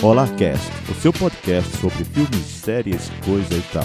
Olá 0.00 0.28
Cast, 0.36 0.64
o 0.88 0.94
seu 0.94 1.12
podcast 1.12 1.76
sobre 1.78 2.04
filmes, 2.04 2.46
séries, 2.46 3.10
coisa 3.24 3.52
e 3.52 3.62
tal. 3.72 3.84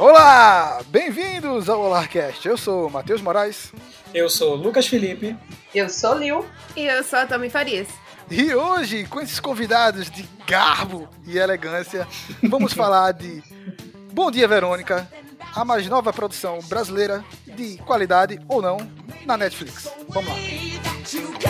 Olá, 0.00 0.82
bem-vindos 0.88 1.68
ao 1.68 1.80
Olarcast. 1.80 2.48
Eu 2.48 2.56
sou 2.56 2.88
o 2.88 2.90
Matheus 2.90 3.22
Moraes. 3.22 3.72
Eu 4.12 4.28
sou 4.28 4.56
Lucas 4.56 4.88
Felipe. 4.88 5.36
Eu 5.72 5.88
sou 5.88 6.18
Lil. 6.18 6.44
E 6.76 6.86
eu 6.86 7.04
sou 7.04 7.20
a 7.20 7.26
Tommy 7.26 7.48
Farias. 7.48 7.86
E 8.28 8.52
hoje, 8.52 9.06
com 9.06 9.20
esses 9.20 9.38
convidados 9.38 10.10
de 10.10 10.28
garbo 10.44 11.08
e 11.24 11.38
elegância, 11.38 12.08
vamos 12.42 12.72
falar 12.72 13.12
de 13.12 13.40
Bom 14.12 14.28
Dia 14.28 14.48
Verônica, 14.48 15.08
a 15.54 15.64
mais 15.64 15.86
nova 15.86 16.12
produção 16.12 16.58
brasileira 16.68 17.24
de 17.46 17.76
qualidade 17.78 18.40
ou 18.48 18.60
não 18.60 18.78
na 19.24 19.36
Netflix. 19.36 19.88
Vamos 20.08 20.30
lá. 20.30 21.49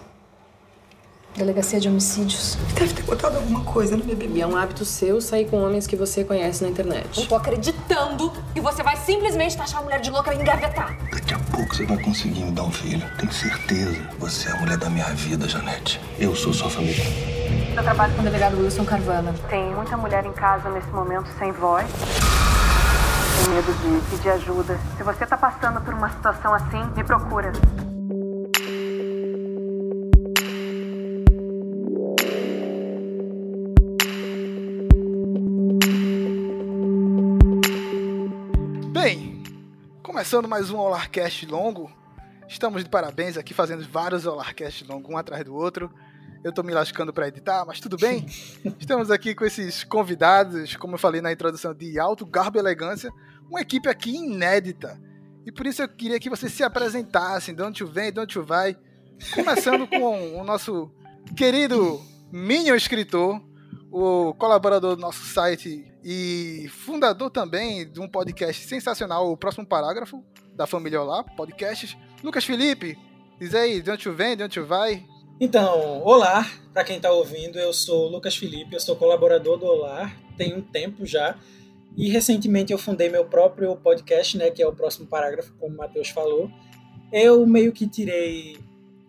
Delegacia 1.35 1.79
de 1.79 1.87
Homicídios. 1.87 2.57
Deve 2.75 2.93
ter 2.93 3.03
botado 3.03 3.37
alguma 3.37 3.61
coisa 3.63 3.95
no 3.95 4.03
bebê. 4.03 4.27
E 4.33 4.41
é 4.41 4.47
um 4.47 4.55
hábito 4.55 4.83
seu 4.83 5.21
sair 5.21 5.45
com 5.45 5.63
homens 5.63 5.87
que 5.87 5.95
você 5.95 6.23
conhece 6.23 6.63
na 6.63 6.69
internet. 6.69 7.19
Não 7.19 7.25
tô 7.25 7.35
acreditando 7.35 8.31
que 8.53 8.59
você 8.59 8.83
vai 8.83 8.97
simplesmente 8.97 9.55
taxar 9.55 9.79
a 9.79 9.83
mulher 9.83 10.01
de 10.01 10.09
louca 10.09 10.33
e 10.33 10.39
engavetar. 10.39 10.97
Daqui 11.11 11.33
a 11.33 11.39
pouco 11.39 11.73
você 11.73 11.85
vai 11.85 11.97
conseguir 11.97 12.43
me 12.43 12.51
dar 12.51 12.63
um 12.63 12.71
filho. 12.71 13.03
Tenho 13.17 13.31
certeza. 13.31 13.97
Você 14.19 14.49
é 14.49 14.51
a 14.51 14.55
mulher 14.57 14.77
da 14.77 14.89
minha 14.89 15.07
vida, 15.13 15.47
Janete. 15.47 16.01
Eu 16.19 16.35
sou 16.35 16.53
sua 16.53 16.69
família. 16.69 17.03
Eu 17.75 17.83
trabalho 17.83 18.13
com 18.13 18.21
o 18.21 18.23
delegado 18.23 18.57
Wilson 18.61 18.83
Carvana. 18.83 19.33
Tem 19.49 19.73
muita 19.73 19.95
mulher 19.95 20.25
em 20.25 20.33
casa 20.33 20.69
nesse 20.69 20.89
momento 20.89 21.27
sem 21.39 21.51
voz. 21.53 21.87
Tem 23.43 23.55
medo 23.55 23.73
de 23.73 24.09
pedir 24.09 24.29
ajuda. 24.29 24.77
Se 24.97 25.03
você 25.03 25.25
tá 25.25 25.37
passando 25.37 25.79
por 25.81 25.93
uma 25.93 26.09
situação 26.09 26.53
assim, 26.53 26.83
me 26.95 27.03
procura. 27.03 27.53
Começando 40.21 40.47
mais 40.47 40.69
um 40.69 40.77
Olarcast 40.77 41.47
longo. 41.47 41.91
Estamos 42.47 42.83
de 42.83 42.89
parabéns 42.91 43.37
aqui 43.37 43.55
fazendo 43.55 43.83
vários 43.89 44.27
Olarcast 44.27 44.85
longos, 44.85 45.09
um 45.09 45.17
atrás 45.17 45.43
do 45.43 45.55
outro. 45.55 45.91
Eu 46.43 46.53
tô 46.53 46.61
me 46.61 46.71
lascando 46.71 47.11
para 47.11 47.27
editar, 47.27 47.65
mas 47.65 47.79
tudo 47.79 47.97
bem. 47.97 48.23
Estamos 48.79 49.09
aqui 49.09 49.33
com 49.33 49.43
esses 49.43 49.83
convidados, 49.83 50.75
como 50.75 50.93
eu 50.93 50.99
falei 50.99 51.21
na 51.21 51.31
introdução, 51.31 51.73
de 51.73 51.99
alto 51.99 52.23
garbo 52.23 52.55
e 52.55 52.59
elegância, 52.59 53.11
uma 53.49 53.61
equipe 53.61 53.89
aqui 53.89 54.15
inédita. 54.15 55.01
E 55.43 55.51
por 55.51 55.65
isso 55.65 55.81
eu 55.81 55.89
queria 55.89 56.19
que 56.19 56.29
vocês 56.29 56.53
se 56.53 56.63
apresentassem, 56.63 57.55
de 57.55 57.63
onde 57.63 57.79
tu 57.79 57.87
vem, 57.87 58.13
de 58.13 58.19
onde 58.19 58.35
tu 58.35 58.43
vai. 58.43 58.77
Começando 59.33 59.87
com 59.87 60.39
o 60.39 60.43
nosso 60.43 60.93
querido 61.35 61.99
Minion 62.31 62.75
escritor, 62.75 63.41
o 63.91 64.33
colaborador 64.35 64.95
do 64.95 65.01
nosso 65.01 65.25
site 65.25 65.91
e 66.03 66.67
fundador 66.69 67.29
também 67.29 67.91
de 67.91 67.99
um 67.99 68.07
podcast 68.07 68.65
sensacional, 68.65 69.29
o 69.29 69.35
Próximo 69.37 69.65
Parágrafo, 69.65 70.23
da 70.55 70.65
família 70.65 71.01
Olá, 71.01 71.23
podcasts. 71.23 71.97
Lucas 72.23 72.45
Felipe, 72.45 72.97
diz 73.39 73.53
aí, 73.53 73.81
de 73.81 73.91
onde 73.91 74.03
tu 74.03 74.13
vem, 74.13 74.37
de 74.37 74.43
onde 74.43 74.59
tu 74.59 74.65
vai? 74.65 75.05
Então, 75.39 76.01
olá, 76.03 76.49
para 76.73 76.83
quem 76.83 76.99
tá 76.99 77.11
ouvindo, 77.11 77.59
eu 77.59 77.73
sou 77.73 78.07
o 78.07 78.11
Lucas 78.11 78.35
Felipe, 78.35 78.73
eu 78.73 78.79
sou 78.79 78.95
colaborador 78.95 79.57
do 79.57 79.65
Olá, 79.65 80.15
tem 80.37 80.53
um 80.53 80.61
tempo 80.61 81.05
já. 81.05 81.37
E 81.97 82.09
recentemente 82.09 82.71
eu 82.71 82.77
fundei 82.77 83.09
meu 83.09 83.25
próprio 83.25 83.75
podcast, 83.75 84.37
né, 84.37 84.49
que 84.49 84.63
é 84.63 84.67
o 84.67 84.73
Próximo 84.73 85.07
Parágrafo, 85.07 85.53
como 85.59 85.75
o 85.75 85.77
Matheus 85.77 86.09
falou. 86.09 86.49
Eu 87.11 87.45
meio 87.45 87.73
que 87.73 87.85
tirei 87.87 88.57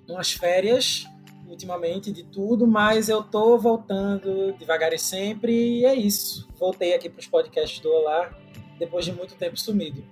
umas 0.09 0.33
férias 0.33 1.07
ultimamente 1.53 2.11
de 2.11 2.25
tudo, 2.25 2.67
mas 2.67 3.09
eu 3.09 3.23
tô 3.23 3.59
voltando 3.59 4.53
devagar 4.59 4.93
e 4.93 4.99
sempre, 4.99 5.53
e 5.53 5.85
é 5.85 5.95
isso. 5.95 6.49
Voltei 6.59 6.95
aqui 6.95 7.09
para 7.09 7.21
os 7.21 7.27
podcasts 7.27 7.79
do 7.81 7.91
Olá, 7.91 8.31
depois 8.79 9.05
de 9.05 9.13
muito 9.13 9.35
tempo 9.35 9.57
sumido. 9.57 10.03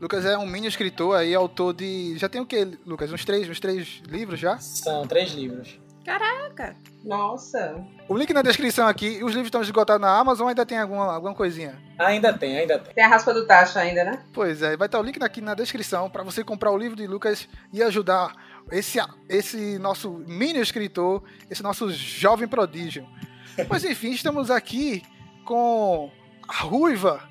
Lucas 0.00 0.26
é 0.26 0.36
um 0.36 0.46
mini 0.46 0.66
escritor 0.66 1.16
aí, 1.16 1.34
autor 1.34 1.72
de. 1.72 2.18
Já 2.18 2.28
tem 2.28 2.40
o 2.40 2.46
que, 2.46 2.76
Lucas? 2.84 3.10
Uns 3.12 3.24
três, 3.24 3.48
uns 3.48 3.60
três 3.60 4.02
livros 4.06 4.38
já? 4.38 4.58
São 4.58 5.06
três 5.06 5.32
livros. 5.32 5.78
Caraca! 6.04 6.76
Nossa. 7.02 7.82
O 8.08 8.16
link 8.16 8.32
na 8.34 8.42
descrição 8.42 8.86
aqui, 8.86 9.22
os 9.22 9.32
livros 9.32 9.46
estão 9.46 9.62
esgotados 9.62 10.02
na 10.02 10.18
Amazon, 10.18 10.48
ainda 10.48 10.66
tem 10.66 10.78
alguma, 10.78 11.14
alguma 11.14 11.34
coisinha? 11.34 11.82
Ainda 11.98 12.32
tem, 12.32 12.58
ainda 12.58 12.78
tem. 12.78 12.94
Tem 12.94 13.04
a 13.04 13.08
raspa 13.08 13.32
do 13.32 13.46
tacho 13.46 13.78
ainda, 13.78 14.04
né? 14.04 14.22
Pois 14.32 14.60
é, 14.60 14.76
vai 14.76 14.86
estar 14.86 15.00
o 15.00 15.02
link 15.02 15.22
aqui 15.22 15.40
na 15.40 15.54
descrição 15.54 16.10
para 16.10 16.22
você 16.22 16.44
comprar 16.44 16.72
o 16.72 16.76
livro 16.76 16.96
de 16.96 17.06
Lucas 17.06 17.48
e 17.72 17.82
ajudar 17.82 18.34
esse, 18.70 18.98
esse 19.28 19.78
nosso 19.78 20.10
mini 20.26 20.58
escritor, 20.60 21.22
esse 21.50 21.62
nosso 21.62 21.90
jovem 21.90 22.48
prodígio. 22.48 23.06
Mas 23.68 23.84
enfim, 23.84 24.10
estamos 24.10 24.50
aqui 24.50 25.02
com 25.44 26.10
a 26.48 26.62
ruiva, 26.62 27.28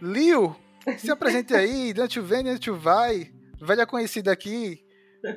Lil. 0.00 0.54
Se 0.96 1.10
apresente 1.10 1.54
aí, 1.54 1.92
de 1.92 2.00
onde 2.00 2.20
vem, 2.20 2.42
de 2.44 2.50
onde 2.50 2.70
vai, 2.70 3.30
velha 3.60 3.86
conhecida 3.86 4.32
aqui. 4.32 4.82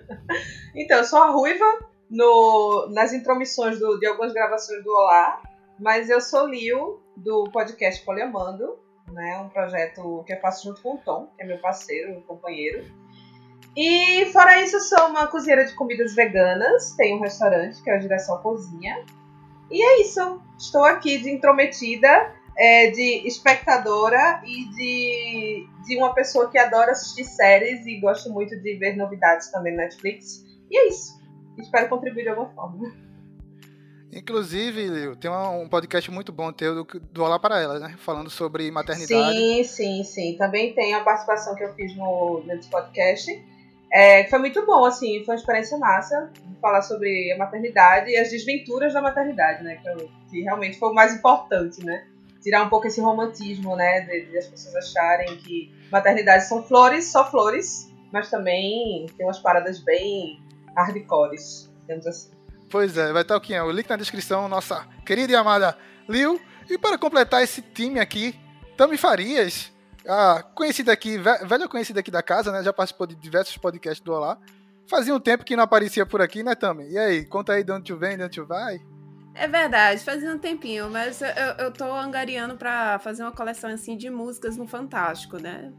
Então, 0.75 1.00
eu 1.00 1.03
sou 1.03 1.19
a 1.22 1.31
Ruiva 1.31 1.66
no, 2.09 2.88
nas 2.94 3.12
intromissões 3.13 3.79
do- 3.79 3.97
de 4.00 4.06
algumas 4.06 4.31
gravações 4.31 4.84
do 4.84 4.90
Olá, 4.91 5.41
mas 5.79 6.09
eu 6.09 6.22
sou 6.22 6.47
Lil 6.47 7.02
do 7.18 7.46
podcast 7.52 8.03
Poliamando, 8.06 8.78
né? 9.12 9.38
Um 9.40 9.50
projeto 9.50 10.23
que 10.25 10.34
eu 10.34 10.40
faço 10.40 10.63
junto 10.69 10.81
com 10.81 10.96
o 10.96 10.97
Tom, 11.00 11.31
que 11.35 11.44
é 11.44 11.46
meu 11.47 11.59
parceiro, 11.59 12.12
meu 12.12 12.22
companheiro. 12.22 12.85
E 13.76 14.26
fora 14.34 14.62
isso, 14.62 14.76
eu 14.76 14.82
sou 14.82 15.08
uma 15.08 15.28
cozinheira 15.28 15.66
de 15.66 15.74
comidas 15.74 16.14
veganas, 16.14 16.92
tenho 16.96 17.18
um 17.18 17.22
restaurante 17.22 17.82
que 17.82 17.90
é 17.90 17.98
o 17.98 18.00
Direção 18.00 18.38
Cozinha. 18.42 19.06
E 19.70 19.82
é 19.82 20.02
isso. 20.02 20.42
Estou 20.58 20.84
aqui 20.84 21.18
de 21.18 21.30
intrometida, 21.30 22.34
é, 22.58 22.92
de 22.92 23.26
espectadora 23.26 24.42
e 24.46 24.66
de, 24.72 25.68
de 25.86 25.98
uma 25.98 26.14
pessoa 26.14 26.50
que 26.50 26.58
adora 26.58 26.92
assistir 26.92 27.24
séries 27.24 27.86
e 27.86 28.00
gosta 28.02 28.30
muito 28.30 28.59
de 28.59 28.76
ver 28.76 28.98
novidades 28.98 29.50
também 29.50 29.72
no 29.72 29.78
Netflix. 29.78 30.44
E 30.70 30.78
é 30.78 30.88
isso. 30.90 31.22
Espero 31.58 31.88
contribuir 31.88 32.24
de 32.24 32.30
alguma 32.30 32.50
forma. 32.50 32.94
Inclusive, 34.14 35.16
tem 35.16 35.32
um 35.32 35.62
um 35.62 35.70
podcast 35.70 36.12
muito 36.12 36.34
bom 36.34 36.52
teu 36.52 36.84
do, 36.84 37.00
do 37.00 37.24
Olá 37.24 37.40
para 37.40 37.62
Elas, 37.62 37.82
né? 37.82 37.96
Falando 37.98 38.30
sobre 38.30 38.70
maternidade. 38.70 39.38
Sim, 39.38 39.64
sim, 39.64 40.03
sim. 40.03 40.38
Também 40.38 40.74
tem 40.74 40.94
a 40.94 41.00
participação 41.00 41.56
que 41.56 41.64
eu 41.64 41.74
fiz 41.76 41.96
no, 41.96 42.44
nesse 42.46 42.70
podcast. 42.70 43.32
É, 43.91 44.25
foi 44.29 44.40
muito 44.40 44.66
bom, 44.66 44.85
assim, 44.85 45.24
foi 45.25 45.35
uma 45.35 45.40
experiência 45.40 45.78
massa 45.78 46.31
falar 46.62 46.81
sobre 46.81 47.31
a 47.34 47.38
maternidade 47.38 48.09
e 48.12 48.18
as 48.18 48.29
desventuras 48.29 48.94
da 48.94 49.02
maternidade, 49.02 49.63
né? 49.63 49.75
Que, 49.78 49.90
eu- 49.90 50.09
que 50.29 50.41
realmente 50.41 50.78
foi 50.79 50.90
o 50.90 50.94
mais 50.94 51.13
importante, 51.13 51.84
né? 51.84 52.06
Tirar 52.41 52.63
um 52.63 52.69
pouco 52.69 52.88
esse 52.88 53.02
romantismo, 53.02 53.75
né? 53.75 54.02
De, 54.02 54.28
de 54.28 54.38
as 54.38 54.47
pessoas 54.47 54.75
acharem 54.75 55.35
que 55.38 55.74
maternidade 55.91 56.46
são 56.47 56.63
flores, 56.63 57.12
só 57.12 57.29
flores, 57.29 57.91
mas 58.13 58.29
também 58.29 59.07
tem 59.18 59.25
umas 59.25 59.40
paradas 59.40 59.79
bem 59.79 60.40
hardcores, 60.75 61.69
digamos 61.81 62.08
assim. 62.08 62.31
Pois 62.69 62.97
é, 62.97 63.12
vai 63.12 63.23
estar 63.23 63.35
o 63.35 63.41
que 63.41 63.53
é? 63.53 63.62
O 63.62 63.72
link 63.72 63.90
na 63.90 63.97
descrição, 63.97 64.47
nossa 64.47 64.88
querida 65.06 65.34
e 65.34 65.35
amada 65.35 65.78
Lil. 66.08 66.40
E 66.69 66.78
para 66.78 66.97
completar 66.97 67.44
esse 67.44 67.62
time 67.62 68.00
aqui, 68.00 68.34
Tami 68.78 68.97
Farias, 68.97 69.72
a 70.07 70.44
conhecida 70.56 70.91
aqui, 70.91 71.17
ve- 71.17 71.46
velha 71.46 71.67
conhecida 71.67 71.99
aqui 71.99 72.11
da 72.11 72.23
casa, 72.23 72.52
né? 72.52 72.64
Já 72.64 72.73
participou 72.73 73.08
de 73.08 73.16
diversos 73.16 73.58
podcasts 73.58 74.03
do 74.03 74.14
Olá. 74.14 74.37
Fazia 74.90 75.14
um 75.16 75.20
tempo 75.20 75.46
que 75.46 75.55
não 75.55 75.64
aparecia 75.64 76.05
por 76.05 76.22
aqui, 76.22 76.43
né, 76.43 76.53
Tami? 76.55 76.90
E 76.90 76.97
aí, 76.97 77.26
conta 77.26 77.53
aí 77.53 77.64
de 77.64 77.72
onde 77.72 77.85
tu 77.85 77.97
vem, 77.97 78.17
de 78.17 78.23
onde 78.23 78.41
tu 78.41 78.46
vai. 78.46 78.79
É 79.34 79.47
verdade, 79.47 80.03
fazia 80.03 80.29
um 80.34 80.37
tempinho, 80.37 80.90
mas 80.90 81.22
eu, 81.22 81.28
eu 81.66 81.72
tô 81.72 81.85
angariando 81.85 82.58
pra 82.58 82.99
fazer 82.99 83.23
uma 83.23 83.31
coleção 83.31 83.70
assim 83.70 83.96
de 83.96 84.09
músicas 84.09 84.58
no 84.58 84.67
Fantástico, 84.67 85.37
né? 85.37 85.72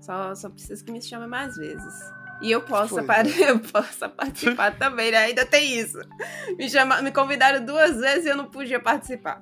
Só, 0.00 0.34
só 0.34 0.48
preciso 0.50 0.84
que 0.84 0.90
me 0.90 1.00
chame 1.00 1.26
mais 1.26 1.56
vezes. 1.56 1.94
E 2.42 2.50
eu 2.50 2.60
par- 2.62 3.26
é. 3.26 3.30
eu 3.50 3.60
posso 3.60 4.08
participar 4.10 4.76
também, 4.76 5.10
né? 5.12 5.18
Ainda 5.18 5.44
tem 5.46 5.78
isso. 5.78 5.98
Me, 6.56 6.68
chama, 6.68 7.00
me 7.02 7.12
convidaram 7.12 7.64
duas 7.64 7.96
vezes 7.96 8.26
e 8.26 8.28
eu 8.28 8.36
não 8.36 8.46
podia 8.46 8.80
participar. 8.80 9.40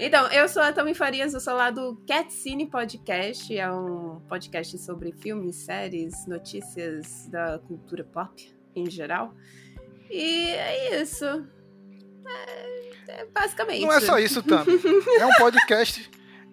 Então, 0.00 0.28
eu 0.28 0.48
sou 0.48 0.62
a 0.62 0.72
Tami 0.72 0.94
Farias, 0.94 1.34
eu 1.34 1.40
sou 1.40 1.54
lá 1.54 1.72
do 1.72 1.96
Cat 2.06 2.32
Cine 2.32 2.66
Podcast, 2.66 3.56
é 3.56 3.68
um 3.68 4.20
podcast 4.28 4.78
sobre 4.78 5.10
filmes, 5.10 5.56
séries, 5.56 6.24
notícias 6.24 7.26
da 7.28 7.58
cultura 7.58 8.04
pop 8.04 8.56
em 8.76 8.88
geral. 8.88 9.34
E 10.08 10.50
é 10.50 11.02
isso. 11.02 11.24
É, 11.26 12.90
é 13.08 13.26
basicamente. 13.26 13.82
Não 13.82 13.92
é 13.92 14.00
só 14.00 14.20
isso, 14.20 14.40
Tami. 14.40 14.70
É 15.18 15.26
um 15.26 15.34
podcast. 15.34 16.08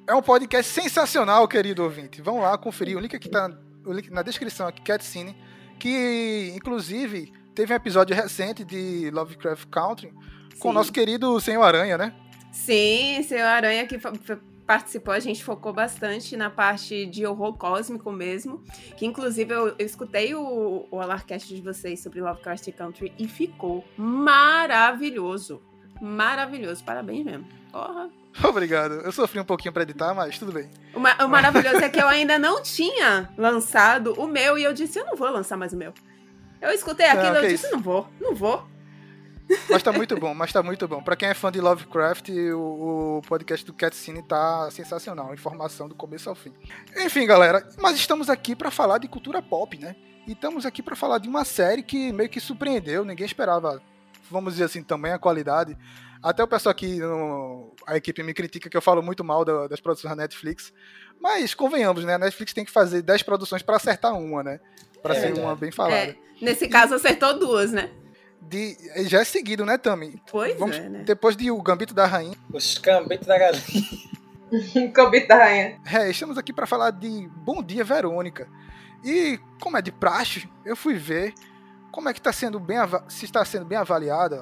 É 0.08 0.16
um 0.16 0.24
podcast 0.24 0.72
sensacional, 0.72 1.48
querido 1.48 1.84
ouvinte. 1.84 2.24
Vão 2.24 2.40
lá 2.40 2.58
conferir. 2.58 2.98
O 2.98 3.00
link 3.00 3.16
aqui 3.16 3.30
tá 3.30 3.56
o 3.86 3.94
link 3.94 4.10
na 4.10 4.24
descrição 4.24 4.68
aqui, 4.68 4.82
Cat 4.82 5.06
Cine, 5.06 5.38
que 5.80 6.52
inclusive 6.56 7.32
teve 7.54 7.74
um 7.74 7.76
episódio 7.76 8.16
recente 8.16 8.64
de 8.64 9.12
Lovecraft 9.12 9.70
Country 9.70 10.12
com 10.60 10.70
o 10.70 10.74
nosso 10.74 10.92
querido 10.92 11.40
Senhor 11.40 11.62
Aranha, 11.62 11.96
né? 11.96 12.16
Sim, 12.56 13.22
seu 13.24 13.46
Aranha 13.46 13.86
que 13.86 14.00
participou, 14.66 15.13
a 15.13 15.19
gente 15.19 15.44
focou 15.44 15.72
bastante 15.74 16.36
na 16.38 16.50
parte 16.50 17.06
de 17.06 17.25
horror 17.25 17.54
cósmico 17.57 18.12
mesmo. 18.12 18.63
Que 18.98 19.06
inclusive 19.06 19.54
eu, 19.54 19.68
eu 19.78 19.86
escutei 19.86 20.34
o, 20.34 20.88
o 20.90 21.00
Alarcast 21.02 21.54
de 21.54 21.62
vocês 21.62 22.02
sobre 22.02 22.22
Lovecraft 22.22 22.72
Country 22.72 23.13
e 23.19 23.28
ficou 23.28 23.84
maravilhoso. 23.98 25.62
Maravilhoso, 26.02 26.84
parabéns 26.84 27.25
mesmo. 27.25 27.46
Porra. 27.72 28.10
Obrigado. 28.44 28.96
Eu 28.96 29.12
sofri 29.12 29.40
um 29.40 29.46
pouquinho 29.46 29.74
pra 29.74 29.84
editar, 29.84 30.13
mas 30.13 30.38
tudo 30.40 30.51
bem. 30.51 30.69
O, 30.94 31.00
ma- 31.00 31.16
o 31.24 31.28
maravilhoso 31.28 31.78
é 31.78 31.90
que 31.90 32.00
eu 32.01 32.08
ainda 32.08 32.38
não 32.40 32.62
tinha 32.63 33.30
lançado 33.38 34.13
o 34.19 34.28
meu 34.28 34.58
e 34.58 34.63
eu 34.63 34.74
disse, 34.74 34.98
eu 35.00 35.06
não 35.06 35.16
vou 35.16 35.30
lançar 35.30 35.58
mais 35.58 35.74
o 35.74 35.78
meu. 35.78 35.94
Eu 36.62 36.72
escutei 36.72 37.06
Não, 37.08 37.13
aquilo 37.19 37.36
e 37.36 37.40
que 37.40 37.46
eu 37.46 37.50
disse, 37.50 37.66
isso. 37.68 37.75
não 37.75 37.81
vou, 37.81 38.08
não 38.19 38.34
vou. 38.34 38.66
Mas 39.70 39.84
tá 39.84 39.92
muito 39.92 40.18
bom, 40.18 40.34
mas 40.34 40.52
tá 40.52 40.64
muito 40.64 40.88
bom. 40.88 41.02
Pra 41.04 41.16
quem 41.16 41.30
é 41.30 41.34
fã 41.34 41.52
de 41.52 41.62
Lovecraft, 41.62 42.30
o, 42.30 43.18
o 43.18 43.22
podcast 43.28 43.66
do 43.66 43.74
Catscene 43.74 44.24
tá 44.24 44.70
sensacional. 44.72 45.34
Informação 45.34 45.88
do 45.88 45.94
começo 45.96 46.30
ao 46.30 46.36
fim. 46.36 46.52
Enfim, 46.98 47.26
galera, 47.28 47.68
mas 47.80 47.96
estamos 47.98 48.30
aqui 48.30 48.56
pra 48.56 48.72
falar 48.72 48.98
de 48.98 49.08
cultura 49.08 49.42
pop, 49.42 49.78
né? 49.78 49.96
E 50.28 50.32
estamos 50.32 50.66
aqui 50.66 50.82
pra 50.82 50.96
falar 50.96 51.20
de 51.20 51.30
uma 51.30 51.46
série 51.46 51.84
que 51.84 52.12
meio 52.12 52.30
que 52.30 52.40
surpreendeu, 52.40 53.06
ninguém 53.06 53.26
esperava, 53.26 53.80
vamos 54.32 54.54
dizer 54.54 54.66
assim, 54.66 54.82
também 54.82 55.12
a 55.12 55.20
qualidade. 55.20 55.78
Até 56.24 56.44
o 56.44 56.48
pessoal 56.48 56.72
aqui, 56.72 56.98
no- 56.98 57.72
a 57.86 57.96
equipe 57.96 58.24
me 58.24 58.34
critica 58.34 58.68
que 58.68 58.76
eu 58.76 58.82
falo 58.82 59.04
muito 59.04 59.24
mal 59.24 59.46
da- 59.46 59.68
das 59.68 59.80
produções 59.80 60.10
da 60.16 60.24
Netflix. 60.24 60.74
Mas 61.22 61.54
convenhamos, 61.54 62.04
né? 62.04 62.16
A 62.16 62.18
Netflix 62.18 62.52
tem 62.52 62.66
que 62.66 62.72
fazer 62.72 63.04
10 63.04 63.22
produções 63.22 63.62
pra 63.62 63.76
acertar 63.76 64.18
uma, 64.18 64.42
né? 64.42 64.60
Pra 65.04 65.16
É 65.16 65.20
ser 65.22 65.34
uma 65.40 65.56
bem 65.56 65.72
falada. 65.72 65.96
É, 65.96 66.16
nesse 66.42 66.68
caso 66.68 66.96
acertou 66.96 67.38
duas, 67.38 67.72
né? 67.72 67.92
De, 68.48 68.78
já 69.08 69.22
é 69.22 69.24
seguido, 69.24 69.66
né, 69.66 69.78
Tami? 69.78 70.22
Pois 70.32 70.58
Vamos, 70.60 70.78
é, 70.78 70.88
né? 70.90 71.04
Depois 71.06 71.36
de 71.36 71.50
O 71.50 71.62
Gambito 71.62 71.94
da 71.94 72.06
Rainha, 72.06 72.36
Os 72.54 72.78
cambitos 72.78 73.28
da 73.28 73.38
galinha. 73.38 73.62
Cambito 74.94 75.28
da 75.28 75.36
rainha. 75.36 75.80
é, 75.92 76.10
estamos 76.10 76.38
aqui 76.38 76.54
para 76.54 76.68
falar 76.68 76.92
de 76.92 77.28
Bom 77.38 77.62
Dia 77.64 77.84
Verônica. 77.84 78.48
E 79.04 79.40
como 79.60 79.78
é 79.78 79.82
de 79.82 79.92
praxe, 79.92 80.48
eu 80.64 80.76
fui 80.76 80.94
ver 80.96 81.34
como 81.92 82.08
é 82.10 82.14
que 82.14 82.20
está 82.20 82.32
sendo 82.32 82.60
bem 82.60 82.78
se 83.08 83.26
está 83.26 83.44
sendo 83.44 83.66
bem 83.66 83.78
avaliada 83.78 84.42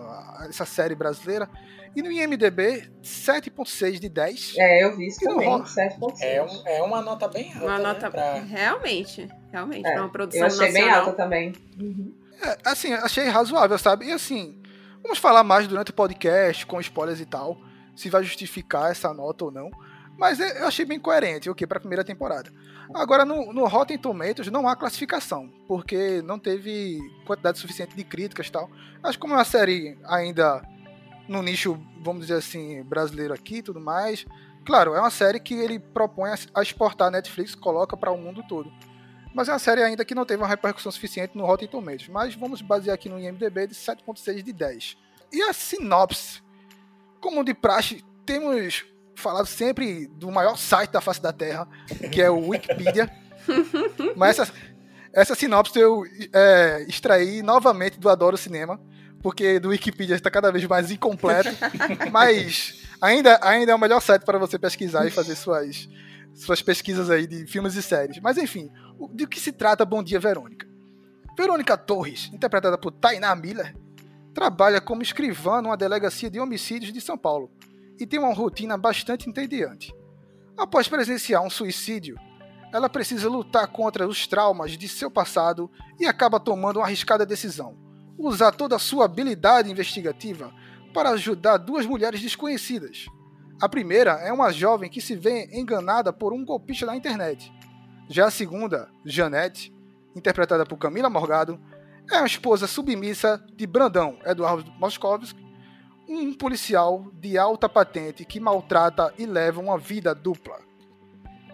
essa 0.49 0.65
série 0.65 0.95
brasileira. 0.95 1.49
E 1.95 2.01
no 2.01 2.11
IMDB, 2.11 2.89
7.6 3.03 3.99
de 3.99 4.09
10. 4.09 4.55
É, 4.57 4.83
eu 4.83 4.97
vi 4.97 5.07
isso 5.07 5.19
também, 5.19 5.47
rock? 5.47 5.69
7.6. 5.69 6.21
É, 6.21 6.43
um- 6.43 6.67
é 6.67 6.81
uma 6.81 7.01
nota 7.01 7.27
bem 7.27 7.53
alta. 7.53 7.65
Uma 7.65 7.77
né, 7.77 7.83
nota. 7.83 8.09
pra- 8.11 8.39
Realmente, 8.39 9.29
realmente. 9.51 9.87
É, 9.87 9.99
uma 9.99 10.09
produção 10.09 10.41
Eu 10.41 10.47
achei 10.47 10.71
bem 10.71 10.81
nacional. 10.85 10.99
alta 11.05 11.13
também. 11.13 11.53
Uhum. 11.79 12.13
É, 12.43 12.57
assim, 12.65 12.93
achei 12.93 13.25
razoável, 13.27 13.77
sabe? 13.77 14.07
E 14.07 14.11
assim, 14.11 14.61
vamos 15.01 15.17
falar 15.17 15.43
mais 15.43 15.67
durante 15.67 15.91
o 15.91 15.93
podcast, 15.93 16.65
com 16.65 16.79
spoilers 16.81 17.19
e 17.21 17.25
tal, 17.25 17.57
se 17.95 18.09
vai 18.09 18.23
justificar 18.23 18.91
essa 18.91 19.13
nota 19.13 19.45
ou 19.45 19.51
não. 19.51 19.71
Mas 20.17 20.39
é- 20.39 20.61
eu 20.61 20.67
achei 20.67 20.85
bem 20.85 20.99
coerente, 20.99 21.49
o 21.49 21.55
que, 21.55 21.65
para 21.65 21.77
a 21.77 21.81
primeira 21.81 22.03
temporada. 22.03 22.51
Agora, 22.93 23.25
no, 23.25 23.51
no 23.53 23.65
Rotten 23.65 23.97
Tomatoes 23.97 24.51
não 24.51 24.67
há 24.67 24.75
classificação, 24.75 25.49
porque 25.67 26.21
não 26.21 26.37
teve 26.37 26.99
quantidade 27.25 27.57
suficiente 27.57 27.95
de 27.95 28.03
críticas 28.03 28.47
e 28.47 28.51
tal. 28.51 28.69
Acho 29.01 29.17
que 29.17 29.21
como 29.21 29.33
é 29.33 29.37
uma 29.37 29.45
série 29.45 29.97
ainda 30.05 30.61
no 31.27 31.41
nicho, 31.41 31.79
vamos 32.01 32.27
dizer 32.27 32.37
assim, 32.39 32.83
brasileiro 32.83 33.33
aqui 33.33 33.57
e 33.57 33.63
tudo 33.63 33.79
mais. 33.79 34.25
Claro, 34.65 34.93
é 34.93 34.99
uma 34.99 35.09
série 35.09 35.39
que 35.39 35.53
ele 35.53 35.79
propõe 35.79 36.29
a, 36.53 36.61
exportar 36.61 37.07
a 37.07 37.11
Netflix, 37.11 37.55
coloca 37.55 37.97
para 37.97 38.11
o 38.11 38.17
mundo 38.17 38.43
todo. 38.47 38.71
Mas 39.33 39.49
é 39.49 39.51
uma 39.51 39.59
série 39.59 39.81
ainda 39.81 40.05
que 40.05 40.13
não 40.13 40.25
teve 40.25 40.41
uma 40.41 40.47
repercussão 40.47 40.91
suficiente 40.91 41.35
no 41.35 41.45
Rotten 41.45 41.67
Tomatoes. 41.67 42.07
Mas 42.07 42.35
vamos 42.35 42.61
basear 42.61 42.93
aqui 42.93 43.09
no 43.09 43.19
IMDB 43.19 43.67
de 43.67 43.75
7.6 43.75 44.41
de 44.43 44.53
10. 44.53 44.97
E 45.31 45.41
a 45.41 45.51
sinopse? 45.51 46.41
Como 47.19 47.43
de 47.43 47.53
praxe, 47.53 48.03
temos 48.25 48.85
falado 49.15 49.45
sempre 49.45 50.07
do 50.07 50.31
maior 50.31 50.57
site 50.57 50.91
da 50.91 51.01
face 51.01 51.21
da 51.21 51.31
Terra, 51.31 51.67
que 52.11 52.21
é 52.21 52.29
o 52.29 52.39
Wikipedia. 52.49 53.09
Mas 54.15 54.39
essa, 54.39 54.53
essa 55.11 55.35
sinopse 55.35 55.79
eu 55.79 56.03
é, 56.33 56.85
extraí 56.87 57.41
novamente 57.41 57.99
do 57.99 58.09
Adoro 58.09 58.37
Cinema, 58.37 58.79
porque 59.21 59.59
do 59.59 59.69
Wikipedia 59.69 60.15
está 60.15 60.29
cada 60.29 60.51
vez 60.51 60.65
mais 60.65 60.91
incompleto. 60.91 61.49
mas 62.11 62.81
ainda, 63.01 63.39
ainda 63.41 63.71
é 63.71 63.75
o 63.75 63.79
melhor 63.79 64.01
site 64.01 64.23
para 64.23 64.37
você 64.37 64.59
pesquisar 64.59 65.07
e 65.07 65.11
fazer 65.11 65.35
suas, 65.35 65.89
suas 66.33 66.61
pesquisas 66.61 67.09
aí 67.09 67.25
de 67.25 67.45
filmes 67.47 67.75
e 67.75 67.81
séries. 67.81 68.19
Mas 68.21 68.37
enfim, 68.37 68.69
de 69.13 69.27
que 69.27 69.39
se 69.39 69.51
trata 69.51 69.85
Bom 69.85 70.03
Dia 70.03 70.19
Verônica? 70.19 70.67
Verônica 71.37 71.77
Torres, 71.77 72.29
interpretada 72.33 72.77
por 72.77 72.91
Tainá 72.91 73.35
Miller, 73.35 73.75
trabalha 74.33 74.81
como 74.81 75.01
escrivã 75.01 75.61
numa 75.61 75.77
delegacia 75.77 76.29
de 76.29 76.39
homicídios 76.39 76.91
de 76.91 77.01
São 77.01 77.17
Paulo 77.17 77.51
e 77.99 78.05
tem 78.05 78.19
uma 78.19 78.33
rotina 78.33 78.77
bastante 78.77 79.29
entediante. 79.29 79.93
Após 80.57 80.87
presenciar 80.87 81.43
um 81.43 81.49
suicídio, 81.49 82.17
ela 82.73 82.89
precisa 82.89 83.29
lutar 83.29 83.67
contra 83.67 84.07
os 84.07 84.25
traumas 84.25 84.71
de 84.71 84.87
seu 84.87 85.09
passado 85.09 85.69
e 85.99 86.05
acaba 86.05 86.39
tomando 86.39 86.77
uma 86.77 86.85
arriscada 86.85 87.25
decisão: 87.25 87.77
usar 88.17 88.51
toda 88.51 88.75
a 88.75 88.79
sua 88.79 89.05
habilidade 89.05 89.69
investigativa 89.69 90.51
para 90.93 91.11
ajudar 91.11 91.57
duas 91.57 91.85
mulheres 91.85 92.21
desconhecidas. 92.21 93.05
A 93.61 93.69
primeira 93.69 94.13
é 94.13 94.33
uma 94.33 94.51
jovem 94.51 94.89
que 94.89 94.99
se 94.99 95.15
vê 95.15 95.47
enganada 95.53 96.11
por 96.11 96.33
um 96.33 96.43
golpista 96.43 96.85
na 96.87 96.97
internet. 96.97 97.52
Já 98.09 98.27
a 98.27 98.31
segunda, 98.31 98.89
Janete, 99.05 99.73
interpretada 100.15 100.65
por 100.65 100.77
Camila 100.77 101.09
Morgado, 101.09 101.59
é 102.11 102.17
a 102.17 102.25
esposa 102.25 102.67
submissa 102.67 103.43
de 103.55 103.65
Brandão 103.65 104.19
Eduardo 104.25 104.71
Moscovski, 104.73 105.41
um 106.07 106.33
policial 106.33 107.07
de 107.13 107.37
alta 107.37 107.69
patente 107.69 108.25
que 108.25 108.39
maltrata 108.39 109.13
e 109.17 109.25
leva 109.25 109.61
uma 109.61 109.77
vida 109.77 110.13
dupla. 110.13 110.59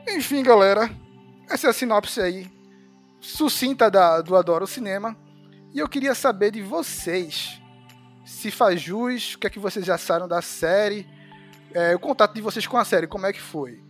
Enfim, 0.08 0.42
galera, 0.42 0.90
essa 1.50 1.68
é 1.68 1.70
a 1.70 1.74
sinopse 1.74 2.20
aí, 2.20 2.50
sucinta 3.20 3.92
da, 3.92 4.22
do 4.22 4.36
Adoro 4.36 4.66
Cinema. 4.66 5.16
E 5.72 5.80
eu 5.80 5.88
queria 5.88 6.16
saber 6.16 6.52
de 6.52 6.64
vocês, 6.64 7.62
se 8.26 8.50
faz 8.50 8.82
jus, 8.82 9.36
o 9.36 9.40
que 9.40 9.48
é 9.48 9.50
que 9.52 9.60
vocês 9.60 9.88
acharam 9.88 10.28
da 10.28 10.42
série, 10.42 11.08
é, 11.74 11.96
o 11.96 12.00
contato 12.00 12.34
de 12.34 12.42
vocês 12.42 12.66
com 12.66 12.78
a 12.78 12.84
série, 12.84 13.06
como 13.06 13.28
é 13.28 13.34
que 13.34 13.42
foi? 13.42 13.84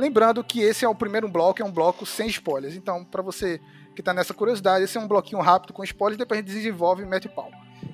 Lembrando 0.00 0.42
que 0.42 0.60
esse 0.60 0.84
é 0.84 0.88
o 0.88 0.94
primeiro 0.94 1.28
bloco, 1.28 1.60
é 1.60 1.64
um 1.64 1.70
bloco 1.70 2.06
sem 2.06 2.26
spoilers. 2.28 2.74
Então, 2.74 3.04
para 3.04 3.20
você 3.20 3.60
que 3.94 4.02
tá 4.02 4.14
nessa 4.14 4.32
curiosidade, 4.32 4.84
esse 4.84 4.96
é 4.96 5.00
um 5.00 5.06
bloquinho 5.06 5.42
rápido 5.42 5.74
com 5.74 5.84
spoilers, 5.84 6.18
depois 6.18 6.38
a 6.38 6.42
gente 6.42 6.54
desenvolve 6.54 7.02
e 7.02 7.06
mete 7.06 7.28
pau. 7.28 7.50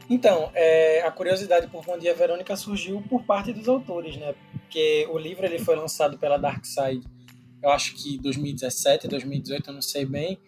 Então, 0.08 0.52
é, 0.54 1.02
a 1.02 1.10
curiosidade 1.10 1.66
por 1.66 1.84
Bom 1.84 1.98
Dia 1.98 2.14
Verônica 2.14 2.54
surgiu 2.54 3.02
por 3.08 3.24
parte 3.24 3.52
dos 3.52 3.68
autores, 3.68 4.16
né? 4.16 4.34
Porque 4.52 5.08
o 5.10 5.18
livro 5.18 5.44
ele 5.44 5.58
foi 5.58 5.74
lançado 5.74 6.16
pela 6.16 6.36
Dark 6.36 6.64
Side, 6.64 7.02
eu 7.60 7.70
acho 7.70 7.96
que 7.96 8.16
2017, 8.18 9.08
2018, 9.08 9.70
eu 9.70 9.74
não 9.74 9.82
sei 9.82 10.04
bem. 10.04 10.38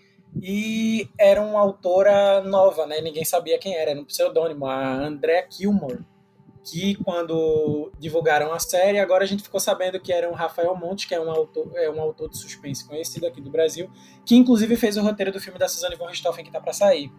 E 0.40 1.08
era 1.18 1.42
uma 1.42 1.58
autora 1.58 2.42
nova, 2.42 2.86
né? 2.86 3.00
Ninguém 3.00 3.24
sabia 3.24 3.58
quem 3.58 3.74
era, 3.74 3.90
era 3.90 4.00
um 4.00 4.04
pseudônimo, 4.04 4.66
a 4.66 4.94
Andrea 4.94 5.42
Kilmore. 5.42 6.04
Que 6.70 6.94
quando 6.96 7.90
divulgaram 7.98 8.52
a 8.52 8.58
série, 8.58 8.98
agora 8.98 9.24
a 9.24 9.26
gente 9.26 9.42
ficou 9.42 9.60
sabendo 9.60 9.98
que 10.00 10.12
era 10.12 10.28
um 10.28 10.34
Rafael 10.34 10.74
Montes, 10.76 11.06
que 11.06 11.14
é 11.14 11.20
um 11.20 11.30
autor, 11.30 11.70
é 11.74 11.88
um 11.90 12.00
autor 12.00 12.28
de 12.28 12.36
suspense 12.38 12.86
conhecido 12.86 13.26
aqui 13.26 13.40
do 13.40 13.50
Brasil, 13.50 13.90
que 14.26 14.36
inclusive 14.36 14.76
fez 14.76 14.96
o 14.96 15.02
roteiro 15.02 15.32
do 15.32 15.40
filme 15.40 15.58
da 15.58 15.68
Suzanne 15.68 15.96
von 15.96 16.06
Richthofen 16.06 16.44
que 16.44 16.50
tá 16.50 16.60
para 16.60 16.72
sair 16.72 17.10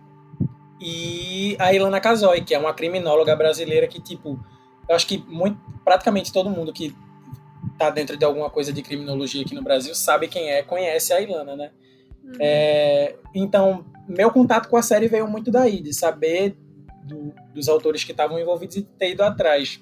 e 0.82 1.58
a 1.60 1.74
Ilana 1.74 2.00
Casoy, 2.00 2.42
que 2.42 2.54
é 2.56 2.60
uma 2.60 2.74
criminóloga 2.74 3.36
brasileira 3.36 3.86
que, 3.88 4.00
tipo, 4.02 4.40
eu 4.88 4.96
acho 4.96 5.06
que 5.06 5.18
muito, 5.28 5.60
praticamente 5.84 6.32
todo 6.32 6.50
mundo 6.50 6.72
que 6.72 6.96
tá 7.78 7.90
dentro 7.90 8.16
de 8.16 8.24
alguma 8.24 8.50
coisa 8.50 8.72
de 8.72 8.82
criminologia 8.82 9.42
aqui 9.42 9.54
no 9.54 9.62
Brasil 9.62 9.94
sabe 9.94 10.28
quem 10.28 10.50
é, 10.50 10.64
conhece 10.64 11.12
a 11.12 11.20
Ilana, 11.20 11.56
né? 11.56 11.72
É, 12.40 13.18
então, 13.34 13.86
meu 14.08 14.32
contato 14.32 14.70
com 14.70 14.78
a 14.78 14.82
série 14.82 15.08
veio 15.08 15.28
muito 15.28 15.52
daí, 15.52 15.82
de 15.82 15.94
saber 15.94 16.56
do- 17.04 17.34
dos 17.54 17.68
autores 17.68 18.04
que 18.04 18.12
estavam 18.12 18.40
envolvidos 18.40 18.78
e 18.78 18.82
ter 18.84 19.12
ido 19.12 19.24
atrás. 19.24 19.82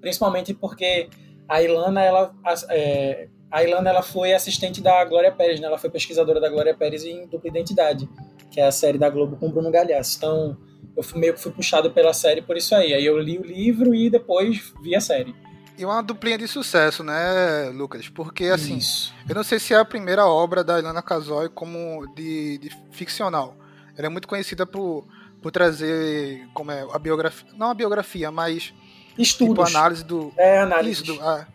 Principalmente 0.00 0.54
porque 0.54 1.08
a 1.48 1.62
Ilana, 1.62 2.02
ela, 2.02 2.34
é, 2.70 3.28
a 3.50 3.62
Ilana, 3.62 3.90
ela 3.90 4.02
foi 4.02 4.32
assistente 4.32 4.80
da 4.80 5.04
Glória 5.04 5.32
Pérez, 5.32 5.60
né? 5.60 5.66
Ela 5.66 5.78
foi 5.78 5.90
pesquisadora 5.90 6.40
da 6.40 6.48
Glória 6.48 6.76
Pérez 6.76 7.04
em 7.04 7.26
Dupla 7.26 7.48
Identidade, 7.48 8.08
que 8.50 8.60
é 8.60 8.66
a 8.66 8.72
série 8.72 8.98
da 8.98 9.08
Globo 9.08 9.36
com 9.36 9.50
Bruno 9.50 9.70
Galhaço. 9.70 10.16
Então, 10.18 10.56
eu 10.96 11.02
fui, 11.02 11.20
meio 11.20 11.34
que 11.34 11.40
fui 11.40 11.52
puxado 11.52 11.90
pela 11.90 12.12
série 12.12 12.42
por 12.42 12.56
isso 12.56 12.74
aí. 12.74 12.92
Aí 12.92 13.04
eu 13.04 13.18
li 13.18 13.38
o 13.38 13.42
livro 13.42 13.94
e 13.94 14.10
depois 14.10 14.72
vi 14.82 14.94
a 14.94 15.00
série. 15.00 15.34
E 15.78 15.84
uma 15.84 16.02
duplinha 16.02 16.36
de 16.36 16.48
sucesso, 16.48 17.04
né, 17.04 17.70
Lucas? 17.72 18.08
Porque, 18.08 18.46
assim, 18.46 18.78
Isso. 18.78 19.14
eu 19.28 19.34
não 19.36 19.44
sei 19.44 19.60
se 19.60 19.72
é 19.72 19.78
a 19.78 19.84
primeira 19.84 20.26
obra 20.26 20.64
da 20.64 20.80
Ilana 20.80 21.00
Casoy 21.00 21.48
como 21.48 22.04
de, 22.16 22.58
de 22.58 22.76
ficcional. 22.90 23.56
Ela 23.96 24.06
é 24.06 24.10
muito 24.10 24.26
conhecida 24.26 24.66
por, 24.66 25.06
por 25.42 25.50
trazer 25.52 26.46
como 26.54 26.70
é, 26.70 26.86
a 26.92 26.98
biografia, 26.98 27.48
não 27.56 27.70
a 27.70 27.74
biografia, 27.74 28.30
mas 28.30 28.72
Estudos. 29.16 29.50
tipo 29.54 29.62
a 29.62 29.80
análise 29.80 30.04
do, 30.04 30.32
É, 30.36 30.58
análise. 30.60 31.02
Isso, 31.02 31.14
do, 31.14 31.20
a 31.22 31.46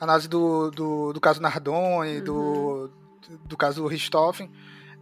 análise 0.00 0.28
do, 0.28 0.70
do, 0.70 1.12
do 1.12 1.20
caso 1.20 1.40
Nardoni, 1.40 2.18
Uhum. 2.18 2.24
do, 2.24 2.90
do 3.44 3.56
caso 3.56 3.86
Richthofen. 3.86 4.50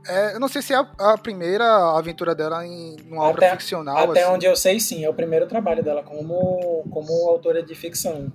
É, 0.09 0.35
eu 0.37 0.41
não 0.41 0.47
sei 0.49 0.63
se 0.63 0.73
é 0.73 0.77
a, 0.77 0.87
a 1.15 1.19
primeira 1.19 1.65
aventura 1.99 2.33
dela 2.35 2.65
em 2.65 2.97
uma 3.11 3.25
obra 3.25 3.47
Até- 3.47 3.57
ficcional. 3.57 4.11
Até 4.11 4.23
assim. 4.23 4.33
onde 4.33 4.47
eu 4.47 4.55
sei, 4.55 4.79
sim, 4.79 5.05
é 5.05 5.11
o 5.11 5.15
primeiro 5.15 5.47
trabalho 5.49 5.83
dela 5.83 6.03
como, 6.03 6.85
como 6.91 7.29
autora 7.29 7.61
de 7.63 7.75
ficção. 7.75 8.33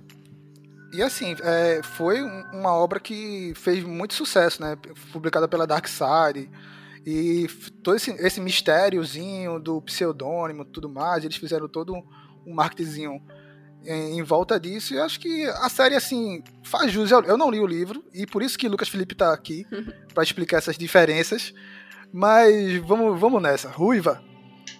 E 0.92 1.02
assim, 1.02 1.34
é, 1.42 1.80
foi 1.82 2.22
um- 2.22 2.44
uma 2.52 2.74
obra 2.74 3.00
que 3.00 3.54
fez 3.56 3.82
muito 3.82 4.12
sucesso, 4.12 4.60
né? 4.60 4.76
Publicada 5.12 5.48
pela 5.48 5.66
Dark 5.66 5.86
Side. 5.88 6.50
E 7.04 7.48
todo 7.82 7.96
esse, 7.96 8.10
esse 8.12 8.40
mistériozinho 8.40 9.58
do 9.58 9.82
pseudônimo 9.82 10.62
e 10.62 10.66
tudo 10.66 10.88
mais, 10.88 11.24
eles 11.24 11.36
fizeram 11.36 11.68
todo 11.68 11.94
um, 11.94 12.54
marketingzinho 12.54 13.20
em, 13.84 14.18
em 14.18 14.22
volta 14.22 14.58
disso. 14.58 14.94
E 14.94 14.96
eu 14.96 15.04
acho 15.04 15.18
que 15.18 15.44
a 15.46 15.68
série, 15.68 15.96
assim, 15.96 16.42
faz 16.62 16.92
jus. 16.92 17.10
Eu, 17.10 17.22
eu 17.22 17.36
não 17.36 17.50
li 17.50 17.58
o 17.58 17.66
livro, 17.66 18.04
e 18.12 18.26
por 18.26 18.42
isso 18.42 18.56
que 18.56 18.68
Lucas 18.68 18.88
Felipe 18.88 19.14
tá 19.14 19.32
aqui, 19.32 19.66
para 20.14 20.22
explicar 20.22 20.58
essas 20.58 20.78
diferenças. 20.78 21.52
Mas 22.12 22.76
vamos, 22.76 23.18
vamos 23.18 23.42
nessa. 23.42 23.68
Ruiva, 23.68 24.22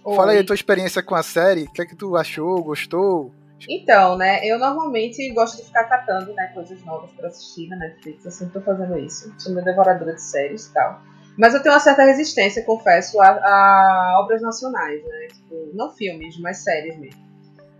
fala 0.04 0.32
aí 0.32 0.38
a 0.38 0.44
tua 0.44 0.54
experiência 0.54 1.02
com 1.02 1.14
a 1.14 1.22
série. 1.22 1.64
O 1.64 1.72
que 1.72 1.82
é 1.82 1.86
que 1.86 1.96
tu 1.96 2.16
achou? 2.16 2.62
Gostou? 2.62 3.34
Então, 3.68 4.16
né, 4.16 4.44
eu 4.44 4.58
normalmente 4.58 5.30
gosto 5.32 5.58
de 5.58 5.64
ficar 5.64 5.84
catando, 5.84 6.32
né, 6.34 6.48
coisas 6.48 6.84
novas 6.84 7.10
pra 7.12 7.28
assistir 7.28 7.68
na 7.68 7.76
Netflix, 7.76 8.24
eu 8.24 8.30
sempre 8.30 8.54
tô 8.54 8.60
fazendo 8.60 8.98
isso. 8.98 9.32
Sou 9.38 9.52
uma 9.52 9.62
devoradora 9.62 10.14
de 10.14 10.20
séries 10.20 10.66
e 10.66 10.74
tal. 10.74 11.00
Mas 11.38 11.54
eu 11.54 11.62
tenho 11.62 11.74
uma 11.74 11.80
certa 11.80 12.04
resistência, 12.04 12.64
confesso, 12.64 13.20
a, 13.20 13.28
a 13.28 14.20
obras 14.22 14.42
nacionais, 14.42 15.02
né, 15.02 15.28
tipo, 15.32 15.70
não 15.74 15.90
filmes, 15.90 16.38
mas 16.38 16.58
séries 16.58 16.98
mesmo. 16.98 17.20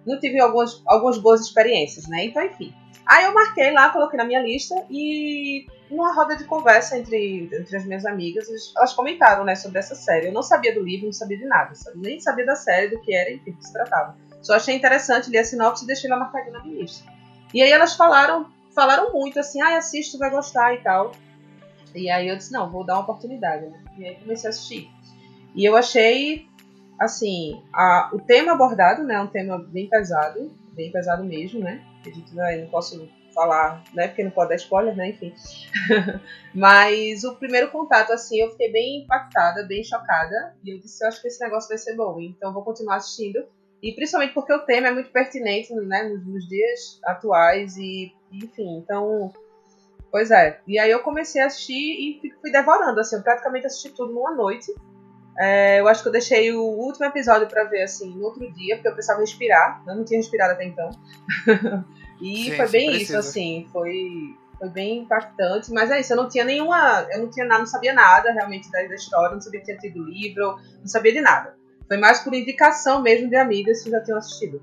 Não 0.07 0.19
tive 0.19 0.41
algumas, 0.41 0.83
algumas 0.87 1.19
boas 1.19 1.41
experiências, 1.43 2.09
né, 2.09 2.25
então 2.25 2.45
enfim. 2.45 2.75
Aí 3.07 3.25
eu 3.25 3.35
marquei 3.35 3.71
lá, 3.73 3.91
coloquei 3.91 4.17
na 4.17 4.25
minha 4.25 4.41
lista 4.41 4.75
e 4.89 5.67
numa 5.91 6.15
roda 6.15 6.37
de 6.37 6.45
conversa 6.45 6.97
entre, 6.97 7.51
entre 7.53 7.77
as 7.77 7.85
minhas 7.85 8.07
amigas, 8.07 8.47
elas 8.77 8.95
comentaram, 8.95 9.45
né, 9.45 9.55
sobre 9.55 9.79
essa 9.79 9.95
série. 9.95 10.29
Eu 10.29 10.33
não 10.33 10.43
sabia 10.43 10.75
do 10.75 10.83
livro, 10.83 11.07
não 11.07 11.13
sabia 11.13 11.37
de 11.37 11.45
nada, 11.45 11.73
nem 11.97 12.19
sabia 12.21 12.47
da 12.47 12.57
série, 12.57 12.89
do 12.89 13.01
que 13.01 13.15
era, 13.15 13.31
enfim, 13.31 13.51
do 13.51 13.59
que 13.59 13.67
se 13.67 13.73
tratava. 13.73 14.17
Só 14.41 14.55
achei 14.55 14.75
interessante 14.75 15.31
ler 15.31 15.39
a 15.39 15.45
sinopse 15.45 15.85
e 15.85 15.87
deixei 15.87 16.11
ela 16.11 16.19
marcadinha 16.19 16.53
na 16.53 16.65
minha 16.65 16.81
lista. 16.81 17.07
E 17.53 17.63
aí 17.63 17.71
elas 17.71 17.95
falaram, 17.95 18.47
falaram 18.75 19.13
muito 19.13 19.39
assim, 19.39 19.61
ah, 19.61 19.77
assiste, 19.77 20.17
vai 20.17 20.31
gostar 20.31 20.75
e 20.75 20.79
tal. 20.79 21.13
E 21.95 22.11
aí 22.11 22.29
eu 22.29 22.37
disse, 22.37 22.53
não, 22.53 22.71
vou 22.71 22.85
dar 22.85 22.95
uma 22.95 23.03
oportunidade, 23.03 23.67
né? 23.67 23.83
E 23.99 24.07
aí 24.07 24.15
comecei 24.17 24.49
a 24.49 24.51
assistir. 24.51 24.91
E 25.55 25.65
eu 25.65 25.77
achei, 25.77 26.47
assim, 26.99 27.63
a, 27.73 28.11
o 28.13 28.21
tema 28.21 28.53
abordado, 28.53 29.03
né, 29.03 29.15
é 29.15 29.21
um 29.21 29.27
tema 29.27 29.59
bem 29.59 29.89
pesado, 29.89 30.51
bem 30.73 30.91
pesado 30.91 31.25
mesmo, 31.25 31.61
né? 31.61 31.85
A 32.05 32.11
gente 32.11 32.35
vai, 32.35 32.61
não 32.61 32.69
posso 32.69 33.09
falar, 33.35 33.83
né, 33.95 34.09
porque 34.09 34.25
não 34.25 34.31
pode 34.31 34.51
dar 34.51 34.57
spoiler, 34.57 34.97
né, 34.97 35.11
enfim. 35.11 35.35
Mas 36.55 37.25
o 37.25 37.37
primeiro 37.37 37.71
contato, 37.71 38.13
assim, 38.13 38.41
eu 38.41 38.51
fiquei 38.51 38.71
bem 38.71 39.03
impactada, 39.03 39.67
bem 39.67 39.85
chocada. 39.85 40.55
E 40.65 40.71
eu 40.71 40.79
disse, 40.79 41.05
eu 41.05 41.09
acho 41.09 41.21
que 41.21 41.29
esse 41.29 41.43
negócio 41.43 41.69
vai 41.69 41.79
ser 41.79 41.95
bom, 41.95 42.21
então 42.21 42.53
vou 42.53 42.65
continuar 42.65 42.97
assistindo. 42.97 43.45
E 43.83 43.93
principalmente 43.93 44.33
porque 44.33 44.53
o 44.53 44.61
tema 44.61 44.89
é 44.89 44.93
muito 44.93 45.11
pertinente 45.11 45.75
né, 45.75 46.05
nos, 46.05 46.25
nos 46.25 46.49
dias 46.49 47.01
atuais 47.05 47.77
e, 47.77 48.15
enfim, 48.33 48.79
então. 48.79 49.33
Pois 50.13 50.31
é. 50.31 50.61
E 50.69 50.79
aí 50.79 50.91
eu 50.91 51.01
comecei 51.01 51.41
a 51.41 51.47
assistir 51.47 51.73
e 51.73 52.21
fui- 52.43 52.53
devorando, 52.53 53.01
assim, 53.01 53.17
eu 53.17 53.23
praticamente 53.23 53.67
assisti 53.67 53.89
tudo 53.89 54.13
numa 54.13 54.31
noite. 54.33 54.71
É, 55.39 55.81
eu 55.81 55.89
acho 55.89 56.03
que 56.03 56.09
eu 56.09 56.13
deixei 56.13 56.53
o 56.53 56.63
último 56.63 57.07
episódio 57.07 57.49
pra 57.49 57.65
ver, 57.65 57.83
assim, 57.85 58.15
no 58.15 58.27
outro 58.27 58.53
dia, 58.53 58.77
porque 58.77 58.89
eu 58.89 58.93
precisava 58.93 59.21
respirar. 59.21 59.83
Eu 59.87 59.97
não 59.97 60.05
tinha 60.05 60.21
respirado 60.21 60.53
até 60.53 60.67
então. 60.67 60.91
e 62.21 62.45
Sim, 62.45 62.57
foi 62.57 62.69
bem 62.69 62.91
precisa. 62.91 63.19
isso, 63.19 63.29
assim, 63.29 63.67
foi, 63.73 64.37
foi 64.59 64.69
bem 64.69 64.99
impactante. 64.99 65.73
Mas 65.73 65.91
é 65.91 65.99
isso, 65.99 66.13
eu 66.13 66.19
não 66.19 66.29
tinha 66.29 66.45
nenhuma. 66.45 67.07
Eu 67.11 67.21
não 67.21 67.31
tinha 67.31 67.47
nada, 67.47 67.61
não 67.61 67.67
sabia 67.67 67.95
nada 67.95 68.31
realmente 68.33 68.71
da, 68.71 68.83
da 68.83 68.95
história, 68.95 69.35
não 69.35 69.41
sabia 69.41 69.61
que 69.61 69.67
tinha 69.67 69.79
tido 69.79 70.05
livro, 70.05 70.59
não 70.79 70.87
sabia 70.87 71.15
de 71.15 71.23
nada. 71.23 71.57
Foi 71.89 71.97
mais 71.97 72.21
por 72.21 72.35
indicação 72.35 73.01
mesmo 73.01 73.31
de 73.31 73.37
amigas 73.37 73.83
que 73.83 73.91
já 73.91 74.03
tinham 74.03 74.19
assistido. 74.19 74.63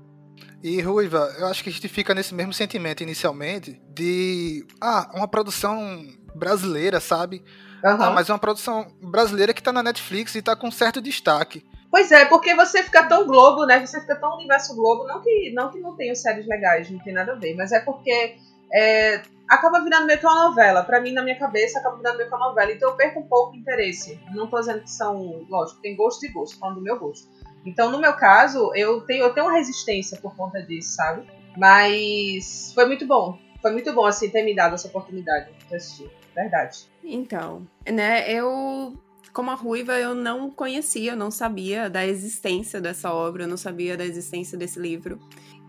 E 0.62 0.80
Ruiva, 0.80 1.34
eu 1.38 1.46
acho 1.46 1.62
que 1.62 1.70
a 1.70 1.72
gente 1.72 1.88
fica 1.88 2.14
nesse 2.14 2.34
mesmo 2.34 2.52
sentimento 2.52 3.02
inicialmente 3.02 3.80
de 3.88 4.66
ah, 4.80 5.10
uma 5.14 5.26
produção 5.26 6.04
brasileira, 6.34 7.00
sabe? 7.00 7.42
Aham. 7.84 8.04
Ah, 8.04 8.10
mas 8.10 8.28
é 8.28 8.32
uma 8.32 8.38
produção 8.38 8.86
brasileira 9.02 9.54
que 9.54 9.62
tá 9.62 9.72
na 9.72 9.82
Netflix 9.82 10.34
e 10.34 10.42
tá 10.42 10.54
com 10.54 10.70
certo 10.70 11.00
destaque. 11.00 11.64
Pois 11.90 12.12
é, 12.12 12.24
porque 12.26 12.54
você 12.54 12.82
fica 12.82 13.04
tão 13.04 13.26
Globo, 13.26 13.66
né? 13.66 13.84
Você 13.84 14.00
fica 14.00 14.14
tão 14.14 14.36
universo 14.36 14.76
Globo, 14.76 15.06
não 15.06 15.20
que 15.20 15.52
não, 15.52 15.70
que 15.70 15.80
não 15.80 15.96
tenham 15.96 16.14
séries 16.14 16.46
legais, 16.46 16.90
não 16.90 17.00
tem 17.00 17.12
nada 17.12 17.32
a 17.32 17.36
ver, 17.36 17.54
mas 17.56 17.72
é 17.72 17.80
porque 17.80 18.36
é, 18.72 19.22
acaba 19.48 19.82
virando 19.82 20.06
meio 20.06 20.18
que 20.18 20.26
uma 20.26 20.48
novela. 20.48 20.84
Pra 20.84 21.00
mim, 21.00 21.12
na 21.12 21.22
minha 21.22 21.38
cabeça, 21.38 21.80
acaba 21.80 21.96
virando 21.96 22.18
meio 22.18 22.28
que 22.28 22.34
uma 22.34 22.48
novela. 22.48 22.70
Então 22.70 22.90
eu 22.90 22.96
perco 22.96 23.20
um 23.20 23.26
pouco 23.26 23.52
o 23.52 23.56
interesse. 23.56 24.20
Não 24.32 24.46
tô 24.46 24.60
dizendo 24.60 24.82
que 24.82 24.90
são, 24.90 25.44
lógico, 25.48 25.80
tem 25.80 25.96
gosto 25.96 26.24
e 26.24 26.28
gosto, 26.28 26.58
falando 26.58 26.76
do 26.76 26.82
meu 26.82 26.98
gosto. 26.98 27.28
Então, 27.64 27.90
no 27.90 27.98
meu 27.98 28.14
caso, 28.14 28.72
eu 28.74 29.00
tenho, 29.02 29.24
eu 29.24 29.34
tenho 29.34 29.46
uma 29.46 29.56
resistência 29.56 30.18
por 30.20 30.34
conta 30.34 30.62
disso, 30.62 30.94
sabe? 30.94 31.26
Mas 31.56 32.72
foi 32.74 32.86
muito 32.86 33.06
bom. 33.06 33.38
Foi 33.60 33.72
muito 33.72 33.92
bom, 33.92 34.06
assim, 34.06 34.30
ter 34.30 34.42
me 34.42 34.54
dado 34.54 34.74
essa 34.74 34.88
oportunidade 34.88 35.50
de 35.68 35.74
assistir. 35.74 36.10
Verdade. 36.34 36.86
Então, 37.04 37.66
né, 37.86 38.30
eu, 38.32 38.96
como 39.32 39.50
a 39.50 39.54
Ruiva, 39.54 39.98
eu 39.98 40.14
não 40.14 40.50
conhecia, 40.50 41.12
eu 41.12 41.16
não 41.16 41.30
sabia 41.30 41.90
da 41.90 42.06
existência 42.06 42.80
dessa 42.80 43.12
obra, 43.12 43.44
eu 43.44 43.48
não 43.48 43.56
sabia 43.56 43.96
da 43.96 44.04
existência 44.04 44.56
desse 44.56 44.78
livro. 44.78 45.20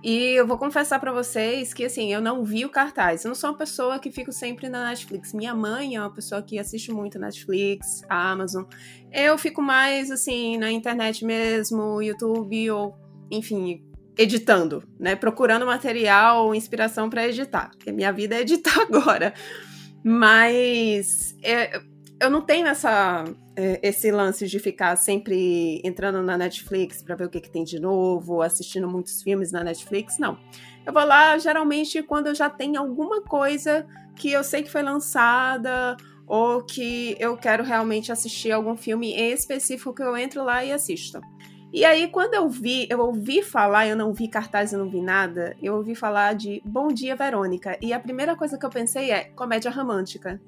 E 0.04 0.34
eu 0.34 0.48
vou 0.48 0.58
confessar 0.58 1.00
pra 1.00 1.12
vocês 1.12 1.74
que, 1.74 1.86
assim, 1.86 2.12
eu 2.12 2.20
não 2.20 2.44
vi 2.44 2.66
o 2.66 2.70
cartaz. 2.70 3.24
Eu 3.24 3.30
não 3.30 3.36
sou 3.36 3.52
uma 3.52 3.58
pessoa 3.58 4.00
que 4.00 4.12
fico 4.12 4.32
sempre 4.32 4.68
na 4.68 4.90
Netflix. 4.90 5.32
Minha 5.32 5.54
mãe 5.54 5.96
é 5.96 6.00
uma 6.00 6.12
pessoa 6.12 6.42
que 6.42 6.58
assiste 6.58 6.92
muito 6.92 7.20
Netflix, 7.20 8.02
Amazon. 8.10 8.64
Eu 9.12 9.38
fico 9.38 9.62
mais, 9.62 10.10
assim, 10.10 10.58
na 10.58 10.72
internet 10.72 11.24
mesmo, 11.24 12.02
YouTube 12.02 12.72
ou, 12.72 12.96
enfim, 13.30 13.84
editando, 14.18 14.84
né? 15.00 15.16
Procurando 15.16 15.68
material, 15.68 16.56
inspiração 16.56 17.08
pra 17.08 17.28
editar. 17.28 17.70
Porque 17.70 17.92
minha 17.92 18.12
vida 18.12 18.36
é 18.36 18.42
editar 18.42 18.82
agora. 18.82 19.36
Mas 20.04 21.36
é, 21.44 21.80
eu 22.20 22.30
não 22.32 22.42
tenho 22.42 22.68
essa, 22.68 23.24
esse 23.56 24.12
lance 24.12 24.48
de 24.48 24.60
ficar 24.60 24.96
sempre 24.96 25.82
entrando 25.84 26.22
na 26.24 26.38
Netflix 26.38 27.02
pra 27.02 27.16
ver 27.16 27.26
o 27.26 27.30
que, 27.30 27.42
que 27.42 27.50
tem 27.50 27.64
de 27.64 27.80
novo, 27.80 28.42
assistindo 28.42 28.88
muitos 28.88 29.22
filmes 29.22 29.52
na 29.52 29.64
Netflix, 29.64 30.18
não. 30.18 30.38
Eu 30.86 30.94
vou 30.94 31.06
lá 31.06 31.38
geralmente 31.38 32.02
quando 32.02 32.28
eu 32.28 32.36
já 32.36 32.50
tenho 32.50 32.80
alguma 32.80 33.22
coisa 33.22 33.86
que 34.16 34.32
eu 34.32 34.44
sei 34.44 34.64
que 34.64 34.72
foi 34.72 34.82
lançada 34.82 35.98
ou 36.26 36.64
que 36.64 37.16
eu 37.20 37.36
quero 37.36 37.64
realmente 37.64 38.12
assistir 38.12 38.52
algum 38.52 38.78
filme 38.78 39.14
específico 39.14 39.94
que 39.94 40.02
eu 40.02 40.16
entro 40.16 40.44
lá 40.44 40.64
e 40.64 40.72
assisto. 40.72 41.20
E 41.74 41.86
aí, 41.86 42.10
quando 42.10 42.34
eu 42.34 42.50
vi, 42.50 42.86
eu 42.90 43.00
ouvi 43.00 43.42
falar, 43.42 43.88
eu 43.88 43.96
não 43.96 44.14
vi 44.14 44.28
cartaz, 44.28 44.74
eu 44.74 44.80
não 44.80 44.90
vi 44.90 45.02
nada, 45.02 45.56
eu 45.62 45.76
ouvi 45.76 45.96
falar 45.96 46.36
de 46.36 46.62
Bom 46.66 46.90
Dia, 46.90 47.16
Verônica. 47.16 47.78
E 47.82 47.94
a 47.94 48.00
primeira 48.00 48.36
coisa 48.36 48.58
que 48.58 48.66
eu 48.66 48.70
pensei 48.70 49.10
é 49.10 49.24
comédia 49.24 49.72
romântica. 49.72 50.40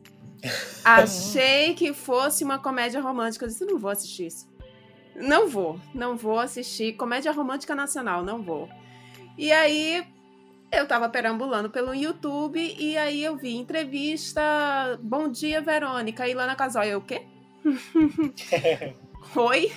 Achei 0.83 1.73
que 1.73 1.93
fosse 1.93 2.43
uma 2.43 2.59
comédia 2.59 3.01
romântica. 3.01 3.45
Eu 3.45 3.49
disse, 3.49 3.65
não 3.65 3.79
vou 3.79 3.89
assistir 3.91 4.27
isso. 4.27 4.51
Não 5.15 5.47
vou, 5.47 5.79
não 5.93 6.17
vou 6.17 6.39
assistir. 6.39 6.93
Comédia 6.93 7.31
romântica 7.31 7.75
nacional, 7.75 8.23
não 8.23 8.41
vou. 8.41 8.67
E 9.37 9.51
aí, 9.51 10.05
eu 10.71 10.87
tava 10.87 11.07
perambulando 11.07 11.69
pelo 11.69 11.93
YouTube 11.93 12.59
e 12.79 12.97
aí 12.97 13.23
eu 13.23 13.37
vi 13.37 13.55
entrevista 13.55 14.41
Bom 15.01 15.29
Dia, 15.29 15.61
Verônica. 15.61 16.27
E 16.27 16.33
Lana 16.33 16.55
Casal, 16.55 16.83
eu 16.83 16.99
o 16.99 17.01
quê? 17.01 17.21
Oi? 19.35 19.71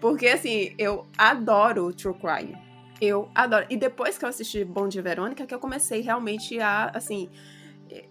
Porque, 0.00 0.28
assim, 0.28 0.74
eu 0.78 1.06
adoro 1.16 1.92
True 1.92 2.14
Crime. 2.14 2.56
Eu 3.00 3.30
adoro. 3.34 3.66
E 3.68 3.76
depois 3.76 4.16
que 4.16 4.24
eu 4.24 4.28
assisti 4.28 4.64
Bom 4.64 4.88
Dia 4.88 5.02
Verônica, 5.02 5.46
que 5.46 5.54
eu 5.54 5.60
comecei 5.60 6.00
realmente 6.00 6.58
a, 6.58 6.90
assim. 6.94 7.28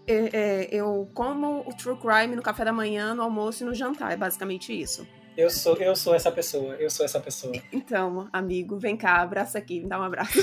É- 0.08 0.30
é, 0.34 0.68
eu 0.72 1.10
como 1.14 1.62
o 1.68 1.74
True 1.74 1.98
Crime 1.98 2.36
no 2.36 2.42
café 2.42 2.66
da 2.66 2.74
manhã, 2.74 3.14
no 3.14 3.24
almoço 3.24 3.64
e 3.64 3.66
no 3.66 3.74
jantar. 3.74 4.12
É 4.12 4.18
basicamente 4.18 4.74
isso. 4.80 5.08
Eu 5.38 5.50
sou, 5.50 5.78
eu 5.78 5.96
sou 5.96 6.14
essa 6.14 6.30
pessoa, 6.30 6.76
eu 6.76 6.90
sou 6.90 7.06
essa 7.06 7.18
pessoa. 7.18 7.54
Então, 7.72 8.28
amigo, 8.34 8.78
vem 8.78 8.98
cá, 8.98 9.22
abraça 9.22 9.58
aqui, 9.58 9.80
me 9.80 9.88
dá 9.88 9.98
um 9.98 10.04
abraço. 10.04 10.34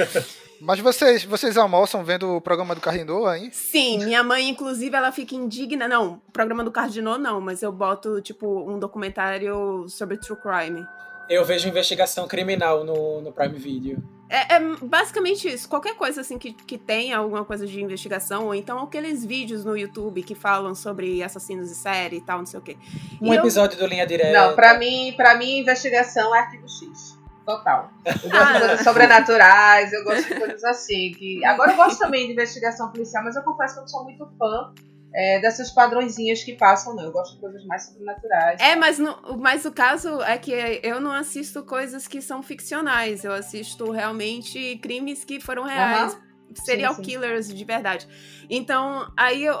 Mas 0.58 0.78
vocês, 0.80 1.24
vocês 1.24 1.58
almoçam 1.58 2.02
vendo 2.04 2.36
o 2.36 2.40
programa 2.40 2.74
do 2.74 2.80
Carrinho 2.80 3.26
aí? 3.26 3.50
Sim, 3.52 4.04
minha 4.04 4.22
mãe, 4.22 4.48
inclusive, 4.48 4.96
ela 4.96 5.12
fica 5.12 5.34
indigna. 5.34 5.86
Não, 5.86 6.22
o 6.26 6.32
programa 6.32 6.64
do 6.64 6.70
Cardinô 6.70 7.18
não, 7.18 7.38
mas 7.40 7.62
eu 7.62 7.70
boto, 7.72 8.20
tipo, 8.22 8.46
um 8.70 8.78
documentário 8.78 9.86
sobre 9.88 10.16
True 10.16 10.38
Crime. 10.40 10.86
Eu 11.30 11.44
vejo 11.44 11.68
investigação 11.68 12.26
criminal 12.26 12.82
no, 12.84 13.20
no 13.22 13.32
Prime 13.32 13.56
Video. 13.56 14.02
É, 14.28 14.56
é 14.56 14.60
basicamente 14.82 15.48
isso. 15.48 15.68
Qualquer 15.68 15.94
coisa 15.94 16.20
assim 16.20 16.38
que, 16.38 16.52
que 16.52 16.76
tenha 16.76 17.18
alguma 17.18 17.44
coisa 17.44 17.66
de 17.66 17.80
investigação, 17.80 18.46
ou 18.46 18.54
então 18.54 18.80
aqueles 18.80 19.24
vídeos 19.24 19.64
no 19.64 19.76
YouTube 19.76 20.22
que 20.24 20.34
falam 20.34 20.74
sobre 20.74 21.22
assassinos 21.22 21.68
de 21.68 21.74
série 21.76 22.16
e 22.16 22.20
tal, 22.20 22.38
não 22.38 22.46
sei 22.46 22.58
o 22.58 22.62
quê. 22.62 22.76
Um 23.22 23.32
E 23.32 23.36
eu- 23.36 23.40
episódio 23.42 23.78
do 23.78 23.86
Linha 23.86 24.06
Direta. 24.06 24.32
Não, 24.32 24.54
pra 24.56 24.76
mim, 24.76 25.14
pra 25.16 25.36
mim, 25.36 25.58
investigação 25.60 26.34
é 26.34 26.40
arquivo 26.40 26.68
X. 26.68 27.18
Total. 27.46 27.90
Eu 28.04 28.12
gosto 28.12 28.36
Ah. 28.36 28.52
de 28.52 28.58
coisas 28.60 28.80
sobrenaturais, 28.84 29.92
eu 29.92 30.04
gosto 30.04 30.28
de 30.28 30.34
coisas 30.38 30.64
assim. 30.64 31.12
Que... 31.12 31.44
Agora 31.44 31.72
eu 31.72 31.76
gosto 31.76 31.98
também 31.98 32.26
de 32.26 32.32
investigação 32.32 32.90
policial, 32.90 33.24
mas 33.24 33.34
eu 33.36 33.42
confesso 33.42 33.74
que 33.74 33.78
eu 33.78 33.82
não 33.82 33.88
sou 33.88 34.04
muito 34.04 34.28
fã 34.38 34.72
é, 35.12 35.40
dessas 35.40 35.70
padrõezinhas 35.70 36.42
que 36.42 36.54
passam, 36.54 36.94
não. 36.94 37.04
Eu 37.04 37.12
gosto 37.12 37.34
de 37.34 37.40
coisas 37.40 37.64
mais 37.64 37.86
sobrenaturais. 37.86 38.60
É, 38.60 38.76
mas, 38.76 38.98
no, 38.98 39.38
mas 39.38 39.64
o 39.64 39.72
caso 39.72 40.20
é 40.22 40.38
que 40.38 40.52
eu 40.82 41.00
não 41.00 41.12
assisto 41.12 41.62
coisas 41.64 42.06
que 42.06 42.22
são 42.22 42.42
ficcionais. 42.42 43.24
Eu 43.24 43.32
assisto 43.32 43.90
realmente 43.90 44.78
crimes 44.78 45.24
que 45.24 45.40
foram 45.40 45.64
reais. 45.64 46.14
Uhum. 46.14 46.20
Serial 46.54 46.94
sim, 46.94 47.04
sim. 47.04 47.10
killers 47.10 47.48
de 47.48 47.64
verdade. 47.64 48.08
Então, 48.48 49.10
aí 49.16 49.44
eu, 49.44 49.54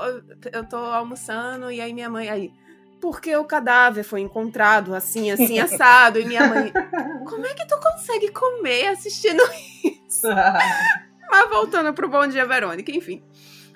eu 0.52 0.68
tô 0.68 0.76
almoçando 0.76 1.70
e 1.70 1.80
aí 1.80 1.92
minha 1.92 2.10
mãe. 2.10 2.28
Aí, 2.28 2.52
porque 3.00 3.34
o 3.36 3.44
cadáver 3.44 4.04
foi 4.04 4.20
encontrado 4.20 4.94
assim, 4.94 5.30
assim, 5.30 5.58
assado. 5.60 6.20
E 6.20 6.24
minha 6.24 6.46
mãe, 6.46 6.72
como 7.28 7.46
é 7.46 7.54
que 7.54 7.66
tu 7.66 7.78
consegue 7.80 8.30
comer 8.30 8.88
assistindo 8.88 9.42
isso? 10.06 10.28
Mas 11.30 11.48
voltando 11.48 11.94
pro 11.94 12.08
Bom 12.08 12.26
Dia 12.26 12.44
Verônica, 12.44 12.90
enfim. 12.90 13.22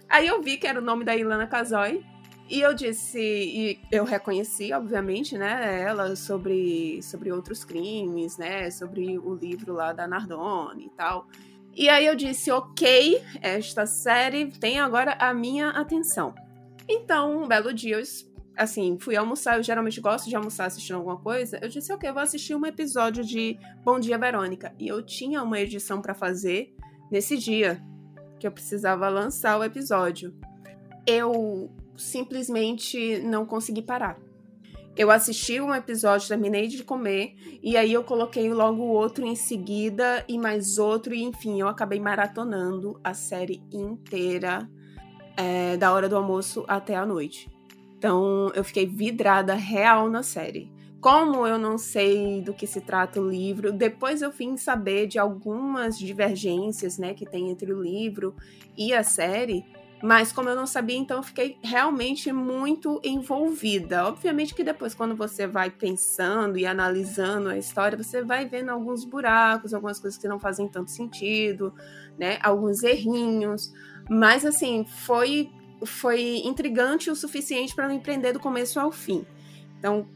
Aí 0.09 0.27
eu 0.27 0.41
vi 0.43 0.57
que 0.57 0.67
era 0.67 0.79
o 0.79 0.83
nome 0.83 1.05
da 1.05 1.17
Ilana 1.17 1.47
Casoy. 1.47 2.05
E 2.49 2.61
eu 2.61 2.75
disse, 2.75 3.19
e 3.19 3.81
eu 3.91 4.05
reconheci, 4.05 4.71
obviamente, 4.73 5.39
né, 5.39 5.81
ela 5.81 6.15
sobre, 6.15 7.01
sobre 7.03 7.33
outros 7.33 7.65
crimes, 7.65 8.37
né, 8.37 8.71
sobre 8.71 9.19
o 9.19 9.35
livro 9.35 9.73
lá 9.73 9.95
da 9.95 10.07
Nardone 10.07 10.87
e 10.87 10.91
tal. 10.91 11.27
E 11.75 11.89
aí 11.89 12.05
eu 12.05 12.15
disse, 12.15 12.51
ok, 12.51 13.21
esta 13.41 13.87
série 13.87 14.47
tem 14.47 14.79
agora 14.79 15.17
a 15.19 15.33
minha 15.33 15.71
atenção. 15.71 16.35
Então, 16.87 17.45
um 17.45 17.49
belo 17.49 17.73
dia, 17.73 17.97
eu, 17.97 18.03
assim, 18.57 18.99
fui 19.01 19.17
almoçar, 19.17 19.57
eu 19.57 19.63
geralmente 19.63 19.99
gosto 19.99 20.29
de 20.29 20.37
almoçar 20.37 20.67
assistindo 20.67 20.97
alguma 20.97 21.17
coisa. 21.17 21.59
Eu 21.63 21.69
disse, 21.71 21.91
ok, 21.95 22.11
eu 22.11 22.15
vou 22.15 22.23
assistir 22.23 22.55
um 22.55 22.67
episódio 22.67 23.25
de 23.25 23.59
Bom 23.83 23.99
Dia 23.99 24.19
Verônica. 24.19 24.75
E 24.79 24.87
eu 24.87 25.03
tinha 25.03 25.43
uma 25.43 25.59
edição 25.59 26.03
para 26.03 26.15
fazer 26.15 26.77
nesse 27.11 27.39
dia 27.39 27.83
que 28.45 28.49
eu 28.49 28.53
precisava 28.53 29.09
lançar 29.09 29.59
o 29.59 29.65
episódio. 29.65 30.35
Eu 31.07 31.71
simplesmente 31.97 33.23
não 33.23 33.47
consegui 33.47 33.81
parar. 33.81 34.19
Eu 34.95 35.11
assisti 35.11 35.63
um 35.63 35.75
episódio, 35.75 36.29
terminei 36.29 36.69
de 36.69 36.85
comer, 36.85 37.37
e 37.63 37.75
aí 37.75 37.91
eu 37.91 38.05
coloquei 38.05 38.53
logo 38.53 38.83
outro 38.83 39.25
em 39.25 39.35
seguida, 39.35 40.23
e 40.29 40.37
mais 40.37 40.77
outro, 40.77 41.15
e 41.15 41.23
enfim, 41.23 41.59
eu 41.59 41.69
acabei 41.69 41.99
maratonando 41.99 43.01
a 43.03 43.15
série 43.15 43.63
inteira, 43.73 44.69
é, 45.39 45.79
da 45.79 45.91
hora 45.91 46.07
do 46.07 46.15
almoço 46.15 46.67
até 46.69 46.95
a 46.97 47.07
noite. 47.07 47.51
Então 47.97 48.53
eu 48.55 48.63
fiquei 48.63 48.87
vidrada 48.87 49.55
real 49.55 50.11
na 50.11 50.23
série. 50.23 50.71
Como 51.05 51.47
eu 51.47 51.59
não 51.59 51.77
sei 51.77 52.41
do 52.41 52.55
que 52.55 52.67
se 52.67 52.81
trata 52.81 53.21
o 53.21 53.29
livro, 53.29 53.71
depois 53.71 54.23
eu 54.23 54.31
vim 54.31 54.57
saber 54.57 55.07
de 55.07 55.19
algumas 55.19 55.99
divergências, 55.99 56.97
né, 56.97 57.13
que 57.13 57.27
tem 57.27 57.51
entre 57.51 57.75
o 57.75 57.83
livro 57.83 58.35
e 58.75 58.95
a 58.95 59.05
série, 59.05 59.67
mas 60.03 60.33
como 60.33 60.49
eu 60.49 60.57
não 60.57 60.67
sabia, 60.67 60.97
então 60.97 61.19
eu 61.19 61.23
fiquei 61.23 61.59
realmente 61.63 62.33
muito 62.33 63.03
envolvida. 63.05 64.07
Obviamente 64.07 64.55
que 64.55 64.65
depois, 64.65 64.95
quando 64.95 65.15
você 65.15 65.47
vai 65.47 65.69
pensando 65.69 66.57
e 66.57 66.65
analisando 66.65 67.51
a 67.51 67.59
história, 67.59 68.03
você 68.03 68.23
vai 68.23 68.47
vendo 68.49 68.71
alguns 68.71 69.05
buracos, 69.05 69.75
algumas 69.75 70.01
coisas 70.01 70.19
que 70.19 70.27
não 70.27 70.41
fazem 70.41 70.69
tanto 70.69 70.91
sentido, 70.91 71.71
né? 72.19 72.39
Alguns 72.43 72.83
errinhos. 72.83 73.75
Mas 74.09 74.47
assim, 74.47 74.87
foi, 75.05 75.51
foi 75.85 76.39
intrigante 76.47 77.11
o 77.11 77.15
suficiente 77.15 77.75
para 77.75 77.89
me 77.89 77.95
empreender 77.97 78.33
do 78.33 78.41
começo 78.41 78.81
ao 78.81 78.91
fim. 78.91 79.27
Então, 79.79 80.07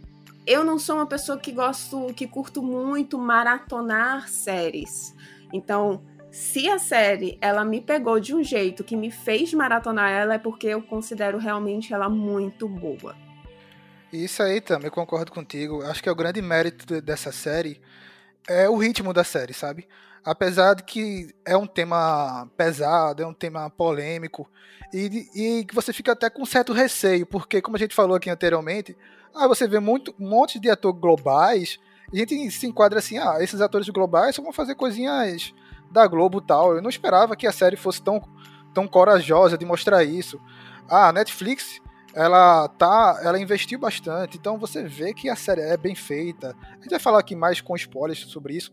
eu 0.49 0.64
não 0.64 0.78
sou 0.78 0.97
uma 0.97 1.07
pessoa 1.07 1.38
que 1.38 1.52
gosto, 1.52 2.12
que 2.14 2.26
curto 2.26 2.62
muito 2.62 3.19
maratonar 3.19 4.28
séries. 4.28 5.14
Então, 5.52 6.02
se 6.31 6.69
a 6.69 6.78
série 6.78 7.37
ela 7.40 7.64
me 7.64 7.83
pegou 7.83 8.19
de 8.19 8.35
um 8.35 8.43
jeito 8.43 8.83
que 8.83 8.97
me 8.97 9.11
fez 9.11 9.52
maratonar 9.52 10.11
ela, 10.11 10.35
é 10.35 10.38
porque 10.38 10.69
eu 10.69 10.81
considero 10.81 11.37
realmente 11.37 11.93
ela 11.93 12.09
muito 12.09 12.67
boa. 12.67 13.14
Isso 14.11 14.43
aí 14.43 14.61
também, 14.62 14.90
concordo 14.90 15.31
contigo. 15.31 15.83
Acho 15.83 16.02
que 16.02 16.09
é 16.09 16.12
o 16.12 16.17
grande 16.17 16.40
mérito 16.40 17.00
dessa 17.02 17.31
série 17.31 17.78
é 18.49 18.66
o 18.66 18.77
ritmo 18.77 19.12
da 19.12 19.22
série, 19.22 19.53
sabe? 19.53 19.87
Apesar 20.25 20.75
de 20.75 20.83
que 20.83 21.35
é 21.44 21.57
um 21.57 21.66
tema 21.66 22.51
pesado, 22.57 23.22
é 23.22 23.27
um 23.27 23.35
tema 23.35 23.68
polêmico, 23.68 24.51
e, 24.92 25.64
que 25.66 25.75
você 25.75 25.92
fica 25.92 26.12
até 26.12 26.31
com 26.31 26.46
certo 26.46 26.72
receio, 26.72 27.27
porque, 27.27 27.61
como 27.61 27.77
a 27.77 27.79
gente 27.79 27.94
falou 27.94 28.16
aqui 28.16 28.31
anteriormente, 28.31 28.96
ah, 29.38 29.48
você 29.48 29.66
vê 29.66 29.79
muito, 29.79 30.14
um 30.18 30.29
monte 30.29 30.59
de 30.59 30.68
atores 30.68 31.01
globais, 31.01 31.79
a 32.12 32.16
gente 32.16 32.51
se 32.51 32.66
enquadra 32.66 32.98
assim, 32.98 33.18
ah, 33.18 33.37
esses 33.40 33.61
atores 33.61 33.88
globais 33.88 34.35
só 34.35 34.42
vão 34.42 34.53
fazer 34.53 34.74
coisinhas 34.74 35.55
da 35.90 36.07
Globo 36.07 36.40
tal. 36.40 36.74
Eu 36.74 36.83
não 36.83 36.90
esperava 36.90 37.37
que 37.37 37.46
a 37.46 37.53
série 37.53 37.77
fosse 37.77 38.03
tão, 38.03 38.20
tão 38.74 38.88
corajosa 38.88 39.59
de 39.59 39.64
mostrar 39.64 40.05
isso. 40.05 40.40
Ah, 40.88 41.09
a 41.09 41.12
Netflix, 41.12 41.81
ela 42.14 42.66
tá, 42.68 43.20
ela 43.22 43.38
investiu 43.38 43.79
bastante, 43.79 44.38
então 44.38 44.59
você 44.59 44.83
vê 44.83 45.12
que 45.12 45.29
a 45.29 45.37
série 45.37 45.61
é 45.61 45.77
bem 45.77 45.94
feita. 45.94 46.57
A 46.72 46.74
gente 46.77 46.90
vai 46.90 46.98
falar 46.98 47.20
aqui 47.20 47.37
mais 47.37 47.61
com 47.61 47.77
spoilers 47.77 48.20
sobre 48.20 48.57
isso, 48.57 48.72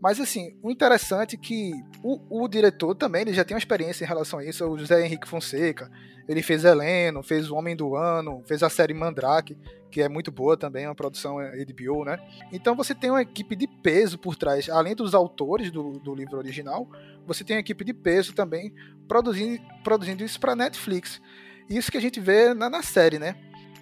mas 0.00 0.20
assim, 0.20 0.54
o 0.62 0.70
interessante 0.70 1.36
é 1.36 1.38
que 1.38 1.72
o, 2.02 2.42
o, 2.42 2.46
diretor 2.46 2.94
também 2.94 3.22
ele 3.22 3.32
já 3.32 3.44
tem 3.44 3.54
uma 3.54 3.58
experiência 3.58 4.04
em 4.04 4.08
relação 4.08 4.38
a 4.38 4.44
isso, 4.44 4.66
o 4.66 4.78
José 4.78 5.04
Henrique 5.04 5.26
Fonseca. 5.26 5.90
Ele 6.28 6.42
fez 6.42 6.64
Heleno, 6.64 7.22
fez 7.22 7.50
O 7.50 7.54
Homem 7.54 7.76
do 7.76 7.94
Ano, 7.96 8.42
fez 8.46 8.62
a 8.62 8.70
série 8.70 8.94
Mandrake, 8.94 9.56
que 9.94 10.02
é 10.02 10.08
muito 10.08 10.32
boa 10.32 10.56
também, 10.56 10.88
uma 10.88 10.94
produção 10.94 11.36
HBO, 11.36 12.04
né? 12.04 12.18
Então 12.50 12.74
você 12.74 12.96
tem 12.96 13.10
uma 13.10 13.22
equipe 13.22 13.54
de 13.54 13.68
peso 13.68 14.18
por 14.18 14.34
trás, 14.34 14.68
além 14.68 14.92
dos 14.92 15.14
autores 15.14 15.70
do, 15.70 16.00
do 16.00 16.12
livro 16.12 16.36
original, 16.36 16.90
você 17.24 17.44
tem 17.44 17.54
uma 17.54 17.60
equipe 17.60 17.84
de 17.84 17.94
peso 17.94 18.32
também 18.32 18.74
produzindo, 19.06 19.62
produzindo 19.84 20.24
isso 20.24 20.40
para 20.40 20.56
Netflix. 20.56 21.22
Isso 21.70 21.92
que 21.92 21.96
a 21.96 22.00
gente 22.00 22.18
vê 22.18 22.52
na, 22.52 22.68
na 22.68 22.82
série, 22.82 23.20
né? 23.20 23.36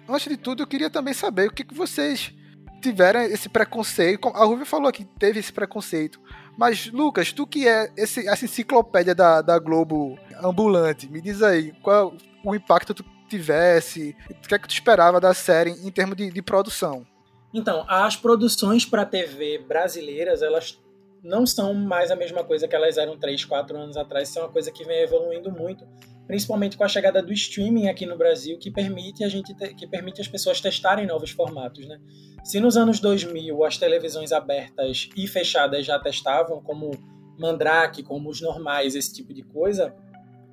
Antes 0.07 0.29
de 0.29 0.37
tudo, 0.37 0.61
eu 0.61 0.67
queria 0.67 0.87
também 0.87 1.15
saber 1.15 1.47
o 1.47 1.51
que, 1.51 1.63
que 1.63 1.73
vocês 1.73 2.31
tiveram 2.79 3.21
esse 3.21 3.49
preconceito. 3.49 4.27
A 4.35 4.45
Rubia 4.45 4.67
falou 4.67 4.91
que 4.91 5.05
teve 5.17 5.39
esse 5.39 5.51
preconceito. 5.51 6.21
Mas, 6.55 6.91
Lucas, 6.91 7.33
tu 7.33 7.47
que 7.47 7.67
é 7.67 7.91
esse, 7.97 8.27
essa 8.27 8.45
enciclopédia 8.45 9.15
da, 9.15 9.41
da 9.41 9.57
Globo 9.57 10.15
ambulante, 10.43 11.09
me 11.09 11.19
diz 11.19 11.41
aí, 11.41 11.73
qual 11.81 12.13
o 12.45 12.53
impacto 12.53 12.93
tu 12.93 13.03
tivesse, 13.37 14.15
o 14.29 14.47
que 14.47 14.55
é 14.55 14.59
que 14.59 14.67
tu 14.67 14.73
esperava 14.73 15.19
da 15.19 15.33
série 15.33 15.71
em 15.71 15.91
termos 15.91 16.15
de, 16.15 16.31
de 16.31 16.41
produção? 16.41 17.05
Então, 17.53 17.85
as 17.87 18.15
produções 18.15 18.85
para 18.85 19.05
TV 19.05 19.59
brasileiras, 19.59 20.41
elas 20.41 20.79
não 21.23 21.45
são 21.45 21.73
mais 21.73 22.11
a 22.11 22.15
mesma 22.15 22.43
coisa 22.43 22.67
que 22.67 22.75
elas 22.75 22.97
eram 22.97 23.17
3, 23.17 23.45
4 23.45 23.77
anos 23.77 23.97
atrás, 23.97 24.29
são 24.29 24.43
uma 24.43 24.51
coisa 24.51 24.71
que 24.71 24.83
vem 24.83 25.01
evoluindo 25.01 25.51
muito 25.51 25.85
principalmente 26.27 26.77
com 26.77 26.83
a 26.83 26.87
chegada 26.87 27.21
do 27.21 27.33
streaming 27.33 27.87
aqui 27.87 28.05
no 28.05 28.17
Brasil, 28.17 28.57
que 28.57 28.71
permite 28.71 29.23
a 29.23 29.29
gente 29.29 29.53
que 29.53 29.87
permite 29.87 30.21
as 30.21 30.27
pessoas 30.27 30.61
testarem 30.61 31.05
novos 31.05 31.31
formatos, 31.31 31.85
né? 31.87 31.99
Se 32.43 32.59
nos 32.59 32.77
anos 32.77 32.99
2000 32.99 33.63
as 33.63 33.77
televisões 33.77 34.31
abertas 34.31 35.09
e 35.15 35.27
fechadas 35.27 35.85
já 35.85 35.99
testavam, 35.99 36.61
como 36.61 36.91
Mandrake, 37.37 38.03
como 38.03 38.29
os 38.29 38.41
normais, 38.41 38.95
esse 38.95 39.13
tipo 39.13 39.33
de 39.33 39.43
coisa, 39.43 39.93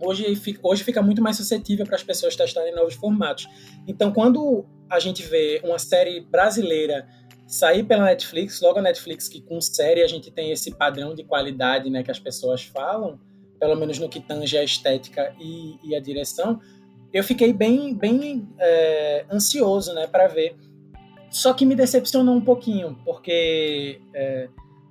hoje, 0.01 0.41
hoje 0.63 0.85
fica 0.85 1.03
muito 1.03 1.23
mais 1.23 1.37
suscetível 1.37 1.87
para 1.87 1.97
as 1.97 2.03
pessoas 2.03 2.37
testarem 2.37 2.75
novos 2.75 2.95
formatos. 2.95 3.49
Então, 3.87 4.13
quando 4.13 4.65
a 4.89 4.99
gente 4.99 5.23
vê 5.23 5.61
uma 5.65 5.79
série 5.79 6.21
brasileira 6.21 7.07
sair 7.47 7.83
pela 7.83 8.05
Netflix, 8.05 8.61
logo 8.61 8.79
a 8.79 8.83
Netflix 8.83 9.29
que 9.29 9.41
com 9.41 9.61
série 9.61 10.03
a 10.03 10.07
gente 10.07 10.31
tem 10.31 10.53
esse 10.53 10.73
padrão 10.73 11.15
de 11.15 11.25
qualidade, 11.25 11.91
né, 11.91 12.03
que 12.03 12.11
as 12.11 12.19
pessoas 12.19 12.63
falam, 12.63 13.19
pelo 13.59 13.75
menos 13.77 13.99
no 13.99 14.09
que 14.09 14.21
tange 14.21 14.57
a 14.57 14.63
estética 14.63 15.35
e, 15.39 15.77
e 15.83 15.95
a 15.95 16.01
direção, 16.01 16.61
eu 17.13 17.25
fiquei 17.25 17.53
bem, 17.53 17.95
bem 17.95 18.49
é, 18.59 19.27
ansioso 19.31 19.93
né, 19.93 20.07
para 20.07 20.29
ver. 20.29 20.57
Só 21.29 21.53
que 21.53 21.67
me 21.67 21.75
decepcionou 21.75 22.35
um 22.35 22.41
pouquinho, 22.41 22.99
porque 23.05 24.01
é, 24.15 24.49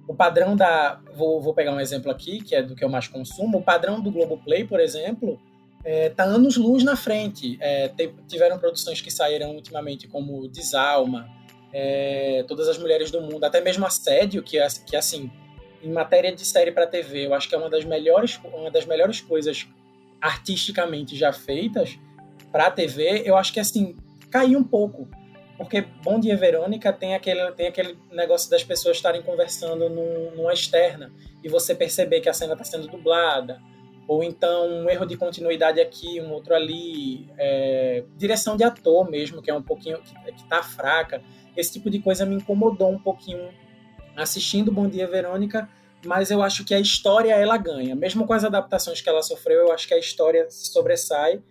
o 0.09 0.15
padrão 0.15 0.55
da. 0.55 0.99
Vou, 1.13 1.39
vou 1.39 1.53
pegar 1.53 1.71
um 1.71 1.79
exemplo 1.79 2.09
aqui, 2.09 2.41
que 2.41 2.55
é 2.55 2.63
do 2.63 2.75
que 2.75 2.83
eu 2.83 2.89
mais 2.89 3.07
consumo. 3.07 3.59
O 3.59 3.61
padrão 3.61 4.01
do 4.01 4.11
Globoplay, 4.11 4.65
por 4.65 4.79
exemplo, 4.79 5.39
é, 5.85 6.09
tá 6.09 6.23
anos 6.23 6.57
luz 6.57 6.83
na 6.83 6.95
frente. 6.95 7.59
É, 7.61 7.91
tiveram 8.27 8.57
produções 8.57 9.01
que 9.01 9.11
saíram 9.11 9.51
ultimamente, 9.51 10.07
como 10.07 10.47
Desalma, 10.47 11.29
é, 11.71 12.43
Todas 12.47 12.67
as 12.67 12.79
Mulheres 12.79 13.11
do 13.11 13.21
Mundo, 13.21 13.43
até 13.43 13.61
mesmo 13.61 13.85
Assédio, 13.85 14.41
que, 14.41 14.57
que 14.87 14.95
assim 14.95 15.29
em 15.83 15.91
matéria 15.91 16.35
de 16.35 16.43
série 16.43 16.71
para 16.71 16.87
TV, 16.87 17.27
eu 17.27 17.33
acho 17.35 17.47
que 17.47 17.53
é 17.53 17.57
uma 17.59 17.69
das 17.69 17.85
melhores, 17.85 18.39
uma 18.43 18.71
das 18.71 18.87
melhores 18.87 19.21
coisas 19.21 19.67
artisticamente 20.19 21.15
já 21.15 21.31
feitas 21.31 21.99
para 22.51 22.71
TV. 22.71 23.21
Eu 23.23 23.37
acho 23.37 23.53
que 23.53 23.59
assim 23.59 23.95
caiu 24.31 24.57
um 24.57 24.63
pouco, 24.63 25.07
porque 25.59 25.81
Bom 25.81 26.17
Dia 26.21 26.37
Verônica 26.37 26.91
tem 26.93 27.13
aquele, 27.13 27.51
tem 27.51 27.67
aquele 27.67 27.99
negócio 28.09 28.49
das 28.49 28.63
pessoas 28.63 28.95
estarem 28.95 29.21
conversando 29.21 29.89
num, 29.89 30.31
numa 30.31 30.53
externa 30.53 31.11
e 31.43 31.49
você 31.49 31.75
perceber 31.75 32.21
que 32.21 32.29
a 32.29 32.33
cena 32.33 32.53
está 32.53 32.63
sendo 32.63 32.87
dublada, 32.87 33.61
ou 34.07 34.23
então 34.23 34.69
um 34.69 34.89
erro 34.89 35.05
de 35.05 35.17
continuidade 35.17 35.81
aqui, 35.81 36.21
um 36.21 36.31
outro 36.31 36.55
ali, 36.55 37.29
é, 37.37 38.05
direção 38.15 38.55
de 38.55 38.63
ator 38.63 39.11
mesmo, 39.11 39.41
que 39.41 39.51
é 39.51 39.53
um 39.53 39.61
pouquinho 39.61 40.01
que, 40.01 40.31
que 40.31 40.47
tá 40.47 40.63
fraca. 40.63 41.21
Esse 41.57 41.73
tipo 41.73 41.89
de 41.89 41.99
coisa 41.99 42.25
me 42.25 42.35
incomodou 42.35 42.89
um 42.89 42.97
pouquinho 42.97 43.49
assistindo 44.15 44.71
Bom 44.71 44.87
Dia 44.87 45.07
Verônica, 45.07 45.67
mas 46.05 46.31
eu 46.31 46.41
acho 46.41 46.63
que 46.63 46.73
a 46.73 46.79
história 46.79 47.33
ela 47.33 47.57
ganha. 47.57 47.97
Mesmo 47.97 48.25
com 48.25 48.31
as 48.31 48.45
adaptações 48.45 49.01
que 49.01 49.09
ela 49.09 49.21
sofreu, 49.21 49.67
eu 49.67 49.73
acho 49.73 49.89
que 49.89 49.93
a 49.93 49.99
história 49.99 50.47
sobressai. 50.49 51.43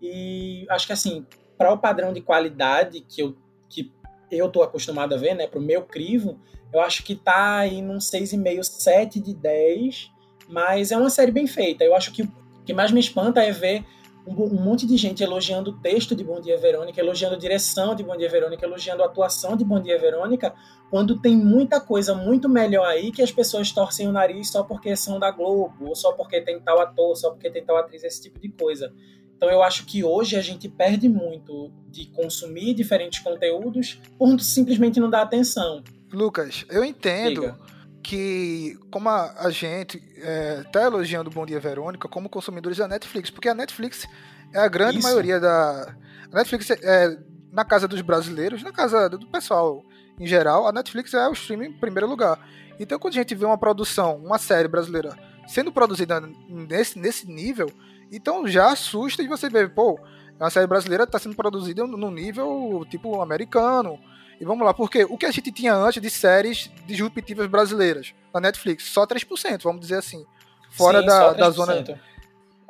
E 0.00 0.64
acho 0.70 0.86
que 0.86 0.94
assim, 0.94 1.26
para 1.58 1.74
o 1.74 1.76
padrão 1.76 2.10
de 2.10 2.22
qualidade 2.22 3.02
que 3.02 3.20
eu, 3.20 3.36
que 3.70 3.90
eu 4.30 4.50
tô 4.50 4.62
acostumado 4.62 5.14
a 5.14 5.18
ver, 5.18 5.34
né, 5.34 5.46
pro 5.46 5.60
meu 5.60 5.82
crivo, 5.82 6.38
eu 6.72 6.80
acho 6.80 7.02
que 7.02 7.14
tá 7.14 7.58
aí 7.58 7.80
num 7.80 7.96
6,5, 7.96 8.62
7 8.62 9.20
de 9.20 9.34
10, 9.34 10.10
mas 10.48 10.92
é 10.92 10.96
uma 10.96 11.10
série 11.10 11.32
bem 11.32 11.46
feita. 11.46 11.82
Eu 11.82 11.94
acho 11.96 12.12
que 12.12 12.22
o 12.22 12.32
que 12.64 12.74
mais 12.74 12.92
me 12.92 13.00
espanta 13.00 13.42
é 13.42 13.50
ver 13.50 13.84
um, 14.26 14.44
um, 14.44 14.62
monte 14.62 14.86
de 14.86 14.96
gente 14.96 15.22
elogiando 15.22 15.70
o 15.70 15.78
texto 15.78 16.14
de 16.14 16.22
Bom 16.22 16.40
Dia 16.40 16.58
Verônica, 16.58 17.00
elogiando 17.00 17.34
a 17.34 17.38
direção 17.38 17.94
de 17.94 18.02
Bom 18.02 18.16
Dia 18.16 18.28
Verônica, 18.28 18.64
elogiando 18.64 19.02
a 19.02 19.06
atuação 19.06 19.56
de 19.56 19.64
Bom 19.64 19.80
Dia 19.80 19.98
Verônica, 19.98 20.54
quando 20.90 21.20
tem 21.20 21.36
muita 21.36 21.80
coisa 21.80 22.14
muito 22.14 22.48
melhor 22.48 22.86
aí 22.86 23.10
que 23.10 23.22
as 23.22 23.32
pessoas 23.32 23.72
torcem 23.72 24.06
o 24.06 24.12
nariz 24.12 24.50
só 24.50 24.62
porque 24.62 24.94
são 24.94 25.18
da 25.18 25.30
Globo, 25.30 25.88
ou 25.88 25.94
só 25.94 26.12
porque 26.12 26.40
tem 26.40 26.60
tal 26.60 26.80
ator, 26.80 27.16
só 27.16 27.30
porque 27.30 27.50
tem 27.50 27.64
tal 27.64 27.76
atriz, 27.76 28.04
esse 28.04 28.22
tipo 28.22 28.38
de 28.38 28.48
coisa. 28.50 28.92
Então 29.40 29.48
eu 29.50 29.62
acho 29.62 29.86
que 29.86 30.04
hoje 30.04 30.36
a 30.36 30.42
gente 30.42 30.68
perde 30.68 31.08
muito 31.08 31.72
de 31.88 32.04
consumir 32.08 32.74
diferentes 32.74 33.20
conteúdos 33.20 33.98
por 34.18 34.38
simplesmente 34.38 35.00
não 35.00 35.08
dar 35.08 35.22
atenção. 35.22 35.82
Lucas, 36.12 36.66
eu 36.68 36.84
entendo 36.84 37.40
Diga. 37.40 37.58
que 38.02 38.78
como 38.90 39.08
a, 39.08 39.32
a 39.38 39.50
gente 39.50 39.96
está 40.14 40.82
é, 40.82 40.84
elogiando 40.84 41.30
Bom 41.30 41.46
Dia 41.46 41.58
Verônica 41.58 42.06
como 42.06 42.28
consumidores 42.28 42.76
da 42.76 42.86
Netflix, 42.86 43.30
porque 43.30 43.48
a 43.48 43.54
Netflix 43.54 44.06
é 44.52 44.58
a 44.58 44.68
grande 44.68 44.98
Isso. 44.98 45.08
maioria 45.08 45.40
da 45.40 45.96
a 46.30 46.36
Netflix 46.36 46.70
é, 46.72 47.16
na 47.50 47.64
casa 47.64 47.88
dos 47.88 48.02
brasileiros, 48.02 48.62
na 48.62 48.72
casa 48.72 49.08
do 49.08 49.26
pessoal 49.26 49.82
em 50.18 50.26
geral, 50.26 50.68
a 50.68 50.72
Netflix 50.72 51.14
é 51.14 51.26
o 51.26 51.32
streaming 51.32 51.68
em 51.68 51.78
primeiro 51.78 52.06
lugar. 52.06 52.38
Então 52.78 52.98
quando 52.98 53.14
a 53.14 53.16
gente 53.16 53.34
vê 53.34 53.46
uma 53.46 53.56
produção, 53.56 54.16
uma 54.16 54.38
série 54.38 54.68
brasileira 54.68 55.16
sendo 55.48 55.72
produzida 55.72 56.20
nesse, 56.46 56.98
nesse 56.98 57.26
nível, 57.26 57.72
então 58.10 58.46
já 58.46 58.72
assusta 58.72 59.22
e 59.22 59.28
você 59.28 59.48
vê, 59.48 59.68
pô, 59.68 59.98
a 60.38 60.50
série 60.50 60.66
brasileira 60.66 61.04
está 61.04 61.18
sendo 61.18 61.36
produzida 61.36 61.86
num 61.86 62.10
nível 62.10 62.84
tipo 62.90 63.20
americano. 63.20 63.98
E 64.40 64.44
vamos 64.44 64.64
lá, 64.64 64.72
porque 64.72 65.04
o 65.04 65.18
que 65.18 65.26
a 65.26 65.30
gente 65.30 65.52
tinha 65.52 65.74
antes 65.74 66.00
de 66.00 66.08
séries 66.08 66.70
disruptivas 66.86 67.46
brasileiras 67.46 68.14
na 68.32 68.40
Netflix? 68.40 68.84
Só 68.84 69.06
3%, 69.06 69.62
vamos 69.62 69.82
dizer 69.82 69.96
assim. 69.96 70.24
Fora 70.70 71.00
Sim, 71.00 71.06
da, 71.06 71.32
da 71.34 71.50
zona. 71.50 71.84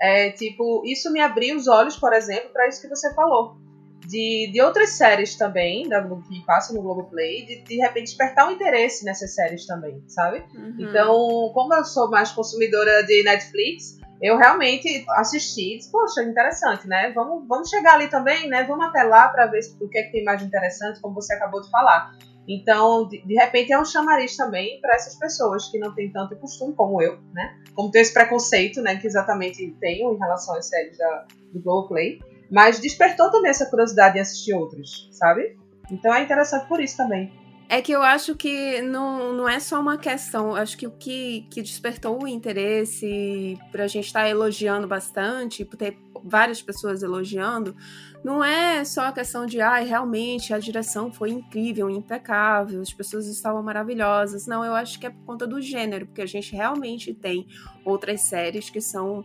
É, 0.01 0.31
tipo, 0.31 0.83
isso 0.85 1.13
me 1.13 1.21
abriu 1.21 1.57
os 1.57 1.69
olhos, 1.69 1.97
por 1.97 2.13
exemplo, 2.13 2.51
para 2.51 2.67
isso 2.67 2.81
que 2.81 2.89
você 2.89 3.15
falou. 3.15 3.57
De, 4.05 4.51
de 4.51 4.61
outras 4.63 4.91
séries 4.91 5.37
também, 5.37 5.89
da, 5.89 6.03
que 6.03 6.45
passam 6.45 6.75
no 6.75 6.83
Globoplay, 6.83 7.45
de 7.45 7.63
de 7.63 7.77
repente 7.77 8.07
despertar 8.07 8.49
um 8.49 8.53
interesse 8.53 9.05
nessas 9.05 9.35
séries 9.35 9.67
também, 9.67 10.03
sabe? 10.09 10.43
Uhum. 10.55 10.75
Então, 10.79 11.51
como 11.53 11.73
eu 11.75 11.85
sou 11.85 12.11
mais 12.11 12.33
consumidora 12.33 13.03
de 13.05 13.23
Netflix, 13.23 14.00
eu 14.21 14.37
realmente 14.37 15.05
assisti 15.11 15.75
e 15.75 15.79
disse, 15.79 15.91
poxa, 15.91 16.23
interessante, 16.23 16.87
né? 16.87 17.11
Vamos, 17.15 17.49
vamos 17.49 17.71
chegar 17.71 17.95
ali 17.95 18.09
também, 18.09 18.49
né? 18.49 18.65
Vamos 18.65 18.87
até 18.87 19.03
lá 19.03 19.29
para 19.29 19.47
ver 19.47 19.61
o 19.81 19.89
que, 19.89 19.99
é 19.99 20.03
que 20.03 20.13
tem 20.13 20.25
mais 20.25 20.43
interessante, 20.43 21.01
como 21.01 21.15
você 21.15 21.35
acabou 21.35 21.63
de 21.63 21.71
falar. 21.71 22.15
Então, 22.47 23.09
de, 23.09 23.25
de 23.25 23.35
repente, 23.35 23.73
é 23.73 23.79
um 23.81 23.85
chamariz 23.85 24.37
também 24.37 24.81
para 24.81 24.95
essas 24.95 25.15
pessoas 25.15 25.69
que 25.69 25.79
não 25.79 25.95
têm 25.95 26.13
tanto 26.13 26.37
costume 26.37 26.75
como 26.75 27.01
eu, 27.01 27.19
né? 27.33 27.59
Como 27.75 27.91
tem 27.91 28.03
esse 28.03 28.13
preconceito, 28.13 28.83
né? 28.83 28.97
Que 28.97 29.07
exatamente 29.07 29.75
tenho 29.81 30.13
em 30.13 30.19
relação 30.19 30.55
às 30.55 30.69
séries 30.69 30.99
da, 30.99 31.27
do 31.53 31.61
Globoplay. 31.63 32.21
Mas 32.51 32.79
despertou 32.79 33.31
também 33.31 33.51
essa 33.51 33.67
curiosidade 33.67 34.19
em 34.19 34.21
assistir 34.21 34.53
outros, 34.53 35.09
sabe? 35.13 35.57
Então 35.91 36.15
é 36.15 36.23
interessante 36.23 36.67
por 36.67 36.81
isso 36.81 36.97
também. 36.97 37.33
É 37.73 37.81
que 37.81 37.93
eu 37.93 38.03
acho 38.03 38.35
que 38.35 38.83
não, 38.83 39.33
não 39.33 39.49
é 39.49 39.61
só 39.61 39.81
uma 39.81 39.97
questão. 39.97 40.57
Acho 40.57 40.77
que 40.77 40.89
o 40.89 40.91
que, 40.91 41.47
que 41.49 41.63
despertou 41.63 42.21
o 42.21 42.27
interesse 42.27 43.57
para 43.71 43.85
a 43.85 43.87
gente 43.87 44.07
estar 44.07 44.23
tá 44.23 44.29
elogiando 44.29 44.89
bastante, 44.89 45.65
ter 45.65 45.97
várias 46.25 46.61
pessoas 46.61 47.05
elogiando, 47.05 47.77
não 48.25 48.43
é 48.43 48.85
só 48.85 49.03
a 49.03 49.13
questão 49.13 49.47
de, 49.47 49.61
ai, 49.61 49.85
ah, 49.85 49.87
realmente 49.87 50.53
a 50.53 50.59
direção 50.59 51.13
foi 51.13 51.31
incrível, 51.31 51.89
impecável, 51.89 52.81
as 52.81 52.93
pessoas 52.93 53.29
estavam 53.29 53.63
maravilhosas. 53.63 54.49
Não, 54.49 54.65
eu 54.65 54.75
acho 54.75 54.99
que 54.99 55.07
é 55.07 55.11
por 55.11 55.25
conta 55.25 55.47
do 55.47 55.61
gênero, 55.61 56.07
porque 56.07 56.23
a 56.23 56.27
gente 56.27 56.53
realmente 56.53 57.15
tem 57.15 57.47
outras 57.85 58.23
séries 58.23 58.69
que 58.69 58.81
são 58.81 59.25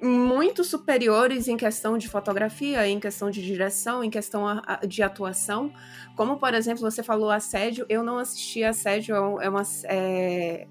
muito 0.00 0.64
superiores 0.64 1.46
em 1.48 1.56
questão 1.56 1.98
de 1.98 2.08
fotografia, 2.08 2.86
em 2.88 2.98
questão 2.98 3.30
de 3.30 3.42
direção, 3.42 4.02
em 4.02 4.10
questão 4.10 4.44
de 4.86 5.02
atuação. 5.02 5.72
Como, 6.16 6.38
por 6.38 6.54
exemplo, 6.54 6.80
você 6.80 7.02
falou 7.02 7.30
Assédio, 7.30 7.84
eu 7.88 8.02
não 8.02 8.18
assisti 8.18 8.64
Assédio, 8.64 9.14
é 9.14 9.48
uma. 9.48 9.62
É, 9.84 10.66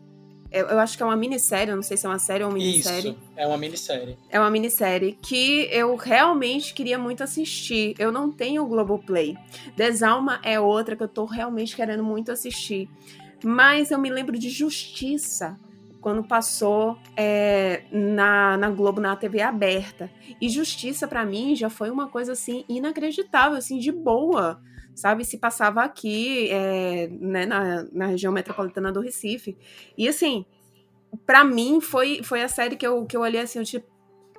eu 0.51 0.79
acho 0.79 0.97
que 0.97 1.03
é 1.03 1.05
uma 1.05 1.15
minissérie, 1.15 1.69
eu 1.71 1.75
não 1.75 1.83
sei 1.83 1.95
se 1.95 2.07
é 2.07 2.09
uma 2.09 2.17
série 2.17 2.43
ou 2.43 2.49
uma 2.49 2.57
minissérie. 2.57 3.11
Isso, 3.11 3.19
é 3.35 3.45
uma 3.45 3.57
minissérie. 3.57 4.17
É 4.31 4.39
uma 4.39 4.49
minissérie 4.49 5.17
que 5.21 5.69
eu 5.71 5.95
realmente 5.95 6.73
queria 6.73 6.97
muito 6.97 7.23
assistir. 7.23 7.93
Eu 7.99 8.11
não 8.11 8.31
tenho 8.31 8.63
o 8.63 8.65
Globoplay. 8.65 9.37
Desalma 9.75 10.39
é 10.43 10.59
outra 10.59 10.95
que 10.95 11.03
eu 11.03 11.07
tô 11.07 11.25
realmente 11.25 11.75
querendo 11.75 12.03
muito 12.03 12.31
assistir. 12.31 12.89
Mas 13.43 13.91
eu 13.91 13.99
me 13.99 14.09
lembro 14.09 14.39
de 14.39 14.49
Justiça 14.49 15.55
quando 16.01 16.23
passou 16.23 16.97
é, 17.15 17.83
na, 17.91 18.57
na 18.57 18.69
Globo, 18.69 19.01
na 19.01 19.15
TV 19.15 19.41
aberta. 19.41 20.09
E 20.39 20.49
Justiça, 20.49 21.07
para 21.07 21.25
mim, 21.25 21.55
já 21.55 21.69
foi 21.69 21.89
uma 21.89 22.07
coisa, 22.07 22.33
assim, 22.33 22.63
inacreditável, 22.69 23.57
assim, 23.57 23.79
de 23.79 23.91
boa, 23.91 24.61
sabe? 24.95 25.25
Se 25.25 25.37
passava 25.37 25.81
aqui, 25.81 26.49
é, 26.49 27.07
né, 27.11 27.45
na, 27.45 27.83
na 27.91 28.05
região 28.07 28.31
metropolitana 28.31 28.91
do 28.91 29.01
Recife. 29.01 29.57
E, 29.97 30.07
assim, 30.07 30.45
para 31.25 31.43
mim, 31.43 31.81
foi, 31.81 32.21
foi 32.23 32.41
a 32.41 32.47
série 32.47 32.75
que 32.75 32.87
eu, 32.87 33.05
que 33.05 33.17
eu 33.17 33.21
olhei, 33.21 33.41
assim, 33.41 33.59
eu, 33.59 33.65
tipo, 33.65 33.87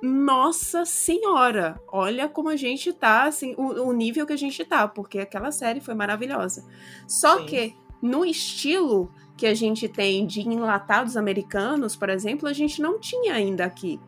nossa 0.01 0.83
senhora, 0.83 1.79
olha 1.87 2.27
como 2.27 2.49
a 2.49 2.55
gente 2.55 2.91
tá, 2.91 3.25
assim, 3.25 3.53
o, 3.55 3.87
o 3.87 3.93
nível 3.93 4.25
que 4.25 4.33
a 4.33 4.37
gente 4.37 4.65
tá, 4.65 4.87
porque 4.87 5.19
aquela 5.19 5.51
série 5.51 5.79
foi 5.79 5.93
maravilhosa. 5.93 6.65
Só 7.07 7.37
Sim. 7.37 7.45
que, 7.45 7.75
no 8.01 8.25
estilo 8.25 9.13
que 9.41 9.47
a 9.47 9.55
gente 9.55 9.89
tem 9.89 10.27
de 10.27 10.41
enlatados 10.41 11.17
americanos, 11.17 11.95
por 11.95 12.09
exemplo, 12.09 12.47
a 12.47 12.53
gente 12.53 12.79
não 12.79 12.99
tinha 12.99 13.33
ainda 13.33 13.65
aqui. 13.65 13.99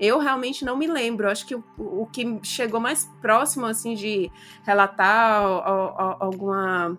Eu 0.00 0.18
realmente 0.18 0.64
não 0.64 0.78
me 0.78 0.86
lembro. 0.86 1.28
Acho 1.28 1.46
que 1.46 1.54
o, 1.54 1.62
o 1.76 2.06
que 2.10 2.40
chegou 2.42 2.80
mais 2.80 3.04
próximo 3.20 3.66
assim 3.66 3.94
de 3.94 4.32
relatar 4.64 5.42
alguma 6.18 6.98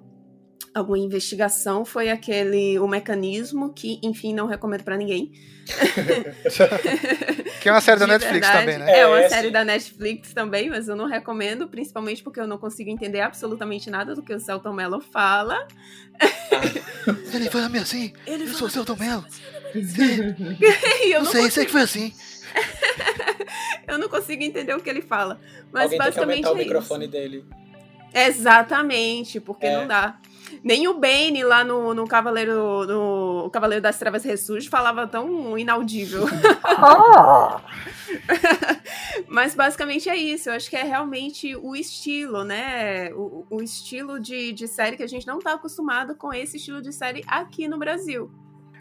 alguma 0.74 0.98
investigação 0.98 1.84
foi 1.84 2.10
aquele 2.10 2.80
o 2.80 2.88
mecanismo 2.88 3.74
que, 3.74 4.00
enfim, 4.04 4.34
não 4.34 4.48
recomendo 4.48 4.84
para 4.84 4.98
ninguém. 4.98 5.32
que 7.62 7.70
é 7.70 7.72
uma 7.72 7.82
série 7.82 8.00
da 8.00 8.08
Netflix 8.08 8.48
verdade. 8.48 8.66
também, 8.66 8.78
né? 8.80 9.00
É 9.00 9.08
uma 9.08 9.20
é, 9.22 9.30
série 9.30 9.48
sim. 9.48 9.54
da 9.54 9.64
Netflix 9.64 10.34
também, 10.34 10.70
mas 10.70 10.88
eu 10.88 10.96
não 10.96 11.06
recomendo, 11.06 11.68
principalmente 11.68 12.24
porque 12.24 12.40
eu 12.40 12.48
não 12.48 12.58
consigo 12.58 12.90
entender 12.90 13.22
absolutamente 13.22 13.90
nada 13.90 14.16
do 14.16 14.24
que 14.24 14.34
o 14.34 14.40
Celton 14.40 14.74
Mello 14.74 15.00
fala. 15.00 15.68
Ele 17.34 17.50
foi 17.50 17.62
assim? 17.78 18.14
Ele 18.26 18.46
eu 18.46 18.54
sou 18.54 18.68
o 18.68 18.72
Celton 18.72 18.96
Mello. 18.96 19.26
eu 19.76 21.20
não, 21.20 21.26
não 21.26 21.32
sei, 21.32 21.42
consigo... 21.42 21.52
sei 21.52 21.66
que 21.66 21.72
foi 21.72 21.82
assim. 21.82 22.14
eu 23.88 23.98
não 23.98 24.10
consigo 24.10 24.44
entender 24.44 24.74
o 24.74 24.80
que 24.80 24.90
ele 24.90 25.02
fala. 25.02 25.40
Mas 25.72 25.84
Alguém 25.84 26.00
basicamente. 26.00 26.36
Tem 26.36 26.42
que 26.42 26.48
aumentar 26.48 26.62
é 26.62 26.64
o 26.64 26.68
microfone 26.68 27.06
isso. 27.06 27.12
dele. 27.12 27.46
Exatamente, 28.14 29.40
porque 29.40 29.68
é. 29.68 29.78
não 29.78 29.88
dá. 29.88 30.20
Nem 30.64 30.88
o 30.88 30.94
Bane 30.94 31.44
lá 31.44 31.64
no, 31.64 31.94
no 31.94 32.08
Cavaleiro 32.08 32.86
no 32.86 33.50
Cavaleiro 33.52 33.82
das 33.82 33.98
Trevas 33.98 34.24
Ressurge 34.24 34.70
falava 34.70 35.08
tão 35.08 35.58
inaudível. 35.58 36.26
Mas 39.28 39.56
basicamente 39.56 40.10
é 40.10 40.16
isso. 40.16 40.50
Eu 40.50 40.54
acho 40.54 40.70
que 40.70 40.76
é 40.76 40.84
realmente 40.84 41.56
o 41.56 41.76
estilo, 41.76 42.44
né? 42.44 43.14
O, 43.14 43.46
o 43.50 43.62
estilo 43.62 44.20
de, 44.20 44.52
de 44.52 44.68
série 44.68 44.98
que 44.98 45.04
a 45.04 45.08
gente 45.08 45.28
não 45.28 45.38
está 45.38 45.54
acostumado 45.54 46.16
com 46.16 46.34
esse 46.34 46.58
estilo 46.58 46.82
de 46.82 46.92
série 46.92 47.24
aqui 47.28 47.68
no 47.68 47.78
Brasil. 47.78 48.32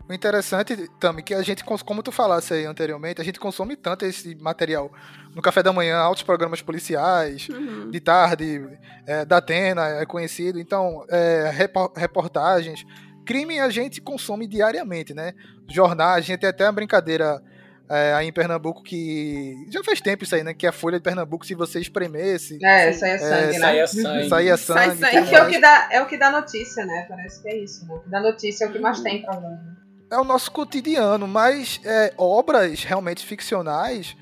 O 0.08 0.14
interessante, 0.14 0.88
Tami, 0.98 1.22
que 1.22 1.34
a 1.34 1.42
gente, 1.42 1.62
como 1.62 2.02
tu 2.02 2.10
falasse 2.10 2.54
aí 2.54 2.64
anteriormente, 2.64 3.20
a 3.20 3.24
gente 3.24 3.38
consome 3.38 3.76
tanto 3.76 4.06
esse 4.06 4.34
material 4.36 4.90
no 5.38 5.42
café 5.42 5.62
da 5.62 5.72
manhã, 5.72 5.96
altos 5.98 6.24
programas 6.24 6.60
policiais, 6.60 7.48
uhum. 7.48 7.92
de 7.92 8.00
tarde, 8.00 8.60
é, 9.06 9.24
da 9.24 9.36
Atena 9.36 9.86
é 9.86 10.04
conhecido, 10.04 10.58
então, 10.58 11.06
é, 11.08 11.48
reportagens. 11.96 12.84
Crime 13.24 13.60
a 13.60 13.70
gente 13.70 14.00
consome 14.00 14.48
diariamente, 14.48 15.14
né? 15.14 15.34
Jornais, 15.68 16.24
a 16.24 16.26
gente 16.26 16.40
tem 16.40 16.48
até 16.48 16.64
uma 16.64 16.72
brincadeira 16.72 17.40
é, 17.88 18.14
aí 18.14 18.26
em 18.26 18.32
Pernambuco 18.32 18.82
que. 18.82 19.54
Já 19.70 19.84
faz 19.84 20.00
tempo 20.00 20.24
isso 20.24 20.34
aí, 20.34 20.42
né? 20.42 20.52
Que 20.52 20.66
a 20.66 20.72
folha 20.72 20.98
de 20.98 21.04
Pernambuco, 21.04 21.46
se 21.46 21.54
você 21.54 21.78
espremesse. 21.78 22.58
É, 22.60 22.92
saia 22.92 23.12
é, 23.12 23.18
sangue, 23.18 23.32
é, 23.32 23.46
né? 23.46 23.58
Saia 23.60 23.86
sangue. 23.86 24.28
Saia 24.28 24.56
sangue. 24.56 24.96
Sai 24.96 25.12
sangue. 25.12 25.34
É, 25.36 25.42
o 25.44 25.48
que 25.48 25.60
dá, 25.60 25.88
é 25.92 26.02
o 26.02 26.06
que 26.06 26.18
dá 26.18 26.30
notícia, 26.32 26.84
né? 26.84 27.06
Parece 27.08 27.40
que 27.40 27.48
é 27.48 27.58
isso, 27.58 27.86
né? 27.86 27.94
O 27.94 28.00
que 28.00 28.10
dá 28.10 28.20
notícia 28.20 28.64
é 28.64 28.68
o 28.68 28.72
que 28.72 28.80
mais 28.80 29.00
tem 29.02 29.22
problema 29.22 29.78
é 30.10 30.16
o 30.16 30.24
nosso 30.24 30.50
cotidiano, 30.50 31.28
mas 31.28 31.80
é, 31.84 32.14
obras 32.16 32.82
realmente 32.82 33.26
ficcionais 33.26 34.16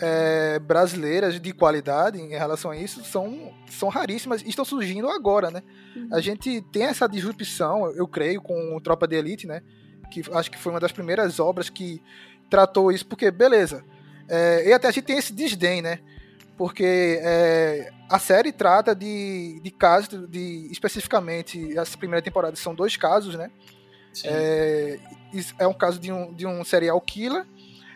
é, 0.00 0.58
brasileiras 0.58 1.40
de 1.40 1.52
qualidade 1.52 2.20
em 2.20 2.30
relação 2.30 2.70
a 2.70 2.76
isso 2.76 3.04
são, 3.04 3.52
são 3.68 3.88
raríssimas 3.88 4.42
e 4.42 4.48
estão 4.48 4.64
surgindo 4.64 5.08
agora, 5.08 5.50
né? 5.50 5.62
Uhum. 5.94 6.08
A 6.12 6.20
gente 6.20 6.60
tem 6.72 6.84
essa 6.84 7.08
disrupção, 7.08 7.90
eu 7.92 8.06
creio, 8.06 8.40
com 8.40 8.76
o 8.76 8.80
Tropa 8.80 9.06
de 9.06 9.16
Elite, 9.16 9.46
né? 9.46 9.62
Que 10.10 10.22
acho 10.32 10.50
que 10.50 10.58
foi 10.58 10.72
uma 10.72 10.80
das 10.80 10.92
primeiras 10.92 11.38
obras 11.38 11.68
que 11.68 12.02
tratou 12.50 12.92
isso, 12.92 13.06
porque, 13.06 13.30
beleza, 13.30 13.84
é, 14.28 14.68
e 14.68 14.72
até 14.72 14.88
a 14.88 14.90
gente 14.90 15.04
tem 15.04 15.18
esse 15.18 15.32
desdém, 15.32 15.82
né? 15.82 15.98
porque 16.56 17.18
é, 17.20 17.90
a 18.08 18.18
série 18.18 18.52
trata 18.52 18.94
de, 18.94 19.60
de 19.60 19.70
casos, 19.70 20.28
de 20.28 20.68
especificamente, 20.70 21.76
essa 21.76 21.96
primeira 21.98 22.22
temporada 22.22 22.54
são 22.56 22.74
dois 22.74 22.96
casos, 22.96 23.34
né? 23.34 23.50
É, 24.24 24.98
é, 25.58 25.66
um 25.66 25.72
caso 25.72 25.98
de 25.98 26.12
um, 26.12 26.32
de 26.32 26.46
um 26.46 26.64
serial 26.64 27.00
killer, 27.00 27.44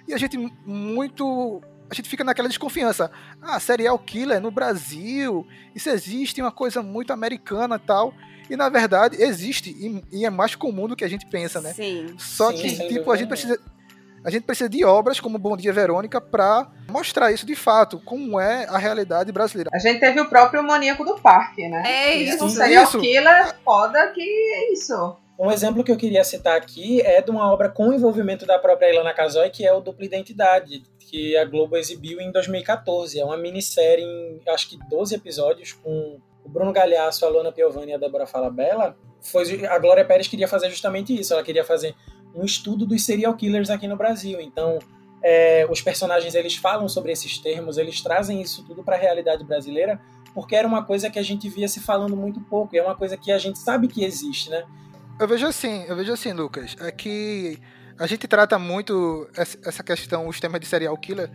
e 0.06 0.14
a 0.14 0.18
gente 0.18 0.36
muito. 0.66 1.62
A 1.90 1.94
gente 1.94 2.08
fica 2.08 2.22
naquela 2.24 2.48
desconfiança. 2.48 3.10
Ah, 3.40 3.58
serial 3.58 3.98
killer 3.98 4.40
no 4.40 4.50
Brasil, 4.50 5.46
isso 5.74 5.88
existe, 5.88 6.40
uma 6.40 6.52
coisa 6.52 6.82
muito 6.82 7.12
americana 7.12 7.76
e 7.76 7.86
tal. 7.86 8.14
E 8.50 8.56
na 8.56 8.68
verdade 8.68 9.20
existe, 9.20 9.70
e, 9.70 10.02
e, 10.10 10.24
é 10.24 10.30
mais 10.30 10.54
comum 10.54 10.88
do 10.88 10.96
que 10.96 11.04
a 11.04 11.08
gente 11.08 11.26
pensa, 11.26 11.60
né? 11.60 11.72
Sim. 11.74 12.14
Só 12.18 12.50
Sim, 12.50 12.56
que, 12.56 12.88
tipo, 12.88 13.10
a 13.10 13.16
gente 13.16 13.28
precisa 13.28 13.58
a 14.24 14.30
gente 14.30 14.42
precisa 14.42 14.68
de 14.68 14.84
obras 14.84 15.20
como 15.20 15.38
Bom 15.38 15.56
Dia 15.56 15.72
Verônica 15.72 16.20
para 16.20 16.66
mostrar 16.90 17.30
isso 17.32 17.46
de 17.46 17.54
fato, 17.54 18.00
como 18.04 18.40
é 18.40 18.66
a 18.68 18.76
realidade 18.76 19.30
brasileira. 19.30 19.70
A 19.72 19.78
gente 19.78 20.00
teve 20.00 20.20
o 20.20 20.28
próprio 20.28 20.62
Maníaco 20.62 21.04
do 21.04 21.14
Parque, 21.20 21.68
né? 21.68 21.82
É 21.86 22.14
isso. 22.16 22.44
Um 22.44 22.48
serial 22.48 22.84
isso. 22.84 23.00
killer 23.00 23.54
foda 23.64 24.08
que 24.08 24.20
é 24.20 24.72
isso. 24.72 25.16
Um 25.38 25.52
exemplo 25.52 25.84
que 25.84 25.92
eu 25.92 25.96
queria 25.96 26.24
citar 26.24 26.56
aqui 26.56 27.00
é 27.00 27.22
de 27.22 27.30
uma 27.30 27.52
obra 27.52 27.68
com 27.68 27.92
envolvimento 27.92 28.44
da 28.44 28.58
própria 28.58 28.92
Ilana 28.92 29.14
Casoy, 29.14 29.50
que 29.50 29.64
é 29.64 29.72
o 29.72 29.80
Dupla 29.80 30.04
Identidade, 30.04 30.82
que 30.98 31.36
a 31.36 31.44
Globo 31.44 31.76
exibiu 31.76 32.20
em 32.20 32.32
2014. 32.32 33.20
É 33.20 33.24
uma 33.24 33.36
minissérie 33.36 34.04
em, 34.04 34.40
acho 34.48 34.68
que 34.68 34.76
12 34.90 35.14
episódios, 35.14 35.72
com 35.72 36.18
o 36.44 36.48
Bruno 36.48 36.72
Galhaço, 36.72 37.24
a 37.24 37.28
Luana 37.28 37.52
Piovani 37.52 37.92
e 37.92 37.94
a 37.94 37.98
Débora 37.98 38.26
Falabella. 38.26 38.96
Foi, 39.20 39.64
a 39.66 39.78
Glória 39.78 40.04
Pérez 40.04 40.26
queria 40.26 40.48
fazer 40.48 40.70
justamente 40.70 41.16
isso. 41.16 41.32
Ela 41.32 41.44
queria 41.44 41.64
fazer 41.64 41.94
um 42.34 42.44
estudo 42.44 42.84
dos 42.84 43.04
serial 43.04 43.34
killers 43.36 43.70
aqui 43.70 43.86
no 43.86 43.96
Brasil. 43.96 44.40
Então, 44.40 44.80
é, 45.22 45.64
os 45.70 45.80
personagens 45.80 46.34
eles 46.34 46.56
falam 46.56 46.88
sobre 46.88 47.12
esses 47.12 47.38
termos, 47.38 47.78
eles 47.78 48.00
trazem 48.00 48.42
isso 48.42 48.64
tudo 48.66 48.82
para 48.82 48.96
a 48.96 48.98
realidade 48.98 49.44
brasileira, 49.44 50.00
porque 50.34 50.56
era 50.56 50.66
uma 50.66 50.84
coisa 50.84 51.08
que 51.08 51.18
a 51.18 51.22
gente 51.22 51.48
via 51.48 51.68
se 51.68 51.80
falando 51.80 52.16
muito 52.16 52.40
pouco, 52.40 52.74
e 52.74 52.78
é 52.78 52.82
uma 52.82 52.96
coisa 52.96 53.16
que 53.16 53.30
a 53.30 53.38
gente 53.38 53.58
sabe 53.58 53.88
que 53.88 54.04
existe, 54.04 54.50
né? 54.50 54.64
Eu 55.20 55.26
vejo 55.26 55.46
assim, 55.46 55.84
eu 55.88 55.96
vejo 55.96 56.12
assim, 56.12 56.32
Lucas, 56.32 56.76
é 56.80 56.92
que 56.92 57.58
a 57.98 58.06
gente 58.06 58.28
trata 58.28 58.58
muito 58.58 59.28
essa 59.34 59.82
questão, 59.82 60.28
os 60.28 60.38
temas 60.38 60.60
de 60.60 60.66
serial 60.66 60.96
killer, 60.96 61.28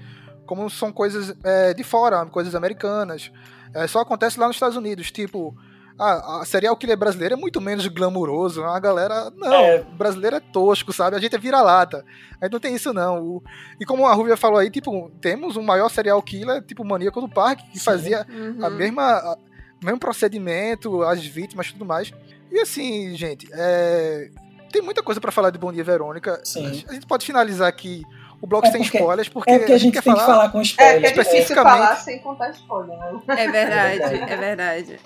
como 0.46 0.70
são 0.70 0.92
coisas 0.92 1.36
é, 1.44 1.74
de 1.74 1.84
fora, 1.84 2.26
coisas 2.26 2.56
americanas. 2.56 3.32
É, 3.74 3.86
só 3.88 4.00
acontece 4.00 4.40
lá 4.40 4.48
nos 4.48 4.56
Estados 4.56 4.78
Unidos, 4.78 5.12
tipo, 5.12 5.54
a, 6.00 6.42
a 6.42 6.46
serial 6.46 6.78
killer 6.78 6.98
brasileiro 6.98 7.36
é 7.36 7.38
muito 7.38 7.60
menos 7.60 7.86
glamuroso. 7.88 8.64
A 8.64 8.80
galera, 8.80 9.30
não, 9.36 9.54
é. 9.54 9.80
brasileiro 9.80 10.38
é 10.38 10.40
tosco, 10.40 10.94
sabe? 10.94 11.18
A 11.18 11.20
gente 11.20 11.36
é 11.36 11.40
vira-lata. 11.40 12.06
Aí 12.42 12.50
não 12.50 12.60
tem 12.60 12.76
isso, 12.76 12.94
não. 12.94 13.22
O, 13.22 13.44
e 13.80 13.86
como 13.86 14.08
a 14.08 14.14
Rubia 14.14 14.38
falou 14.38 14.60
aí, 14.60 14.70
tipo, 14.70 15.12
temos 15.22 15.58
um 15.58 15.64
maior 15.64 15.90
serial 15.90 16.22
killer, 16.22 16.62
tipo 16.62 16.86
Maníaco 16.86 17.20
do 17.20 17.30
Parque, 17.30 17.70
que 17.72 17.80
Sim. 17.80 17.86
fazia 17.86 18.26
uhum. 18.30 18.66
a 18.66 18.70
mesma. 18.70 19.04
A, 19.04 19.38
mesmo 19.84 20.00
procedimento, 20.00 21.04
as 21.04 21.26
vítimas 21.26 21.68
e 21.68 21.74
tudo 21.74 21.86
mais. 21.86 22.14
E 22.54 22.60
assim, 22.60 23.16
gente, 23.16 23.50
é, 23.52 24.30
tem 24.72 24.80
muita 24.80 25.02
coisa 25.02 25.20
para 25.20 25.32
falar 25.32 25.50
de 25.50 25.58
Bom 25.58 25.74
Dia 25.74 25.84
Verônica. 25.84 26.40
Sim. 26.44 26.86
A 26.88 26.94
gente 26.94 27.08
pode 27.08 27.26
finalizar 27.26 27.68
aqui 27.68 28.04
o 28.40 28.46
bloco 28.46 28.68
é 28.68 28.72
sem 28.72 28.84
spoilers, 28.84 29.28
porque, 29.28 29.50
é 29.50 29.58
porque 29.58 29.72
a 29.72 29.78
gente, 29.80 29.98
a 29.98 30.02
gente 30.02 30.04
tem 30.04 30.14
falar, 30.14 30.20
que 30.20 30.32
falar 30.32 30.50
com 30.52 30.62
spoilers. 30.62 31.04
É, 31.04 31.14
que 31.14 31.20
é 31.20 31.24
difícil 31.24 31.56
falar 31.56 31.96
sem 31.96 32.20
contar 32.20 32.52
spoiler, 32.52 32.96
né? 32.96 33.22
É 33.28 33.52
verdade, 33.52 34.16
é 34.32 34.38
verdade. 34.38 35.00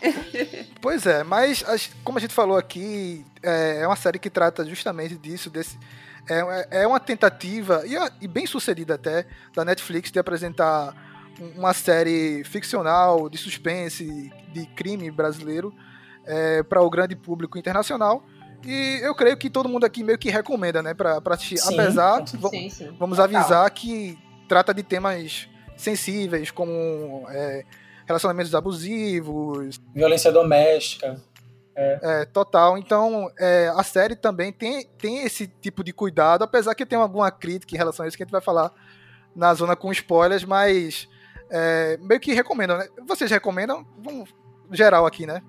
Pois 0.81 1.05
é, 1.05 1.23
mas 1.23 1.63
como 2.03 2.17
a 2.17 2.21
gente 2.21 2.33
falou 2.33 2.57
aqui, 2.57 3.25
é, 3.41 3.79
é 3.81 3.87
uma 3.87 3.95
série 3.95 4.19
que 4.19 4.29
trata 4.29 4.65
justamente 4.65 5.15
disso, 5.15 5.49
desse, 5.49 5.79
é, 6.29 6.81
é 6.81 6.87
uma 6.87 6.99
tentativa, 6.99 7.81
e, 7.85 7.95
e 8.19 8.27
bem 8.27 8.45
sucedida 8.45 8.95
até, 8.95 9.25
da 9.55 9.63
Netflix 9.63 10.11
de 10.11 10.19
apresentar 10.19 10.93
uma 11.55 11.73
série 11.73 12.43
ficcional 12.43 13.29
de 13.29 13.37
suspense, 13.37 14.33
de 14.51 14.65
crime 14.75 15.09
brasileiro, 15.09 15.73
é, 16.27 16.61
para 16.61 16.81
o 16.81 16.89
grande 16.89 17.15
público 17.15 17.57
internacional. 17.57 18.23
E 18.65 18.99
eu 19.01 19.15
creio 19.15 19.37
que 19.37 19.49
todo 19.49 19.69
mundo 19.69 19.85
aqui 19.85 20.03
meio 20.03 20.17
que 20.17 20.29
recomenda, 20.29 20.83
né, 20.83 20.93
pra, 20.93 21.21
pra 21.21 21.35
assistir. 21.35 21.57
Sim, 21.57 21.79
Apesar, 21.79 22.27
sim, 22.27 22.69
sim. 22.69 22.95
vamos 22.99 23.19
avisar 23.19 23.69
que 23.71 24.17
trata 24.47 24.73
de 24.73 24.83
temas 24.83 25.47
sensíveis, 25.75 26.51
como 26.51 27.25
é, 27.29 27.63
relacionamentos 28.05 28.53
abusivos, 28.53 29.79
violência 29.93 30.31
doméstica. 30.31 31.21
É. 31.75 31.99
é 32.01 32.25
total. 32.25 32.77
Então, 32.77 33.31
é, 33.39 33.71
a 33.75 33.83
série 33.83 34.15
também 34.15 34.51
tem, 34.51 34.87
tem 34.97 35.23
esse 35.23 35.45
tipo 35.45 35.83
de 35.83 35.93
cuidado, 35.93 36.43
apesar 36.43 36.73
que 36.73 36.85
tem 36.85 36.97
alguma 36.97 37.29
crítica 37.29 37.75
em 37.75 37.77
relação 37.77 38.03
a 38.03 38.07
isso 38.07 38.17
que 38.17 38.23
a 38.23 38.25
gente 38.25 38.31
vai 38.31 38.41
falar 38.41 38.71
na 39.35 39.53
zona 39.53 39.75
com 39.75 39.91
spoilers, 39.91 40.43
mas 40.43 41.07
é, 41.51 41.97
meio 42.01 42.19
que 42.19 42.33
recomendam, 42.33 42.79
né? 42.79 42.87
Vocês 43.07 43.29
recomendam? 43.29 43.85
Vamos 43.99 44.33
geral 44.71 45.05
aqui, 45.05 45.27
né? 45.27 45.43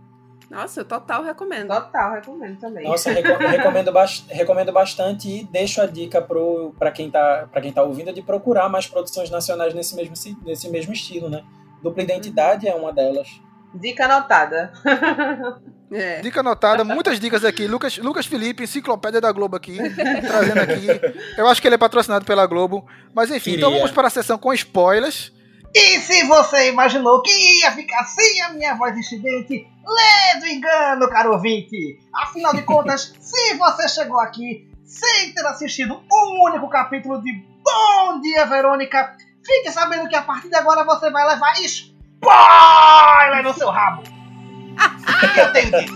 Nossa, 0.51 0.81
eu 0.81 0.85
total 0.85 1.23
recomendo. 1.23 1.69
Total 1.69 2.13
recomendo 2.13 2.59
também. 2.59 2.85
Nossa, 2.85 3.11
recomendo, 3.13 3.93
ba 3.93 4.07
recomendo 4.29 4.73
bastante 4.73 5.29
e 5.29 5.45
deixo 5.45 5.81
a 5.81 5.87
dica 5.87 6.21
para 6.23 6.91
quem, 6.91 7.11
tá, 7.11 7.49
quem 7.61 7.73
tá 7.73 7.83
ouvindo 7.83 8.13
de 8.13 8.23
procurar 8.23 8.69
mais 8.69 8.87
produções 8.87 9.31
nacionais 9.31 9.75
nesse 9.75 9.95
mesmo, 9.95 10.15
nesse 10.45 10.71
mesmo 10.71 10.93
estilo, 10.93 11.29
né? 11.29 11.45
Dupla 11.83 12.03
Identidade 12.03 12.67
é 12.67 12.75
uma 12.75 12.93
delas. 12.93 13.29
Dica 13.75 14.05
anotada. 14.05 14.73
É. 15.91 16.21
Dica 16.21 16.41
anotada, 16.41 16.85
muitas 16.85 17.19
dicas 17.19 17.43
aqui. 17.47 17.67
Lucas, 17.67 17.97
Lucas 17.97 18.27
Felipe, 18.27 18.63
enciclopédia 18.63 19.23
da 19.23 19.33
Globo 19.33 19.57
aqui, 19.57 19.79
trazendo 20.21 20.61
aqui. 20.61 20.87
Eu 21.35 21.49
acho 21.49 21.63
que 21.63 21.67
ele 21.67 21.77
é 21.77 21.79
patrocinado 21.79 22.27
pela 22.27 22.47
Globo. 22.47 22.87
Mas 23.15 23.31
enfim, 23.31 23.53
então 23.53 23.53
Queria. 23.53 23.69
então 23.69 23.73
vamos 23.73 23.91
para 23.93 24.09
a 24.09 24.11
sessão 24.11 24.37
com 24.37 24.53
spoilers. 24.53 25.33
E 25.75 25.99
se 26.01 26.27
você 26.27 26.69
imaginou 26.69 27.23
que 27.23 27.31
ia 27.61 27.73
ficar 27.73 28.05
sem 28.05 28.43
a 28.43 28.51
minha 28.51 28.75
voz 28.75 28.97
estridente, 28.99 29.67
lê 29.88 30.40
do 30.40 30.46
engano, 30.46 31.09
caro 31.09 31.33
ouvinte! 31.33 31.98
Afinal 32.12 32.55
de 32.55 32.62
contas, 32.62 33.14
se 33.20 33.55
você 33.55 33.88
chegou 33.88 34.20
aqui 34.20 34.68
sem 34.85 35.33
ter 35.33 35.46
assistido 35.46 36.03
um 36.12 36.44
único 36.44 36.68
capítulo 36.68 37.22
de 37.22 37.33
Bom 37.64 38.20
Dia 38.20 38.46
Verônica, 38.46 39.16
fique 39.44 39.70
sabendo 39.70 40.09
que 40.09 40.16
a 40.16 40.22
partir 40.22 40.48
de 40.48 40.57
agora 40.57 40.85
você 40.85 41.11
vai 41.11 41.27
levar 41.27 41.53
spoiler 41.61 43.42
no 43.42 43.55
seu 43.55 43.70
rabo! 43.70 44.03
Eu 45.37 45.53
tenho 45.53 45.70
dito! 45.70 45.92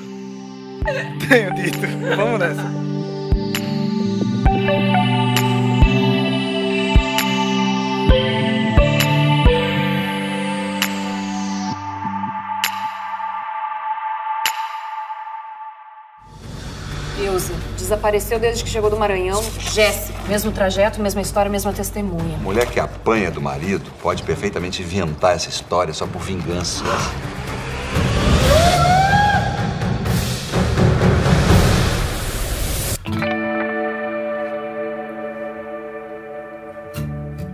tenho 1.28 1.54
dito! 1.54 1.78
Vamos 2.16 2.40
nessa! 2.40 2.82
Desapareceu 17.76 18.38
desde 18.38 18.64
que 18.64 18.70
chegou 18.70 18.90
do 18.90 18.96
Maranhão. 18.96 19.42
Jéssica. 19.72 20.18
Mesmo 20.28 20.50
trajeto, 20.50 21.00
mesma 21.00 21.20
história, 21.20 21.50
mesma 21.50 21.72
testemunha. 21.72 22.36
Mulher 22.38 22.66
que 22.66 22.80
apanha 22.80 23.30
do 23.30 23.40
marido 23.40 23.90
pode 24.02 24.22
perfeitamente 24.24 24.82
inventar 24.82 25.36
essa 25.36 25.48
história 25.48 25.94
só 25.94 26.06
por 26.06 26.20
vingança. 26.20 26.82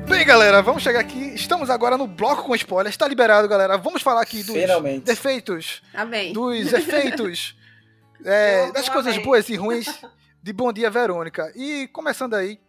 Bem, 0.08 0.24
galera, 0.24 0.62
vamos 0.62 0.82
chegar 0.82 1.00
aqui. 1.00 1.32
Estamos 1.34 1.68
agora 1.70 1.96
no 1.96 2.06
bloco 2.06 2.44
com 2.44 2.54
spoilers. 2.54 2.94
Está 2.94 3.06
liberado, 3.06 3.46
galera. 3.48 3.76
Vamos 3.76 4.02
falar 4.02 4.22
aqui 4.22 4.42
dos 4.42 4.54
Finalmente. 4.54 5.04
defeitos, 5.04 5.82
Amém. 5.94 6.32
dos 6.32 6.72
efeitos, 6.72 7.54
é, 8.24 8.70
das 8.72 8.88
coisas 8.88 9.16
boas 9.18 9.48
e 9.48 9.56
ruins 9.56 9.86
de 10.42 10.52
Bom 10.52 10.72
Dia 10.72 10.90
Verônica. 10.90 11.52
E 11.54 11.88
começando 11.88 12.34
aí, 12.34 12.60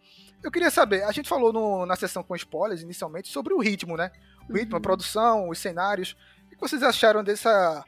eu 0.42 0.50
queria 0.50 0.70
saber, 0.70 1.04
a 1.04 1.12
gente 1.12 1.28
falou 1.28 1.52
no, 1.52 1.86
na 1.86 1.96
sessão 1.96 2.22
com 2.22 2.34
spoilers 2.34 2.82
inicialmente 2.82 3.28
sobre 3.28 3.52
o 3.52 3.58
ritmo, 3.58 3.96
né? 3.96 4.10
O 4.48 4.54
ritmo, 4.54 4.72
uhum. 4.72 4.78
a 4.78 4.80
produção, 4.80 5.48
os 5.48 5.58
cenários. 5.58 6.16
O 6.46 6.50
que 6.50 6.60
vocês 6.60 6.82
acharam 6.82 7.22
dessa 7.22 7.84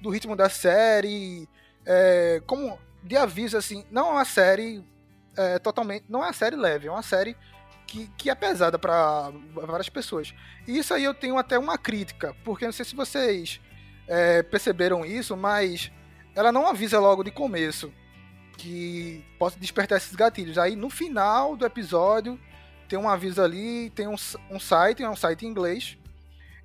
do 0.00 0.10
ritmo 0.10 0.36
da 0.36 0.48
série? 0.48 1.48
É, 1.84 2.42
como 2.46 2.78
de 3.02 3.16
aviso 3.16 3.56
assim, 3.56 3.84
não 3.90 4.08
é 4.08 4.12
uma 4.12 4.24
série 4.24 4.84
é, 5.36 5.58
totalmente, 5.58 6.04
não 6.08 6.22
é 6.22 6.26
uma 6.26 6.32
série 6.32 6.56
leve, 6.56 6.88
é 6.88 6.90
uma 6.90 7.02
série 7.02 7.36
que, 7.86 8.08
que 8.16 8.28
é 8.28 8.34
pesada 8.34 8.78
para 8.78 9.30
várias 9.54 9.88
pessoas. 9.88 10.34
E 10.66 10.78
isso 10.78 10.92
aí 10.92 11.04
eu 11.04 11.14
tenho 11.14 11.38
até 11.38 11.58
uma 11.58 11.78
crítica, 11.78 12.34
porque 12.44 12.64
não 12.64 12.72
sei 12.72 12.84
se 12.84 12.96
vocês 12.96 13.60
é, 14.08 14.42
perceberam 14.42 15.04
isso, 15.04 15.36
mas 15.36 15.90
ela 16.36 16.52
não 16.52 16.68
avisa 16.68 17.00
logo 17.00 17.24
de 17.24 17.30
começo 17.30 17.92
que 18.58 19.24
possa 19.38 19.58
despertar 19.58 19.98
esses 19.98 20.14
gatilhos. 20.14 20.58
Aí 20.58 20.76
no 20.76 20.90
final 20.90 21.56
do 21.56 21.66
episódio 21.66 22.38
tem 22.88 22.98
um 22.98 23.08
aviso 23.08 23.42
ali, 23.42 23.90
tem 23.90 24.06
um, 24.06 24.14
um 24.50 24.60
site, 24.60 25.02
é 25.02 25.10
um 25.10 25.16
site 25.16 25.46
em 25.46 25.48
inglês. 25.48 25.98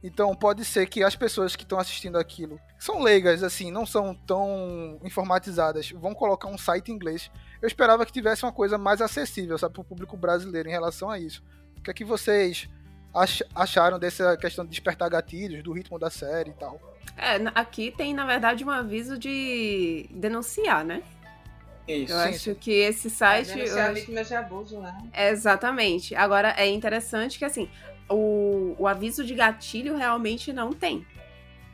Então 0.03 0.35
pode 0.35 0.65
ser 0.65 0.87
que 0.87 1.03
as 1.03 1.15
pessoas 1.15 1.55
que 1.55 1.63
estão 1.63 1.79
assistindo 1.79 2.17
aquilo 2.17 2.59
são 2.77 3.01
leigas, 3.01 3.43
assim, 3.43 3.71
não 3.71 3.85
são 3.85 4.13
tão 4.13 4.99
informatizadas, 5.03 5.91
vão 5.91 6.13
colocar 6.13 6.47
um 6.47 6.57
site 6.57 6.91
em 6.91 6.95
inglês. 6.95 7.31
Eu 7.61 7.67
esperava 7.67 8.05
que 8.05 8.11
tivesse 8.11 8.43
uma 8.43 8.51
coisa 8.51 8.77
mais 8.77 9.01
acessível, 9.01 9.57
sabe, 9.57 9.73
para 9.73 9.81
o 9.81 9.85
público 9.85 10.17
brasileiro 10.17 10.67
em 10.67 10.71
relação 10.71 11.09
a 11.09 11.17
isso. 11.17 11.43
O 11.77 11.81
que 11.81 11.91
é 11.91 11.93
que 11.93 12.03
vocês 12.03 12.67
ach 13.13 13.41
acharam 13.53 13.99
dessa 13.99 14.35
questão 14.37 14.65
de 14.65 14.71
despertar 14.71 15.09
gatilhos, 15.09 15.63
do 15.63 15.71
ritmo 15.71 15.99
da 15.99 16.09
série 16.09 16.49
e 16.49 16.53
tal. 16.53 16.79
É, 17.17 17.39
aqui 17.53 17.93
tem, 17.95 18.13
na 18.13 18.25
verdade, 18.25 18.63
um 18.63 18.69
aviso 18.69 19.17
de 19.17 20.07
denunciar, 20.09 20.83
né? 20.83 21.03
Isso. 21.87 22.13
Eu 22.13 22.19
sim, 22.19 22.29
acho 22.29 22.39
sim. 22.39 22.55
que 22.55 22.71
esse 22.71 23.09
site. 23.09 23.51
É, 23.51 23.55
denunciar 23.55 23.93
vítimas 23.93 24.27
de 24.27 24.35
abuso, 24.35 24.79
né? 24.79 24.97
Exatamente. 25.13 26.15
Agora, 26.15 26.53
é 26.57 26.67
interessante 26.67 27.37
que, 27.37 27.45
assim, 27.45 27.69
o, 28.09 28.75
o 28.77 28.87
aviso 28.87 29.23
de 29.23 29.35
gatilho 29.35 29.95
realmente 29.95 30.53
não 30.53 30.71
tem. 30.71 31.05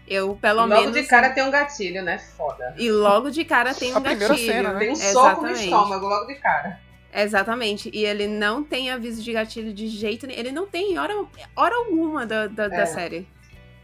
Eu, 0.08 0.36
pelo 0.36 0.62
logo 0.62 0.70
menos. 0.70 0.86
Logo 0.86 1.02
de 1.02 1.04
cara 1.04 1.30
tem 1.32 1.44
um 1.44 1.52
gatilho, 1.52 2.02
né? 2.02 2.18
Foda. 2.18 2.74
E 2.78 2.90
logo 2.90 3.30
de 3.30 3.44
cara 3.44 3.74
tem 3.74 3.92
um 3.96 4.02
gatilho. 4.02 4.38
Cena, 4.38 4.74
né? 4.74 4.80
Tem 4.80 4.92
um 4.92 4.96
soco 4.96 5.42
no 5.42 5.52
estômago, 5.52 6.08
logo 6.08 6.26
de 6.26 6.36
cara. 6.36 6.80
Exatamente. 7.13 7.90
E 7.94 8.06
ele 8.06 8.28
não 8.28 8.63
tem 8.63 8.90
aviso 8.90 9.22
de 9.22 9.34
gatilho 9.34 9.74
de 9.74 9.88
jeito 9.88 10.26
nenhum. 10.28 10.40
Ele 10.40 10.52
não 10.52 10.68
tem 10.68 10.98
hora, 10.98 11.13
hora 11.56 11.76
alguma 11.76 12.26
da, 12.26 12.48
da, 12.48 12.66
é. 12.66 12.70
da 12.70 12.86
série. 12.86 13.28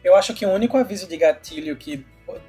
Eu 0.04 0.16
acho 0.16 0.34
que 0.34 0.46
o 0.46 0.50
único 0.50 0.78
aviso 0.78 1.08
de 1.08 1.16
gatilho 1.16 1.76
que, 1.76 2.06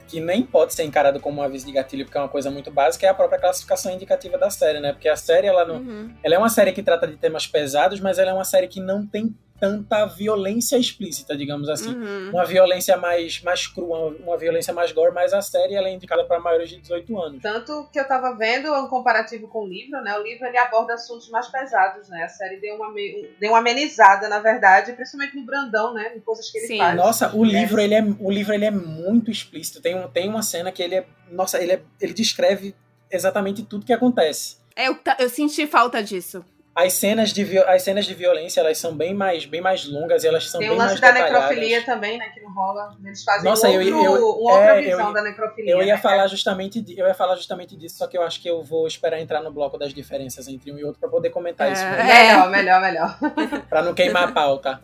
que 0.08 0.20
nem 0.20 0.42
pode 0.42 0.74
ser 0.74 0.84
encarado 0.84 1.20
como 1.20 1.40
um 1.40 1.44
aviso 1.44 1.66
de 1.66 1.72
gatilho, 1.72 2.04
porque 2.04 2.18
é 2.18 2.20
uma 2.20 2.28
coisa 2.28 2.50
muito 2.50 2.70
básica, 2.70 3.06
é 3.06 3.08
a 3.08 3.14
própria 3.14 3.38
classificação 3.38 3.92
indicativa 3.92 4.36
da 4.36 4.50
série, 4.50 4.80
né? 4.80 4.92
Porque 4.92 5.08
a 5.08 5.16
série, 5.16 5.46
ela 5.46 5.64
não. 5.64 5.76
Uhum. 5.76 6.14
Ela 6.22 6.34
é 6.34 6.38
uma 6.38 6.48
série 6.48 6.72
que 6.72 6.82
trata 6.82 7.06
de 7.06 7.16
temas 7.16 7.46
pesados, 7.46 8.00
mas 8.00 8.18
ela 8.18 8.30
é 8.30 8.34
uma 8.34 8.44
série 8.44 8.66
que 8.66 8.80
não 8.80 9.06
tem 9.06 9.34
tanta 9.58 10.06
violência 10.06 10.76
explícita, 10.76 11.36
digamos 11.36 11.68
assim. 11.68 11.94
Uhum. 11.94 12.30
Uma 12.30 12.44
violência 12.44 12.96
mais, 12.96 13.40
mais 13.42 13.66
crua, 13.66 14.14
uma 14.18 14.36
violência 14.36 14.74
mais 14.74 14.92
gore, 14.92 15.14
mas 15.14 15.32
a 15.32 15.40
série 15.40 15.74
ela 15.74 15.88
é 15.88 15.92
indicada 15.92 16.24
para 16.24 16.40
maiores 16.40 16.68
de 16.68 16.80
18 16.80 17.20
anos. 17.20 17.42
Tanto 17.42 17.88
que 17.92 17.98
eu 17.98 18.06
tava 18.06 18.36
vendo 18.36 18.72
um 18.74 18.88
comparativo 18.88 19.48
com 19.48 19.64
o 19.64 19.68
livro, 19.68 20.00
né? 20.02 20.18
O 20.18 20.22
livro 20.22 20.46
ele 20.46 20.58
aborda 20.58 20.94
assuntos 20.94 21.28
mais 21.30 21.48
pesados, 21.48 22.08
né? 22.08 22.24
A 22.24 22.28
série 22.28 22.56
deu 22.60 22.76
uma, 22.76 22.92
deu 23.40 23.50
uma 23.50 23.58
amenizada, 23.58 24.28
na 24.28 24.40
verdade, 24.40 24.92
principalmente 24.92 25.36
no 25.36 25.44
Brandão, 25.44 25.94
né? 25.94 26.12
Em 26.16 26.20
coisas 26.20 26.50
que 26.50 26.58
ele 26.58 26.66
Sim. 26.66 26.78
faz. 26.78 26.96
Nossa, 26.96 27.34
o 27.34 27.44
livro, 27.44 27.80
ele 27.80 27.94
é, 27.94 28.02
o 28.20 28.30
livro 28.30 28.52
ele 28.52 28.64
é 28.64 28.70
muito 28.70 29.30
explícito. 29.30 29.80
Tem, 29.80 29.96
um, 29.96 30.08
tem 30.08 30.28
uma 30.28 30.42
cena 30.42 30.72
que 30.72 30.82
ele 30.82 30.96
é. 30.96 31.06
Nossa, 31.30 31.62
ele, 31.62 31.72
é, 31.72 31.82
ele 32.00 32.12
descreve 32.12 32.74
exatamente 33.10 33.62
tudo 33.62 33.86
que 33.86 33.92
acontece. 33.92 34.56
É, 34.76 34.88
eu, 34.88 34.98
eu 35.18 35.28
senti 35.28 35.66
falta 35.66 36.02
disso. 36.02 36.44
As 36.76 36.94
cenas, 36.94 37.32
de, 37.32 37.56
as 37.58 37.82
cenas 37.82 38.04
de 38.04 38.14
violência, 38.14 38.60
elas 38.60 38.78
são 38.78 38.96
bem 38.96 39.14
mais, 39.14 39.46
bem 39.46 39.60
mais 39.60 39.86
longas 39.86 40.24
e 40.24 40.26
elas 40.26 40.50
são 40.50 40.58
Tem 40.58 40.68
bem 40.68 40.76
o 40.76 40.80
lance 40.80 40.90
mais 40.94 41.00
da 41.00 41.12
detalhadas. 41.12 41.42
necrofilia 41.50 41.84
também, 41.84 42.18
né, 42.18 42.30
que 42.30 42.40
não 42.40 42.52
rola. 42.52 42.96
Eles 43.04 43.22
fazem 43.22 43.44
Nossa, 43.48 43.68
um 43.68 43.72
outro, 43.74 43.88
eu, 43.88 44.16
eu, 44.16 44.28
uma 44.30 44.52
outra 44.54 44.80
é, 44.80 44.82
visão 44.82 45.06
eu, 45.06 45.12
da 45.12 45.22
necrofilia. 45.22 45.72
Eu 45.72 45.82
ia 45.82 45.94
né? 45.94 46.00
falar 46.00 46.26
justamente, 46.26 46.80
de, 46.80 46.98
eu 46.98 47.06
ia 47.06 47.14
falar 47.14 47.36
justamente 47.36 47.76
disso, 47.76 47.98
só 47.98 48.08
que 48.08 48.18
eu 48.18 48.22
acho 48.22 48.42
que 48.42 48.50
eu 48.50 48.60
vou 48.62 48.88
esperar 48.88 49.20
entrar 49.20 49.40
no 49.40 49.52
bloco 49.52 49.78
das 49.78 49.94
diferenças 49.94 50.48
entre 50.48 50.72
um 50.72 50.78
e 50.78 50.84
outro 50.84 50.98
para 50.98 51.08
poder 51.08 51.30
comentar 51.30 51.68
É. 51.68 51.72
isso. 51.72 51.84
Melhor, 51.84 52.50
melhor, 52.50 52.80
melhor. 52.80 53.18
Para 53.70 53.82
não 53.82 53.94
queimar 53.94 54.28
a 54.30 54.32
pauta. 54.32 54.82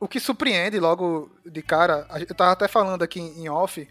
O 0.00 0.08
que 0.08 0.18
surpreende 0.18 0.80
logo 0.80 1.30
de 1.46 1.62
cara, 1.62 2.04
eu 2.18 2.34
tava 2.34 2.52
até 2.52 2.66
falando 2.66 3.02
aqui 3.02 3.20
em 3.20 3.48
off 3.48 3.88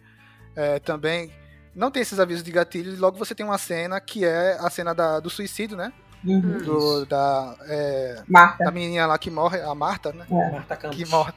é, 0.53 0.79
também, 0.79 1.31
não 1.73 1.91
tem 1.91 2.01
esses 2.01 2.19
avisos 2.19 2.43
de 2.43 2.51
gatilho, 2.51 2.91
e 2.91 2.95
logo 2.97 3.17
você 3.17 3.33
tem 3.33 3.45
uma 3.45 3.57
cena 3.57 4.01
que 4.01 4.25
é 4.25 4.57
a 4.59 4.69
cena 4.69 4.93
da, 4.93 5.19
do 5.21 5.29
suicídio, 5.29 5.77
né? 5.77 5.93
Uhum. 6.27 6.57
Do, 6.57 7.05
da, 7.05 7.55
é, 7.61 8.23
Marta. 8.27 8.65
da 8.65 8.71
menininha 8.71 9.05
lá 9.05 9.17
que 9.17 9.31
morre, 9.31 9.61
a 9.61 9.73
Marta, 9.73 10.11
né? 10.11 10.25
É. 10.29 10.51
Marta 10.51 10.75
Campos. 10.75 10.97
Que 10.97 11.05
morre. 11.05 11.33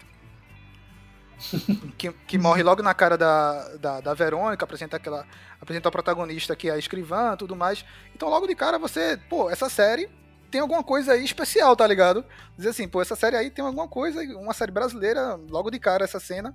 que, 1.97 2.13
que 2.13 2.39
morre 2.39 2.63
logo 2.63 2.83
na 2.83 2.93
cara 2.93 3.17
da, 3.17 3.77
da, 3.77 4.01
da 4.01 4.15
Verônica, 4.15 4.65
apresenta 4.65 4.97
aquela. 4.97 5.25
Apresenta 5.61 5.89
o 5.89 5.93
protagonista 5.93 6.57
que 6.57 6.69
é 6.69 6.73
a 6.73 6.79
escrivã 6.79 7.37
tudo 7.37 7.55
mais. 7.55 7.85
Então 8.15 8.29
logo 8.29 8.47
de 8.47 8.55
cara 8.55 8.79
você, 8.79 9.19
pô, 9.29 9.51
essa 9.51 9.69
série 9.69 10.09
tem 10.51 10.61
alguma 10.61 10.83
coisa 10.83 11.13
aí 11.13 11.25
especial, 11.25 11.77
tá 11.77 11.87
ligado? 11.87 12.25
Dizer 12.57 12.71
assim, 12.71 12.89
pô, 12.89 13.01
essa 13.01 13.15
série 13.15 13.37
aí 13.37 13.51
tem 13.51 13.65
alguma 13.65 13.87
coisa, 13.87 14.21
uma 14.37 14.53
série 14.53 14.73
brasileira, 14.73 15.39
logo 15.49 15.71
de 15.71 15.79
cara 15.79 16.05
essa 16.05 16.19
cena. 16.19 16.55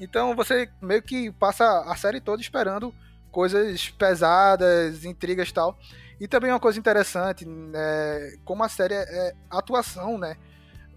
Então 0.00 0.34
você 0.36 0.70
meio 0.80 1.02
que 1.02 1.30
passa 1.32 1.80
a 1.80 1.96
série 1.96 2.20
toda 2.20 2.40
esperando 2.40 2.94
coisas 3.30 3.88
pesadas, 3.90 5.04
intrigas 5.04 5.48
e 5.48 5.54
tal. 5.54 5.78
E 6.22 6.28
também 6.28 6.52
uma 6.52 6.60
coisa 6.60 6.78
interessante, 6.78 7.44
né, 7.44 8.36
como 8.44 8.62
a 8.62 8.68
série 8.68 8.94
é 8.94 9.34
atuação, 9.50 10.16
né? 10.16 10.36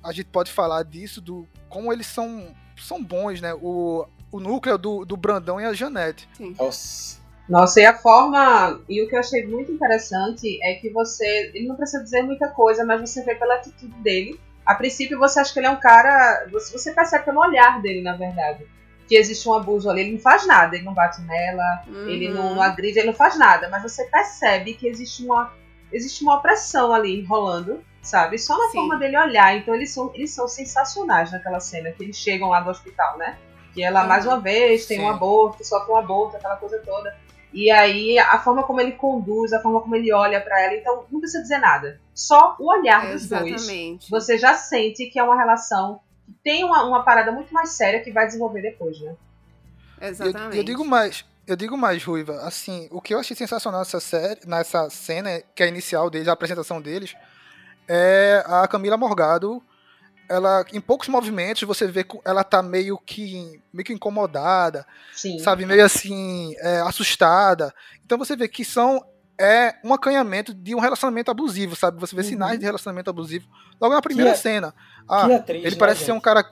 A 0.04 0.12
gente 0.12 0.28
pode 0.28 0.52
falar 0.52 0.84
disso, 0.84 1.20
do 1.20 1.48
como 1.68 1.92
eles 1.92 2.06
são, 2.06 2.56
são 2.78 3.04
bons, 3.04 3.42
né? 3.42 3.52
O, 3.56 4.06
o 4.32 4.40
núcleo 4.40 4.78
do, 4.78 5.04
do 5.04 5.18
Brandão 5.18 5.60
e 5.60 5.66
a 5.66 5.74
Janete. 5.74 6.30
Nossa. 6.40 7.20
Nossa, 7.50 7.82
e 7.82 7.86
a 7.88 7.98
forma. 7.98 8.80
E 8.88 9.02
o 9.02 9.10
que 9.10 9.16
eu 9.16 9.20
achei 9.20 9.48
muito 9.48 9.72
interessante 9.72 10.60
é 10.62 10.76
que 10.76 10.92
você. 10.92 11.52
Ele 11.56 11.68
não 11.68 11.76
precisa 11.76 12.04
dizer 12.04 12.22
muita 12.22 12.50
coisa, 12.50 12.86
mas 12.86 13.02
você 13.02 13.24
vê 13.24 13.34
pela 13.34 13.56
atitude 13.56 13.96
dele. 14.04 14.40
A 14.64 14.76
princípio 14.76 15.18
você 15.18 15.40
acha 15.40 15.52
que 15.52 15.58
ele 15.58 15.66
é 15.66 15.72
um 15.72 15.80
cara. 15.80 16.48
Você, 16.52 16.72
você 16.72 16.94
percebe 16.94 17.26
pelo 17.26 17.40
olhar 17.40 17.82
dele, 17.82 18.04
na 18.04 18.16
verdade. 18.16 18.64
Que 19.08 19.16
existe 19.16 19.48
um 19.48 19.54
abuso 19.54 19.90
ali. 19.90 20.02
Ele 20.02 20.12
não 20.14 20.20
faz 20.20 20.48
nada, 20.48 20.76
ele 20.76 20.84
não 20.86 20.94
bate 20.94 21.22
nela, 21.22 21.84
Uhum. 21.88 22.08
ele 22.10 22.30
não, 22.30 22.56
não 22.56 22.62
agride, 22.62 22.98
ele 23.00 23.08
não 23.08 23.14
faz 23.14 23.38
nada. 23.38 23.70
Mas 23.70 23.84
você 23.84 24.04
percebe 24.06 24.74
que 24.74 24.88
existe 24.88 25.24
uma. 25.24 25.54
Existe 25.92 26.24
uma 26.24 26.36
opressão 26.38 26.92
ali 26.92 27.22
rolando, 27.24 27.84
sabe? 28.02 28.38
Só 28.40 28.58
na 28.58 28.70
Sim. 28.70 28.78
forma 28.80 28.98
dele 28.98 29.18
olhar. 29.18 29.56
Então 29.56 29.74
eles 29.76 29.92
são, 29.94 30.12
eles 30.16 30.32
são 30.34 30.48
sensacionais 30.48 31.32
naquela 31.32 31.60
cena, 31.60 31.92
que 31.92 32.04
eles 32.04 32.18
chegam 32.18 32.50
lá 32.50 32.60
do 32.60 32.70
hospital, 32.72 33.18
né? 33.18 33.38
Que 33.74 33.84
ela, 33.84 34.02
Uhum. 34.02 34.08
mais 34.08 34.26
uma 34.26 34.40
vez, 34.40 34.86
tem 34.88 34.98
Sim. 34.98 35.04
um 35.06 35.10
aborto, 35.10 35.64
sofre 35.64 35.92
um 35.94 35.98
aborto, 35.98 36.36
aquela 36.38 36.56
coisa 36.56 36.80
toda. 36.84 37.16
E 37.54 37.70
aí, 37.72 38.18
a 38.20 38.38
forma 38.40 38.64
como 38.64 38.82
ele 38.82 38.94
conduz, 38.94 39.54
a 39.54 39.62
forma 39.62 39.80
como 39.80 39.96
ele 39.96 40.12
olha 40.12 40.42
pra 40.42 40.60
ela, 40.62 40.74
então 40.76 41.06
não 41.10 41.20
precisa 41.22 41.42
dizer 41.44 41.60
nada. 41.60 42.02
Só 42.14 42.56
o 42.60 42.70
olhar 42.70 43.12
dos 43.14 43.30
dois. 43.30 43.54
Exatamente. 43.54 44.10
Você 44.10 44.38
já 44.38 44.56
sente 44.56 45.06
que 45.06 45.18
é 45.20 45.24
uma 45.24 45.38
relação 45.38 46.02
que 46.26 46.34
tem 46.44 46.64
uma, 46.64 46.84
uma 46.84 47.04
parada 47.04 47.32
muito 47.32 47.54
mais 47.54 47.70
séria 47.70 48.02
que 48.02 48.12
vai 48.12 48.26
desenvolver 48.26 48.62
depois, 48.62 49.00
né? 49.00 49.16
Eu, 50.02 50.10
Exatamente. 50.10 50.58
eu 50.58 50.64
digo 50.64 50.84
mais, 50.84 51.26
eu 51.48 51.56
digo 51.56 51.78
mais, 51.78 52.04
Ruiva, 52.04 52.42
assim, 52.42 52.88
o 52.92 53.00
que 53.00 53.14
eu 53.14 53.20
achei 53.20 53.36
sensacional 53.36 53.80
nessa 53.80 54.00
série, 54.00 54.40
nessa 54.46 54.90
cena, 54.90 55.42
que 55.54 55.64
é 55.64 55.68
a 55.68 55.70
inicial 55.70 56.10
deles, 56.10 56.28
a 56.28 56.34
apresentação 56.34 56.82
deles, 56.82 57.16
é 57.88 58.44
a 58.46 58.68
Camila 58.68 58.98
Morgado. 58.98 59.62
Ela, 60.28 60.66
em 60.74 60.82
poucos 60.82 61.08
movimentos, 61.08 61.62
você 61.62 61.86
vê 61.86 62.04
que 62.04 62.20
ela 62.26 62.44
tá 62.44 62.64
meio 62.64 62.98
que, 62.98 63.62
meio 63.72 63.86
que 63.86 63.94
incomodada, 63.94 64.84
Sim. 65.14 65.38
sabe, 65.38 65.68
meio 65.68 65.86
assim, 65.86 66.56
é, 66.58 66.80
assustada. 66.80 67.72
Então 68.04 68.18
você 68.18 68.36
vê 68.36 68.48
que 68.48 68.66
são 68.66 69.06
é 69.40 69.76
um 69.84 69.94
acanhamento 69.94 70.54
de 70.54 70.74
um 70.76 70.80
relacionamento 70.80 71.30
abusivo, 71.32 71.76
sabe? 71.76 72.00
Você 72.00 72.16
vê 72.16 72.22
Uhum. 72.22 72.28
sinais 72.28 72.60
de 72.60 72.66
relacionamento 72.66 73.10
abusivo 73.10 73.48
logo 73.80 73.94
na 73.94 74.02
primeira 74.02 74.32
Que 74.32 74.38
a- 74.38 74.42
cena. 74.42 74.74
Ah, 75.08 75.26
atriz, 75.36 75.64
ele 75.64 75.76
né, 75.76 75.80
parece 75.80 76.00
gente? 76.00 76.06
ser 76.08 76.12
um 76.14 76.20
cara 76.22 76.46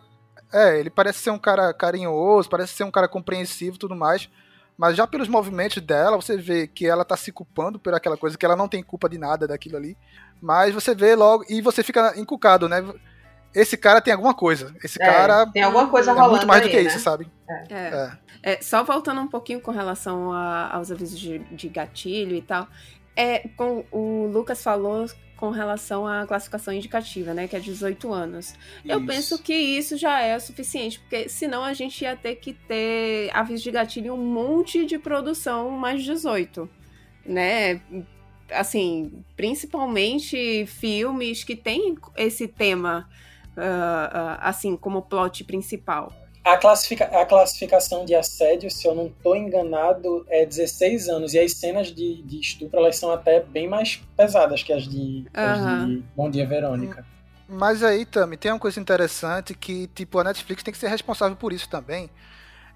é, 0.51 0.79
ele 0.79 0.89
parece 0.91 1.17
ser 1.19 1.31
um 1.31 1.39
cara 1.39 1.73
carinhoso, 1.73 2.47
parece 2.47 2.73
ser 2.73 2.83
um 2.83 2.91
cara 2.91 3.07
compreensivo 3.07 3.75
e 3.75 3.79
tudo 3.79 3.95
mais. 3.95 4.29
Mas 4.77 4.95
já 4.95 5.07
pelos 5.07 5.27
movimentos 5.27 5.81
dela, 5.81 6.15
você 6.15 6.37
vê 6.37 6.67
que 6.67 6.85
ela 6.85 7.03
tá 7.03 7.17
se 7.17 7.31
culpando 7.31 7.79
por 7.79 7.93
aquela 7.93 8.15
coisa, 8.17 8.37
que 8.37 8.45
ela 8.45 8.55
não 8.55 8.67
tem 8.67 8.83
culpa 8.83 9.09
de 9.09 9.17
nada 9.17 9.47
daquilo 9.47 9.77
ali. 9.77 9.97
Mas 10.41 10.73
você 10.73 10.93
vê 10.93 11.15
logo, 11.15 11.43
e 11.49 11.59
você 11.61 11.81
fica 11.81 12.13
encucado, 12.19 12.69
né? 12.69 12.83
Esse 13.55 13.77
cara 13.77 14.01
tem 14.01 14.13
alguma 14.13 14.33
coisa. 14.33 14.73
Esse 14.83 15.01
É, 15.01 15.05
cara 15.05 15.45
tem 15.47 15.61
alguma 15.63 15.87
coisa 15.89 16.11
é 16.11 16.13
rolando 16.13 16.31
muito 16.31 16.47
mais 16.47 16.61
do 16.61 16.65
aí, 16.65 16.71
que 16.71 16.81
né? 16.81 16.87
isso, 16.87 16.99
sabe? 16.99 17.31
É. 17.69 17.75
É. 18.43 18.53
É, 18.53 18.61
só 18.61 18.83
voltando 18.83 19.21
um 19.21 19.27
pouquinho 19.27 19.61
com 19.61 19.71
relação 19.71 20.31
a- 20.31 20.73
aos 20.73 20.91
avisos 20.91 21.19
de, 21.19 21.39
de 21.39 21.69
gatilho 21.69 22.35
e 22.35 22.41
tal, 22.41 22.67
é, 23.15 23.47
com, 23.55 23.85
o 23.91 24.27
Lucas 24.27 24.63
falou 24.63 25.05
com 25.37 25.49
relação 25.49 26.07
à 26.07 26.25
classificação 26.25 26.73
indicativa, 26.73 27.33
né, 27.33 27.47
que 27.47 27.55
é 27.55 27.59
18 27.59 28.13
anos. 28.13 28.53
Eu 28.85 28.99
Isso. 28.99 29.07
penso 29.07 29.43
que 29.43 29.53
isso 29.53 29.97
já 29.97 30.21
é 30.21 30.37
o 30.37 30.39
suficiente, 30.39 30.99
porque 30.99 31.27
senão 31.27 31.63
a 31.63 31.73
gente 31.73 32.01
ia 32.03 32.15
ter 32.15 32.35
que 32.35 32.53
ter 32.53 33.29
aviso 33.33 33.63
de 33.63 33.71
gatilho 33.71 34.07
em 34.07 34.11
um 34.11 34.17
monte 34.25 34.85
de 34.85 34.97
produção 34.97 35.69
mais 35.71 36.01
18, 36.03 36.69
né? 37.25 37.81
Assim, 38.51 39.23
principalmente 39.35 40.65
filmes 40.65 41.43
que 41.43 41.55
têm 41.55 41.95
esse 42.15 42.47
tema, 42.47 43.09
ah, 43.57 44.37
ah, 44.39 44.49
assim, 44.49 44.77
como 44.77 45.01
plot 45.01 45.43
principal. 45.43 46.13
A, 46.43 46.57
classifica 46.57 47.05
a 47.05 47.25
classificação 47.25 48.03
de 48.05 48.13
assédio, 48.13 48.69
se 48.69 48.85
eu 48.85 48.93
não 48.93 49.07
estou 49.07 49.35
enganado, 49.35 50.25
é 50.29 50.45
16 50.45 51.07
anos. 51.07 51.33
E 51.33 51.39
as 51.39 51.53
cenas 51.53 51.87
de, 51.87 52.21
de 52.23 52.39
estupro, 52.39 52.77
elas 52.79 52.97
são 52.97 53.11
até 53.11 53.39
bem 53.41 53.67
mais 53.67 54.01
pesadas 54.17 54.61
que 54.61 54.73
as 54.73 54.83
de, 54.83 55.25
que 55.33 55.39
as 55.39 55.57
de 55.87 56.03
Bom 56.15 56.29
Dia, 56.29 56.45
Verônica. 56.45 57.05
Mas 57.47 57.83
aí, 57.83 58.05
Tami, 58.05 58.35
tem 58.35 58.51
uma 58.51 58.59
coisa 58.59 58.79
interessante 58.79 59.53
que, 59.53 59.87
tipo, 59.87 60.19
a 60.19 60.23
Netflix 60.23 60.63
tem 60.63 60.71
que 60.73 60.77
ser 60.77 60.87
responsável 60.89 61.35
por 61.37 61.53
isso 61.53 61.69
também. 61.69 62.09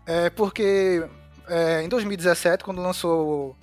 É 0.05 0.30
porque 0.30 1.05
é, 1.49 1.82
em 1.82 1.89
2017, 1.89 2.63
quando 2.63 2.82
lançou 2.82 3.55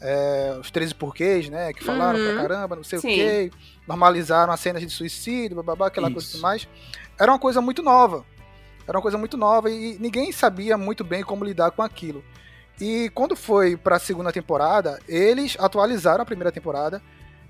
é, 0.00 0.56
os 0.58 0.70
13 0.70 0.94
porquês, 0.94 1.50
né? 1.50 1.72
Que 1.74 1.84
falaram 1.84 2.18
Uhum. 2.18 2.24
pra 2.34 2.42
caramba, 2.42 2.76
não 2.76 2.84
sei 2.84 2.98
Sim. 2.98 3.08
o 3.08 3.14
quê, 3.14 3.50
normalizaram 3.86 4.52
as 4.52 4.60
cenas 4.60 4.80
de 4.80 4.88
suicídio, 4.88 5.56
bababá, 5.56 5.88
aquela 5.88 6.10
coisa 6.10 6.24
e 6.24 6.28
Isso. 6.28 6.32
tudo 6.38 6.42
mais. 6.42 6.66
Era 7.18 7.30
uma 7.32 7.38
coisa 7.38 7.60
muito 7.60 7.82
nova. 7.82 8.24
Era 8.90 8.98
uma 8.98 9.02
coisa 9.02 9.16
muito 9.16 9.36
nova 9.36 9.70
e 9.70 9.96
ninguém 10.00 10.32
sabia 10.32 10.76
muito 10.76 11.04
bem 11.04 11.22
como 11.22 11.44
lidar 11.44 11.70
com 11.70 11.80
aquilo. 11.80 12.24
E 12.80 13.08
quando 13.14 13.36
foi 13.36 13.76
pra 13.76 14.00
segunda 14.00 14.32
temporada, 14.32 14.98
eles 15.06 15.56
atualizaram 15.60 16.22
a 16.22 16.26
primeira 16.26 16.50
temporada. 16.50 17.00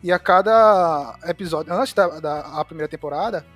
E 0.02 0.12
a 0.12 0.18
cada 0.18 1.16
episódio, 1.26 1.72
antes 1.72 1.94
da, 1.94 2.20
da 2.20 2.40
a 2.60 2.62
primeira 2.62 2.88
temporada, 2.90 3.46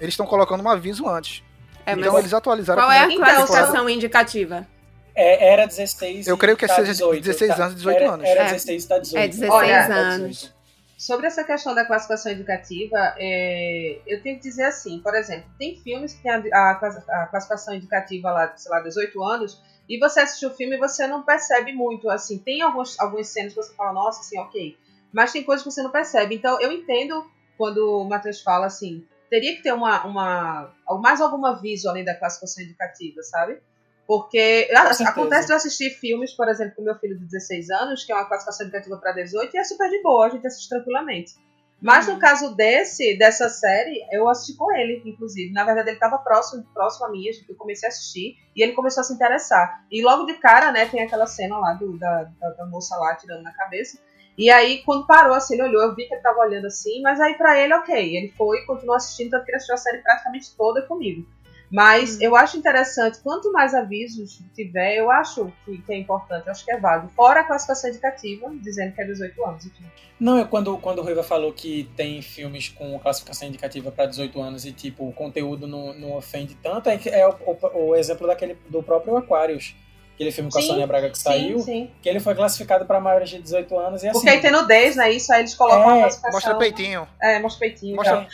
eles 0.00 0.12
estão 0.12 0.24
colocando 0.24 0.62
um 0.62 0.68
aviso 0.68 1.08
antes. 1.08 1.42
É, 1.84 1.96
mas 1.96 2.06
então 2.06 2.16
eles 2.16 2.32
atualizaram 2.32 2.80
Qual 2.80 2.92
é 2.92 3.00
a 3.00 3.06
primeira 3.06 3.24
classificação 3.24 3.66
temporada. 3.72 3.90
indicativa? 3.92 4.66
É, 5.12 5.52
era 5.52 5.66
16 5.66 6.28
Eu 6.28 6.38
creio 6.38 6.56
que 6.56 6.64
tá 6.64 6.76
seja 6.76 6.92
18, 6.92 7.24
16 7.24 7.56
tá? 7.56 7.62
anos 7.64 7.72
e 7.72 7.76
18 7.78 7.96
era, 7.96 8.12
anos. 8.12 8.26
Era 8.28 8.40
É. 8.42 8.44
16 8.44 8.84
tá 8.86 8.98
18. 9.00 9.18
É 9.24 9.26
16 9.28 9.52
Olha, 9.52 9.86
anos. 9.86 10.54
Sobre 10.96 11.26
essa 11.26 11.44
questão 11.44 11.74
da 11.74 11.84
classificação 11.84 12.32
indicativa, 12.32 13.14
é, 13.18 14.00
eu 14.06 14.22
tenho 14.22 14.36
que 14.36 14.42
dizer 14.48 14.64
assim, 14.64 14.98
por 15.00 15.14
exemplo, 15.14 15.50
tem 15.58 15.76
filmes 15.76 16.14
que 16.14 16.22
tem 16.22 16.32
a, 16.32 16.70
a 16.70 16.74
class- 16.76 17.08
a 17.08 17.26
classificação 17.26 17.74
indicativa 17.74 18.30
lá, 18.30 18.56
sei 18.56 18.70
lá, 18.70 18.80
18 18.80 19.22
anos, 19.22 19.60
e 19.88 19.98
você 19.98 20.20
assiste 20.20 20.46
o 20.46 20.54
filme 20.54 20.76
e 20.76 20.78
você 20.78 21.06
não 21.06 21.22
percebe 21.22 21.72
muito, 21.74 22.08
assim, 22.08 22.38
tem 22.38 22.62
alguns, 22.62 22.98
algumas 22.98 23.28
cenas 23.28 23.52
que 23.52 23.62
você 23.62 23.74
fala, 23.74 23.92
nossa, 23.92 24.20
assim, 24.20 24.38
ok, 24.38 24.76
mas 25.12 25.32
tem 25.32 25.44
coisas 25.44 25.62
que 25.62 25.70
você 25.70 25.82
não 25.82 25.90
percebe. 25.90 26.34
Então, 26.34 26.58
eu 26.60 26.72
entendo 26.72 27.30
quando 27.58 28.00
o 28.00 28.04
Matheus 28.04 28.40
fala 28.40 28.66
assim, 28.66 29.06
teria 29.28 29.54
que 29.54 29.62
ter 29.62 29.72
uma, 29.72 30.02
uma 30.06 30.72
mais 31.02 31.20
algum 31.20 31.44
aviso 31.44 31.90
além 31.90 32.04
da 32.04 32.14
classificação 32.14 32.64
indicativa, 32.64 33.22
sabe? 33.22 33.60
Porque 34.06 34.68
a- 34.72 34.94
certeza. 34.94 35.10
acontece 35.10 35.46
de 35.46 35.52
eu 35.52 35.56
assistir 35.56 35.90
filmes, 35.90 36.32
por 36.32 36.48
exemplo, 36.48 36.76
com 36.76 36.82
meu 36.82 36.94
filho 36.98 37.18
de 37.18 37.24
16 37.24 37.70
anos, 37.70 38.04
que 38.04 38.12
é 38.12 38.14
uma 38.14 38.24
classificação 38.26 38.66
indicativa 38.66 38.96
para 38.98 39.12
18, 39.12 39.54
e 39.54 39.58
é 39.58 39.64
super 39.64 39.90
de 39.90 40.00
boa, 40.02 40.26
a 40.26 40.28
gente 40.30 40.46
assiste 40.46 40.68
tranquilamente. 40.68 41.34
Mas 41.80 42.06
no 42.06 42.18
caso 42.18 42.56
desse, 42.56 43.18
dessa 43.18 43.50
série, 43.50 44.00
eu 44.10 44.28
assisti 44.28 44.56
com 44.56 44.72
ele, 44.74 45.02
inclusive. 45.04 45.52
Na 45.52 45.62
verdade, 45.62 45.90
ele 45.90 45.96
estava 45.96 46.16
próximo, 46.18 46.64
próximo 46.72 47.04
a 47.06 47.10
mim, 47.10 47.24
eu 47.48 47.54
comecei 47.56 47.86
a 47.86 47.90
assistir, 47.90 48.36
e 48.54 48.62
ele 48.62 48.72
começou 48.72 49.02
a 49.02 49.04
se 49.04 49.12
interessar. 49.12 49.84
E 49.90 50.02
logo 50.02 50.24
de 50.24 50.34
cara, 50.34 50.72
né, 50.72 50.86
tem 50.86 51.02
aquela 51.02 51.26
cena 51.26 51.58
lá 51.58 51.74
do, 51.74 51.98
da, 51.98 52.24
da, 52.40 52.50
da 52.50 52.66
moça 52.66 52.96
lá 52.96 53.14
tirando 53.16 53.42
na 53.42 53.52
cabeça. 53.52 53.98
E 54.38 54.50
aí, 54.50 54.82
quando 54.84 55.06
parou, 55.06 55.34
assim, 55.34 55.54
ele 55.54 55.64
olhou, 55.64 55.82
eu 55.82 55.94
vi 55.94 56.06
que 56.06 56.14
ele 56.14 56.22
tava 56.22 56.40
olhando 56.40 56.66
assim, 56.66 57.00
mas 57.02 57.20
aí 57.20 57.34
pra 57.34 57.58
ele, 57.58 57.74
ok. 57.74 58.16
Ele 58.16 58.32
foi 58.36 58.58
e 58.58 58.66
continuou 58.66 58.96
assistindo, 58.96 59.30
tanto 59.30 59.44
que 59.44 59.50
ele 59.50 59.56
assistiu 59.56 59.74
a 59.74 59.78
série 59.78 59.98
praticamente 59.98 60.54
toda 60.56 60.82
comigo. 60.82 61.26
Mas 61.70 62.20
eu 62.20 62.36
acho 62.36 62.56
interessante, 62.56 63.18
quanto 63.22 63.50
mais 63.52 63.74
avisos 63.74 64.40
tiver, 64.54 64.96
eu 64.96 65.10
acho 65.10 65.52
que, 65.64 65.78
que 65.78 65.92
é 65.92 65.98
importante, 65.98 66.46
eu 66.46 66.52
acho 66.52 66.64
que 66.64 66.70
é 66.70 66.78
válido. 66.78 67.08
Fora 67.08 67.40
a 67.40 67.44
classificação 67.44 67.90
indicativa, 67.90 68.48
dizendo 68.62 68.94
que 68.94 69.00
é 69.00 69.04
18 69.04 69.44
anos. 69.44 69.66
Enfim. 69.66 69.84
Não, 70.18 70.38
eu, 70.38 70.46
quando, 70.46 70.78
quando 70.78 71.00
o 71.00 71.02
Ruiva 71.02 71.22
falou 71.22 71.52
que 71.52 71.90
tem 71.96 72.22
filmes 72.22 72.68
com 72.68 72.98
classificação 73.00 73.48
indicativa 73.48 73.90
para 73.90 74.06
18 74.06 74.40
anos 74.40 74.64
e, 74.64 74.72
tipo, 74.72 75.08
o 75.08 75.12
conteúdo 75.12 75.66
não, 75.66 75.92
não 75.92 76.12
ofende 76.16 76.54
tanto, 76.62 76.88
é, 76.88 76.96
que 76.96 77.08
é 77.08 77.26
o, 77.26 77.32
o, 77.44 77.88
o 77.88 77.96
exemplo 77.96 78.26
daquele, 78.26 78.56
do 78.70 78.82
próprio 78.82 79.16
Aquarius. 79.16 79.74
Aquele 80.14 80.32
filme 80.32 80.50
com 80.50 80.58
a 80.58 80.62
Sim, 80.62 80.68
Sônia 80.68 80.86
Braga 80.86 81.10
que 81.10 81.18
saiu, 81.18 81.58
Sim, 81.58 81.64
sim. 81.64 81.90
que 82.00 82.08
ele 82.08 82.20
foi 82.20 82.34
classificado 82.34 82.86
para 82.86 82.98
maiores 82.98 83.28
de 83.28 83.38
18 83.38 83.78
anos 83.78 84.02
e 84.02 84.08
assim... 84.08 84.18
Porque 84.18 84.30
aí 84.30 84.40
tem 84.40 84.50
nudez, 84.50 84.96
né? 84.96 85.12
Isso 85.12 85.30
aí 85.30 85.40
eles 85.40 85.54
colocam 85.54 85.90
É, 85.90 85.98
a 85.98 86.00
classificação. 86.04 86.32
Mostra 86.32 86.54
peitinho. 86.54 87.08
É, 87.20 87.38
mostra 87.38 87.60
peitinho. 87.60 87.96
Mostra- 87.96 88.26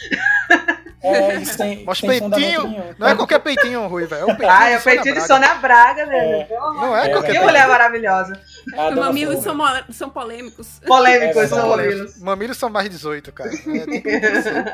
então. 0.49 0.63
É, 1.03 1.35
isso 1.37 1.57
tem, 1.59 1.85
peitinho. 1.85 2.95
Não 2.99 3.09
é 3.09 3.15
qualquer 3.17 3.39
peitinho, 3.41 3.87
Rui, 3.89 4.07
velho. 4.07 4.21
É 4.21 4.25
o 4.25 4.27
peitinho 4.37 4.51
Ah, 4.51 4.69
é 4.71 4.79
o 4.79 4.83
peitinho 4.83 5.15
de. 5.15 5.21
Sônia 5.23 5.55
Braga, 5.55 6.03
É. 6.03 6.07
Deus. 6.37 6.49
pelo 6.49 6.65
amor 6.65 6.81
Não 6.81 6.97
é 6.97 7.07
É, 7.07 7.09
qualquer 7.11 7.27
Que 7.29 7.33
velho. 7.35 7.45
mulher 7.45 7.69
maravilhosa. 7.69 8.41
A 8.77 8.89
Os 8.89 8.95
dona 8.95 9.07
mamilos 9.09 9.43
são, 9.43 9.55
mo- 9.55 9.85
são 9.93 10.11
polêmicos. 10.11 10.81
Polêmicos 10.87 11.37
É, 11.37 11.47
são 11.49 11.59
são 11.59 11.69
mamilos. 11.71 12.19
Mamilos 12.21 12.57
são 12.57 12.71
mais 12.71 12.89
18, 12.89 13.33
cara. 13.33 13.51
É, 13.51 13.57
tem 13.87 14.01
que 14.01 14.09
acontecer. 14.09 14.65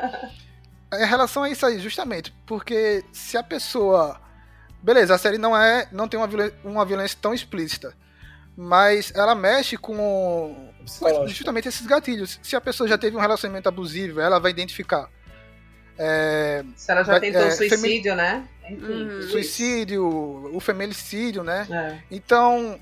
Em 0.93 1.05
relação 1.05 1.43
a 1.43 1.49
isso 1.49 1.65
aí, 1.67 1.77
justamente, 1.79 2.33
porque 2.47 3.03
se 3.13 3.37
a 3.37 3.43
pessoa. 3.43 4.19
Beleza, 4.81 5.13
a 5.13 5.17
série 5.19 5.37
não 5.37 5.55
é. 5.55 5.87
não 5.91 6.07
tem 6.07 6.19
uma 6.19 6.25
violência, 6.25 6.55
uma 6.63 6.83
violência 6.85 7.17
tão 7.21 7.33
explícita. 7.33 7.93
Mas 8.57 9.11
ela 9.15 9.35
mexe 9.35 9.77
com, 9.77 10.73
justamente 11.27 11.67
esses 11.67 11.85
gatilhos. 11.85 12.39
Se 12.41 12.55
a 12.55 12.61
pessoa 12.61 12.89
já 12.89 12.97
teve 12.97 13.15
um 13.15 13.19
relacionamento 13.19 13.69
abusivo, 13.69 14.19
ela 14.19 14.39
vai 14.39 14.51
identificar. 14.51 15.07
É, 16.01 16.63
Se 16.77 16.89
ela 16.91 17.03
já 17.03 17.11
Vai- 17.11 17.19
tentou 17.19 17.41
é, 17.41 17.51
suicídio, 17.51 18.15
né? 18.15 18.47
Enfim. 18.69 18.85
Uhum. 18.85 19.21
suicídio, 19.23 20.55
o 20.55 20.59
feminicídio, 20.61 21.43
né? 21.43 21.67
É. 21.69 22.01
Então, 22.09 22.79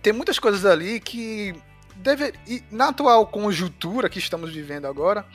tem 0.00 0.12
muitas 0.12 0.38
coisas 0.38 0.64
ali 0.64 1.00
que 1.00 1.54
deve 1.96 2.32
e 2.46 2.62
na 2.70 2.88
atual 2.88 3.26
conjuntura 3.26 4.08
que 4.08 4.18
estamos 4.20 4.52
vivendo 4.52 4.86
agora, 4.86 5.26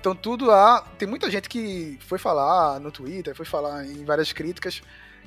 então 0.00 0.14
tudo 0.14 0.50
há, 0.50 0.80
tem 0.98 1.06
muita 1.06 1.30
gente 1.30 1.48
que 1.48 1.98
foi 2.06 2.18
falar 2.18 2.80
no 2.80 2.90
Twitter, 2.90 3.34
foi 3.34 3.44
falar 3.44 3.84
em 3.84 4.04
várias 4.04 4.32
críticas 4.32 4.80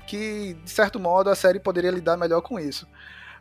que 0.07 0.55
de 0.63 0.69
certo 0.71 0.99
modo 0.99 1.29
a 1.29 1.35
série 1.35 1.59
poderia 1.59 1.91
lidar 1.91 2.17
melhor 2.17 2.41
com 2.41 2.59
isso. 2.59 2.87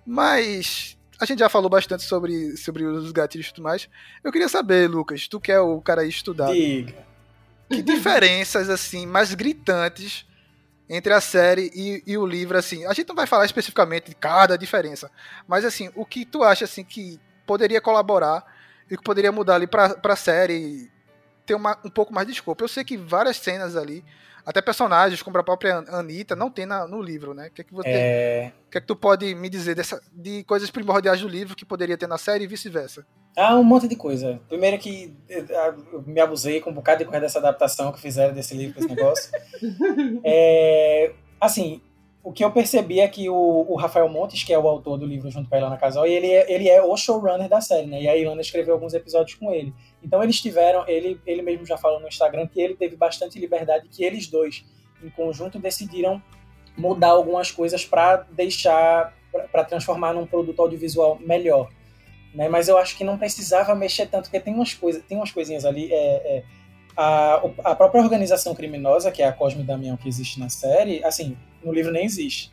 Mas 0.05 0.99
a 1.21 1.25
gente 1.25 1.39
já 1.39 1.49
falou 1.49 1.71
bastante 1.71 2.03
sobre 2.03 2.57
sobre 2.57 2.85
os 2.85 3.13
gatilhos 3.13 3.47
e 3.49 3.55
tudo 3.55 3.65
mais. 3.65 3.89
Eu 4.23 4.33
queria 4.33 4.49
saber, 4.49 4.91
Lucas, 4.91 5.29
tu 5.29 5.41
que 5.41 5.53
é 5.53 5.61
o 5.61 5.81
cara 5.81 6.03
aí 6.03 6.09
estudado, 6.09 6.53
Diga. 6.53 7.07
Que 7.69 7.83
diferenças 7.83 8.69
assim 8.69 9.07
mais 9.07 9.35
gritantes 9.35 10.27
entre 10.89 11.13
a 11.13 11.21
série 11.21 11.71
e, 11.75 12.03
e 12.07 12.17
o 12.17 12.27
livro 12.27 12.57
assim? 12.57 12.87
A 12.87 12.93
gente 12.93 13.09
não 13.09 13.17
vai 13.17 13.27
falar 13.27 13.45
especificamente 13.45 14.09
de 14.09 14.15
cada 14.15 14.57
diferença 14.57 15.11
mas 15.47 15.65
assim 15.65 15.91
o 15.95 16.05
que 16.05 16.25
tu 16.25 16.43
acha 16.43 16.65
assim 16.65 16.85
que 16.85 17.21
poderia 17.47 17.81
colaborar 17.81 18.45
e 18.91 18.97
que 18.97 19.03
poderia 19.03 19.33
mudar 19.33 19.57
ali 19.57 19.67
pra, 19.67 19.91
pra 19.91 20.17
série 20.17 20.91
ter 21.45 21.55
uma, 21.55 21.79
um 21.85 21.91
pouco 21.91 22.13
mais 22.13 22.27
de 22.27 22.35
escopo? 22.35 22.63
Eu 22.63 22.69
sei 22.69 22.85
que 22.85 22.97
várias 22.97 23.39
cenas 23.39 23.75
ali 23.75 24.05
até 24.49 24.63
personagens 24.63 25.21
como 25.23 25.37
a 25.37 25.45
própria 25.45 25.77
Anitta 25.89 26.35
não 26.35 26.51
tem 26.51 26.65
na- 26.65 26.87
no 26.89 27.03
livro 27.03 27.35
né 27.35 27.49
o 27.49 27.51
que 27.51 27.61
é 27.61 27.65
que 27.65 27.73
você 27.75 27.89
É... 27.89 28.53
o 28.67 28.71
que 28.71 28.79
é 28.79 28.81
que 28.81 28.87
tu 28.87 28.97
pode 28.97 29.35
me 29.35 29.49
dizer 29.51 29.75
dessa, 29.75 30.01
de 30.13 30.43
coisas 30.45 30.71
primordiais 30.71 31.21
do 31.21 31.29
livro 31.29 31.55
que 31.55 31.65
poderia 31.67 31.99
ter 31.99 32.07
na 32.07 32.17
série 32.17 32.45
e 32.45 32.47
vice-versa 32.47 33.05
Ah, 33.37 33.57
um 33.57 33.63
monte 33.63 33.87
de 33.87 33.95
coisa. 33.95 34.41
Primeiro 34.49 34.79
que 34.79 35.15
eh, 35.29 35.45
eu 35.93 36.03
me 36.03 36.21
abusei 36.21 36.61
com 36.61 36.71
um 36.71 36.75
bocado 36.75 36.99
de 36.99 37.05
coisa 37.05 37.21
dessa 37.21 37.39
adaptação 37.39 37.93
que 37.93 38.01
fizeram 38.01 38.35
desse 38.35 38.55
livro, 38.57 38.75
com 38.75 38.81
esse 38.81 38.89
negócio. 38.95 39.31
É, 40.25 41.13
assim, 41.41 41.81
o 42.29 42.33
que 42.33 42.45
eu 42.45 42.51
percebi 42.51 43.01
é 43.01 43.09
que 43.09 43.31
o, 43.31 43.65
o 43.69 43.75
Rafael 43.77 44.09
Montes, 44.09 44.45
que 44.45 44.53
é 44.53 44.59
o 44.59 44.69
autor 44.69 44.99
do 44.99 45.07
livro 45.07 45.31
junto 45.31 45.49
com 45.49 45.55
a 45.55 45.59
Ilana 45.59 45.79
Casal, 45.79 46.07
ele 46.07 46.27
é, 46.27 46.53
ele 46.53 46.69
é 46.69 46.83
o 46.83 46.95
showrunner 46.95 47.49
da 47.49 47.61
série, 47.61 47.87
né? 47.87 48.03
E 48.03 48.09
a 48.09 48.15
Ilana 48.17 48.43
escreveu 48.43 48.75
alguns 48.75 48.93
episódios 48.93 49.39
com 49.39 49.51
ele. 49.51 49.73
Então 50.03 50.23
eles 50.23 50.39
tiveram, 50.39 50.87
ele, 50.87 51.19
ele 51.27 51.41
mesmo 51.41 51.65
já 51.65 51.79
falou 51.79 51.99
no 52.01 52.07
Instagram 52.07 52.47
que 52.47 52.61
ele 52.61 52.77
teve 52.77 52.97
bastante 52.97 53.39
liberdade, 53.39 53.89
que 53.89 54.05
eles 54.05 54.27
dois, 54.27 54.63
em 55.03 55.09
conjunto, 55.09 55.59
decidiram 55.59 56.23
mudar 56.77 57.09
algumas 57.09 57.51
coisas 57.51 57.87
para 57.87 58.27
deixar, 58.31 59.15
para 59.51 59.65
transformar 59.65 60.13
num 60.13 60.27
produto 60.27 60.61
audiovisual 60.61 61.19
melhor 61.19 61.71
né? 62.35 62.49
Mas 62.49 62.69
eu 62.69 62.77
acho 62.77 62.97
que 62.97 63.05
não 63.05 63.17
precisava 63.17 63.75
mexer 63.75 64.07
tanto, 64.07 64.25
porque 64.25 64.39
tem 64.39 64.55
umas 64.55 64.75
coisas, 64.75 65.03
tem 65.09 65.17
umas 65.17 65.31
coisinhas 65.31 65.65
ali. 65.65 65.93
É, 65.93 65.97
é, 65.97 66.45
a, 66.97 67.41
a 67.65 67.75
própria 67.77 68.03
organização 68.03 68.55
criminosa, 68.55 69.13
que 69.13 69.23
é 69.23 69.27
a 69.27 69.33
Cosme 69.33 69.63
Damião 69.63 69.97
que 69.97 70.09
existe 70.09 70.41
na 70.41 70.49
série, 70.49 71.03
assim, 71.05 71.37
no 71.65 71.73
livro 71.73 71.93
nem 71.93 72.05
existe. 72.05 72.53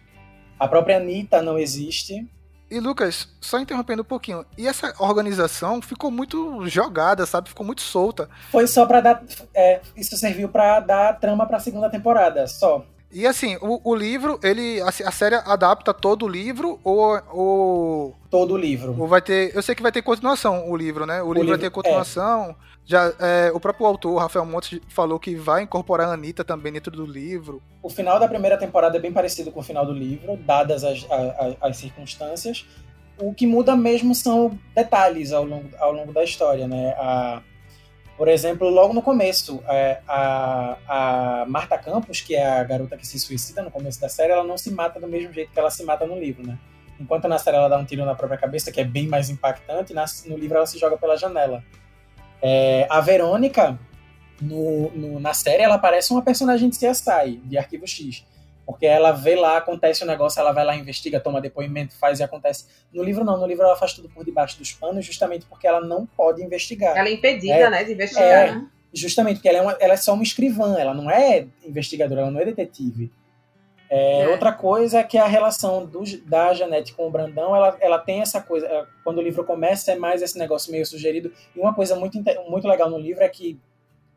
A 0.59 0.67
própria 0.67 0.97
Anitta 0.97 1.41
não 1.41 1.57
existe. 1.59 2.27
E 2.71 2.79
Lucas, 2.79 3.29
só 3.39 3.59
interrompendo 3.59 4.01
um 4.01 4.05
pouquinho, 4.05 4.43
e 4.57 4.67
essa 4.67 4.93
organização 4.97 5.81
ficou 5.81 6.09
muito 6.09 6.65
jogada, 6.67 7.25
sabe? 7.25 7.49
Ficou 7.49 7.65
muito 7.65 7.81
solta. 7.81 8.27
Foi 8.51 8.65
só 8.65 8.85
pra 8.85 9.01
dar. 9.01 9.23
é, 9.53 9.81
isso 9.95 10.17
serviu 10.17 10.49
pra 10.49 10.79
dar 10.79 11.19
trama 11.19 11.45
pra 11.45 11.59
segunda 11.59 11.89
temporada, 11.89 12.47
só. 12.47 12.83
E 13.11 13.25
assim, 13.27 13.55
o, 13.61 13.79
o 13.91 13.95
livro, 13.95 14.39
ele. 14.43 14.81
A, 14.81 14.87
a 14.87 15.11
série 15.11 15.35
adapta 15.35 15.93
todo 15.93 16.25
o 16.25 16.27
livro 16.27 16.79
ou, 16.83 17.21
ou, 17.31 18.15
Todo 18.31 18.55
o 18.55 18.57
livro. 18.57 18.95
ou 18.99 19.07
vai 19.07 19.21
ter. 19.21 19.55
Eu 19.55 19.61
sei 19.61 19.75
que 19.75 19.83
vai 19.83 19.91
ter 19.91 20.01
continuação 20.01 20.69
o 20.69 20.75
livro, 20.75 21.05
né? 21.05 21.21
O, 21.21 21.27
livro, 21.31 21.47
vai 21.49 21.57
livro- 21.57 21.59
ter 21.59 21.69
continuação. 21.69 22.55
Já, 22.85 23.11
é, 23.19 23.51
o 23.51 23.59
próprio 23.59 23.87
autor, 23.87 24.15
Rafael 24.19 24.45
Montes, 24.45 24.79
falou 24.87 25.19
que 25.19 25.35
vai 25.35 25.63
incorporar 25.63 26.07
a 26.07 26.13
Anitta 26.13 26.43
também 26.43 26.71
dentro 26.71 26.91
do 26.91 27.05
livro. 27.05 27.61
O 27.81 27.89
final 27.89 28.19
da 28.19 28.27
primeira 28.27 28.57
temporada 28.57 28.97
é 28.97 28.99
bem 28.99 29.11
parecido 29.11 29.51
com 29.51 29.59
o 29.59 29.63
final 29.63 29.85
do 29.85 29.91
livro, 29.91 30.37
dadas 30.37 30.83
as, 30.83 31.03
a- 31.09 31.55
a- 31.61 31.67
as 31.69 31.77
circunstâncias. 31.77 32.65
O 33.17 33.33
que 33.33 33.47
muda 33.47 33.75
mesmo 33.75 34.13
são 34.13 34.59
detalhes 34.75 35.31
ao 35.31 35.43
longo, 35.45 35.69
ao 35.79 35.91
longo 35.93 36.13
da 36.13 36.23
história, 36.23 36.67
né? 36.67 36.93
A, 36.97 37.41
por 38.17 38.27
exemplo, 38.27 38.69
logo 38.69 38.93
no 38.93 39.01
começo, 39.01 39.63
é, 39.67 39.99
a, 40.07 40.77
a 40.87 41.45
Marta 41.47 41.77
Campos, 41.79 42.21
que 42.21 42.35
é 42.35 42.45
a 42.45 42.63
garota 42.63 42.95
que 42.97 43.07
se 43.07 43.17
suicida 43.19 43.63
no 43.63 43.71
começo 43.71 43.99
da 43.99 44.09
série, 44.09 44.31
ela 44.31 44.43
não 44.43 44.57
se 44.59 44.69
mata 44.69 44.99
do 44.99 45.07
mesmo 45.07 45.33
jeito 45.33 45.51
que 45.51 45.59
ela 45.59 45.71
se 45.71 45.83
mata 45.83 46.05
no 46.05 46.19
livro, 46.19 46.45
né? 46.45 46.57
Enquanto 46.99 47.27
na 47.27 47.39
série 47.39 47.57
ela 47.57 47.67
dá 47.67 47.77
um 47.77 47.83
tiro 47.85 48.05
na 48.05 48.13
própria 48.15 48.37
cabeça, 48.39 48.71
que 48.71 48.79
é 48.79 48.83
bem 48.85 49.07
mais 49.07 49.29
impactante, 49.29 49.91
na- 49.93 50.05
no 50.27 50.37
livro 50.37 50.57
ela 50.57 50.67
se 50.67 50.77
joga 50.77 50.97
pela 50.97 51.17
janela. 51.17 51.63
É, 52.41 52.87
a 52.89 52.99
Verônica, 53.01 53.77
no, 54.41 54.91
no- 54.91 55.19
na 55.19 55.33
série, 55.33 55.63
ela 55.63 55.77
parece 55.77 56.11
uma 56.11 56.21
personagem 56.21 56.69
de 56.69 56.77
CSI, 56.77 57.37
de 57.43 57.57
Arquivo 57.57 57.87
X. 57.87 58.25
Porque 58.65 58.85
ela 58.87 59.11
vê 59.11 59.35
lá, 59.35 59.57
acontece 59.57 60.03
o 60.03 60.07
negócio, 60.07 60.39
ela 60.39 60.51
vai 60.51 60.65
lá, 60.65 60.75
investiga, 60.75 61.19
toma 61.19 61.39
depoimento, 61.39 61.95
faz 61.95 62.19
e 62.19 62.23
acontece. 62.23 62.65
No 62.91 63.03
livro 63.03 63.23
não, 63.23 63.37
no 63.39 63.45
livro 63.45 63.63
ela 63.63 63.75
faz 63.75 63.93
tudo 63.93 64.09
por 64.09 64.25
debaixo 64.25 64.57
dos 64.57 64.71
panos, 64.71 65.05
justamente 65.05 65.45
porque 65.45 65.67
ela 65.67 65.79
não 65.81 66.05
pode 66.07 66.41
investigar. 66.43 66.97
Ela 66.97 67.07
é 67.09 67.13
impedida, 67.13 67.53
É, 67.53 67.69
né, 67.69 67.83
de 67.83 67.91
investigar. 67.93 68.47
é. 68.47 68.51
né? 68.55 68.65
Justamente 68.91 69.35
porque 69.37 69.49
ela 69.49 69.57
é, 69.59 69.61
uma- 69.61 69.77
ela 69.79 69.93
é 69.93 69.97
só 69.97 70.13
uma 70.15 70.23
escrivã, 70.23 70.75
ela 70.79 70.93
não 70.95 71.11
é 71.11 71.45
investigadora, 71.63 72.21
ela 72.21 72.31
não 72.31 72.39
é 72.39 72.45
detetive. 72.45 73.11
É, 73.89 74.21
É. 74.23 74.29
Outra 74.29 74.51
coisa 74.51 74.99
é 74.99 75.03
que 75.03 75.17
a 75.17 75.27
relação 75.27 75.85
do- 75.85 76.03
da 76.25 76.53
Janete 76.53 76.93
com 76.93 77.07
o 77.07 77.11
Brandão, 77.11 77.55
ela, 77.55 77.77
ela 77.79 77.99
tem 77.99 78.21
essa 78.21 78.41
coisa. 78.41 78.65
ela- 78.65 78.87
quando 79.03 79.19
o 79.19 79.21
livro 79.21 79.43
começa, 79.43 79.91
é 79.91 79.95
mais 79.95 80.21
esse 80.21 80.37
negócio 80.39 80.71
meio 80.71 80.85
sugerido. 80.85 81.31
E 81.55 81.59
uma 81.59 81.73
coisa 81.73 81.95
muito, 81.95 82.21
muito 82.49 82.67
legal 82.67 82.89
no 82.89 82.97
livro 82.97 83.23
é 83.23 83.29
que 83.29 83.59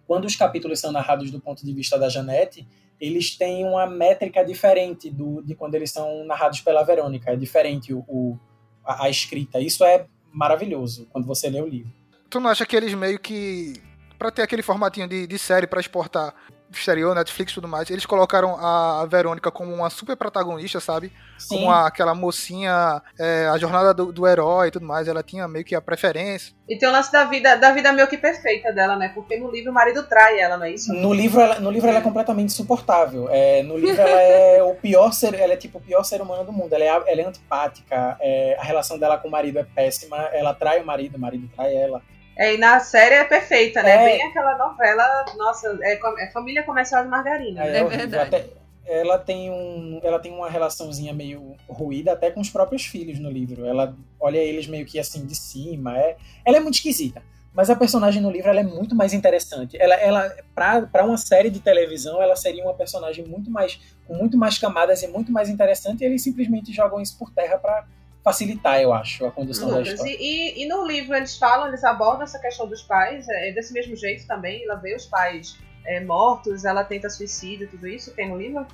quando 0.06 0.24
os 0.24 0.34
capítulos 0.36 0.80
são 0.80 0.90
narrados 0.90 1.30
do 1.30 1.38
ponto 1.40 1.64
de 1.64 1.72
vista 1.72 1.98
da 1.98 2.08
Janete, 2.08 2.66
eles 3.00 3.36
têm 3.36 3.64
uma 3.64 3.86
métrica 3.86 4.42
diferente 4.44 5.10
do, 5.10 5.42
de 5.42 5.54
quando 5.54 5.74
eles 5.74 5.90
são 5.90 6.24
narrados 6.24 6.60
pela 6.62 6.82
Verônica. 6.82 7.30
É 7.30 7.36
diferente 7.36 7.92
o, 7.92 7.98
o 8.08 8.38
a, 8.84 9.04
a, 9.04 9.10
escrita. 9.10 9.60
Isso 9.60 9.84
é 9.84 10.06
maravilhoso 10.32 11.06
quando 11.12 11.26
você 11.26 11.48
lê 11.50 11.60
o 11.60 11.66
livro. 11.66 11.92
Tu 12.30 12.40
não 12.40 12.48
acha 12.50 12.64
que 12.66 12.74
eles 12.74 12.94
meio 12.94 13.18
que. 13.18 13.74
para 14.18 14.30
ter 14.30 14.42
aquele 14.42 14.62
formatinho 14.62 15.06
de, 15.08 15.26
de 15.26 15.38
série 15.38 15.66
para 15.66 15.78
exportar 15.80 16.34
exterior, 16.70 17.14
Netflix 17.14 17.52
e 17.52 17.54
tudo 17.54 17.68
mais, 17.68 17.90
eles 17.90 18.04
colocaram 18.04 18.56
a 18.58 19.06
Verônica 19.06 19.50
como 19.50 19.72
uma 19.72 19.90
super 19.90 20.16
protagonista, 20.16 20.80
sabe? 20.80 21.12
Sim. 21.38 21.56
Como 21.56 21.70
a, 21.70 21.86
aquela 21.86 22.14
mocinha, 22.14 23.00
é, 23.18 23.46
a 23.46 23.56
jornada 23.56 23.94
do, 23.94 24.12
do, 24.12 24.26
herói 24.26 24.68
e 24.68 24.70
tudo 24.70 24.84
mais, 24.84 25.08
ela 25.08 25.22
tinha 25.22 25.46
meio 25.46 25.64
que 25.64 25.74
a 25.74 25.80
preferência. 25.80 26.54
E 26.68 26.76
tem 26.76 26.88
o 26.88 26.92
lance 26.92 27.10
da 27.12 27.24
vida, 27.24 27.56
da 27.56 27.72
vida 27.72 27.92
meio 27.92 28.08
que 28.08 28.18
perfeita 28.18 28.72
dela, 28.72 28.96
né? 28.96 29.10
Porque 29.14 29.36
no 29.36 29.50
livro 29.50 29.70
o 29.70 29.74
marido 29.74 30.02
trai 30.04 30.38
ela, 30.38 30.56
não 30.56 30.64
é 30.64 30.72
isso? 30.72 30.92
No 30.92 31.12
livro 31.12 31.40
ela, 31.40 31.60
no 31.60 31.70
livro 31.70 31.88
ela 31.88 31.98
é 31.98 32.02
completamente 32.02 32.50
insuportável. 32.50 33.28
É, 33.30 33.62
no 33.62 33.76
livro 33.76 34.00
ela 34.00 34.20
é 34.20 34.62
o 34.62 34.74
pior 34.74 35.12
ser, 35.12 35.34
ela 35.34 35.52
é 35.52 35.56
tipo 35.56 35.78
o 35.78 35.80
pior 35.80 36.02
ser 36.02 36.20
humano 36.20 36.44
do 36.44 36.52
mundo. 36.52 36.72
Ela 36.72 36.84
é, 36.84 37.12
ela 37.12 37.20
é 37.22 37.24
antipática, 37.24 38.16
é, 38.20 38.56
a 38.58 38.64
relação 38.64 38.98
dela 38.98 39.16
com 39.16 39.28
o 39.28 39.30
marido 39.30 39.58
é 39.58 39.64
péssima, 39.64 40.16
ela 40.32 40.52
trai 40.52 40.80
o 40.80 40.86
marido, 40.86 41.16
o 41.16 41.20
marido 41.20 41.48
trai 41.54 41.74
ela. 41.74 42.02
É, 42.38 42.54
e 42.54 42.58
na 42.58 42.78
série 42.78 43.16
é 43.16 43.24
perfeita, 43.24 43.82
né? 43.82 43.90
É. 43.90 44.04
Bem 44.04 44.22
aquela 44.28 44.56
novela, 44.56 45.24
nossa, 45.36 45.76
é, 45.82 45.98
é 46.20 46.30
Família 46.30 46.62
Comercial 46.62 47.02
de 47.02 47.08
Margarina. 47.08 47.64
É, 47.64 47.78
é 47.78 47.84
verdade. 47.84 48.36
Até, 48.36 48.46
ela 48.86 49.18
tem, 49.18 49.50
um, 49.50 50.00
ela 50.02 50.20
tem 50.20 50.32
uma 50.32 50.48
relaçãozinha 50.48 51.12
meio 51.12 51.56
ruída 51.68 52.12
até 52.12 52.30
com 52.30 52.40
os 52.40 52.48
próprios 52.48 52.86
filhos 52.86 53.18
no 53.18 53.28
livro. 53.28 53.66
Ela 53.66 53.94
olha 54.20 54.38
eles 54.38 54.68
meio 54.68 54.86
que 54.86 55.00
assim 55.00 55.26
de 55.26 55.34
cima. 55.34 55.98
É, 55.98 56.16
ela 56.44 56.56
é 56.56 56.60
muito 56.60 56.76
esquisita. 56.76 57.22
Mas 57.52 57.70
a 57.70 57.74
personagem 57.74 58.22
no 58.22 58.30
livro 58.30 58.48
ela 58.48 58.60
é 58.60 58.62
muito 58.62 58.94
mais 58.94 59.12
interessante. 59.12 59.76
Ela, 59.80 59.96
ela 59.96 60.36
para 60.54 61.04
uma 61.04 61.18
série 61.18 61.50
de 61.50 61.58
televisão, 61.58 62.22
ela 62.22 62.36
seria 62.36 62.62
uma 62.62 62.74
personagem 62.74 63.26
muito 63.26 63.50
mais 63.50 63.80
com 64.06 64.14
muito 64.14 64.38
mais 64.38 64.58
camadas 64.58 65.02
e 65.02 65.08
muito 65.08 65.32
mais 65.32 65.48
interessante. 65.48 66.02
E 66.02 66.06
eles 66.06 66.22
simplesmente 66.22 66.72
jogam 66.72 67.00
isso 67.00 67.18
por 67.18 67.30
terra 67.30 67.58
para 67.58 67.84
facilitar, 68.22 68.80
eu 68.80 68.92
acho, 68.92 69.24
a 69.24 69.30
condução 69.30 69.68
Lucas, 69.68 69.86
da 69.86 69.92
história. 69.94 70.16
E, 70.18 70.62
e, 70.62 70.68
no 70.68 70.86
livro 70.86 71.14
eles 71.14 71.36
falam, 71.36 71.68
eles 71.68 71.82
abordam 71.84 72.22
essa 72.22 72.38
questão 72.38 72.66
dos 72.66 72.82
pais, 72.82 73.26
é, 73.28 73.52
desse 73.52 73.72
mesmo 73.72 73.96
jeito 73.96 74.26
também, 74.26 74.64
ela 74.64 74.76
vê 74.76 74.94
os 74.94 75.06
pais 75.06 75.56
é, 75.86 76.00
mortos, 76.00 76.64
ela 76.64 76.84
tenta 76.84 77.08
suicídio, 77.08 77.68
tudo 77.68 77.88
isso 77.88 78.12
tem 78.12 78.28
no 78.28 78.36
livro? 78.36 78.66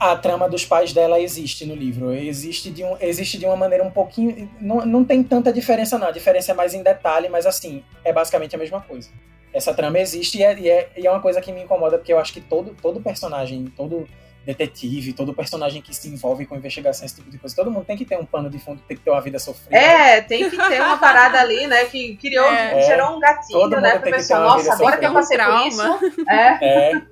A 0.00 0.16
trama 0.16 0.48
dos 0.48 0.64
pais 0.64 0.92
dela 0.92 1.20
existe 1.20 1.64
no 1.64 1.76
livro. 1.76 2.12
Existe 2.12 2.70
de, 2.70 2.82
um, 2.82 2.96
existe 3.00 3.38
de 3.38 3.46
uma 3.46 3.54
maneira 3.54 3.84
um 3.84 3.90
pouquinho. 3.90 4.50
Não, 4.60 4.84
não 4.84 5.04
tem 5.04 5.22
tanta 5.22 5.52
diferença, 5.52 5.96
não. 5.96 6.08
A 6.08 6.10
diferença 6.10 6.50
é 6.50 6.54
mais 6.54 6.74
em 6.74 6.82
detalhe, 6.82 7.28
mas 7.28 7.46
assim, 7.46 7.84
é 8.04 8.12
basicamente 8.12 8.56
a 8.56 8.58
mesma 8.58 8.80
coisa. 8.80 9.10
Essa 9.52 9.72
trama 9.72 10.00
existe 10.00 10.38
e 10.38 10.42
é, 10.42 10.58
e 10.58 10.68
é, 10.68 10.90
e 10.96 11.06
é 11.06 11.10
uma 11.10 11.20
coisa 11.20 11.40
que 11.40 11.52
me 11.52 11.62
incomoda, 11.62 11.98
porque 11.98 12.12
eu 12.12 12.18
acho 12.18 12.32
que 12.32 12.40
todo, 12.40 12.74
todo 12.82 13.00
personagem, 13.00 13.66
todo 13.76 14.08
detetive, 14.44 15.12
todo 15.12 15.32
personagem 15.32 15.80
que 15.80 15.94
se 15.94 16.08
envolve 16.08 16.46
com 16.46 16.56
investigação, 16.56 17.04
esse 17.04 17.14
tipo 17.14 17.30
de 17.30 17.38
coisa. 17.38 17.54
Todo 17.54 17.70
mundo 17.70 17.84
tem 17.84 17.96
que 17.96 18.04
ter 18.04 18.18
um 18.18 18.24
pano 18.24 18.50
de 18.50 18.58
fundo, 18.58 18.82
tem 18.86 18.96
que 18.96 19.02
ter 19.02 19.10
uma 19.10 19.20
vida 19.20 19.38
sofrida. 19.38 19.76
É, 19.76 20.20
tem 20.20 20.50
que 20.50 20.56
ter 20.56 20.80
uma 20.80 20.98
parada 20.98 21.40
ali, 21.40 21.66
né? 21.66 21.84
Que 21.86 22.16
criou, 22.16 22.46
é, 22.46 22.82
gerou 22.82 23.16
um 23.16 23.20
gatilho, 23.20 23.80
né? 23.80 23.98
Pra 23.98 24.10
pessoa, 24.10 24.40
nossa, 24.40 24.72
agora 24.72 24.96
que 24.96 25.06
eu 25.06 25.12
passei 25.12 25.38
por 25.38 25.66
isso. 25.66 25.82
É. 26.28 26.92
é. 26.92 27.02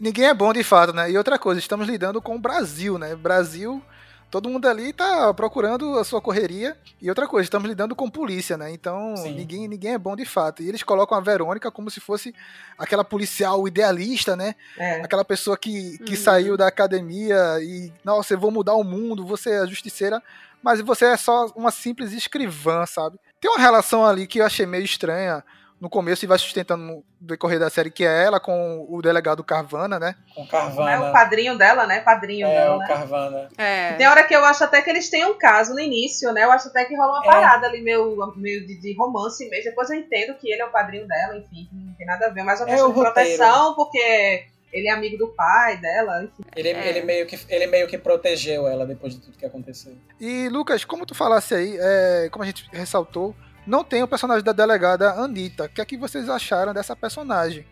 Ninguém 0.00 0.26
é 0.26 0.34
bom 0.34 0.52
de 0.52 0.62
fato, 0.62 0.92
né? 0.92 1.10
E 1.10 1.18
outra 1.18 1.38
coisa, 1.38 1.58
estamos 1.58 1.86
lidando 1.86 2.20
com 2.22 2.36
o 2.36 2.38
Brasil, 2.38 2.98
né? 2.98 3.14
Brasil 3.14 3.82
todo 4.30 4.48
mundo 4.48 4.66
ali 4.66 4.92
tá 4.92 5.32
procurando 5.34 5.98
a 5.98 6.04
sua 6.04 6.20
correria. 6.20 6.76
E 7.00 7.08
outra 7.08 7.26
coisa, 7.26 7.46
estamos 7.46 7.68
lidando 7.68 7.94
com 7.94 8.10
polícia, 8.10 8.56
né? 8.56 8.72
Então 8.72 9.14
ninguém, 9.24 9.68
ninguém 9.68 9.94
é 9.94 9.98
bom 9.98 10.16
de 10.16 10.24
fato. 10.24 10.62
E 10.62 10.68
eles 10.68 10.82
colocam 10.82 11.16
a 11.16 11.20
Verônica 11.20 11.70
como 11.70 11.90
se 11.90 12.00
fosse 12.00 12.34
aquela 12.78 13.04
policial 13.04 13.66
idealista, 13.66 14.36
né? 14.36 14.54
É. 14.76 15.00
Aquela 15.02 15.24
pessoa 15.24 15.56
que, 15.56 15.98
que 15.98 16.14
uhum. 16.14 16.20
saiu 16.20 16.56
da 16.56 16.66
academia 16.66 17.58
e, 17.60 17.92
nossa, 18.04 18.34
eu 18.34 18.38
vou 18.38 18.50
mudar 18.50 18.74
o 18.74 18.84
mundo, 18.84 19.24
você 19.26 19.50
é 19.50 19.66
justiceira. 19.66 20.22
Mas 20.62 20.80
você 20.80 21.04
é 21.04 21.16
só 21.16 21.46
uma 21.54 21.70
simples 21.70 22.12
escrivã, 22.12 22.86
sabe? 22.86 23.18
Tem 23.38 23.50
uma 23.50 23.60
relação 23.60 24.06
ali 24.06 24.26
que 24.26 24.40
eu 24.40 24.46
achei 24.46 24.64
meio 24.64 24.84
estranha 24.84 25.44
no 25.84 25.90
começo 25.90 26.24
e 26.24 26.26
vai 26.26 26.38
sustentando 26.38 26.82
no 26.82 27.04
decorrer 27.20 27.58
da 27.60 27.68
série, 27.68 27.90
que 27.90 28.06
é 28.06 28.24
ela 28.24 28.40
com 28.40 28.86
o 28.88 29.02
delegado 29.02 29.44
Carvana, 29.44 29.98
né? 30.00 30.14
Com 30.34 30.46
Carvana. 30.46 30.90
É 30.90 30.98
o 30.98 31.12
padrinho 31.12 31.58
dela, 31.58 31.86
né? 31.86 32.00
Padrinho 32.00 32.46
é, 32.46 32.54
dela. 32.54 32.76
o 32.76 32.78
né? 32.78 32.86
Carvana. 32.88 33.48
É. 33.58 33.92
Tem 33.92 34.08
hora 34.08 34.24
que 34.24 34.34
eu 34.34 34.42
acho 34.46 34.64
até 34.64 34.80
que 34.80 34.88
eles 34.88 35.10
têm 35.10 35.26
um 35.26 35.34
caso 35.34 35.74
no 35.74 35.80
início, 35.80 36.32
né? 36.32 36.44
Eu 36.44 36.50
acho 36.52 36.68
até 36.68 36.86
que 36.86 36.96
rola 36.96 37.18
uma 37.18 37.22
é. 37.22 37.26
parada 37.26 37.66
ali 37.66 37.82
meio, 37.82 38.16
meio 38.34 38.66
de, 38.66 38.80
de, 38.80 38.96
romance 38.96 39.46
mesmo. 39.50 39.64
Depois 39.64 39.90
eu 39.90 39.96
entendo 39.98 40.34
que 40.38 40.50
ele 40.50 40.62
é 40.62 40.64
o 40.64 40.70
padrinho 40.70 41.06
dela, 41.06 41.36
enfim, 41.36 41.68
não 41.70 41.92
tem 41.92 42.06
nada 42.06 42.28
a 42.28 42.30
ver. 42.30 42.44
Mas 42.44 42.60
uma 42.60 42.68
é 42.68 42.72
questão 42.72 42.88
de 42.88 43.00
proteção, 43.00 43.74
porque 43.74 44.46
ele 44.72 44.88
é 44.88 44.90
amigo 44.90 45.18
do 45.18 45.28
pai 45.28 45.76
dela, 45.76 46.24
enfim. 46.24 46.44
Ele, 46.56 46.70
é. 46.70 46.88
ele, 46.88 47.02
meio 47.02 47.26
que, 47.26 47.38
ele 47.46 47.66
meio 47.66 47.86
que 47.86 47.98
protegeu 47.98 48.66
ela 48.66 48.86
depois 48.86 49.12
de 49.12 49.20
tudo 49.20 49.36
que 49.36 49.44
aconteceu. 49.44 49.94
E, 50.18 50.48
Lucas, 50.48 50.82
como 50.82 51.04
tu 51.04 51.14
falasse 51.14 51.54
aí, 51.54 51.76
é, 51.78 52.30
como 52.30 52.42
a 52.42 52.46
gente 52.46 52.66
ressaltou, 52.72 53.36
não 53.66 53.82
tem 53.82 54.02
o 54.02 54.08
personagem 54.08 54.44
da 54.44 54.52
delegada 54.52 55.12
Anitta. 55.12 55.64
O 55.64 55.68
que 55.68 55.80
é 55.80 55.84
que 55.84 55.96
vocês 55.96 56.28
acharam 56.28 56.72
dessa 56.72 56.94
personagem? 56.94 57.66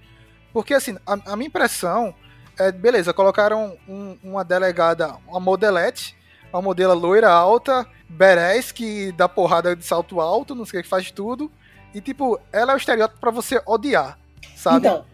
Porque, 0.52 0.74
assim, 0.74 0.96
a, 1.06 1.32
a 1.32 1.36
minha 1.36 1.48
impressão 1.48 2.14
é, 2.58 2.70
beleza, 2.70 3.12
colocaram 3.12 3.76
um, 3.88 4.16
uma 4.22 4.44
delegada, 4.44 5.14
uma 5.26 5.40
modelete, 5.40 6.16
uma 6.52 6.60
modelo 6.60 6.94
loira 6.94 7.30
alta, 7.30 7.86
berés, 8.08 8.70
que 8.70 9.12
dá 9.12 9.28
porrada 9.28 9.74
de 9.74 9.84
salto 9.84 10.20
alto, 10.20 10.54
não 10.54 10.64
sei 10.64 10.80
o 10.80 10.82
que 10.82 10.88
faz 10.88 11.10
tudo. 11.10 11.50
E, 11.94 12.00
tipo, 12.00 12.38
ela 12.52 12.72
é 12.72 12.74
o 12.74 12.78
estereótipo 12.78 13.20
para 13.20 13.30
você 13.30 13.60
odiar, 13.66 14.18
sabe? 14.56 14.86
Então, 14.86 15.04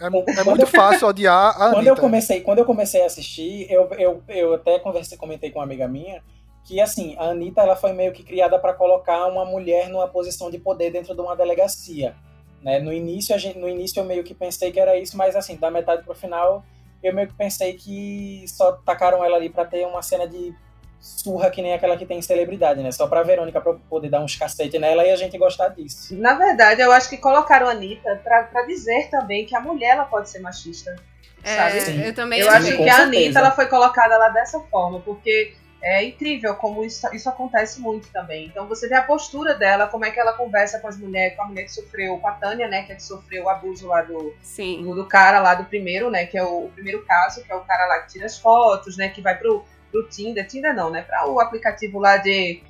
é, 0.00 0.06
é 0.06 0.44
muito 0.44 0.66
fácil 0.66 1.08
odiar 1.08 1.60
a 1.60 1.66
Anitta. 1.66 1.72
Quando 1.76 1.86
eu 1.86 1.96
comecei, 1.96 2.40
quando 2.40 2.58
eu 2.58 2.64
comecei 2.64 3.02
a 3.02 3.06
assistir, 3.06 3.70
eu, 3.70 3.88
eu, 3.92 4.22
eu 4.28 4.54
até 4.54 4.78
conversei, 4.78 5.16
comentei 5.16 5.50
com 5.50 5.58
uma 5.58 5.64
amiga 5.64 5.86
minha 5.86 6.22
que 6.64 6.80
assim, 6.80 7.16
a 7.18 7.30
Anitta 7.30 7.62
ela 7.62 7.76
foi 7.76 7.92
meio 7.92 8.12
que 8.12 8.22
criada 8.22 8.58
para 8.58 8.72
colocar 8.72 9.26
uma 9.26 9.44
mulher 9.44 9.88
numa 9.88 10.08
posição 10.08 10.50
de 10.50 10.58
poder 10.58 10.90
dentro 10.90 11.14
de 11.14 11.20
uma 11.20 11.36
delegacia. 11.36 12.14
Né? 12.62 12.78
No, 12.78 12.92
início, 12.92 13.34
a 13.34 13.38
gente, 13.38 13.58
no 13.58 13.68
início 13.68 14.00
eu 14.00 14.04
meio 14.04 14.22
que 14.22 14.34
pensei 14.34 14.70
que 14.70 14.78
era 14.78 14.96
isso, 14.96 15.16
mas 15.16 15.34
assim, 15.34 15.56
da 15.56 15.70
metade 15.70 16.04
pro 16.04 16.14
final 16.14 16.64
eu 17.02 17.12
meio 17.12 17.26
que 17.26 17.34
pensei 17.34 17.74
que 17.74 18.44
só 18.46 18.72
tacaram 18.72 19.24
ela 19.24 19.36
ali 19.36 19.50
para 19.50 19.64
ter 19.64 19.84
uma 19.86 20.02
cena 20.02 20.26
de 20.26 20.54
surra 21.00 21.50
que 21.50 21.60
nem 21.60 21.74
aquela 21.74 21.96
que 21.96 22.06
tem 22.06 22.22
celebridade, 22.22 22.80
né? 22.80 22.92
Só 22.92 23.08
pra 23.08 23.24
Verônica 23.24 23.60
pra 23.60 23.74
poder 23.90 24.08
dar 24.08 24.22
uns 24.22 24.36
cacete 24.36 24.78
nela 24.78 25.04
e 25.04 25.10
a 25.10 25.16
gente 25.16 25.36
gostar 25.36 25.68
disso. 25.70 26.16
Na 26.16 26.34
verdade, 26.34 26.80
eu 26.80 26.92
acho 26.92 27.10
que 27.10 27.16
colocaram 27.16 27.66
a 27.66 27.72
Anitta 27.72 28.20
pra, 28.22 28.44
pra 28.44 28.62
dizer 28.62 29.10
também 29.10 29.44
que 29.44 29.56
a 29.56 29.60
mulher 29.60 29.94
ela 29.94 30.04
pode 30.04 30.30
ser 30.30 30.38
machista. 30.38 30.94
É, 31.42 31.80
sabe? 31.80 32.06
eu 32.06 32.14
também 32.14 32.38
Eu 32.38 32.48
acho 32.48 32.76
que 32.76 32.88
a 32.88 32.98
Anitta 32.98 33.40
ela 33.40 33.50
foi 33.50 33.66
colocada 33.66 34.16
lá 34.16 34.28
dessa 34.28 34.60
forma, 34.60 35.00
porque 35.00 35.54
é 35.82 36.04
incrível 36.04 36.54
como 36.54 36.84
isso, 36.84 37.06
isso 37.12 37.28
acontece 37.28 37.80
muito 37.80 38.08
também. 38.12 38.46
Então 38.46 38.68
você 38.68 38.88
vê 38.88 38.94
a 38.94 39.02
postura 39.02 39.54
dela, 39.54 39.88
como 39.88 40.04
é 40.04 40.10
que 40.10 40.20
ela 40.20 40.32
conversa 40.32 40.78
com 40.78 40.86
as 40.86 40.96
mulheres, 40.96 41.36
com 41.36 41.42
a 41.42 41.46
mulher 41.46 41.64
que 41.64 41.72
sofreu, 41.72 42.18
com 42.18 42.28
a 42.28 42.32
Tânia, 42.32 42.68
né, 42.68 42.84
que, 42.84 42.92
é 42.92 42.94
que 42.94 43.02
sofreu 43.02 43.44
o 43.44 43.48
abuso 43.48 43.88
lá 43.88 44.02
do, 44.02 44.32
Sim. 44.40 44.82
do, 44.82 44.94
do 44.94 45.06
cara 45.06 45.40
lá 45.40 45.54
do 45.54 45.64
primeiro, 45.64 46.08
né, 46.08 46.24
que 46.24 46.38
é 46.38 46.44
o, 46.44 46.66
o, 46.66 46.70
primeiro 46.70 47.04
caso, 47.04 47.42
que 47.42 47.50
é 47.50 47.54
o 47.56 47.64
cara 47.64 47.86
lá 47.86 48.00
que 48.00 48.12
tira 48.12 48.26
as 48.26 48.38
fotos, 48.38 48.96
né, 48.96 49.08
que 49.08 49.20
vai 49.20 49.36
pro, 49.36 49.64
pro 49.90 50.08
Tinder, 50.08 50.46
Tinder 50.46 50.74
não, 50.74 50.88
né, 50.88 51.02
para 51.02 51.28
o 51.28 51.40
aplicativo 51.40 51.98
lá 51.98 52.16
de 52.16 52.62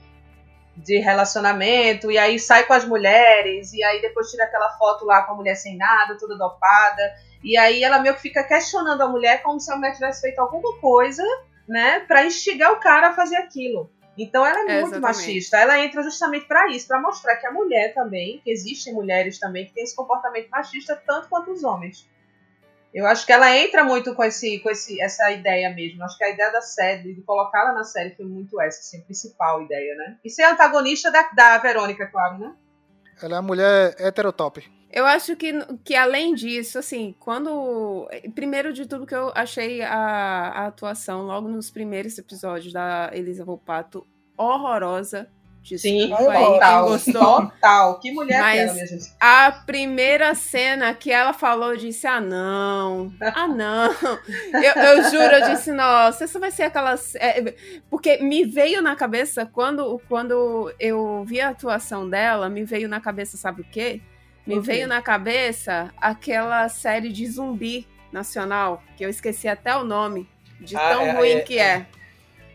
de 0.75 0.99
relacionamento, 1.01 2.11
e 2.11 2.17
aí 2.17 2.39
sai 2.39 2.65
com 2.65 2.73
as 2.73 2.87
mulheres, 2.87 3.75
e 3.75 3.85
aí 3.85 4.01
depois 4.01 4.31
tira 4.31 4.45
aquela 4.45 4.71
foto 4.79 5.05
lá 5.05 5.21
com 5.21 5.33
a 5.33 5.37
mulher 5.37 5.55
sem 5.55 5.77
nada, 5.77 6.17
toda 6.19 6.35
dopada, 6.35 7.15
e 7.45 7.59
aí 7.59 7.85
ela 7.85 7.99
meio 7.99 8.15
que 8.15 8.23
fica 8.23 8.43
questionando 8.43 9.03
a 9.03 9.07
mulher 9.07 9.43
como 9.43 9.61
se 9.61 9.71
a 9.71 9.77
mulher 9.77 9.93
tivesse 9.93 10.23
feito 10.23 10.39
alguma 10.39 10.79
coisa 10.79 11.23
né, 11.73 12.01
para 12.01 12.27
instigar 12.27 12.71
o 12.71 12.81
cara 12.81 13.09
a 13.09 13.15
fazer 13.15 13.37
aquilo. 13.37 13.91
Então 14.17 14.45
ela 14.47 14.59
é, 14.59 14.63
é 14.63 14.81
muito 14.83 14.97
exatamente. 14.97 15.01
machista. 15.01 15.57
Ela 15.57 15.83
entra 15.83 16.03
justamente 16.03 16.47
para 16.47 16.69
isso, 16.69 16.87
para 16.87 17.01
mostrar 17.01 17.37
que 17.37 17.47
a 17.47 17.51
mulher 17.51 17.95
também, 17.95 18.43
que 18.45 18.51
existem 18.51 18.93
mulheres 18.93 19.39
também 19.39 19.65
que 19.65 19.73
têm 19.73 19.83
esse 19.83 19.97
comportamento 19.97 20.51
machista 20.51 21.01
tanto 21.07 21.31
quanto 21.31 21.51
os 21.51 21.65
homens. 21.65 22.07
Eu 22.93 23.07
acho 23.07 23.25
que 23.25 23.33
ela 23.33 23.57
entra 23.57 23.83
muito 23.83 24.15
com, 24.15 24.23
esse, 24.23 24.59
com 24.59 24.69
esse, 24.69 25.01
essa 25.01 25.31
ideia 25.31 25.75
mesmo. 25.75 26.05
Acho 26.05 26.19
que 26.19 26.25
a 26.25 26.31
ideia 26.31 26.53
da 26.53 26.61
série, 26.61 27.15
de 27.15 27.23
colocá-la 27.23 27.73
na 27.73 27.85
série, 27.85 28.15
foi 28.15 28.27
muito 28.27 28.61
essa, 28.61 28.81
assim, 28.81 28.99
a 28.99 29.05
principal 29.05 29.63
ideia, 29.63 29.95
né? 29.95 30.19
E 30.23 30.29
ser 30.29 30.43
antagonista 30.43 31.11
da, 31.11 31.23
da 31.35 31.57
Verônica, 31.57 32.07
claro, 32.09 32.37
né? 32.37 32.55
Ela 33.23 33.37
é 33.37 33.39
a 33.39 33.43
mulher 33.43 33.95
heterotop. 33.99 34.63
Eu 34.93 35.07
acho 35.07 35.35
que, 35.37 35.53
que 35.83 35.95
além 35.95 36.35
disso, 36.35 36.79
assim, 36.79 37.15
quando. 37.19 38.07
Primeiro 38.35 38.73
de 38.73 38.87
tudo 38.87 39.07
que 39.07 39.15
eu 39.15 39.33
achei 39.35 39.81
a, 39.81 39.95
a 39.95 40.67
atuação 40.67 41.23
logo 41.23 41.49
nos 41.49 41.71
primeiros 41.71 42.19
episódios 42.19 42.73
da 42.73 43.11
Elisa 43.13 43.45
Volpato 43.45 44.07
horrorosa. 44.37 45.29
Sim, 45.77 46.13
aí, 46.13 46.25
total, 46.25 46.89
gostou. 46.89 47.43
Total. 47.43 47.99
Que 48.01 48.11
mulher 48.13 48.41
Mas 48.41 48.61
aquela, 48.61 48.75
minha 48.75 48.87
gente. 48.87 49.13
A 49.21 49.53
primeira 49.53 50.35
cena 50.35 50.93
que 50.95 51.11
ela 51.11 51.33
falou, 51.33 51.71
eu 51.71 51.77
disse: 51.77 52.07
ah, 52.07 52.21
não. 52.21 53.13
Ah, 53.21 53.47
não. 53.49 53.93
eu, 54.55 54.83
eu 54.83 55.05
juro, 55.11 55.35
eu 55.35 55.51
disse: 55.51 55.73
nossa, 55.73 56.25
isso 56.25 56.39
vai 56.41 56.51
ser 56.51 56.65
aquela. 56.65 56.95
É, 57.17 57.55
porque 57.89 58.19
me 58.19 58.45
veio 58.45 58.83
na 58.83 58.97
cabeça, 58.97 59.47
quando, 59.47 60.01
quando 60.09 60.73
eu 60.79 61.25
vi 61.25 61.41
a 61.41 61.51
atuação 61.51 62.09
dela, 62.09 62.49
me 62.49 62.65
veio 62.65 62.89
na 62.89 63.01
cabeça, 63.01 63.37
sabe 63.37 63.63
o 63.63 63.65
quê? 63.65 64.01
Me 64.47 64.59
Ok. 64.59 64.67
veio 64.67 64.89
na 64.89 65.01
cabeça 65.01 65.93
aquela 65.97 66.69
série 66.69 67.11
de 67.11 67.27
zumbi 67.27 67.87
nacional, 68.11 68.83
que 68.97 69.05
eu 69.05 69.09
esqueci 69.09 69.49
até 69.49 69.75
o 69.77 69.85
nome, 69.85 70.29
de 70.61 70.77
Ah, 70.77 70.91
tão 70.91 71.03
é, 71.03 71.13
ruim 71.13 71.31
é, 71.31 71.41
que 71.41 71.59
é. 71.59 71.63
é. 71.63 71.87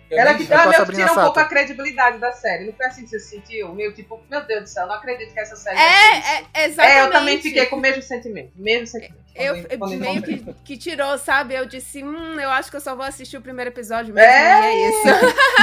Eu 0.09 0.17
Ela 0.19 0.33
que 0.35 0.51
ela 0.51 0.67
meio 0.67 0.85
que 0.85 0.91
tira 0.93 1.11
um 1.11 1.15
pouco 1.15 1.39
a 1.39 1.45
credibilidade 1.45 2.17
da 2.17 2.31
série. 2.31 2.65
Não 2.65 2.73
foi 2.73 2.85
assim 2.85 3.03
que 3.03 3.09
você 3.09 3.19
se 3.19 3.29
sentiu? 3.29 3.73
Meio 3.73 3.93
tipo, 3.93 4.21
meu 4.29 4.41
Deus 4.45 4.63
do 4.63 4.67
céu, 4.69 4.87
não 4.87 4.95
acredito 4.95 5.33
que 5.33 5.39
essa 5.39 5.55
série. 5.55 5.77
É, 5.77 5.81
é, 5.81 6.45
é, 6.53 6.65
exatamente. 6.65 6.97
é, 6.97 7.01
eu 7.05 7.11
também 7.11 7.41
fiquei 7.41 7.65
com 7.65 7.75
o 7.75 7.79
mesmo 7.79 8.01
sentimento. 8.01 8.51
Mesmo 8.55 8.87
sentimento. 8.87 9.27
Eu, 9.35 9.55
eu 9.69 9.87
meio 9.99 10.21
que, 10.23 10.53
que 10.65 10.77
tirou, 10.77 11.15
sabe? 11.19 11.53
Eu 11.53 11.65
disse, 11.67 12.03
hum, 12.03 12.39
eu 12.39 12.49
acho 12.49 12.71
que 12.71 12.77
eu 12.77 12.81
só 12.81 12.95
vou 12.95 13.05
assistir 13.05 13.37
o 13.37 13.41
primeiro 13.41 13.69
episódio 13.69 14.11
mesmo, 14.13 14.27
É? 14.27 14.73
e 14.73 14.83
é 14.83 14.89
isso. 14.89 15.07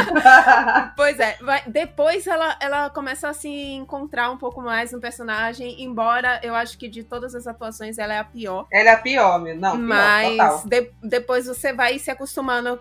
pois 0.97 1.19
é, 1.19 1.37
vai- 1.41 1.63
depois 1.67 2.27
ela, 2.27 2.57
ela 2.61 2.91
começa 2.91 3.29
a 3.29 3.33
se 3.35 3.49
encontrar 3.49 4.31
um 4.31 4.37
pouco 4.37 4.61
mais 4.61 4.93
no 4.93 5.01
personagem, 5.01 5.83
embora 5.83 6.41
eu 6.43 6.55
acho 6.55 6.79
que 6.79 6.89
de 6.89 7.03
todas 7.03 7.35
as 7.35 7.47
atuações 7.47 7.99
ela 7.99 8.15
é 8.15 8.19
a 8.19 8.25
pior. 8.25 8.67
Ela 8.73 8.91
é 8.91 8.93
a 8.93 8.99
pior, 8.99 9.41
meu. 9.41 9.57
Não, 9.57 9.73
pior, 9.73 9.83
Mas 9.87 10.31
total. 10.37 10.63
de- 10.67 10.91
depois 11.03 11.47
você 11.47 11.73
vai 11.73 11.99
se 11.99 12.11
acostumando. 12.11 12.79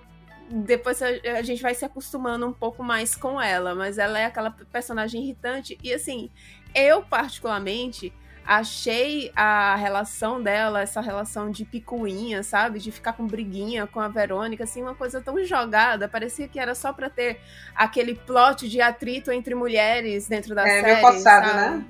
Depois 0.50 1.02
a, 1.02 1.41
gente 1.41 1.62
vai 1.62 1.74
se 1.74 1.86
acostumando 1.86 2.46
um 2.46 2.54
pouco 2.54 2.84
mais 2.84 3.16
com 3.16 3.41
ela. 3.41 3.74
Mas 3.76 3.98
ela 3.98 4.20
é 4.20 4.26
aquela 4.26 4.52
personagem 4.52 5.24
irritante. 5.24 5.78
E 5.84 5.94
assim, 5.94 6.30
eu 6.76 7.02
particularmente 7.04 8.14
achei 8.46 9.32
a 9.36 9.76
relação 9.76 10.41
dela, 10.41 10.82
essa 10.82 11.02
relação 11.02 11.50
de 11.52 11.66
picuinha, 11.66 12.44
sabe? 12.44 12.80
De 12.80 12.91
ficar 12.91 13.14
com 13.14 13.26
briguinha 13.26 13.88
com 13.88 14.00
a 14.00 14.08
Verônica, 14.08 14.64
assim, 14.64 14.82
uma 14.82 14.96
coisa 14.96 15.22
tão 15.22 15.44
jogada. 15.44 16.08
Parecia 16.08 16.48
que 16.48 16.60
era 16.60 16.76
só 16.76 16.91
pra 16.94 17.10
ter 17.10 17.39
aquele 17.76 18.16
plot 18.16 18.68
de 18.70 18.82
atrito 18.82 19.32
entre 19.32 19.56
mulheres 19.56 20.28
dentro 20.28 20.54
da 20.56 20.64
É 20.68 20.82
série. 20.82 20.84
meio 20.86 20.98
forçado, 21.02 21.48
sabe? 21.48 21.58
né? 21.58 21.86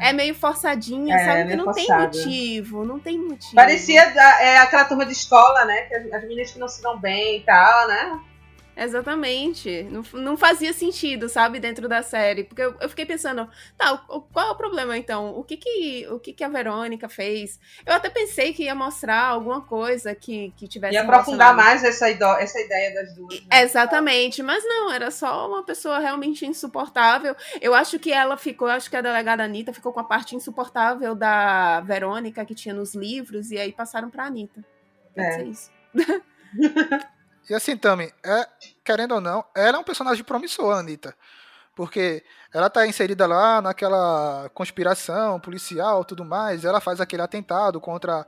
É 0.00 0.12
meio 0.12 0.34
forçadinha, 0.34 1.14
É, 1.16 1.24
sabe? 1.24 1.38
Que 1.40 1.44
meio 1.46 1.64
não 1.64 1.72
tem 1.72 1.86
forçado. 1.86 2.16
motivo, 2.18 2.84
não 2.84 2.98
tem 2.98 3.18
motivo. 3.18 3.54
Parecia 3.54 4.10
da- 4.12 4.42
é, 4.42 4.58
aquela 4.58 4.84
turma 4.84 5.04
de 5.06 5.12
escola, 5.12 5.64
né? 5.64 5.82
Que 5.82 5.94
as, 5.94 6.12
as 6.12 6.22
meninas 6.22 6.50
que 6.52 6.58
não 6.58 6.68
se 6.68 6.80
dão 6.82 6.98
bem 6.98 7.38
e 7.38 7.40
tal, 7.44 7.88
né? 7.88 8.20
Exatamente. 8.76 9.84
Não, 9.84 10.02
não 10.12 10.36
fazia 10.36 10.72
sentido, 10.72 11.28
sabe, 11.30 11.58
dentro 11.58 11.88
da 11.88 12.02
série. 12.02 12.44
Porque 12.44 12.60
eu, 12.60 12.74
eu 12.80 12.88
fiquei 12.90 13.06
pensando, 13.06 13.48
tá, 13.76 14.04
o- 14.08 14.20
qual 14.20 14.48
é 14.48 14.50
o 14.50 14.54
problema 14.54 14.96
então? 14.98 15.30
O 15.34 15.42
que 15.42 15.56
que, 15.56 16.06
o 16.10 16.20
que 16.20 16.32
que 16.34 16.44
a 16.44 16.48
Verônica 16.48 17.08
fez? 17.08 17.58
Eu 17.86 17.94
até 17.94 18.10
pensei 18.10 18.52
que 18.52 18.64
ia 18.64 18.74
mostrar 18.74 19.22
alguma 19.22 19.62
coisa 19.62 20.14
que, 20.14 20.52
que 20.58 20.68
tivesse. 20.68 20.94
E 20.94 20.98
aprofundar 20.98 21.56
mais 21.56 21.82
essa, 21.82 22.08
essa 22.08 22.60
ideia 22.60 22.92
das 22.94 23.14
duas. 23.14 23.40
né? 23.40 23.62
Exatamente, 23.62 24.42
mas 24.42 24.62
não, 24.64 24.92
era 24.92 25.10
só 25.10 25.48
uma 25.48 25.64
pessoa 25.64 25.98
realmente 25.98 26.44
insuportável. 26.44 27.34
Eu 27.62 27.72
acho 27.74 27.98
que 27.98 28.12
ela 28.12 28.36
ficou, 28.36 28.68
acho 28.68 28.90
que 28.90 28.96
a 28.96 29.00
delegada 29.00 29.42
Anitta 29.42 29.72
ficou 29.72 29.92
com 29.92 30.00
a 30.00 30.04
parte 30.04 30.36
insuportável 30.36 31.14
da 31.14 31.80
Verônica 31.80 32.44
que 32.44 32.54
tinha 32.54 32.74
nos 32.74 32.94
livros, 32.94 33.50
e 33.50 33.58
aí 33.58 33.72
passaram 33.72 34.10
pra 34.10 34.26
Anitta. 34.26 34.62
Pode 35.14 35.26
É. 35.26 35.32
ser 35.32 35.44
isso. 35.46 35.70
E 37.48 37.54
assim, 37.54 37.76
Tami, 37.76 38.12
é, 38.24 38.46
querendo 38.84 39.14
ou 39.14 39.20
não, 39.20 39.44
ela 39.54 39.76
é 39.78 39.80
um 39.80 39.84
personagem 39.84 40.24
promissor, 40.24 40.74
a 40.74 40.80
Anitta. 40.80 41.14
Porque 41.74 42.24
ela 42.52 42.70
tá 42.70 42.86
inserida 42.86 43.26
lá 43.26 43.60
naquela 43.60 44.50
conspiração 44.54 45.38
policial 45.38 46.04
tudo 46.04 46.24
mais, 46.24 46.64
ela 46.64 46.80
faz 46.80 47.00
aquele 47.00 47.22
atentado 47.22 47.80
contra 47.80 48.26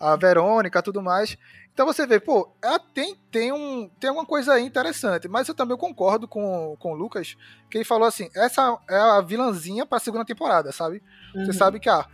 a 0.00 0.16
Verônica 0.16 0.82
tudo 0.82 1.02
mais. 1.02 1.36
Então 1.72 1.84
você 1.84 2.06
vê, 2.06 2.18
pô, 2.18 2.50
ela 2.62 2.78
tem, 2.78 3.14
tem, 3.30 3.52
um, 3.52 3.86
tem 4.00 4.08
alguma 4.08 4.24
coisa 4.26 4.54
aí 4.54 4.64
interessante, 4.64 5.28
mas 5.28 5.46
eu 5.46 5.54
também 5.54 5.76
concordo 5.76 6.26
com, 6.26 6.74
com 6.78 6.92
o 6.92 6.96
Lucas, 6.96 7.36
que 7.70 7.76
ele 7.76 7.84
falou 7.84 8.08
assim, 8.08 8.30
essa 8.34 8.78
é 8.88 8.96
a 8.98 9.20
vilãzinha 9.20 9.84
pra 9.84 9.98
segunda 9.98 10.24
temporada, 10.24 10.72
sabe? 10.72 11.02
Você 11.34 11.38
Uhum. 11.48 11.52
sabe 11.52 11.78
que, 11.78 11.90
ah, 11.90 12.06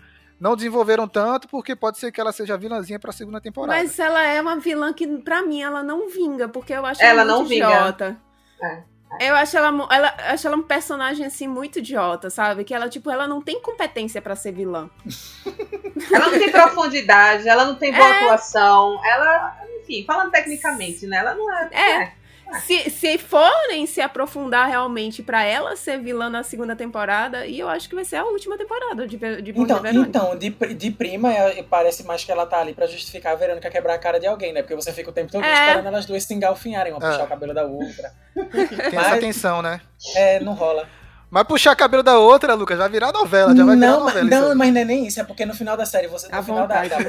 não 0.43 0.57
desenvolveram 0.57 1.07
tanto, 1.07 1.47
porque 1.47 1.77
pode 1.77 1.99
ser 1.99 2.11
que 2.11 2.21
ela 2.21 2.33
seja 2.33 2.59
vilãzinha 2.59 2.99
pra 2.99 3.13
segunda 3.13 3.41
temporada. 3.41 3.79
Mas 3.79 3.97
ela 3.97 4.21
é 4.27 4.41
uma 4.43 4.57
vilã 4.59 4.93
que, 4.93 5.07
pra 5.07 5.41
mim, 5.43 5.63
ela 5.63 5.85
não 5.85 6.09
vinga, 6.11 6.49
porque 6.49 6.73
eu 6.73 6.85
acho 6.85 7.01
Ela 7.01 7.21
ela, 7.21 7.25
não 7.25 7.39
muito 7.39 7.51
vinga. 7.51 7.67
idiota. 7.71 8.17
É. 8.61 8.83
Eu 9.21 9.37
acho 9.37 9.57
ela, 9.57 9.69
ela, 9.91 10.15
acho 10.31 10.47
ela 10.49 10.57
um 10.57 10.63
personagem, 10.63 11.25
assim, 11.27 11.47
muito 11.47 11.79
idiota, 11.79 12.29
sabe? 12.29 12.65
Que 12.65 12.75
ela, 12.75 12.89
tipo, 12.89 13.09
ela 13.09 13.29
não 13.29 13.41
tem 13.41 13.61
competência 13.63 14.21
pra 14.21 14.35
ser 14.35 14.51
vilã. 14.53 14.91
Ela 16.13 16.27
não 16.31 16.39
tem 16.39 16.51
profundidade, 16.51 17.49
ela 17.49 17.65
não 17.65 17.77
tem 17.77 17.93
boa 17.93 18.05
É. 18.05 18.25
atuação, 18.25 19.01
ela, 19.07 19.57
enfim, 19.81 20.05
falando 20.05 20.33
tecnicamente, 20.33 21.07
né? 21.07 21.19
Ela 21.19 21.35
não 21.35 21.51
é. 21.55 21.71
É. 21.73 22.13
Se, 22.61 22.91
se 22.91 23.19
forem 23.19 23.87
se 23.87 24.01
aprofundar 24.01 24.69
realmente 24.69 25.23
pra 25.23 25.43
ela 25.45 25.75
ser 25.77 25.99
vilã 26.01 26.29
na 26.31 26.43
segunda 26.43 26.77
temporada, 26.77 27.47
e 27.47 27.59
eu 27.59 27.69
acho 27.69 27.89
que 27.89 27.95
vai 27.95 28.05
ser 28.05 28.17
a 28.17 28.25
última 28.25 28.57
temporada 28.59 29.07
de, 29.07 29.17
de 29.43 29.53
Bom 29.53 29.63
Então, 29.63 29.81
Dia 29.81 29.91
Verônica. 29.93 30.09
então 30.19 30.37
de, 30.39 30.51
de 30.75 30.91
prima, 30.91 31.33
é- 31.33 31.63
parece 31.63 32.05
mais 32.05 32.25
que 32.25 32.31
ela 32.33 32.47
tá 32.47 32.59
ali 32.61 32.75
pra 32.75 32.87
justificar 32.87 33.33
a 33.33 33.37
Verônica 33.37 33.71
quebrar 33.71 33.95
a 33.95 33.99
cara 33.99 34.21
de 34.21 34.27
alguém, 34.27 34.53
né? 34.53 34.63
Porque 34.63 34.75
você 34.77 34.93
fica 34.93 35.11
o 35.11 35.13
tempo 35.13 35.33
todo 35.33 35.45
É. 35.45 35.53
esperando 35.69 35.87
elas 35.87 36.07
duas 36.07 36.23
se 36.25 36.35
engalfinharem, 36.35 36.93
uma 36.93 37.05
É. 37.07 37.11
puxar 37.11 37.25
o 37.25 37.29
cabelo 37.29 37.55
da 37.55 37.65
outra. 37.65 38.13
Tem 38.35 38.93
Mas- 38.95 39.07
essa 39.07 39.19
tensão, 39.19 39.63
né? 39.63 39.81
É, 40.17 40.41
não 40.41 40.55
rola. 40.55 40.89
Mas 41.31 41.45
puxar 41.45 41.75
cabelo 41.75 42.03
da 42.03 42.19
outra, 42.19 42.53
Lucas, 42.53 42.77
vai 42.77 42.91
virar 42.91 43.11
novela, 43.11 43.57
já 43.57 43.65
vai 43.65 43.75
virar 43.75 43.87
não, 43.93 44.01
novela. 44.01 44.21
isso 44.29 44.41
não, 44.49 44.55
mas 44.55 44.71
não 44.75 44.81
é 44.83 44.85
nem 44.85 45.07
isso, 45.07 45.19
é 45.19 45.25
porque 45.25 45.47
no 45.47 45.55
final 45.55 45.79
da 45.79 45.87
série, 45.87 46.07
você, 46.07 46.29
no 46.29 46.37
À 46.37 46.43
final 46.43 46.67
da, 46.69 46.83
vontade. 46.83 47.05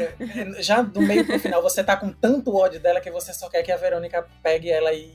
da- 0.55 0.61
já 0.63 0.81
do 0.81 1.01
meio 1.01 1.25
pro 1.25 1.37
final, 1.37 1.61
você 1.61 1.83
tá 1.83 1.97
com 1.97 2.09
tanto 2.09 2.55
ódio 2.55 2.79
dela 2.79 3.01
que 3.01 3.11
você 3.11 3.33
só 3.33 3.49
quer 3.49 3.63
que 3.63 3.71
a 3.71 3.75
Verônica 3.75 4.25
pegue 4.41 4.69
ela 4.71 4.93
e 4.93 5.11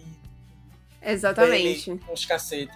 Exatamente. 1.03 1.91
dele 1.91 2.01
uns 2.11 2.25
cacete. 2.25 2.73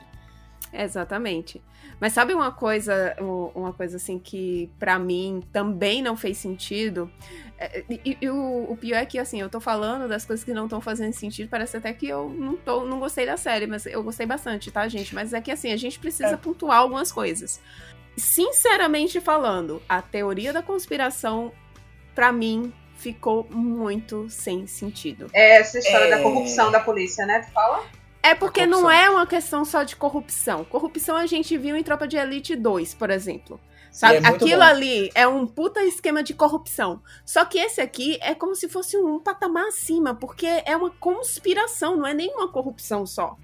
Exatamente. 0.73 1.61
Mas 2.01 2.13
sabe 2.15 2.35
uma 2.35 2.51
coisa, 2.51 3.15
uma 3.55 3.73
coisa 3.73 3.97
assim 3.97 4.19
que 4.19 4.69
pra 4.79 4.99
mim 4.99 5.41
também 5.53 6.03
não 6.03 6.17
fez 6.17 6.39
sentido? 6.39 7.11
É, 7.59 7.85
E, 7.89 8.17
e 8.21 8.29
o, 8.31 8.73
o 8.73 8.77
pior 8.77 8.97
é 8.97 9.07
que 9.07 9.19
assim, 9.19 9.41
eu 9.41 9.49
tô 9.49 9.61
falando 9.61 10.09
das 10.09 10.25
coisas 10.25 10.45
que 10.45 10.53
não 10.53 10.65
estão 10.65 10.81
fazendo 10.81 11.13
sentido, 11.13 11.49
parece 11.49 11.77
até 11.77 11.93
que 11.93 12.09
eu 12.09 12.29
não, 12.29 12.57
tô, 12.57 12.85
não 12.85 12.99
gostei 12.99 13.25
da 13.27 13.37
série, 13.37 13.67
mas 13.67 13.87
eu 13.87 14.03
gostei 14.03 14.27
bastante, 14.27 14.71
tá, 14.71 14.89
gente? 14.89 15.15
Mas 15.15 15.33
é 15.33 15.41
que 15.41 15.51
assim, 15.51 15.73
a 15.73 15.77
gente 15.77 15.99
precisa 15.99 16.31
É. 16.31 16.37
pontuar 16.37 16.79
algumas 16.79 17.13
coisas. 17.13 17.61
Sinceramente 18.17 19.21
falando, 19.21 19.81
a 19.89 20.01
teoria 20.03 20.53
da 20.53 20.63
conspiração, 20.63 21.53
pra 22.15 22.33
mim, 22.33 22.73
ficou 22.97 23.47
muito 23.51 24.29
sem 24.29 24.67
sentido. 24.67 25.29
É 25.33 25.59
essa 25.61 25.79
história 25.79 26.07
É. 26.07 26.11
da 26.11 26.23
corrupção 26.23 26.71
da 26.71 26.81
polícia, 26.81 27.25
né? 27.27 27.41
Tu 27.41 27.53
fala? 27.53 27.85
É 28.23 28.35
porque 28.35 28.67
não 28.67 28.91
é 28.91 29.11
uma 29.11 29.27
questão 29.27 29.65
só 29.65 29.83
de 29.83 29.97
corrupção. 29.97 30.65
Corrupção 30.65 31.17
a 31.17 31.27
gente 31.27 31.57
viu 31.59 31.77
em 31.77 31.83
Tropa 31.83 32.07
de 32.07 32.17
Elite 32.17 32.55
2, 32.55 32.95
por 32.95 33.11
exemplo. 33.11 33.61
Sabe? 33.91 34.17
É 34.25 34.27
Aquilo 34.29 34.61
bom. 34.61 34.67
ali 34.67 35.11
é 35.15 35.27
um 35.29 35.47
puta 35.47 35.83
esquema 35.83 36.23
de 36.23 36.33
corrupção. 36.33 37.03
Só 37.27 37.45
que 37.45 37.59
esse 37.59 37.81
aqui 37.81 38.19
é 38.23 38.35
como 38.35 38.55
se 38.55 38.69
fosse 38.69 38.97
um 38.97 39.19
patamar 39.19 39.67
acima, 39.67 40.15
porque 40.15 40.47
é 40.65 40.75
uma 40.77 40.89
conspiração, 40.91 41.97
não 41.97 42.07
é 42.07 42.15
nenhuma 42.15 42.49
corrupção 42.49 43.05
só. 43.05 43.37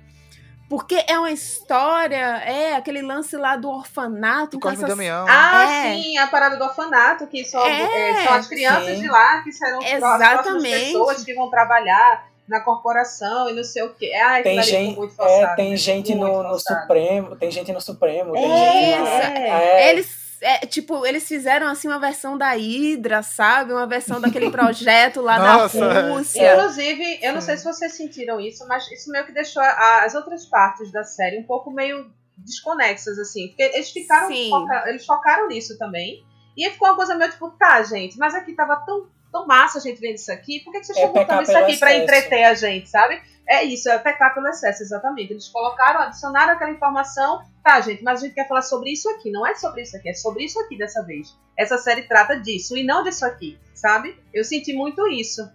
Porque 0.69 1.03
é 1.09 1.19
uma 1.19 1.31
história, 1.31 2.17
é 2.17 2.75
aquele 2.77 3.01
lance 3.03 3.37
lá 3.37 3.57
do 3.57 3.69
orfanato. 3.71 4.59
Do 4.59 4.61
Cosme 4.61 4.77
essas- 4.77 4.89
Damião. 4.91 5.27
Ah, 5.29 5.65
É. 5.71 5.95
sim, 5.95 6.19
a 6.19 6.27
parada 6.29 6.57
do 6.57 6.65
orfanato, 6.65 7.27
que 7.27 7.45
são, 7.45 7.61
É, 7.67 8.11
é, 8.11 8.25
são 8.25 8.35
as 8.35 8.47
crianças 8.47 8.97
sim. 8.97 9.03
de 9.03 9.09
lá 9.09 9.43
que 9.43 9.51
serão 9.53 9.81
as 9.81 10.63
pessoas 10.63 11.25
que 11.25 11.35
vão 11.35 11.51
trabalhar 11.51 12.28
na 12.49 12.61
corporação 12.61 13.49
e 13.51 13.53
não 13.53 13.63
sei 13.65 13.83
o 13.83 13.95
quê. 13.95 14.13
Ai, 14.15 14.43
Tem 14.43 14.63
gente, 14.63 14.97
muito 14.97 15.13
é, 15.13 15.17
forçado, 15.17 15.57
tem 15.57 15.77
gente 15.77 16.15
muito 16.15 16.33
no, 16.33 16.43
no. 16.45 16.59
Supremo, 16.59 17.37
tem 17.37 17.51
gente 17.51 17.73
no 17.73 17.81
Supremo, 17.81 18.33
tem 18.33 18.45
É, 18.45 18.97
gente 18.97 19.01
na, 19.01 19.39
é. 19.39 19.49
é, 19.49 19.91
Eles, 19.91 20.39
é, 20.41 20.59
tipo, 20.67 21.05
eles 21.05 21.27
fizeram 21.27 21.67
assim 21.69 21.89
uma 21.89 21.99
versão 21.99 22.39
da 22.39 22.53
Hydra, 22.53 23.23
sabe? 23.23 23.73
Uma 23.73 23.87
versão 23.87 24.21
daquele 24.21 24.51
projeto 24.53 25.21
lá 25.21 25.39
Nossa, 25.39 25.79
da 25.81 25.95
é. 25.95 26.11
Rússia. 26.11 26.55
Inclusive, 26.55 27.19
eu 27.23 27.33
não 27.35 27.41
Sim. 27.41 27.47
sei 27.49 27.57
se 27.59 27.65
vocês 27.65 27.93
sentiram 27.97 28.41
isso, 28.41 28.67
mas 28.67 28.91
isso 28.91 29.11
meio 29.11 29.27
que 29.27 29.33
deixou 29.33 29.63
a- 29.63 30.05
as 30.05 30.15
outras 30.15 30.47
partes 30.47 30.91
da 30.93 31.05
série 31.05 31.39
um 31.39 31.45
pouco 31.45 31.71
meio 31.71 32.11
desconexas, 32.37 33.19
assim. 33.19 33.49
Porque 33.49 33.63
eles 33.63 33.91
ficaram. 33.91 34.29
Foca- 34.49 34.85
eles 34.89 35.05
focaram 35.05 35.49
nisso 35.49 35.77
também. 35.77 36.25
E 36.57 36.65
aí 36.65 36.73
ficou 36.73 36.89
uma 36.89 36.97
coisa 36.97 37.15
meio 37.15 37.31
tipo, 37.31 37.51
tá, 37.51 37.83
gente, 37.83 38.17
mas 38.19 38.35
aqui 38.35 38.53
tava 38.53 38.77
tão, 38.85 39.07
tão 39.31 39.47
massa 39.47 39.79
a 39.79 39.81
gente 39.81 40.01
vendo 40.01 40.17
isso 40.17 40.33
aqui, 40.33 40.61
por 40.61 40.73
que, 40.73 40.81
que 40.81 40.87
vocês 40.87 40.99
É 40.99 41.05
estão 41.05 41.15
botando 41.23 41.43
isso 41.43 41.57
aqui 41.57 41.77
pra 41.77 41.91
excesso. 41.95 42.03
entreter 42.05 42.45
a 42.45 42.55
gente, 42.55 42.89
sabe? 42.89 43.21
É 43.47 43.65
isso, 43.65 43.89
é 43.89 43.99
pecar 43.99 44.35
pelo 44.35 44.47
excesso, 44.49 44.83
exatamente. 44.83 45.33
Eles 45.33 45.49
colocaram, 45.49 46.01
adicionaram 46.01 46.53
aquela 46.53 46.71
informação, 46.71 47.43
tá, 47.65 47.81
gente, 47.81 48.03
mas 48.05 48.21
a 48.21 48.27
gente 48.27 48.35
quer 48.35 48.47
falar 48.47 48.63
sobre 48.63 48.91
isso 48.93 49.09
aqui, 49.11 49.31
não 49.31 49.47
é 49.47 49.55
sobre 49.55 49.83
isso 49.83 49.97
aqui, 49.97 50.11
é 50.11 50.15
sobre 50.15 50.45
isso 50.45 50.61
aqui 50.61 50.77
dessa 50.77 51.03
vez. 51.03 51.35
Essa 51.57 51.79
série 51.79 52.03
trata 52.03 52.39
disso 52.39 52.77
e 52.77 52.85
não 52.85 53.03
disso 53.03 53.25
aqui, 53.25 53.59
sabe? 53.75 54.19
Eu 54.35 54.45
senti 54.45 54.75
muito 54.75 55.07
isso. 55.09 55.51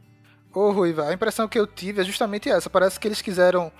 Ô, 0.53 0.71
Ruiva, 0.71 1.07
a 1.07 1.13
impressão 1.13 1.47
que 1.47 1.59
eu 1.59 1.65
tive 1.67 2.01
é 2.01 2.03
justamente 2.03 2.49
essa. 2.49 2.69
Parece 2.69 2.99
que 2.99 3.07
eles 3.07 3.21
quiseram. 3.21 3.71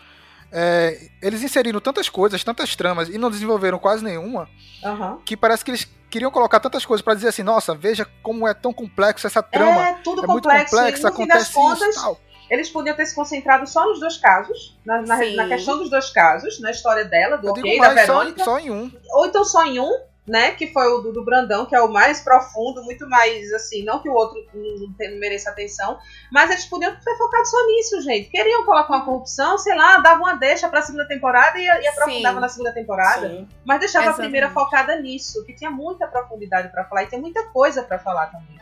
É, 0.53 1.09
eles 1.21 1.41
inseriram 1.41 1.79
tantas 1.79 2.07
coisas, 2.09 2.43
tantas 2.43 2.75
tramas 2.75 3.09
e 3.09 3.17
não 3.17 3.29
desenvolveram 3.31 3.79
quase 3.79 4.03
nenhuma, 4.03 4.47
Aham. 4.85 5.19
que 5.25 5.35
parece 5.35 5.65
que 5.65 5.71
eles 5.71 5.87
queriam 6.09 6.29
colocar 6.29 6.59
tantas 6.59 6.85
coisas 6.85 7.03
pra 7.03 7.15
dizer 7.15 7.29
assim: 7.29 7.41
nossa, 7.43 7.73
veja 7.73 8.07
como 8.21 8.47
é 8.47 8.53
tão 8.53 8.71
complexo 8.71 9.25
essa 9.25 9.41
trama. 9.41 9.87
É 9.87 9.93
tudo 10.03 10.23
É 10.23 10.27
muito 10.27 10.47
complexo, 10.47 10.75
e 10.75 10.79
no 10.79 10.85
fim 10.85 11.01
das 11.01 11.05
acontece 11.05 11.53
contas, 11.53 11.89
isso 11.89 12.01
tal. 12.03 12.19
eles 12.51 12.69
podiam 12.69 12.95
ter 12.95 13.05
se 13.07 13.15
concentrado 13.15 13.65
só 13.67 13.83
nos 13.87 13.99
dois 13.99 14.17
casos, 14.17 14.77
na, 14.85 15.01
na, 15.01 15.17
na 15.31 15.47
questão 15.47 15.77
dos 15.79 15.89
dois 15.89 16.11
casos, 16.11 16.59
na 16.61 16.69
história 16.69 17.03
dela, 17.05 17.37
do 17.37 17.47
Eu 17.47 17.51
ok, 17.53 17.63
digo 17.63 17.81
da 17.81 17.93
mais, 17.95 18.05
só, 18.07 18.13
Verônica, 18.19 18.43
só 18.43 18.59
em 18.59 18.69
um. 18.69 18.91
ou 19.11 19.25
então 19.25 19.43
só 19.43 19.65
em 19.65 19.79
um, 19.79 19.91
né? 20.25 20.51
Que 20.51 20.67
foi 20.67 20.87
o 20.87 20.99
do, 20.99 21.11
do 21.11 21.23
Brandão, 21.23 21.65
que 21.65 21.75
é 21.75 21.81
o 21.81 21.91
mais 21.91 22.21
profundo, 22.21 22.83
muito 22.83 23.07
mais 23.09 23.51
assim, 23.53 23.83
não 23.83 24.01
que 24.01 24.09
o 24.09 24.13
outro 24.13 24.41
não, 24.53 25.19
mereça 25.19 25.49
atenção, 25.49 25.99
mas 26.31 26.49
eles 26.49 26.65
podiam 26.65 26.95
ter 26.95 27.17
focado 27.17 27.45
só 27.45 27.57
nisso, 27.67 28.01
gente. 28.01 28.29
Queriam 28.29 28.65
colocar 28.65 28.93
uma 28.93 29.05
corrupção, 29.05 29.57
sei 29.57 29.75
lá, 29.75 29.97
davam 29.97 30.23
uma 30.23 30.35
deixa 30.35 30.69
pra 30.69 30.81
segunda 30.81 31.07
temporada 31.07 31.59
e, 31.59 31.65
e 31.65 31.87
aprofundava 31.87 32.39
na 32.39 32.47
segunda 32.47 32.73
temporada. 32.73 33.29
Sim. 33.29 33.47
Mas 33.65 33.79
deixava 33.79 34.05
Exatamente. 34.05 34.21
a 34.21 34.29
primeira 34.29 34.49
focada 34.51 34.99
nisso, 34.99 35.43
que 35.45 35.53
tinha 35.53 35.69
muita 35.69 36.07
profundidade 36.07 36.69
para 36.69 36.85
falar 36.85 37.03
e 37.03 37.07
tem 37.07 37.19
muita 37.19 37.43
coisa 37.49 37.83
para 37.83 37.99
falar 37.99 38.27
também. 38.27 38.61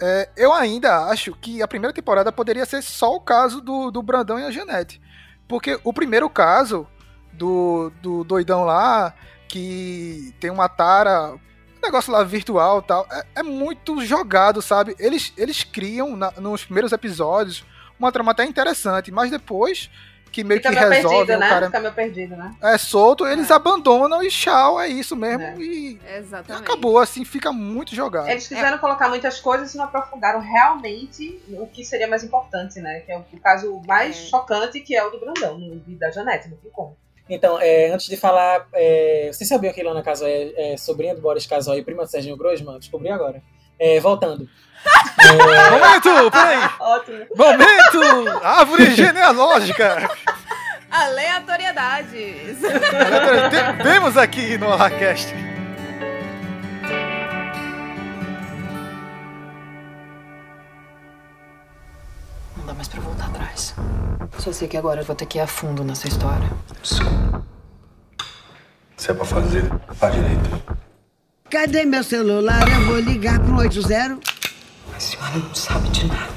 É, 0.00 0.28
eu 0.36 0.52
ainda 0.52 1.06
acho 1.06 1.34
que 1.34 1.62
a 1.62 1.68
primeira 1.68 1.92
temporada 1.92 2.30
poderia 2.30 2.66
ser 2.66 2.82
só 2.82 3.14
o 3.14 3.20
caso 3.20 3.60
do, 3.60 3.90
do 3.90 4.02
Brandão 4.02 4.38
e 4.38 4.44
a 4.44 4.50
Janete. 4.50 5.00
Porque 5.48 5.78
o 5.84 5.92
primeiro 5.92 6.28
caso 6.28 6.86
do, 7.32 7.90
do 8.02 8.24
doidão 8.24 8.64
lá, 8.64 9.14
que 9.48 10.34
tem 10.40 10.50
uma 10.50 10.68
tara, 10.68 11.32
um 11.32 11.80
negócio 11.82 12.12
lá 12.12 12.22
virtual 12.24 12.82
tal, 12.82 13.06
é, 13.10 13.24
é 13.36 13.42
muito 13.42 14.04
jogado, 14.04 14.60
sabe? 14.60 14.94
Eles, 14.98 15.32
eles 15.36 15.62
criam 15.62 16.16
na, 16.16 16.32
nos 16.32 16.64
primeiros 16.64 16.92
episódios 16.92 17.64
uma 17.98 18.12
trama 18.12 18.32
até 18.32 18.44
interessante, 18.44 19.10
mas 19.10 19.30
depois 19.30 19.90
que 20.36 20.44
meio 20.44 20.60
Fica 20.60 20.68
que 20.68 20.80
meio 20.80 20.90
resolve 20.90 21.16
perdido, 21.16 21.36
o 21.36 21.40
né? 21.40 21.48
cara 21.48 21.66
Fica 21.66 21.80
meio 21.80 21.94
perdido, 21.94 22.36
né? 22.36 22.54
é 22.62 22.76
solto, 22.76 23.26
eles 23.26 23.50
é. 23.50 23.54
abandonam 23.54 24.22
e 24.22 24.28
tchau, 24.28 24.78
é 24.78 24.86
isso 24.86 25.16
mesmo 25.16 25.42
é. 25.42 25.56
e 25.58 25.98
Exatamente. 26.18 26.62
acabou 26.62 26.98
assim, 26.98 27.24
fica 27.24 27.50
muito 27.52 27.94
jogado. 27.94 28.28
Eles 28.28 28.46
quiseram 28.46 28.76
é. 28.76 28.78
colocar 28.78 29.08
muitas 29.08 29.40
coisas 29.40 29.72
e 29.72 29.78
não 29.78 29.84
aprofundaram 29.84 30.40
realmente 30.40 31.40
o 31.48 31.66
que 31.66 31.82
seria 31.86 32.06
mais 32.06 32.22
importante, 32.22 32.80
né? 32.80 33.00
Que 33.00 33.12
é 33.12 33.16
o, 33.16 33.24
o 33.32 33.40
caso 33.40 33.80
mais 33.86 34.14
é. 34.14 34.20
chocante 34.28 34.80
que 34.80 34.94
é 34.94 35.02
o 35.02 35.10
do 35.10 35.18
Brandão, 35.18 35.56
no, 35.56 35.80
da 35.96 36.10
Janete, 36.10 36.50
não 36.50 36.58
tem 36.58 36.70
como. 36.70 36.94
Então, 37.28 37.58
é, 37.60 37.90
antes 37.90 38.06
de 38.06 38.16
falar, 38.16 38.68
é, 38.72 39.30
vocês 39.32 39.48
sabiam 39.48 39.72
que 39.72 39.80
Ilona 39.80 40.02
Casoy 40.02 40.30
é, 40.30 40.74
é 40.74 40.76
sobrinha 40.76 41.14
do 41.14 41.20
Boris 41.20 41.46
Casoy 41.46 41.78
e 41.78 41.84
prima 41.84 42.04
do 42.04 42.10
Serginho 42.10 42.36
Grosman? 42.36 42.78
Descobri 42.78 43.10
agora. 43.10 43.42
É, 43.78 43.98
voltando. 44.00 44.48
É... 45.18 45.32
Momento, 45.70 46.30
peraí. 46.30 46.70
Ótimo. 46.78 47.26
Momento, 47.34 48.40
árvore 48.42 48.90
genealógica. 48.92 50.08
Aleatoriedades. 50.88 52.58
Temos 53.82 54.16
aqui 54.16 54.56
no 54.56 54.72
Arracast. 54.72 55.45
Atrás. 63.56 63.74
Só 64.38 64.52
sei 64.52 64.68
que 64.68 64.76
agora 64.76 65.00
eu 65.00 65.04
vou 65.04 65.16
ter 65.16 65.26
que 65.26 65.38
ir 65.38 65.40
a 65.40 65.46
fundo 65.46 65.82
nessa 65.82 66.06
história. 66.06 66.50
Desculpa. 66.82 67.42
Se 68.96 69.10
é 69.10 69.14
pra 69.14 69.24
fazer, 69.24 69.70
faz 69.94 70.14
direito. 70.14 70.62
Cadê 71.50 71.84
meu 71.84 72.04
celular? 72.04 72.62
Eu 72.68 72.86
vou 72.86 72.98
ligar 72.98 73.40
pro 73.40 73.56
80. 73.56 74.18
A 74.94 75.00
senhora 75.00 75.38
não 75.38 75.54
sabe 75.54 75.88
de 75.90 76.06
nada. 76.06 76.32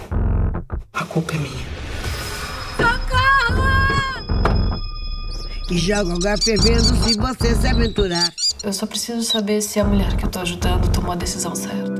A 0.93 1.05
culpa 1.05 1.33
é 1.33 1.37
minha. 1.37 1.65
Socorro! 2.77 3.69
E 5.69 5.77
joga 5.77 6.09
o 6.09 6.13
lugar 6.13 6.37
fervendo 6.41 6.95
se 6.95 7.17
você 7.17 7.55
se 7.55 7.67
aventurar. 7.67 8.29
Eu 8.61 8.73
só 8.73 8.85
preciso 8.85 9.23
saber 9.23 9.61
se 9.61 9.79
a 9.79 9.85
mulher 9.85 10.17
que 10.17 10.25
eu 10.25 10.29
tô 10.29 10.39
ajudando 10.39 10.91
tomou 10.91 11.13
a 11.13 11.15
decisão 11.15 11.55
certa. 11.55 11.98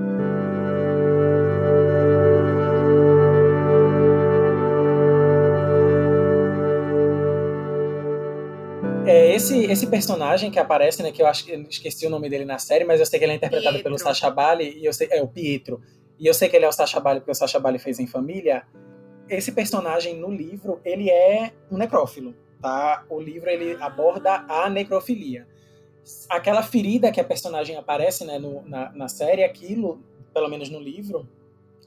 É, 9.10 9.36
esse, 9.36 9.66
esse 9.66 9.88
personagem 9.88 10.52
que 10.52 10.60
aparece, 10.60 11.02
né, 11.02 11.12
que 11.12 11.22
eu 11.22 11.28
acho 11.28 11.44
que 11.44 11.52
eu 11.52 11.62
esqueci 11.64 12.06
o 12.06 12.10
nome 12.10 12.30
dele 12.30 12.46
na 12.46 12.60
série, 12.60 12.86
mas 12.86 13.00
eu 13.00 13.06
sei 13.06 13.18
que 13.18 13.26
ele 13.26 13.34
é 13.34 13.36
interpretado 13.36 13.74
Pietro. 13.74 13.84
pelo 13.84 13.98
Sacha 13.98 14.30
Bali, 14.30 14.78
e 14.78 14.86
eu 14.86 14.94
sei, 14.94 15.08
é 15.12 15.22
o 15.22 15.28
Pietro. 15.28 15.82
E 16.20 16.28
eu 16.28 16.34
sei 16.34 16.48
que 16.48 16.56
ele 16.56 16.66
é 16.66 16.68
o 16.68 16.72
Sacha 16.72 17.00
Bali 17.00 17.20
porque 17.20 17.32
o 17.32 17.36
Sacha 17.36 17.60
Bali 17.60 17.80
fez 17.80 18.00
em 18.00 18.06
família. 18.06 18.64
Esse 19.28 19.52
personagem 19.52 20.16
no 20.16 20.30
livro, 20.30 20.80
ele 20.86 21.10
é 21.10 21.52
um 21.72 21.78
necrófilo, 21.78 22.36
tá? 22.62 23.04
O 23.10 23.20
livro 23.20 23.50
ele 23.50 23.82
aborda 23.82 24.46
a 24.48 24.70
necrofilia. 24.70 25.48
Aquela 26.30 26.62
ferida 26.62 27.12
que 27.12 27.20
a 27.20 27.24
personagem 27.24 27.78
aparece, 27.78 28.26
né, 28.26 28.38
no, 28.38 28.62
na, 28.68 28.92
na 28.92 29.08
série, 29.08 29.44
aquilo, 29.44 30.04
pelo 30.34 30.50
menos 30.50 30.70
no 30.70 30.80
livro, 30.80 31.28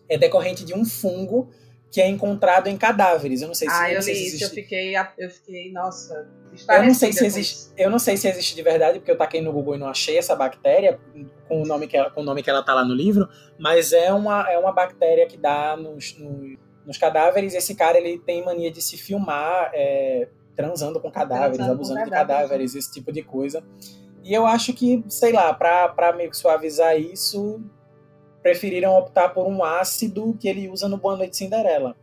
é 0.09 0.19
decorrente 0.19 0.65
de 0.65 0.75
um 0.75 0.85
fungo 0.85 1.51
que 1.93 2.01
é 2.01 2.09
encontrado 2.09 2.69
em 2.69 2.77
cadáveres. 2.79 3.43
Eu 3.43 3.49
não 3.49 3.55
sei 3.55 3.69
se, 3.69 3.75
ah, 3.75 3.93
eu 3.93 4.01
li 4.01 4.27
isso, 4.27 4.43
eu 4.43 4.49
fiquei, 4.49 4.95
eu 5.19 5.29
fiquei, 5.29 5.71
nossa, 5.71 6.27
eu 6.71 6.83
não 6.83 6.95
sei 6.95 7.13
se 7.13 7.27
existe, 7.27 7.71
eu 7.77 7.91
não 7.91 7.99
sei 7.99 8.17
se 8.17 8.27
existe 8.27 8.57
de 8.57 8.63
verdade, 8.63 8.99
porque 8.99 9.11
eu 9.11 9.19
taquei 9.19 9.43
no 9.43 9.53
Google 9.53 9.75
e 9.75 9.79
não 9.79 9.89
achei 9.89 10.17
essa 10.17 10.35
bactéria 10.35 10.99
com 11.47 11.61
o 11.61 11.67
nome 11.67 11.87
que 11.87 11.95
ela, 11.95 12.11
com 12.11 12.23
o 12.23 12.25
nome 12.25 12.43
que 12.43 12.49
ela 12.49 12.63
tá 12.63 12.73
lá 12.73 12.83
no 12.83 12.95
livro, 12.95 13.29
mas 13.59 13.93
é 13.93 14.11
uma, 14.11 14.51
é 14.51 14.59
uma 14.59 14.73
bactéria 14.73 15.27
que 15.27 15.37
dá 15.37 15.77
nos, 15.77 16.17
nos, 16.17 16.57
nos 16.87 16.97
cadáveres. 16.97 17.53
Esse 17.53 17.75
cara 17.75 17.99
ele 17.99 18.19
tem 18.19 18.43
mania 18.43 18.71
de 18.71 18.81
se 18.81 18.97
filmar 18.97 19.71
é, 19.75 20.29
transando 20.57 20.99
com 20.99 21.11
cadáveres, 21.11 21.59
transando 21.59 21.75
abusando 21.75 21.99
com 22.01 22.05
de 22.07 22.11
cadáveres, 22.11 22.75
esse 22.75 22.91
tipo 22.91 23.13
de 23.13 23.23
coisa. 23.23 23.63
E 24.25 24.33
eu 24.33 24.47
acho 24.47 24.73
que, 24.73 25.05
sei 25.09 25.33
lá, 25.33 25.53
para 25.53 26.15
meio 26.17 26.31
que 26.31 26.37
suavizar 26.39 26.97
isso, 26.97 27.61
preferiram 28.43 28.97
optar 28.99 29.29
por 29.29 29.47
um 29.47 29.63
ácido 29.63 30.37
que 30.39 30.49
ele 30.49 30.69
usa 30.69 30.89
no 30.89 30.97
Boa 30.97 31.17
Noite 31.17 31.37
Cinderela. 31.37 31.97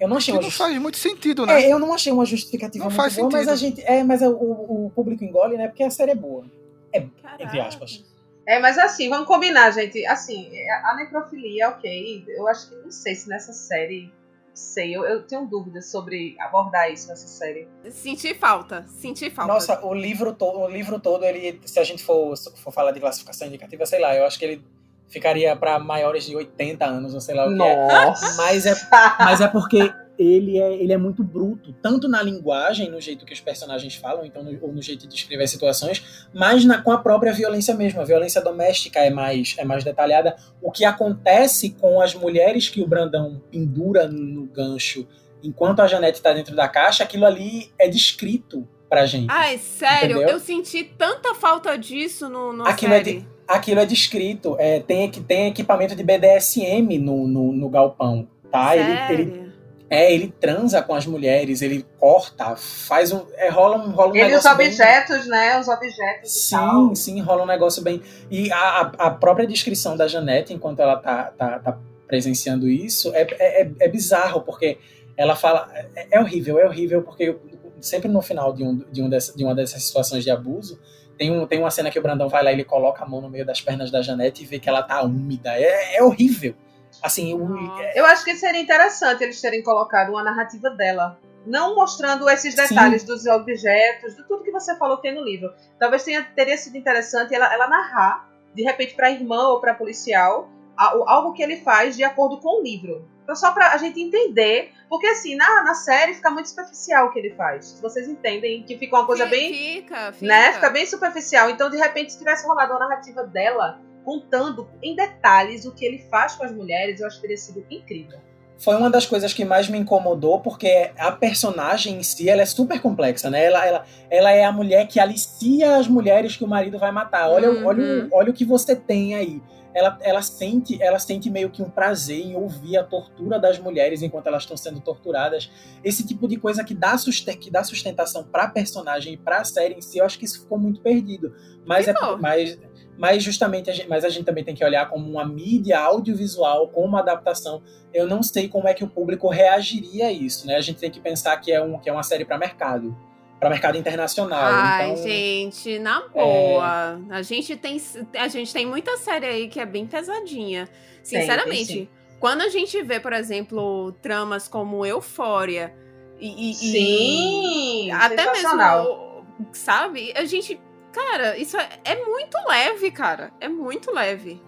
Eu 0.00 0.08
não 0.08 0.16
achei 0.16 0.34
que 0.34 0.42
não 0.42 0.50
faz 0.50 0.78
muito 0.78 0.96
sentido, 0.96 1.44
né? 1.44 1.62
É, 1.62 1.72
eu 1.72 1.78
não 1.78 1.92
achei 1.92 2.10
uma 2.10 2.24
justificativa 2.24 2.84
não 2.84 2.90
muito 2.90 2.96
faz 2.96 3.14
boa, 3.14 3.30
sentido. 3.30 3.46
mas 3.46 3.48
a 3.48 3.56
gente. 3.56 3.82
É, 3.84 4.02
mas 4.02 4.22
o, 4.22 4.30
o, 4.30 4.92
público 4.94 5.22
engole, 5.22 5.58
né? 5.58 5.68
Porque 5.68 5.82
a 5.82 5.90
série 5.90 6.12
é 6.12 6.14
boa. 6.14 6.44
É, 6.90 7.02
Caraca. 7.22 7.44
entre 7.44 7.60
aspas. 7.60 8.04
É, 8.46 8.58
mas 8.58 8.78
assim, 8.78 9.10
vamos 9.10 9.26
combinar, 9.26 9.70
gente. 9.72 10.04
Assim, 10.06 10.50
a 10.84 10.96
necrofilia, 10.96 11.68
ok. 11.68 12.24
Eu 12.28 12.48
acho 12.48 12.70
que 12.70 12.76
não 12.76 12.90
sei 12.90 13.14
se 13.14 13.28
nessa 13.28 13.52
série. 13.52 14.10
Sei, 14.52 14.94
eu, 14.94 15.04
eu 15.04 15.22
tenho 15.22 15.46
dúvidas 15.46 15.90
sobre 15.90 16.34
abordar 16.40 16.90
isso 16.90 17.08
nessa 17.08 17.26
série. 17.26 17.68
Senti 17.90 18.34
falta, 18.34 18.84
senti 18.88 19.30
falta. 19.30 19.52
Nossa, 19.52 19.86
o 19.86 19.94
livro, 19.94 20.34
to 20.34 20.44
o 20.44 20.68
livro 20.68 20.98
todo, 20.98 21.24
ele, 21.24 21.60
se 21.64 21.78
a 21.78 21.84
gente 21.84 22.02
for, 22.02 22.36
for 22.36 22.72
falar 22.72 22.90
de 22.90 23.00
classificação 23.00 23.46
indicativa, 23.46 23.86
sei 23.86 24.00
lá, 24.00 24.14
eu 24.14 24.26
acho 24.26 24.38
que 24.38 24.44
ele 24.44 24.64
ficaria 25.10 25.54
para 25.56 25.78
maiores 25.78 26.24
de 26.24 26.34
80 26.34 26.84
anos, 26.86 27.12
ou 27.12 27.20
sei 27.20 27.34
lá 27.34 27.46
o 27.46 27.50
que 27.50 27.56
Nossa. 27.56 28.26
é. 28.26 28.36
Mas 28.36 28.66
é, 28.66 28.74
mas 29.18 29.40
é 29.40 29.48
porque 29.48 29.92
ele 30.18 30.58
é, 30.58 30.74
ele 30.74 30.92
é 30.92 30.96
muito 30.96 31.24
bruto, 31.24 31.72
tanto 31.82 32.08
na 32.08 32.22
linguagem, 32.22 32.90
no 32.90 33.00
jeito 33.00 33.24
que 33.24 33.32
os 33.32 33.40
personagens 33.40 33.94
falam, 33.94 34.24
então 34.24 34.42
no, 34.42 34.56
ou 34.62 34.72
no 34.72 34.80
jeito 34.80 35.06
de 35.08 35.14
descrever 35.14 35.44
as 35.44 35.50
situações, 35.50 36.26
mas 36.32 36.64
na, 36.64 36.80
com 36.80 36.92
a 36.92 36.98
própria 36.98 37.32
violência 37.32 37.74
mesmo. 37.74 38.00
A 38.00 38.04
violência 38.04 38.40
doméstica 38.40 39.00
é 39.00 39.10
mais, 39.10 39.56
é 39.58 39.64
mais 39.64 39.82
detalhada. 39.82 40.36
O 40.62 40.70
que 40.70 40.84
acontece 40.84 41.70
com 41.70 42.00
as 42.00 42.14
mulheres 42.14 42.68
que 42.68 42.82
o 42.82 42.86
Brandão 42.86 43.42
pendura 43.50 44.06
no 44.06 44.46
gancho 44.46 45.06
enquanto 45.42 45.80
a 45.80 45.86
Janete 45.86 46.18
está 46.18 46.32
dentro 46.32 46.54
da 46.54 46.68
caixa, 46.68 47.02
aquilo 47.02 47.24
ali 47.24 47.72
é 47.78 47.88
descrito 47.88 48.68
pra 48.88 49.06
gente. 49.06 49.28
Ai, 49.30 49.58
sério, 49.58 50.16
entendeu? 50.16 50.34
eu 50.34 50.40
senti 50.40 50.84
tanta 50.84 51.34
falta 51.34 51.78
disso 51.78 52.28
no, 52.28 52.52
no 52.52 52.66
aquilo 52.66 52.92
série. 52.92 53.10
É 53.10 53.20
de, 53.20 53.28
aquilo 53.50 53.80
é 53.80 53.86
descrito. 53.86 54.56
É, 54.58 54.80
tem, 54.80 55.10
tem 55.10 55.48
equipamento 55.48 55.94
de 55.94 56.02
BDSM 56.02 56.98
no, 56.98 57.26
no, 57.26 57.52
no 57.52 57.68
galpão, 57.68 58.28
tá? 58.50 58.76
Ele, 58.76 59.12
ele, 59.12 59.52
é, 59.90 60.14
ele 60.14 60.32
transa 60.40 60.80
com 60.82 60.94
as 60.94 61.04
mulheres, 61.04 61.60
ele 61.60 61.84
corta, 61.98 62.54
faz 62.56 63.10
um. 63.12 63.26
É, 63.34 63.48
rola 63.48 63.76
um, 63.76 63.90
rola 63.90 64.12
um 64.12 64.16
ele 64.16 64.28
negócio. 64.28 64.48
os 64.48 64.54
objetos, 64.54 65.20
bem... 65.22 65.28
né? 65.28 65.58
Os 65.58 65.68
objetos. 65.68 66.30
Sim, 66.30 66.56
tal. 66.56 66.94
sim, 66.94 67.20
rola 67.20 67.42
um 67.42 67.46
negócio 67.46 67.82
bem. 67.82 68.00
E 68.30 68.50
a, 68.52 68.92
a 68.98 69.10
própria 69.10 69.46
descrição 69.46 69.96
da 69.96 70.06
Janete, 70.06 70.54
enquanto 70.54 70.80
ela 70.80 70.96
tá, 70.96 71.32
tá, 71.36 71.58
tá 71.58 71.78
presenciando 72.06 72.68
isso, 72.68 73.12
é, 73.14 73.26
é, 73.38 73.62
é, 73.62 73.70
é 73.80 73.88
bizarro, 73.88 74.42
porque 74.42 74.78
ela 75.16 75.34
fala. 75.34 75.68
É, 75.96 76.06
é 76.12 76.20
horrível, 76.20 76.58
é 76.58 76.66
horrível, 76.66 77.02
porque 77.02 77.36
sempre 77.80 78.08
no 78.08 78.22
final 78.22 78.52
de, 78.52 78.62
um, 78.62 78.76
de, 78.92 79.02
um 79.02 79.08
dessa, 79.08 79.36
de 79.36 79.42
uma 79.42 79.54
dessas 79.54 79.82
situações 79.82 80.22
de 80.22 80.30
abuso, 80.30 80.78
tem, 81.20 81.30
um, 81.30 81.46
tem 81.46 81.58
uma 81.58 81.70
cena 81.70 81.90
que 81.90 81.98
o 81.98 82.02
Brandão 82.02 82.30
vai 82.30 82.42
lá 82.42 82.50
e 82.50 82.54
ele 82.54 82.64
coloca 82.64 83.04
a 83.04 83.06
mão 83.06 83.20
no 83.20 83.28
meio 83.28 83.44
das 83.44 83.60
pernas 83.60 83.90
da 83.90 84.00
Janete 84.00 84.42
e 84.42 84.46
vê 84.46 84.58
que 84.58 84.70
ela 84.70 84.82
tá 84.82 85.02
úmida. 85.02 85.50
É, 85.52 85.98
é 85.98 86.02
horrível. 86.02 86.54
Assim, 87.02 87.32
eu, 87.32 87.46
eu 87.94 88.06
acho 88.06 88.24
que 88.24 88.34
seria 88.34 88.58
interessante 88.58 89.22
eles 89.22 89.38
terem 89.38 89.62
colocado 89.62 90.08
uma 90.08 90.24
narrativa 90.24 90.70
dela. 90.70 91.18
Não 91.44 91.76
mostrando 91.76 92.26
esses 92.30 92.54
detalhes 92.54 93.02
Sim. 93.02 93.08
dos 93.08 93.26
objetos, 93.26 94.16
de 94.16 94.22
tudo 94.26 94.42
que 94.42 94.50
você 94.50 94.74
falou 94.76 94.96
que 94.96 95.02
tem 95.02 95.14
no 95.14 95.22
livro. 95.22 95.52
Talvez 95.78 96.04
tenha, 96.04 96.22
teria 96.22 96.56
sido 96.56 96.78
interessante 96.78 97.34
ela, 97.34 97.52
ela 97.52 97.68
narrar, 97.68 98.26
de 98.54 98.62
repente, 98.62 98.94
para 98.94 99.08
a 99.08 99.10
irmã 99.10 99.48
ou 99.48 99.60
para 99.60 99.74
policial, 99.74 100.48
algo 100.84 101.32
que 101.32 101.42
ele 101.42 101.56
faz 101.58 101.96
de 101.96 102.04
acordo 102.04 102.38
com 102.38 102.60
o 102.60 102.62
livro. 102.62 103.08
Então, 103.22 103.36
só 103.36 103.52
pra 103.52 103.72
a 103.72 103.76
gente 103.76 104.00
entender. 104.00 104.72
Porque, 104.88 105.06
assim, 105.06 105.36
na, 105.36 105.62
na 105.62 105.74
série 105.74 106.14
fica 106.14 106.30
muito 106.30 106.48
superficial 106.48 107.06
o 107.06 107.12
que 107.12 107.18
ele 107.20 107.30
faz. 107.34 107.78
Vocês 107.80 108.08
entendem 108.08 108.62
que 108.64 108.76
fica 108.76 108.96
uma 108.96 109.06
coisa 109.06 109.24
fica, 109.24 109.36
bem. 109.36 109.52
Fica, 109.54 110.12
fica. 110.12 110.26
Né? 110.26 110.52
Fica 110.54 110.70
bem 110.70 110.86
superficial. 110.86 111.48
Então, 111.50 111.70
de 111.70 111.76
repente, 111.76 112.12
se 112.12 112.18
tivesse 112.18 112.44
rolado 112.46 112.72
uma 112.72 112.80
narrativa 112.80 113.22
dela 113.24 113.78
contando 114.04 114.68
em 114.82 114.96
detalhes 114.96 115.64
o 115.64 115.72
que 115.72 115.84
ele 115.84 115.98
faz 116.10 116.34
com 116.34 116.44
as 116.44 116.52
mulheres, 116.52 117.00
eu 117.00 117.06
acho 117.06 117.16
que 117.16 117.22
teria 117.22 117.36
sido 117.36 117.64
incrível. 117.70 118.18
foi 118.58 118.74
uma 118.76 118.90
das 118.90 119.06
coisas 119.06 119.32
que 119.32 119.44
mais 119.44 119.68
me 119.68 119.78
incomodou, 119.78 120.40
porque 120.40 120.90
a 120.98 121.12
personagem 121.12 121.94
em 121.98 122.02
si 122.02 122.28
ela 122.28 122.42
é 122.42 122.46
super 122.46 122.80
complexa, 122.80 123.30
né? 123.30 123.44
Ela, 123.44 123.64
ela, 123.66 123.84
ela 124.10 124.30
é 124.32 124.44
a 124.44 124.50
mulher 124.52 124.86
que 124.88 124.98
alicia 125.00 125.76
as 125.76 125.86
mulheres 125.88 126.36
que 126.36 126.44
o 126.44 126.48
marido 126.48 126.78
vai 126.78 126.90
matar. 126.90 127.30
Olha, 127.30 127.50
Uhum. 127.50 127.64
olha, 127.66 128.08
olha 128.12 128.30
o 128.30 128.34
que 128.34 128.44
você 128.44 128.74
tem 128.74 129.14
aí. 129.14 129.40
Ela, 129.74 129.98
ela, 130.02 130.22
sente, 130.22 130.82
ela 130.82 130.98
sente 130.98 131.30
meio 131.30 131.50
que 131.50 131.62
um 131.62 131.70
prazer 131.70 132.24
em 132.24 132.34
ouvir 132.34 132.76
a 132.76 132.84
tortura 132.84 133.38
das 133.38 133.58
mulheres 133.58 134.02
enquanto 134.02 134.26
elas 134.26 134.42
estão 134.42 134.56
sendo 134.56 134.80
torturadas. 134.80 135.50
Esse 135.84 136.06
tipo 136.06 136.26
de 136.26 136.36
coisa 136.36 136.64
que 136.64 136.74
dá, 136.74 136.96
susten 136.98 137.36
que 137.36 137.50
dá 137.50 137.62
sustentação 137.62 138.24
pra 138.24 138.48
personagem 138.48 139.14
e 139.14 139.16
pra 139.16 139.44
série 139.44 139.74
em 139.74 139.80
si, 139.80 139.98
eu 139.98 140.04
acho 140.04 140.18
que 140.18 140.24
isso 140.24 140.40
ficou 140.40 140.58
muito 140.58 140.80
perdido. 140.80 141.34
Mas, 141.64 141.88
é, 141.88 141.94
mas, 142.20 142.58
mas 142.98 143.22
justamente, 143.22 143.70
a 143.70 143.72
gente, 143.72 143.88
mas 143.88 144.04
a 144.04 144.08
gente 144.08 144.24
também 144.24 144.44
tem 144.44 144.54
que 144.54 144.64
olhar 144.64 144.88
como 144.88 145.08
uma 145.08 145.24
mídia 145.24 145.78
audiovisual, 145.78 146.68
como 146.68 146.86
uma 146.86 147.00
adaptação. 147.00 147.62
Eu 147.94 148.06
não 148.06 148.22
sei 148.22 148.48
como 148.48 148.68
é 148.68 148.74
que 148.74 148.84
o 148.84 148.88
público 148.88 149.28
reagiria 149.28 150.06
a 150.06 150.12
isso, 150.12 150.46
né? 150.46 150.56
A 150.56 150.60
gente 150.60 150.78
tem 150.78 150.90
que 150.90 151.00
pensar 151.00 151.36
que 151.38 151.52
é, 151.52 151.62
um, 151.62 151.78
que 151.78 151.88
é 151.88 151.92
uma 151.92 152.02
série 152.02 152.24
para 152.24 152.38
mercado, 152.38 152.96
para 153.40 153.48
mercado 153.48 153.78
internacional. 153.78 154.38
Ai, 154.42 154.90
então, 154.90 155.02
gente, 155.02 155.78
na 155.78 156.06
boa. 156.08 157.00
A, 157.10 157.22
gente 157.22 157.56
tem, 157.56 157.80
a 158.18 158.28
gente 158.28 158.52
tem 158.52 158.66
muita 158.66 158.98
série 158.98 159.26
aí 159.26 159.48
que 159.48 159.58
é 159.58 159.64
bem 159.64 159.86
pesadinha. 159.86 160.66
Tem, 160.66 161.20
Sinceramente. 161.22 161.66
tem 161.66 161.76
sim. 161.84 161.88
quando 162.20 162.42
a 162.42 162.48
gente 162.50 162.80
vê, 162.82 163.00
por 163.00 163.14
exemplo, 163.14 163.92
tramas 164.02 164.46
como 164.46 164.84
Eufória 164.84 165.74
e. 166.20 166.28
e- 166.28 166.50
e- 166.50 166.54
Sim, 166.54 167.90
até 167.92 168.22
sensacional. 168.34 169.24
mesmo. 169.38 169.48
Sabe? 169.54 170.12
A 170.14 170.24
gente. 170.26 170.60
Cara, 170.92 171.38
isso 171.38 171.56
é, 171.56 171.68
é 171.84 172.04
muito 172.04 172.36
leve, 172.46 172.90
cara. 172.90 173.32
É 173.40 173.48
muito 173.48 173.90
leve. 173.90 174.42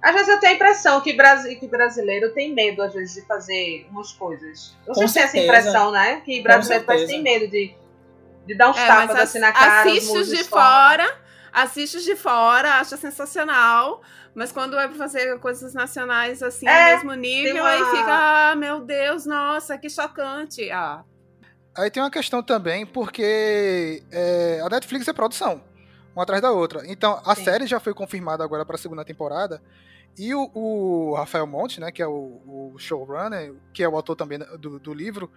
Às 0.00 0.12
vezes 0.14 0.28
eu 0.28 0.38
tenho 0.40 0.52
a 0.52 0.54
impressão 0.54 1.00
que, 1.00 1.12
brasi 1.12 1.56
que 1.56 1.66
brasileiro 1.66 2.32
tem 2.32 2.54
medo, 2.54 2.80
às 2.82 2.94
vezes, 2.94 3.16
de 3.16 3.26
fazer 3.26 3.86
umas 3.90 4.12
coisas. 4.12 4.76
Se 4.94 5.12
tem 5.12 5.22
essa 5.24 5.38
impressão, 5.38 5.90
né? 5.90 6.22
Que 6.24 6.40
brasileiro 6.40 6.86
tem 6.86 7.20
medo 7.20 7.48
de, 7.48 7.74
de 8.48 8.54
dar 8.56 8.70
uns 8.70 8.76
É, 8.78 8.86
tapas 8.86 9.16
assim 9.16 9.38
na 9.38 9.52
cara. 9.52 9.82
assiste 9.82 10.08
murros 10.08 10.28
de 10.28 10.42
fora, 10.44 11.16
assiste 11.52 12.02
de 12.02 12.16
fora, 12.16 12.74
acha 12.80 12.96
sensacional. 12.96 14.02
Mas 14.34 14.52
quando 14.52 14.78
é 14.78 14.86
pra 14.88 14.96
fazer 14.96 15.38
coisas 15.40 15.74
nacionais 15.74 16.42
assim, 16.42 16.66
É, 16.68 16.94
mesmo 16.94 17.12
nível, 17.14 17.62
uma- 17.64 17.68
aí 17.70 17.84
fica, 17.84 18.50
ah, 18.50 18.56
meu 18.56 18.80
Deus, 18.80 19.26
nossa, 19.26 19.76
que 19.78 19.88
chocante. 19.90 20.70
Ah, 20.70 21.04
Aí 21.76 21.90
tem 21.90 22.02
uma 22.02 22.10
questão 22.10 22.42
também, 22.42 22.84
porque 22.84 24.02
é, 24.10 24.60
a 24.64 24.68
Netflix 24.68 25.06
é 25.06 25.12
produção, 25.12 25.62
uma 26.14 26.24
atrás 26.24 26.42
da 26.42 26.50
outra. 26.50 26.82
Então, 26.90 27.20
a 27.24 27.34
Sim. 27.36 27.44
série 27.44 27.66
já 27.68 27.78
foi 27.78 27.94
confirmada 27.94 28.42
agora 28.42 28.64
para 28.66 28.74
a 28.74 28.78
segunda 28.78 29.04
temporada. 29.04 29.62
E 30.18 30.34
o, 30.34 30.50
o 30.54 31.14
Rafael 31.14 31.46
Monte, 31.46 31.78
né, 31.80 31.92
que 31.92 32.02
é 32.02 32.06
o, 32.08 32.72
o 32.74 32.74
showrunner, 32.78 33.54
que 33.72 33.84
é 33.84 33.88
o 33.88 33.94
autor 33.94 34.16
também 34.16 34.38
do, 34.58 34.80
do 34.80 34.92
livro, 34.92 35.30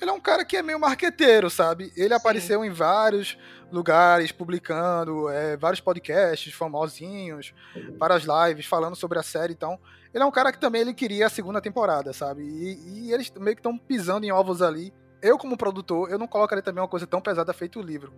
ele 0.00 0.10
é 0.10 0.14
um 0.14 0.20
cara 0.20 0.44
que 0.44 0.56
é 0.56 0.62
meio 0.62 0.78
marqueteiro, 0.78 1.50
sabe? 1.50 1.92
Ele 1.96 2.14
apareceu 2.14 2.64
em 2.64 2.70
vários 2.70 3.38
lugares, 3.70 4.32
publicando 4.32 5.28
é, 5.28 5.56
vários 5.56 5.80
podcasts 5.80 6.52
famosinhos, 6.54 7.52
várias 7.98 8.24
lives 8.24 8.66
falando 8.66 8.96
sobre 8.96 9.18
a 9.18 9.22
série. 9.22 9.52
Então, 9.52 9.78
ele 10.12 10.22
é 10.22 10.26
um 10.26 10.30
cara 10.30 10.52
que 10.52 10.58
também 10.58 10.80
ele 10.80 10.94
queria 10.94 11.26
a 11.26 11.30
segunda 11.30 11.60
temporada, 11.60 12.12
sabe? 12.12 12.42
E, 12.42 13.08
e 13.08 13.12
eles 13.12 13.30
meio 13.32 13.56
que 13.56 13.60
estão 13.60 13.76
pisando 13.76 14.24
em 14.24 14.32
ovos 14.32 14.62
ali. 14.62 14.92
Eu, 15.20 15.36
como 15.36 15.56
produtor, 15.56 16.10
eu 16.10 16.18
não 16.18 16.28
colocaria 16.28 16.62
também 16.62 16.80
uma 16.80 16.88
coisa 16.88 17.06
tão 17.06 17.20
pesada 17.20 17.52
feito 17.52 17.80
o 17.80 17.82
livro. 17.82 18.12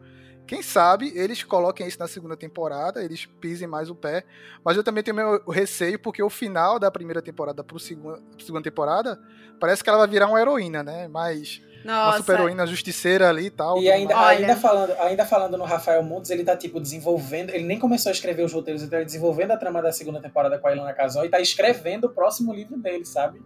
Quem 0.46 0.62
sabe 0.62 1.12
eles 1.14 1.42
coloquem 1.42 1.86
isso 1.86 1.98
na 1.98 2.08
segunda 2.08 2.36
temporada, 2.36 3.02
eles 3.02 3.24
pisem 3.24 3.68
mais 3.68 3.88
o 3.88 3.94
pé. 3.94 4.24
Mas 4.64 4.76
eu 4.76 4.84
também 4.84 5.02
tenho 5.02 5.16
meu 5.16 5.42
receio, 5.48 5.98
porque 5.98 6.22
o 6.22 6.28
final 6.28 6.78
da 6.78 6.90
primeira 6.90 7.22
temporada 7.22 7.64
para 7.64 7.78
segunda, 7.78 8.20
segunda 8.38 8.62
temporada 8.64 9.20
parece 9.58 9.82
que 9.82 9.88
ela 9.88 9.98
vai 9.98 10.08
virar 10.08 10.26
uma 10.26 10.40
heroína, 10.40 10.82
né? 10.82 11.08
Mas 11.08 11.62
nossa. 11.84 12.18
super 12.18 12.34
heroína 12.40 12.66
justiceira 12.66 13.28
ali 13.28 13.46
e 13.46 13.50
tal. 13.50 13.78
E 13.80 13.90
ainda. 13.90 14.16
Olha. 14.16 14.38
ainda, 14.38 14.56
falando, 14.56 14.92
ainda 15.00 15.24
falando 15.24 15.56
no 15.56 15.64
Rafael 15.64 16.02
Montes, 16.02 16.30
ele 16.30 16.44
tá, 16.44 16.56
tipo, 16.56 16.80
desenvolvendo. 16.80 17.50
Ele 17.50 17.64
nem 17.64 17.78
começou 17.78 18.10
a 18.10 18.12
escrever 18.12 18.42
os 18.42 18.52
roteiros, 18.52 18.82
ele 18.82 18.90
tá 18.90 19.02
desenvolvendo 19.02 19.50
a 19.52 19.56
trama 19.56 19.80
da 19.82 19.92
segunda 19.92 20.20
temporada 20.20 20.58
com 20.58 20.66
a 20.68 20.72
Ilana 20.72 20.92
Casol 20.92 21.24
e 21.24 21.28
tá 21.28 21.40
escrevendo 21.40 22.04
o 22.06 22.10
próximo 22.10 22.52
livro 22.52 22.76
dele, 22.78 23.04
sabe? 23.04 23.40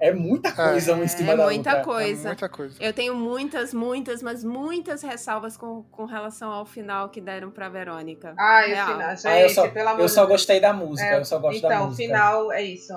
É 0.00 0.12
muita 0.12 0.50
coisa 0.50 0.94
um 0.96 1.04
em 1.04 1.06
cima 1.06 1.30
é 1.32 1.36
da 1.36 1.44
muita 1.44 1.70
outra. 1.70 1.84
coisa. 1.84 2.22
É 2.22 2.32
muita 2.32 2.48
coisa. 2.48 2.76
Eu 2.80 2.92
tenho 2.92 3.14
muitas, 3.14 3.72
muitas, 3.72 4.20
mas 4.20 4.42
muitas 4.42 5.00
ressalvas 5.00 5.56
com, 5.56 5.84
com 5.92 6.06
relação 6.06 6.50
ao 6.50 6.66
final 6.66 7.08
que 7.08 7.20
deram 7.20 7.52
pra 7.52 7.68
Verônica. 7.68 8.34
O 8.36 8.66
Real. 8.66 8.86
final, 8.88 9.10
gente, 9.10 9.26
Ah, 9.28 9.40
eu 9.40 9.48
só, 9.48 9.68
pelo 9.68 9.88
amor 9.90 10.00
eu 10.00 10.08
só 10.08 10.26
gostei 10.26 10.58
da 10.58 10.72
música, 10.72 11.08
É, 11.08 11.18
eu 11.20 11.24
só 11.24 11.38
gosto 11.38 11.62
da 11.62 11.68
Então, 11.68 11.86
música. 11.86 12.02
final 12.04 12.50
é 12.52 12.62
isso. 12.62 12.92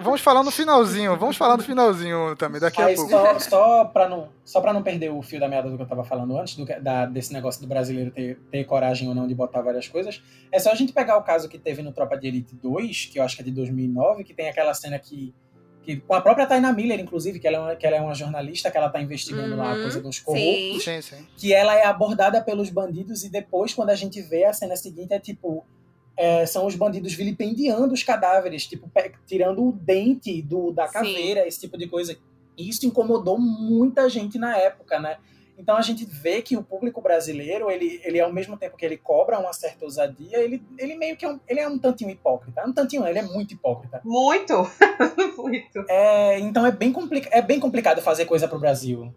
Vamos 0.00 0.20
falar 0.20 0.42
no 0.44 0.50
finalzinho, 0.50 1.16
vamos 1.18 1.36
falar 1.36 1.56
no 1.56 1.62
finalzinho 1.62 2.36
também, 2.36 2.60
daqui 2.60 2.80
a 2.80 2.94
pouco. 2.94 3.10
só, 3.10 3.38
só, 3.38 3.84
pra 3.86 4.08
não, 4.08 4.28
só 4.44 4.60
pra 4.60 4.72
não 4.72 4.82
perder 4.82 5.10
o 5.10 5.20
fio 5.22 5.40
da 5.40 5.48
meada 5.48 5.68
do 5.68 5.76
que 5.76 5.82
eu 5.82 5.86
tava 5.88 6.04
falando 6.04 6.38
antes, 6.38 6.54
do, 6.54 6.64
da- 6.64 7.06
desse 7.06 7.32
negócio 7.32 7.60
do 7.60 7.66
brasileiro 7.66 8.10
ter, 8.10 8.38
ter 8.50 8.64
coragem 8.64 9.08
ou 9.08 9.14
não 9.14 9.26
de 9.26 9.34
botar 9.34 9.60
várias 9.60 9.88
coisas, 9.88 10.22
é 10.52 10.58
só 10.60 10.70
a 10.70 10.74
gente 10.74 10.92
pegar 10.92 11.16
o 11.16 11.22
caso 11.22 11.48
que 11.48 11.58
teve 11.58 11.82
no 11.82 11.92
Tropa 11.92 12.16
de 12.16 12.28
Elite 12.28 12.54
2, 12.54 13.06
que 13.12 13.18
eu 13.18 13.24
acho 13.24 13.34
que 13.36 13.42
é 13.42 13.44
de 13.44 13.50
2009, 13.50 14.22
que 14.24 14.32
tem 14.32 14.48
aquela 14.48 14.72
cena 14.74 14.98
que, 14.98 15.34
que 15.82 15.96
com 15.96 16.14
a 16.14 16.20
própria 16.20 16.46
Taina 16.46 16.72
Miller, 16.72 17.00
inclusive, 17.00 17.40
que 17.40 17.48
ela 17.48 17.56
é 17.56 17.60
uma, 17.60 17.76
que 17.76 17.86
ela 17.86 17.96
é 17.96 18.00
uma 18.00 18.14
jornalista, 18.14 18.70
que 18.70 18.76
ela 18.78 18.88
tá 18.90 19.00
investigando 19.00 19.56
lá 19.56 19.72
a 19.72 19.74
Uhum, 19.74 19.82
coisa 19.82 20.00
dos 20.00 20.16
sim. 20.16 20.22
corruptos, 20.24 20.84
Sim, 20.84 21.02
sim. 21.02 21.26
que 21.36 21.52
ela 21.52 21.74
é 21.74 21.84
abordada 21.84 22.40
pelos 22.42 22.70
bandidos 22.70 23.24
e 23.24 23.30
depois, 23.30 23.74
quando 23.74 23.90
a 23.90 23.96
gente 23.96 24.20
vê 24.22 24.44
a 24.44 24.52
cena 24.52 24.76
seguinte, 24.76 25.12
é 25.12 25.18
tipo... 25.18 25.66
é, 26.18 26.44
são 26.44 26.66
os 26.66 26.74
bandidos 26.74 27.14
vilipendiando 27.14 27.94
os 27.94 28.02
cadáveres, 28.02 28.66
tipo, 28.66 28.90
tirando 29.24 29.68
o 29.68 29.72
dente 29.72 30.42
do, 30.42 30.72
da 30.72 30.88
Sim. 30.88 30.92
caveira, 30.92 31.46
esse 31.46 31.60
tipo 31.60 31.78
de 31.78 31.86
coisa. 31.86 32.18
E 32.56 32.68
isso 32.68 32.84
incomodou 32.84 33.38
muita 33.38 34.08
gente 34.08 34.36
na 34.36 34.58
época, 34.58 34.98
né? 34.98 35.18
Então 35.56 35.76
a 35.76 35.80
gente 35.80 36.04
vê 36.04 36.42
que 36.42 36.56
o 36.56 36.62
público 36.62 37.00
brasileiro, 37.00 37.70
ele, 37.70 38.00
ele 38.04 38.20
ao 38.20 38.32
mesmo 38.32 38.56
tempo 38.56 38.76
que 38.76 38.84
ele 38.84 38.96
cobra 38.96 39.38
uma 39.38 39.52
certa 39.52 39.84
ousadia, 39.84 40.38
ele, 40.38 40.60
ele 40.76 40.96
meio 40.96 41.16
que 41.16 41.24
é 41.24 41.28
um, 41.28 41.38
ele 41.48 41.60
é 41.60 41.68
um 41.68 41.78
tantinho 41.78 42.10
hipócrita. 42.10 42.64
Um 42.66 42.72
tantinho, 42.72 43.06
ele 43.06 43.20
é 43.20 43.22
muito 43.22 43.54
hipócrita. 43.54 44.00
Muito, 44.04 44.54
muito. 45.38 45.84
É, 45.88 46.38
então 46.40 46.66
é 46.66 46.72
bem, 46.72 46.92
complica 46.92 47.28
é 47.32 47.40
bem 47.40 47.60
complicado 47.60 48.02
fazer 48.02 48.24
coisa 48.24 48.48
pro 48.48 48.58
Brasil. 48.58 49.12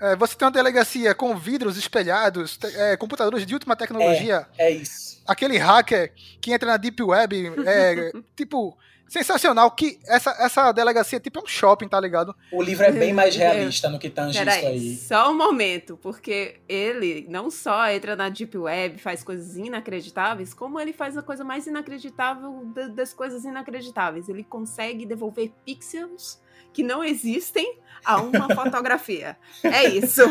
É, 0.00 0.16
você 0.16 0.34
tem 0.34 0.46
uma 0.46 0.52
delegacia 0.52 1.14
com 1.14 1.36
vidros 1.36 1.76
espelhados, 1.76 2.58
é, 2.76 2.96
computadores 2.96 3.46
de 3.46 3.54
última 3.54 3.76
tecnologia. 3.76 4.46
É 4.58 4.70
isso. 4.70 5.09
Aquele 5.26 5.58
hacker 5.58 6.12
que 6.40 6.52
entra 6.52 6.70
na 6.70 6.76
Deep 6.76 7.02
Web, 7.02 7.52
é, 7.66 8.12
tipo, 8.36 8.76
sensacional. 9.08 9.70
Que 9.72 9.98
essa, 10.06 10.30
essa 10.40 10.72
delegacia 10.72 11.20
tipo 11.20 11.38
é 11.38 11.42
um 11.42 11.46
shopping, 11.46 11.88
tá 11.88 12.00
ligado? 12.00 12.34
O 12.52 12.62
livro 12.62 12.84
é 12.84 12.92
bem 12.92 13.12
mais 13.12 13.34
realista 13.36 13.88
no 13.88 13.98
que 13.98 14.08
tange 14.10 14.30
isso 14.38 14.44
Peraí, 14.44 14.66
aí. 14.66 14.96
só 14.96 15.30
um 15.30 15.36
momento, 15.36 15.96
porque 15.96 16.56
ele 16.68 17.26
não 17.28 17.50
só 17.50 17.88
entra 17.90 18.14
na 18.16 18.28
Deep 18.28 18.56
Web, 18.56 18.98
faz 18.98 19.22
coisas 19.22 19.56
inacreditáveis, 19.56 20.54
como 20.54 20.78
ele 20.80 20.92
faz 20.92 21.16
a 21.16 21.22
coisa 21.22 21.44
mais 21.44 21.66
inacreditável 21.66 22.64
da- 22.74 22.88
das 22.88 23.12
coisas 23.12 23.44
inacreditáveis. 23.44 24.28
Ele 24.28 24.44
consegue 24.44 25.04
devolver 25.06 25.50
pixels 25.64 26.40
que 26.72 26.82
não 26.82 27.02
existem 27.02 27.78
a 28.04 28.16
uma 28.20 28.48
fotografia. 28.54 29.36
É 29.62 29.88
isso. 29.88 30.22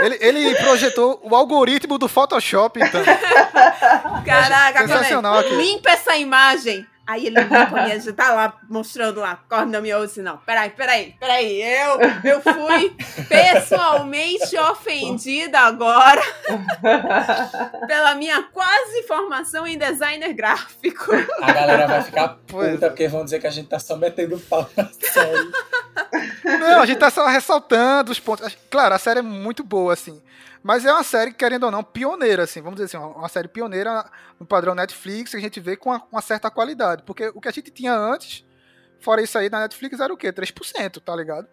Ele, 0.00 0.18
ele 0.20 0.54
projetou 0.56 1.20
o 1.22 1.34
algoritmo 1.34 1.98
do 1.98 2.08
Photoshop, 2.08 2.80
então. 2.80 3.02
Caraca, 4.24 4.86
Sensacional 4.86 5.38
aqui. 5.38 5.54
Limpa 5.54 5.90
essa 5.90 6.16
imagem. 6.16 6.86
Aí 7.06 7.26
ele 7.26 7.38
limpa 7.38 7.82
minha, 7.82 8.00
já 8.00 8.12
tá 8.12 8.32
lá 8.32 8.58
mostrando 8.68 9.20
lá, 9.20 9.38
corre 9.48 9.66
na 9.66 9.80
minha 9.80 9.98
ouça, 9.98 10.22
não. 10.22 10.38
Peraí, 10.38 10.70
peraí, 10.70 11.14
peraí. 11.20 11.60
Eu, 11.60 11.98
eu 12.24 12.40
fui 12.40 12.96
pessoalmente 13.28 14.56
ofendida 14.56 15.58
agora 15.60 16.22
pela 17.86 18.14
minha 18.14 18.42
quase 18.44 19.02
formação 19.02 19.66
em 19.66 19.76
designer 19.76 20.32
gráfico. 20.32 21.12
A 21.42 21.52
galera 21.52 21.86
vai 21.86 22.02
ficar 22.02 22.28
puta 22.46 22.88
porque 22.88 23.06
vão 23.06 23.24
dizer 23.24 23.38
que 23.38 23.46
a 23.46 23.50
gente 23.50 23.68
tá 23.68 23.78
só 23.78 23.96
metendo 23.96 24.38
pau 24.38 24.68
na 24.74 24.88
série. 25.00 25.50
Não, 26.44 26.80
a 26.80 26.86
gente 26.86 26.98
tá 26.98 27.10
só 27.10 27.26
ressaltando 27.26 28.12
os 28.12 28.20
pontos. 28.20 28.56
Claro, 28.70 28.94
a 28.94 28.98
série 28.98 29.18
é 29.18 29.22
muito 29.22 29.62
boa, 29.62 29.92
assim. 29.92 30.22
Mas 30.64 30.86
é 30.86 30.90
uma 30.90 31.04
série, 31.04 31.30
querendo 31.30 31.64
ou 31.64 31.70
não, 31.70 31.84
pioneira, 31.84 32.44
assim. 32.44 32.62
Vamos 32.62 32.80
dizer 32.80 32.96
assim, 32.96 33.06
uma 33.06 33.28
série 33.28 33.48
pioneira 33.48 34.02
no 34.40 34.46
padrão 34.46 34.74
Netflix, 34.74 35.30
que 35.32 35.36
a 35.36 35.40
gente 35.40 35.60
vê 35.60 35.76
com 35.76 35.90
uma, 35.90 36.02
uma 36.10 36.22
certa 36.22 36.50
qualidade. 36.50 37.02
Porque 37.02 37.28
o 37.34 37.40
que 37.40 37.48
a 37.48 37.52
gente 37.52 37.70
tinha 37.70 37.94
antes, 37.94 38.42
fora 38.98 39.20
isso 39.20 39.36
aí, 39.36 39.50
na 39.50 39.60
Netflix 39.60 40.00
era 40.00 40.10
o 40.10 40.16
quê? 40.16 40.32
3%, 40.32 41.02
tá 41.04 41.14
ligado? 41.14 41.46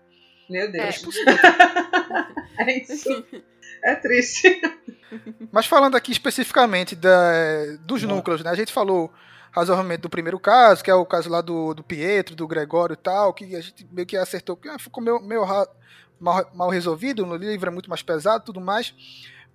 Meu 0.49 0.71
Deus. 0.71 0.95
3%. 1.03 1.11
É 2.57 2.77
isso. 2.77 3.25
É 3.83 3.95
triste. 3.95 4.61
Mas 5.51 5.65
falando 5.65 5.95
aqui 5.97 6.11
especificamente 6.11 6.95
da- 6.95 7.75
dos 7.79 8.03
núcleos, 8.03 8.43
né? 8.43 8.51
A 8.51 8.55
gente 8.55 8.71
falou 8.71 9.11
razoavelmente 9.51 10.01
do 10.01 10.09
primeiro 10.09 10.39
caso, 10.39 10.83
que 10.83 10.91
é 10.91 10.93
o 10.93 11.03
caso 11.03 11.29
lá 11.31 11.41
do, 11.41 11.73
do 11.73 11.83
Pietro, 11.83 12.35
do 12.35 12.47
Gregório 12.47 12.93
e 12.93 12.97
tal, 12.97 13.33
que 13.33 13.55
a 13.55 13.61
gente 13.61 13.87
meio 13.91 14.05
que 14.05 14.15
acertou, 14.15 14.55
que 14.55 14.69
ah, 14.69 14.77
ficou 14.77 15.03
meio, 15.03 15.19
meio 15.19 15.43
mal, 16.21 16.49
mal 16.53 16.69
resolvido, 16.69 17.25
no 17.25 17.35
livro 17.35 17.69
é 17.69 17.73
muito 17.73 17.89
mais 17.89 18.01
pesado 18.01 18.43
e 18.43 18.45
tudo 18.45 18.61
mais. 18.61 18.93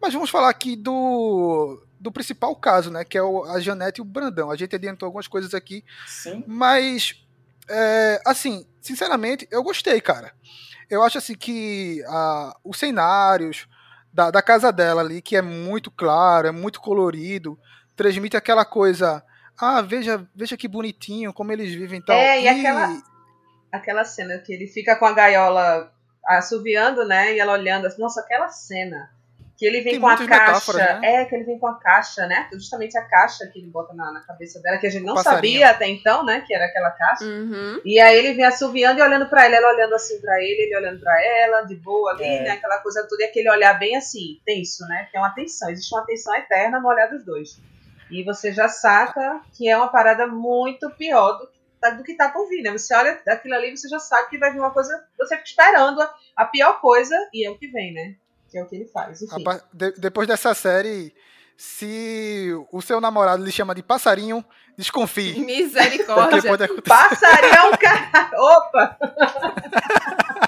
Mas 0.01 0.13
vamos 0.13 0.29
falar 0.29 0.51
aqui 0.51 0.77
do, 0.77 1.83
do 1.99 2.13
principal 2.13 2.55
caso, 2.57 2.91
né? 2.91 3.05
Que 3.05 3.17
é 3.17 3.23
o, 3.23 3.45
a 3.45 3.61
Janete 3.61 4.01
e 4.01 4.03
o 4.03 4.05
Brandão. 4.05 4.51
A 4.51 4.57
gente 4.57 4.75
adiantou 4.75 5.07
algumas 5.07 5.29
coisas 5.29 5.55
aqui, 5.55 5.85
Sim. 6.07 6.45
mas 6.47 7.25
é, 7.69 8.21
assim, 8.27 8.67
sinceramente, 8.81 9.49
eu 9.51 9.63
gostei, 9.63 10.01
cara. 10.01 10.33
Eu 10.91 11.03
acho 11.03 11.19
assim 11.19 11.35
que 11.35 12.03
a, 12.07 12.57
os 12.63 12.79
cenários 12.79 13.67
da, 14.13 14.31
da 14.31 14.43
casa 14.43 14.73
dela 14.73 15.03
ali, 15.03 15.21
que 15.21 15.37
é 15.37 15.43
muito 15.43 15.91
claro, 15.91 16.49
é 16.49 16.53
muito 16.53 16.81
colorido, 16.81 17.59
transmite 17.97 18.37
aquela 18.37 18.65
coisa. 18.65 19.25
Ah, 19.59 19.81
veja, 19.81 20.27
veja 20.35 20.57
que 20.57 20.69
bonitinho, 20.69 21.33
como 21.33 21.53
eles 21.53 21.75
vivem 21.75 21.99
e 21.99 22.05
tal. 22.05 22.17
É, 22.17 22.43
e 22.43 22.49
aquela, 22.49 23.03
aquela 23.73 24.05
cena 24.05 24.39
que 24.39 24.53
ele 24.53 24.67
fica 24.67 24.95
com 24.97 25.07
a 25.07 25.13
gaiola 25.13 25.93
assoviando, 26.27 27.05
né? 27.07 27.35
E 27.35 27.41
ela 27.41 27.53
olhando 27.53 27.87
assim, 27.87 28.01
nossa, 28.01 28.21
aquela 28.21 28.49
cena. 28.49 29.11
Que 29.59 29.65
ele 29.65 29.81
vem 29.81 29.93
Tem 29.93 30.01
com 30.03 30.07
a 30.07 30.27
caixa. 30.27 30.73
né? 30.75 31.01
É, 31.03 31.25
que 31.25 31.35
ele 31.35 31.45
vem 31.45 31.59
com 31.59 31.67
a 31.67 31.79
caixa, 31.81 32.27
né? 32.27 32.47
Justamente 32.53 32.99
a 32.99 33.01
caixa 33.03 33.47
que 33.47 33.59
ele 33.59 33.69
bota 33.69 33.95
na, 33.95 34.13
na 34.13 34.21
cabeça 34.21 34.61
dela, 34.61 34.77
que 34.77 34.87
a 34.87 34.91
gente 34.91 35.07
não 35.07 35.15
Passarinho. 35.15 35.61
sabia 35.61 35.71
até 35.71 35.89
então, 35.89 36.23
né? 36.27 36.45
Que 36.47 36.53
era 36.55 36.67
aquela 36.67 36.91
caixa. 36.91 37.25
Uhum. 37.25 37.81
E 37.83 37.99
aí 37.99 38.19
ele 38.19 38.35
vem 38.35 38.45
assoviando 38.45 39.01
e 39.01 39.03
olhando 39.03 39.31
pra 39.31 39.47
ela, 39.47 39.57
ela 39.57 39.73
olhando 39.73 39.95
assim 39.95 40.21
pra 40.21 40.39
ele, 40.43 40.61
ele 40.65 40.77
olhando 40.77 41.01
pra 41.01 41.25
ela, 41.25 41.63
de 41.63 41.75
boa 41.75 42.11
ali, 42.11 42.25
É. 42.25 42.43
né? 42.43 42.51
Aquela 42.51 42.79
coisa 42.81 43.07
toda, 43.09 43.23
e 43.23 43.27
aquele 43.29 43.49
olhar 43.51 43.73
bem 43.79 43.97
assim, 43.97 44.39
tenso, 44.45 44.87
né? 44.89 45.09
Tem 45.11 45.19
uma 45.19 45.31
tensão, 45.35 45.71
existe 45.71 45.95
uma 45.95 46.05
tensão 46.05 46.35
eterna 46.37 46.79
no 46.79 46.89
olhar 46.89 47.07
dos 47.09 47.25
dois. 47.25 47.59
E 48.11 48.23
você 48.25 48.53
já 48.53 48.69
saca 48.69 49.41
que 49.57 49.67
é 49.71 49.75
uma 49.77 49.89
parada 49.89 50.27
muito 50.27 50.91
pior 50.91 51.33
do, 51.39 51.47
que- 51.47 51.56
do 51.97 52.03
que 52.03 52.15
tá 52.15 52.29
por 52.31 52.49
vir, 52.49 52.63
né? 52.63 52.73
Você 52.73 52.95
olha 52.95 53.21
aquilo 53.29 53.55
ali, 53.55 53.77
você 53.77 53.89
já 53.89 53.99
sabe 53.99 54.29
que 54.31 54.39
vai 54.39 54.53
vir 54.53 54.59
uma 54.61 54.71
coisa, 54.73 54.93
você 55.19 55.37
fica 55.37 55.49
esperando 55.49 56.01
a, 56.01 56.15
a 56.37 56.45
pior 56.47 56.81
coisa, 56.81 57.15
e 57.33 57.47
é 57.47 57.51
o 57.51 57.57
que 57.57 57.69
vem, 57.69 57.93
né? 57.93 58.15
Que 58.51 58.59
é 58.59 58.63
o 58.63 58.67
que 58.67 58.77
ele 58.77 58.87
faz, 58.87 59.23
enfim. 59.23 59.39
Rapaz, 59.45 59.63
de- 59.73 59.93
depois 59.99 60.27
dessa 60.29 60.55
série, 60.55 61.15
se 61.57 62.51
o 62.73 62.81
seu 62.83 63.01
namorado 63.01 63.43
lhe 63.45 63.53
chama 63.53 63.75
de 63.75 63.83
passarinho, 63.83 64.45
desconfie. 64.77 65.41
Misericórdia. 65.41 66.43
Passarinho, 66.83 67.79
cara! 67.79 68.31
Opa! 68.37 68.97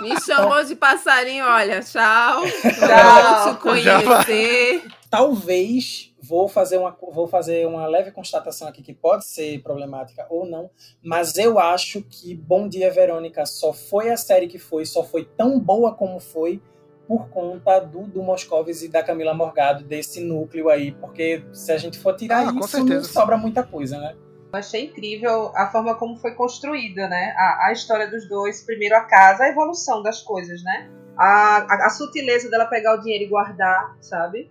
Me 0.01 0.20
chamou 0.20 0.62
de 0.64 0.76
passarinho, 0.76 1.45
olha, 1.45 1.81
tchau. 1.83 2.43
Tchau. 2.47 3.45
Vou 3.45 3.55
te 3.55 3.61
conhecer. 3.61 4.85
Talvez 5.11 6.08
vou 6.29 6.47
fazer 6.47 6.76
uma 6.76 6.97
vou 7.11 7.26
fazer 7.26 7.66
uma 7.66 7.87
leve 7.87 8.11
constatação 8.11 8.68
aqui 8.68 8.83
que 8.83 8.93
pode 8.93 9.24
ser 9.24 9.62
problemática 9.62 10.26
ou 10.29 10.45
não, 10.45 10.70
mas 11.03 11.37
eu 11.39 11.59
acho 11.59 12.03
que 12.03 12.35
Bom 12.35 12.68
Dia 12.68 12.91
Verônica 12.91 13.45
só 13.47 13.72
foi 13.72 14.11
a 14.11 14.16
série 14.16 14.47
que 14.47 14.59
foi, 14.59 14.85
só 14.85 15.03
foi 15.03 15.24
tão 15.24 15.59
boa 15.59 15.95
como 15.95 16.20
foi 16.20 16.61
por 17.07 17.31
conta 17.31 17.81
do, 17.81 18.03
do 18.03 18.22
Moscovis 18.22 18.83
e 18.83 18.89
da 18.89 19.03
Camila 19.03 19.33
Morgado 19.33 19.83
desse 19.83 20.20
núcleo 20.20 20.68
aí, 20.68 20.93
porque 20.93 21.43
se 21.55 21.72
a 21.72 21.79
gente 21.79 21.99
for 21.99 22.14
tirar 22.14 22.49
Ah, 22.49 22.53
isso, 22.55 22.85
não 22.85 23.03
sobra 23.03 23.39
muita 23.39 23.62
coisa, 23.62 23.99
né? 23.99 24.14
Eu 24.53 24.59
achei 24.59 24.85
incrível 24.85 25.51
a 25.55 25.70
forma 25.70 25.95
como 25.95 26.16
foi 26.16 26.35
construída, 26.35 27.09
né? 27.09 27.35
A, 27.37 27.68
a 27.68 27.72
história 27.72 28.11
dos 28.11 28.29
dois, 28.29 28.62
primeiro 28.62 28.95
a 28.95 29.01
casa, 29.01 29.45
a 29.45 29.49
evolução 29.49 30.03
das 30.03 30.20
coisas, 30.20 30.62
né? 30.62 30.91
A, 31.16 31.59
a, 31.61 31.87
a 31.87 31.91
sutileza 31.91 32.51
dela 32.51 32.66
pegar 32.66 32.95
o 32.95 33.01
dinheiro 33.01 33.24
e 33.24 33.29
guardar, 33.29 33.97
sabe? 34.01 34.51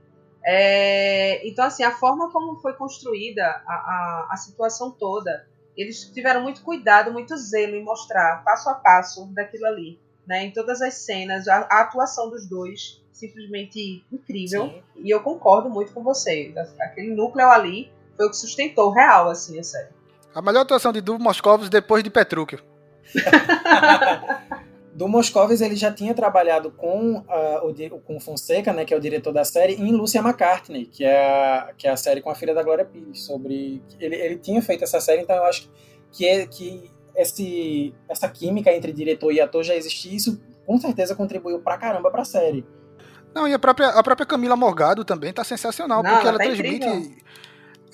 É, 0.49 1.45
então, 1.45 1.65
assim, 1.65 1.83
a 1.83 1.91
forma 1.91 2.31
como 2.31 2.55
foi 2.61 2.71
construída 2.71 3.43
a, 3.67 3.73
a, 3.73 4.27
a 4.31 4.37
situação 4.37 4.89
toda, 4.91 5.45
eles 5.75 6.05
tiveram 6.05 6.41
muito 6.41 6.61
cuidado, 6.61 7.11
muito 7.11 7.35
zelo 7.35 7.75
em 7.75 7.83
mostrar 7.83 8.45
passo 8.45 8.69
a 8.69 8.75
passo 8.75 9.25
daquilo 9.33 9.65
ali, 9.65 9.99
né? 10.25 10.45
Em 10.45 10.51
todas 10.51 10.81
as 10.81 10.93
cenas, 10.93 11.49
a, 11.49 11.67
a 11.69 11.81
atuação 11.81 12.29
dos 12.29 12.47
dois, 12.47 13.03
simplesmente 13.11 14.05
incrível. 14.09 14.67
Sim. 14.67 14.83
E 14.95 15.09
eu 15.09 15.19
concordo 15.19 15.69
muito 15.69 15.91
com 15.91 16.01
vocês. 16.01 16.55
Aquele 16.79 17.13
núcleo 17.13 17.49
ali 17.49 17.91
foi 18.15 18.27
o 18.27 18.29
que 18.29 18.37
sustentou 18.37 18.91
real, 18.91 19.29
assim, 19.29 19.59
a 19.59 19.63
série. 19.63 19.89
A 20.33 20.41
melhor 20.41 20.61
atuação 20.61 20.93
de 20.93 21.01
Duvo 21.01 21.21
Moscovos 21.21 21.67
depois 21.67 22.01
de 22.05 22.09
Petrúquio. 22.09 22.63
Do 24.97 25.07
Moscovis 25.07 25.61
ele 25.61 25.75
já 25.75 25.93
tinha 25.93 26.11
trabalhado 26.11 26.71
com 26.71 27.23
ah, 27.29 27.61
o, 27.63 27.99
com 27.99 28.17
o 28.17 28.19
Fonseca, 28.19 28.73
né, 28.73 28.83
que 28.83 28.91
é 28.91 28.97
o 28.97 28.99
diretor 28.99 29.31
da 29.31 29.45
série, 29.45 29.75
em 29.75 29.91
Lucia 29.91 30.21
McCartney, 30.21 30.87
que 30.87 31.05
é 31.05 31.23
a, 31.23 31.73
que 31.77 31.87
é 31.87 31.91
a 31.91 31.95
série 31.95 32.19
com 32.19 32.31
a 32.31 32.35
filha 32.35 32.51
da 32.51 32.63
Glória 32.63 32.83
Pires. 32.83 33.21
Sobre 33.21 33.79
ele, 33.99 34.15
ele 34.15 34.37
tinha 34.39 34.59
feito 34.59 34.83
essa 34.83 34.99
série, 34.99 35.21
então 35.21 35.35
eu 35.35 35.45
acho 35.45 35.69
que 36.11 36.27
é 36.27 36.47
que 36.47 36.89
esse, 37.15 37.93
essa 38.09 38.27
química 38.27 38.73
entre 38.73 38.91
diretor 38.91 39.31
e 39.31 39.39
ator 39.39 39.63
já 39.63 39.75
existia. 39.75 40.15
Isso 40.15 40.41
com 40.65 40.79
certeza 40.79 41.13
contribuiu 41.13 41.59
pra 41.59 41.77
caramba 41.77 42.09
pra 42.09 42.25
série. 42.25 42.65
Não, 43.35 43.47
e 43.47 43.53
a 43.53 43.59
própria, 43.59 43.89
a 43.89 44.01
própria 44.01 44.25
Camila 44.25 44.55
Morgado 44.55 45.05
também 45.05 45.31
tá 45.31 45.43
sensacional, 45.43 46.01
Não, 46.01 46.09
porque 46.09 46.27
ela 46.27 46.37
ela, 46.37 46.39
tá 46.39 46.55
transmite 46.55 46.87
incrível. 46.87 47.17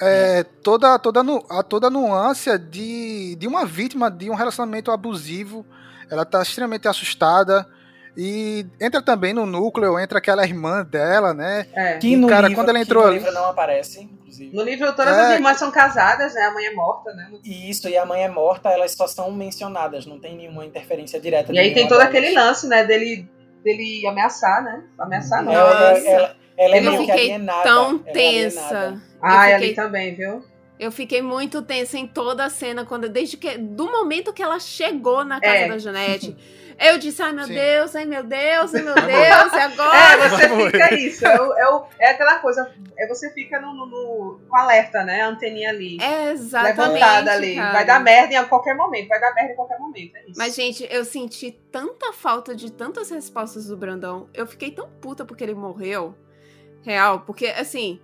é, 0.01 0.43
toda, 0.43 0.97
toda, 0.97 1.21
a 1.49 1.63
toda 1.63 1.87
a 1.87 1.89
nuance 1.89 2.57
de, 2.57 3.35
de 3.35 3.45
uma 3.45 3.65
vítima 3.65 4.09
de 4.09 4.29
um 4.29 4.35
relacionamento 4.35 4.89
abusivo. 4.89 5.65
Ela 6.09 6.25
tá 6.25 6.41
extremamente 6.41 6.87
assustada. 6.87 7.67
E 8.15 8.65
entra 8.79 9.01
também 9.01 9.33
no 9.33 9.43
núcleo, 9.45 9.97
entra 9.99 10.19
aquela 10.19 10.43
irmã 10.43 10.83
dela, 10.85 11.33
né? 11.33 11.65
É. 11.73 11.97
Que 11.97 12.15
no 12.15 12.27
cara, 12.27 12.47
livro, 12.47 12.61
quando 12.61 12.69
ela 12.69 12.79
entrou 12.79 13.01
no 13.03 13.09
ali- 13.09 13.17
livro 13.17 13.33
não 13.33 13.45
aparece, 13.45 14.01
inclusive. 14.03 14.55
No 14.55 14.61
livro, 14.61 14.93
todas 14.93 15.17
É. 15.17 15.21
as 15.21 15.33
irmãs 15.33 15.57
são 15.57 15.71
casadas, 15.71 16.35
né? 16.35 16.41
A 16.43 16.51
mãe 16.53 16.63
é 16.65 16.73
morta, 16.75 17.11
né? 17.15 17.31
E 17.43 17.71
isso, 17.71 17.89
e 17.89 17.97
a 17.97 18.05
mãe 18.05 18.23
é 18.23 18.29
morta, 18.29 18.69
elas 18.69 18.91
só 18.91 19.07
são 19.07 19.31
mencionadas, 19.31 20.05
não 20.05 20.19
tem 20.19 20.37
nenhuma 20.37 20.63
interferência 20.63 21.19
direta. 21.19 21.51
E 21.51 21.57
aí 21.57 21.73
tem 21.73 21.87
todo 21.87 22.01
aquele 22.01 22.31
lance, 22.35 22.67
né? 22.67 22.83
Dele, 22.83 23.27
dele 23.63 24.05
ameaçar, 24.07 24.63
né? 24.63 24.83
Ameaçar 24.99 25.43
não. 25.43 25.51
Ela, 25.51 25.89
Nossa. 25.95 26.07
ela, 26.07 26.35
ela 26.55 26.75
é 26.77 26.81
meio 26.81 27.05
que 27.05 27.11
alienada. 27.11 27.63
tão 27.63 27.89
ela 27.89 28.01
é 28.05 28.11
tensa. 28.11 28.61
alienada. 28.77 29.01
Ah, 29.23 29.49
eu 29.49 29.55
ali 29.55 29.67
fiquei- 29.69 29.83
também, 29.83 30.13
viu? 30.15 30.43
Eu 30.79 30.91
fiquei 30.91 31.21
muito 31.21 31.61
tensa 31.61 31.97
em 31.97 32.07
toda 32.07 32.43
a 32.45 32.49
cena, 32.49 32.83
quando, 32.85 33.07
desde 33.07 33.37
que. 33.37 33.57
Do 33.57 33.85
momento 33.91 34.33
que 34.33 34.41
ela 34.41 34.59
chegou 34.59 35.23
na 35.23 35.39
casa 35.39 35.55
É. 35.55 35.67
da 35.67 35.77
Janete. 35.77 36.35
Eu 36.79 36.97
disse, 36.97 37.21
ai 37.21 37.31
meu 37.31 37.45
Sim. 37.45 37.53
Deus, 37.53 37.95
ai 37.95 38.03
meu 38.05 38.23
Deus, 38.23 38.73
ai 38.73 38.81
meu 38.81 38.95
Deus, 38.95 39.53
e 39.53 39.57
agora? 39.57 39.95
É, 39.95 40.17
você 40.27 40.49
fica 40.71 40.93
isso. 40.95 41.23
É, 41.27 41.39
o- 41.39 41.53
é, 41.53 41.69
o- 41.69 41.85
é 41.99 42.09
aquela 42.09 42.39
coisa. 42.39 42.73
É 42.97 43.07
você 43.07 43.31
fica 43.31 43.61
no, 43.61 43.75
no- 43.75 43.85
no- 43.85 44.41
com 44.49 44.57
alerta, 44.57 45.03
né? 45.03 45.21
A 45.21 45.27
anteninha 45.27 45.69
ali. 45.69 45.99
É 46.01 46.31
exatamente. 46.31 46.77
levantada 46.79 47.31
ali. 47.31 47.55
cara. 47.55 47.71
Vai 47.73 47.85
dar 47.85 47.99
merda 47.99 48.33
em 48.33 48.45
qualquer 48.45 48.75
momento. 48.75 49.07
Vai 49.07 49.21
dar 49.21 49.35
merda 49.35 49.51
em 49.53 49.55
qualquer 49.55 49.77
momento. 49.77 50.15
É 50.15 50.21
isso. 50.23 50.33
Mas, 50.35 50.55
gente, 50.55 50.87
eu 50.89 51.05
senti 51.05 51.51
tanta 51.71 52.11
falta 52.11 52.55
de 52.55 52.71
tantas 52.71 53.11
respostas 53.11 53.67
do 53.67 53.77
Brandão. 53.77 54.27
Eu 54.33 54.47
fiquei 54.47 54.71
tão 54.71 54.89
puta 54.99 55.23
porque 55.23 55.43
ele 55.43 55.53
morreu. 55.53 56.15
Real, 56.81 57.19
porque, 57.19 57.45
assim, 57.47 58.01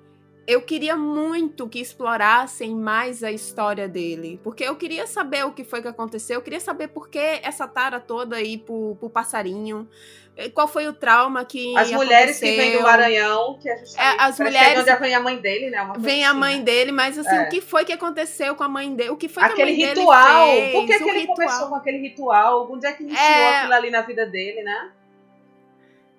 eu 0.52 0.62
queria 0.62 0.96
muito 0.98 1.68
que 1.70 1.80
explorassem 1.80 2.76
mais 2.76 3.24
a 3.24 3.32
história 3.32 3.88
dele. 3.88 4.40
Porque 4.44 4.64
eu 4.64 4.76
queria 4.76 5.06
saber 5.06 5.46
o 5.46 5.52
que 5.52 5.64
foi 5.64 5.82
que 5.82 5.88
aconteceu. 5.88 6.36
Eu 6.38 6.42
queria 6.42 6.60
saber 6.60 6.88
por 6.88 7.10
que 7.10 7.20
essa 7.20 7.68
tara 7.68 8.00
toda 8.00 8.36
aí 8.38 8.58
pro, 8.58 8.96
pro 9.00 9.10
passarinho. 9.10 9.88
Qual 10.54 10.70
foi 10.70 10.88
o 10.88 10.94
trauma 10.94 11.44
que. 11.44 11.78
As 11.78 11.92
mulheres 11.92 12.40
que 12.40 12.46
vêm 12.46 12.72
do 12.72 12.78
aconteceu. 12.80 12.82
Maranhão, 12.84 13.60
que 13.62 13.70
é 13.70 13.78
justamente. 13.78 14.16
É, 14.20 14.24
as 14.24 14.38
que 14.38 14.44
mulheres- 14.44 14.80
onde 14.80 14.96
vem 15.00 15.14
a 15.16 15.20
mãe 15.20 15.38
dele, 15.38 15.70
né? 15.70 15.94
Vem 16.00 16.24
a 16.24 16.30
assim, 16.30 16.40
mãe 16.40 16.58
né? 16.58 16.64
dele, 16.64 16.92
mas 16.94 17.18
assim, 17.20 17.36
É. 17.36 17.42
o 17.44 17.50
que 17.50 17.60
foi 17.60 17.84
que 17.84 17.92
aconteceu 17.92 18.56
com 18.56 18.64
a 18.64 18.70
mãe 18.70 18.96
dele? 18.96 19.10
O 19.10 19.18
que 19.18 19.28
foi 19.28 19.44
que 19.44 19.50
Aquele 19.52 19.72
a 19.84 19.88
mãe 19.88 19.96
ritual. 19.96 20.46
dele 20.48 20.62
fez? 20.62 20.72
Por 20.74 20.86
que, 20.88 20.98
que 20.98 21.10
ele 21.10 21.20
ritual. 21.20 21.36
começou 21.36 21.68
com 21.68 21.76
aquele 21.76 21.98
ritual? 21.98 22.72
Onde 22.72 22.88
é 22.88 22.94
que 22.94 23.04
iniciou 23.04 23.22
É. 23.28 23.58
aquilo 23.58 23.74
ali 23.74 23.90
na 23.92 24.02
vida 24.02 24.26
dele, 24.26 24.64
né? 24.64 24.92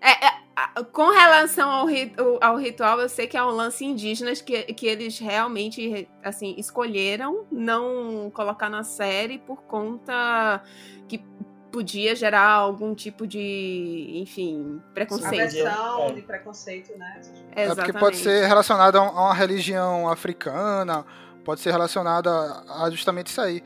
É, 0.00 0.26
é, 0.26 0.32
com 0.92 1.10
relação 1.10 1.68
ao, 1.70 1.86
ao 2.40 2.56
ritual, 2.56 3.00
eu 3.00 3.08
sei 3.08 3.26
que 3.26 3.36
é 3.36 3.42
um 3.44 3.50
lance 3.50 3.84
indígenas 3.84 4.40
que, 4.40 4.62
que 4.74 4.86
eles 4.86 5.18
realmente 5.18 6.08
assim 6.24 6.54
escolheram 6.58 7.44
não 7.50 8.30
colocar 8.34 8.68
na 8.70 8.82
série 8.82 9.38
por 9.38 9.62
conta 9.62 10.62
que 11.08 11.22
podia 11.70 12.16
gerar 12.16 12.48
algum 12.50 12.94
tipo 12.94 13.26
de, 13.26 14.10
enfim, 14.16 14.80
preconceito. 14.92 15.34
Aversão, 15.34 16.02
É. 16.06 16.12
de 16.12 16.22
preconceito, 16.22 16.98
né? 16.98 17.20
É 17.20 17.22
porque 17.22 17.60
Exatamente. 17.60 17.98
pode 18.00 18.16
ser 18.16 18.46
relacionado 18.46 18.96
a 18.96 19.02
um- 19.02 19.10
uma 19.12 19.34
religião 19.34 20.08
africana, 20.08 21.04
pode 21.44 21.60
ser 21.60 21.70
relacionado 21.70 22.28
a, 22.28 22.84
a 22.84 22.90
justamente 22.90 23.28
isso 23.28 23.40
aí. 23.40 23.62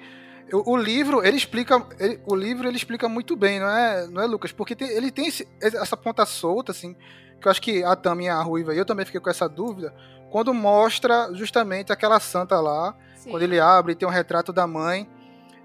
O, 0.52 0.76
livro, 0.76 1.24
ele 1.26 1.36
explica, 1.36 1.84
ele- 1.98 2.20
o 2.26 2.34
livro 2.34 2.68
ele 2.68 2.76
explica 2.76 3.08
muito 3.08 3.34
bem, 3.34 3.58
não 3.58 3.68
é, 3.68 4.06
não 4.06 4.22
é 4.22 4.26
Lucas? 4.26 4.52
Porque 4.52 4.76
tem- 4.76 4.88
ele 4.90 5.10
tem 5.10 5.26
esse- 5.26 5.48
essa 5.60 5.96
ponta 5.96 6.24
solta, 6.26 6.70
assim, 6.72 6.94
que 7.40 7.48
eu 7.48 7.50
acho 7.50 7.60
que 7.62 7.82
a 7.82 7.96
Tami 7.96 8.24
e 8.26 8.28
a 8.28 8.40
Ruiva, 8.42 8.74
e 8.74 8.78
eu 8.78 8.84
também 8.84 9.04
fiquei 9.06 9.20
com 9.20 9.30
essa 9.30 9.48
dúvida, 9.48 9.94
quando 10.30 10.52
mostra 10.52 11.30
justamente 11.32 11.92
aquela 11.92 12.20
santa 12.20 12.60
lá, 12.60 12.94
Sim. 13.16 13.30
quando 13.30 13.42
ele 13.42 13.58
abre 13.58 13.92
e 13.92 13.96
tem 13.96 14.06
um 14.06 14.10
retrato 14.10 14.52
da 14.52 14.66
mãe. 14.66 15.08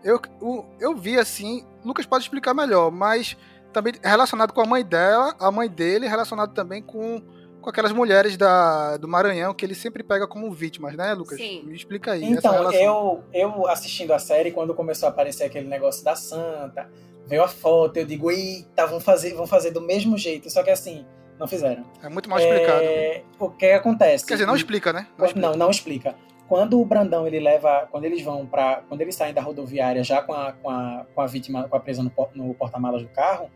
Eu, 0.03 0.19
o- 0.41 0.65
eu 0.79 0.95
vi 0.95 1.17
assim, 1.19 1.65
Lucas 1.83 2.05
pode 2.05 2.23
explicar 2.23 2.53
melhor, 2.53 2.89
mas 2.89 3.35
também 3.73 3.93
relacionado 4.01 4.53
com 4.53 4.61
a 4.61 4.65
mãe 4.65 4.83
dela, 4.83 5.35
a 5.39 5.51
mãe 5.51 5.67
dele, 5.69 6.07
relacionado 6.07 6.53
também 6.53 6.81
com, 6.81 7.21
com 7.69 7.71
aquelas 7.71 7.91
mulheres 7.91 8.35
da, 8.35 8.97
do 8.97 9.07
Maranhão 9.07 9.53
que 9.53 9.63
ele 9.63 9.75
sempre 9.75 10.01
pega 10.01 10.27
como 10.27 10.51
vítimas, 10.51 10.95
né, 10.95 11.13
Lucas? 11.13 11.37
Sim. 11.37 11.63
Me 11.65 11.75
explica 11.75 12.13
aí. 12.13 12.23
essa 12.23 12.39
Então, 12.39 12.51
relação. 12.51 12.81
eu, 12.81 13.23
eu 13.31 13.67
assistindo 13.67 14.11
a 14.11 14.17
série, 14.19 14.51
quando 14.51 14.73
começou 14.73 15.07
a 15.07 15.09
aparecer 15.11 15.43
aquele 15.43 15.67
negócio 15.67 16.03
da 16.03 16.15
santa, 16.15 16.89
veio 17.27 17.43
a 17.43 17.47
foto, 17.47 17.97
eu 17.97 18.05
digo, 18.05 18.31
eita, 18.31 18.87
vão 18.87 18.99
fazer, 18.99 19.33
vão 19.35 19.45
fazer 19.45 19.69
do 19.71 19.81
mesmo 19.81 20.17
jeito. 20.17 20.49
Só 20.49 20.63
que 20.63 20.71
assim, 20.71 21.05
não 21.39 21.47
fizeram. 21.47 21.85
É 22.01 22.09
muito 22.09 22.27
mal 22.29 22.39
explicado. 22.39 22.81
É, 22.81 23.21
o 23.37 23.49
que 23.51 23.67
acontece? 23.67 24.25
Quer 24.25 24.33
dizer, 24.33 24.47
não 24.47 24.55
explica, 24.55 24.91
né? 24.91 25.07
Não 25.17 25.25
explica. 25.27 25.47
Não, 25.47 25.55
não 25.55 25.69
explica. 25.69 26.15
quando 26.47 26.81
o 26.81 26.85
Brandão 26.85 27.27
ele 27.27 27.39
leva, 27.39 27.87
quando 27.91 28.05
eles 28.05 28.23
vão 28.23 28.47
para, 28.47 28.81
quando 28.89 29.01
eles 29.01 29.13
saem 29.13 29.33
da 29.35 29.41
rodoviária 29.41 30.03
já 30.03 30.21
com 30.23 30.33
a, 30.33 30.53
com 30.53 30.69
a, 30.71 31.05
com 31.13 31.21
a 31.21 31.27
vítima, 31.27 31.69
com 31.69 31.75
a 31.75 31.79
presa 31.79 32.01
no, 32.01 32.11
no 32.33 32.53
porta-malas 32.55 33.03
do 33.03 33.09
carro, 33.09 33.51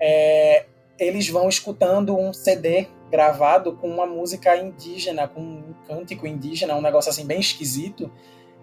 é, 0.00 0.66
eles 0.98 1.28
vão 1.28 1.48
escutando 1.48 2.16
um 2.16 2.32
CD 2.32 2.86
gravado 3.10 3.72
com 3.74 3.88
uma 3.88 4.06
música 4.06 4.56
indígena, 4.56 5.28
com 5.28 5.40
um 5.40 5.74
cântico 5.86 6.26
indígena, 6.26 6.74
um 6.74 6.80
negócio 6.80 7.10
assim 7.10 7.26
bem 7.26 7.40
esquisito, 7.40 8.10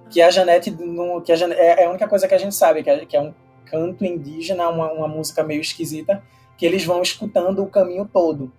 que 0.10 0.22
a 0.22 0.32
Janete, 0.32 0.76
que 1.24 1.32
a 1.32 1.36
Janete, 1.36 1.62
é, 1.62 1.84
é 1.84 1.86
a 1.86 1.90
única 1.90 2.08
coisa 2.08 2.28
que 2.28 2.34
a 2.34 2.38
gente 2.38 2.56
sabe, 2.56 2.82
que 2.82 2.90
é, 2.90 3.06
que 3.06 3.16
é 3.16 3.22
um 3.22 3.34
canto 3.66 4.04
indígena, 4.04 4.68
uma, 4.70 4.92
uma 4.92 5.08
música 5.08 5.44
meio 5.44 5.62
esquisita, 5.62 6.24
que 6.58 6.66
eles 6.66 6.84
vão 6.84 7.02
escutando 7.02 7.62
o 7.62 7.68
caminho 7.68 8.10
todo. 8.12 8.52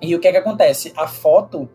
E 0.00 0.14
o 0.14 0.20
que 0.20 0.28
é 0.28 0.32
que 0.32 0.38
acontece? 0.38 0.92
A 0.94 1.08
foto 1.08 1.68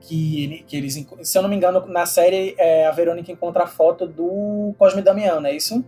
que, 0.00 0.44
ele, 0.44 0.64
que 0.66 0.76
eles. 0.76 1.06
Se 1.22 1.38
eu 1.38 1.42
não 1.42 1.48
me 1.48 1.56
engano, 1.56 1.86
na 1.86 2.06
série 2.06 2.54
é, 2.58 2.86
a 2.86 2.90
Verônica 2.90 3.30
encontra 3.30 3.64
a 3.64 3.66
foto 3.66 4.06
do 4.06 4.74
Cosme 4.78 5.02
Damião, 5.02 5.40
não 5.40 5.48
é 5.48 5.54
isso? 5.54 5.84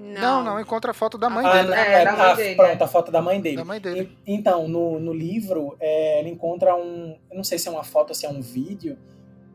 Não, 0.00 0.44
não, 0.44 0.60
encontra 0.60 0.92
a 0.92 0.94
foto 0.94 1.18
da 1.18 1.28
mãe 1.28 1.44
ah, 1.44 1.60
dele. 1.60 1.74
É, 1.74 2.02
é, 2.02 2.12
mãe 2.12 2.36
dele, 2.36 2.54
pronto, 2.54 2.82
a 2.82 2.86
foto 2.86 3.10
da 3.10 3.20
mãe 3.20 3.40
dele. 3.40 3.56
Da 3.56 3.64
mãe 3.64 3.80
dele. 3.80 4.16
E, 4.24 4.32
então, 4.32 4.68
no, 4.68 5.00
no 5.00 5.12
livro, 5.12 5.76
é, 5.80 6.20
ele 6.20 6.30
encontra 6.30 6.76
um. 6.76 7.18
Eu 7.28 7.36
não 7.36 7.42
sei 7.42 7.58
se 7.58 7.66
é 7.66 7.70
uma 7.70 7.82
foto 7.82 8.10
ou 8.10 8.14
se 8.14 8.24
é 8.24 8.28
um 8.28 8.40
vídeo 8.40 8.96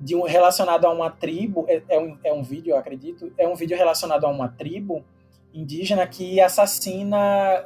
de 0.01 0.15
um, 0.15 0.23
relacionado 0.23 0.83
a 0.83 0.91
uma 0.91 1.09
tribo. 1.09 1.65
É, 1.69 1.81
é, 1.87 1.97
um, 1.97 2.17
é 2.25 2.33
um 2.33 2.43
vídeo, 2.43 2.71
eu 2.71 2.77
acredito. 2.77 3.31
É 3.37 3.47
um 3.47 3.55
vídeo 3.55 3.77
relacionado 3.77 4.25
a 4.25 4.29
uma 4.29 4.49
tribo 4.49 5.05
indígena 5.53 6.05
que 6.05 6.41
assassina 6.41 7.17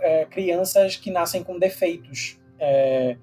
é, 0.01 0.25
crianças 0.25 0.95
que 0.97 1.09
nascem 1.09 1.43
com 1.43 1.57
defeitos, 1.57 2.37
é, 2.59 3.17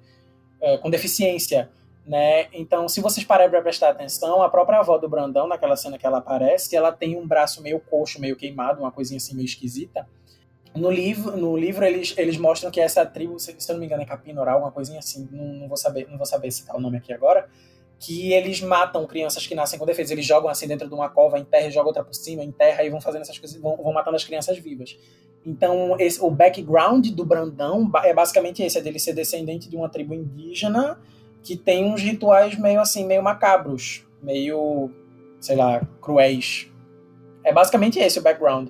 é, 0.61 0.77
com 0.79 0.89
deficiência. 0.89 1.69
Né? 2.05 2.47
Então, 2.53 2.87
se 2.87 3.01
vocês 3.01 3.25
pararem 3.25 3.49
para 3.49 3.61
prestar 3.63 3.89
atenção, 3.89 4.43
a 4.43 4.49
própria 4.49 4.79
avó 4.79 4.97
do 4.97 5.09
Brandão, 5.09 5.47
naquela 5.47 5.75
cena 5.75 5.97
que 5.97 6.05
ela 6.05 6.19
aparece, 6.19 6.75
ela 6.75 6.91
tem 6.91 7.17
um 7.17 7.25
braço 7.25 7.63
meio 7.63 7.79
coxo, 7.79 8.21
meio 8.21 8.35
queimado, 8.35 8.81
uma 8.81 8.91
coisinha 8.91 9.17
assim 9.17 9.35
meio 9.35 9.45
esquisita. 9.45 10.07
No 10.75 10.91
livro, 10.91 11.35
no 11.35 11.57
livro 11.57 11.83
eles, 11.83 12.13
eles 12.15 12.37
mostram 12.37 12.69
que 12.69 12.79
essa 12.79 13.03
tribo, 13.05 13.39
se, 13.39 13.51
eu 13.51 13.73
não 13.73 13.79
me 13.79 13.85
engano, 13.87 14.03
é 14.03 14.05
Capinoral, 14.05 14.59
uma 14.59 14.71
coisinha 14.71 14.99
assim, 14.99 15.27
não, 15.31 15.45
não, 15.45 15.67
vou 15.67 15.77
saber, 15.77 16.07
não 16.07 16.17
vou 16.17 16.27
saber 16.27 16.51
citar 16.51 16.75
o 16.75 16.79
nome 16.79 16.97
aqui 16.97 17.11
agora, 17.11 17.49
que 17.97 18.33
eles 18.33 18.61
matam 18.61 19.07
crianças 19.07 19.47
que 19.47 19.55
nascem 19.55 19.79
com 19.79 19.85
defesa. 19.85 20.13
Eles 20.13 20.25
jogam 20.25 20.49
assim 20.49 20.67
dentro 20.67 20.87
de 20.87 20.93
uma 20.93 21.09
cova, 21.09 21.39
enterra, 21.39 21.71
jogam 21.71 21.87
outra 21.87 22.03
por 22.03 22.13
cima, 22.13 22.43
enterra 22.43 22.83
e 22.83 22.89
vão 22.89 23.01
fazendo 23.01 23.21
essas 23.21 23.39
coisas, 23.39 23.59
vão, 23.59 23.77
vão 23.77 23.93
matando 23.93 24.17
as 24.17 24.23
crianças 24.23 24.59
vivas. 24.59 24.95
Então, 25.43 25.99
esse, 25.99 26.21
o 26.21 26.29
background 26.29 27.07
do 27.07 27.25
Brandão 27.25 27.89
é 28.03 28.13
basicamente 28.13 28.61
esse, 28.61 28.77
é 28.77 28.81
dele 28.81 28.99
ser 28.99 29.13
descendente 29.13 29.67
de 29.69 29.75
uma 29.75 29.89
tribo 29.89 30.13
indígena 30.13 30.99
que 31.45 31.55
tem 31.55 31.85
uns 31.85 32.01
rituais 32.01 32.57
meio 32.57 32.81
assim, 32.81 33.05
meio 33.05 33.21
macabros, 33.21 34.03
meio, 34.21 34.89
sei 35.39 35.55
lá, 35.55 35.79
cruéis. 36.01 36.71
É 37.43 37.53
basicamente 37.53 37.99
esse 37.99 38.17
o 38.17 38.23
background 38.23 38.69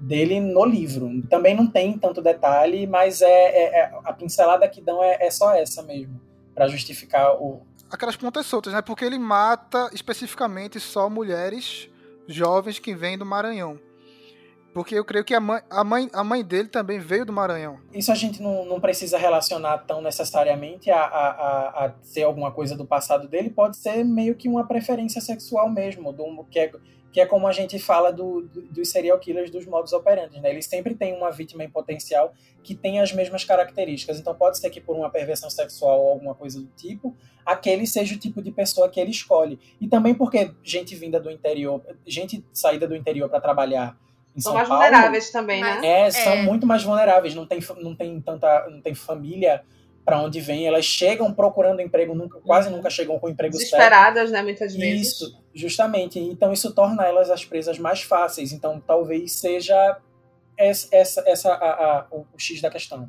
dele 0.00 0.40
no 0.40 0.64
livro. 0.64 1.22
Também 1.30 1.54
não 1.54 1.68
tem 1.68 1.96
tanto 1.96 2.20
detalhe, 2.20 2.84
mas 2.84 3.22
é, 3.22 3.28
é, 3.28 3.78
é 3.78 3.98
a 4.04 4.12
pincelada 4.12 4.68
que 4.68 4.80
dão 4.80 5.02
é, 5.02 5.18
é 5.20 5.30
só 5.30 5.54
essa 5.54 5.84
mesmo, 5.84 6.20
para 6.52 6.66
justificar 6.66 7.40
o. 7.40 7.64
Aquelas 7.88 8.16
pontas 8.16 8.44
soltas, 8.46 8.72
né? 8.72 8.82
Porque 8.82 9.04
ele 9.04 9.18
mata 9.18 9.88
especificamente 9.92 10.80
só 10.80 11.08
mulheres 11.08 11.88
jovens 12.26 12.80
que 12.80 12.92
vêm 12.92 13.16
do 13.16 13.24
Maranhão. 13.24 13.78
Porque 14.76 14.94
eu 14.94 15.06
creio 15.06 15.24
que 15.24 15.32
a 15.32 15.40
mãe, 15.40 15.62
a 15.70 15.82
mãe, 15.82 16.10
a 16.12 16.22
mãe 16.22 16.44
dele 16.44 16.68
também 16.68 16.98
veio 16.98 17.24
do 17.24 17.32
Maranhão. 17.32 17.80
Isso 17.94 18.12
a 18.12 18.14
gente 18.14 18.42
não, 18.42 18.66
não 18.66 18.78
precisa 18.78 19.16
relacionar 19.16 19.78
tão 19.78 20.02
necessariamente 20.02 20.90
a, 20.90 21.00
a, 21.00 21.28
a, 21.30 21.86
a, 21.86 21.94
ser 22.02 22.24
alguma 22.24 22.52
coisa 22.52 22.76
do 22.76 22.84
passado 22.84 23.26
dele, 23.26 23.48
pode 23.48 23.78
ser 23.78 24.04
meio 24.04 24.34
que 24.34 24.50
uma 24.50 24.68
preferência 24.68 25.18
sexual 25.18 25.70
mesmo, 25.70 26.12
do, 26.12 26.44
que, 26.50 26.58
é, 26.58 26.70
que 27.10 27.22
é 27.22 27.24
como 27.24 27.46
a 27.46 27.52
gente 27.52 27.78
fala 27.78 28.12
do, 28.12 28.42
do, 28.42 28.60
dos 28.64 28.90
serial 28.90 29.18
killers 29.18 29.50
dos 29.50 29.64
modos 29.64 29.94
operantes. 29.94 30.42
Né? 30.42 30.50
Eles 30.50 30.66
sempre 30.66 30.94
têm 30.94 31.16
uma 31.16 31.30
vítima 31.30 31.64
em 31.64 31.70
potencial 31.70 32.34
que 32.62 32.74
tem 32.74 33.00
as 33.00 33.10
mesmas 33.14 33.44
características. 33.44 34.20
Então 34.20 34.34
pode 34.34 34.58
ser 34.58 34.68
que 34.68 34.82
por 34.82 34.94
uma 34.94 35.08
perversão 35.08 35.48
sexual 35.48 35.98
ou 36.02 36.10
alguma 36.10 36.34
coisa 36.34 36.60
do 36.60 36.68
tipo, 36.76 37.16
aquele 37.46 37.86
seja 37.86 38.14
o 38.14 38.18
tipo 38.18 38.42
de 38.42 38.50
pessoa 38.50 38.90
que 38.90 39.00
ele 39.00 39.10
escolhe. 39.10 39.58
E 39.80 39.88
também 39.88 40.14
porque 40.14 40.52
gente 40.62 40.94
vinda 40.94 41.18
do 41.18 41.30
interior, 41.30 41.80
gente 42.06 42.44
saída 42.52 42.86
do 42.86 42.94
interior 42.94 43.30
para 43.30 43.40
trabalhar 43.40 43.96
são 44.40 44.54
mais 44.54 44.68
Paulo, 44.68 44.82
vulneráveis 44.82 45.30
também, 45.30 45.60
né? 45.60 45.80
É, 45.82 46.10
são 46.10 46.32
é. 46.32 46.42
muito 46.42 46.66
mais 46.66 46.82
vulneráveis. 46.82 47.34
Não 47.34 47.46
tem, 47.46 47.60
não 47.80 47.94
tem 47.94 48.20
tanta, 48.20 48.68
não 48.68 48.80
tem 48.80 48.94
família 48.94 49.62
para 50.04 50.20
onde 50.20 50.40
vem. 50.40 50.66
Elas 50.66 50.84
chegam 50.84 51.32
procurando 51.32 51.80
emprego, 51.80 52.14
nunca, 52.14 52.40
quase 52.40 52.68
uhum. 52.68 52.76
nunca 52.76 52.90
chegam 52.90 53.18
com 53.18 53.28
emprego 53.28 53.56
Desesperadas, 53.56 54.30
certo. 54.30 54.32
né? 54.32 54.42
Muitas 54.42 54.74
vezes. 54.74 55.08
Isso, 55.08 55.42
justamente. 55.54 56.18
Então 56.18 56.52
isso 56.52 56.72
torna 56.74 57.04
elas 57.04 57.30
as 57.30 57.44
presas 57.44 57.78
mais 57.78 58.02
fáceis. 58.02 58.52
Então 58.52 58.82
talvez 58.86 59.32
seja 59.32 59.98
essa, 60.56 60.88
essa, 60.92 61.24
essa 61.26 61.52
a, 61.52 61.98
a, 61.98 62.06
o, 62.10 62.26
o 62.32 62.38
X 62.38 62.60
da 62.60 62.70
questão. 62.70 63.08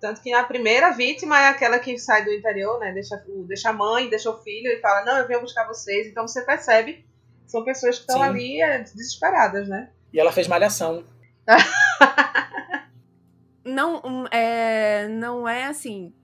Tanto 0.00 0.20
que 0.20 0.32
a 0.32 0.44
primeira 0.44 0.90
vítima 0.90 1.40
é 1.40 1.48
aquela 1.48 1.78
que 1.78 1.96
sai 1.98 2.24
do 2.24 2.32
interior, 2.32 2.78
né? 2.78 2.92
Deixa, 2.92 3.16
deixa 3.46 3.70
a 3.70 3.72
mãe, 3.72 4.10
deixa 4.10 4.28
o 4.28 4.36
filho 4.42 4.70
e 4.70 4.80
fala: 4.80 5.04
Não, 5.04 5.18
eu 5.18 5.26
venho 5.26 5.40
buscar 5.40 5.66
vocês. 5.66 6.08
Então 6.08 6.26
você 6.26 6.42
percebe 6.42 7.04
são 7.46 7.62
pessoas 7.62 7.96
que 7.96 8.02
estão 8.02 8.20
ali 8.20 8.60
é, 8.60 8.80
desesperadas, 8.80 9.68
né? 9.68 9.90
E 10.14 10.20
ela 10.20 10.30
fez 10.30 10.46
malhação. 10.46 11.02
não, 13.66 14.26
é, 14.30 15.08
não 15.08 15.46
é 15.46 15.64
assim 15.64 16.14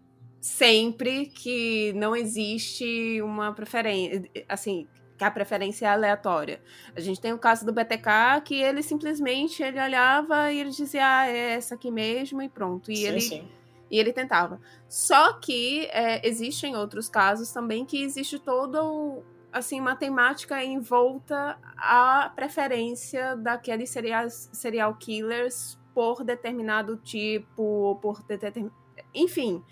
sempre 0.40 1.26
que 1.26 1.92
não 1.94 2.16
existe 2.16 3.20
uma 3.20 3.52
preferência, 3.52 4.24
assim, 4.48 4.86
que 5.18 5.24
a 5.24 5.30
preferência 5.30 5.84
é 5.84 5.88
aleatória. 5.90 6.62
A 6.96 7.00
gente 7.00 7.20
tem 7.20 7.32
o 7.32 7.38
caso 7.38 7.66
do 7.66 7.72
BTK 7.72 8.40
que 8.44 8.54
ele 8.54 8.82
simplesmente 8.82 9.62
ele 9.62 9.78
olhava 9.78 10.50
e 10.50 10.60
ele 10.60 10.70
dizia 10.70 11.04
ah, 11.04 11.28
é 11.28 11.52
essa 11.52 11.74
aqui 11.74 11.90
mesmo 11.90 12.40
e 12.40 12.48
pronto. 12.48 12.90
E 12.90 12.96
sim, 12.96 13.06
ele 13.06 13.20
sim. 13.20 13.48
e 13.90 13.98
ele 13.98 14.14
tentava. 14.14 14.58
Só 14.88 15.34
que 15.34 15.86
é, 15.92 16.26
existem 16.26 16.74
outros 16.74 17.08
casos 17.08 17.52
também 17.52 17.84
que 17.84 18.02
existe 18.02 18.38
todo 18.38 19.22
assim, 19.52 19.80
uma 19.80 19.96
temática 19.96 20.62
envolta 20.64 21.58
à 21.76 22.32
preferência 22.34 23.36
daqueles 23.36 23.90
serial, 23.90 24.28
serial 24.30 24.94
killers 24.96 25.78
por 25.94 26.24
determinado 26.24 26.96
tipo, 26.96 27.98
por 28.00 28.22
determinado. 28.22 28.74
Enfim. 29.14 29.62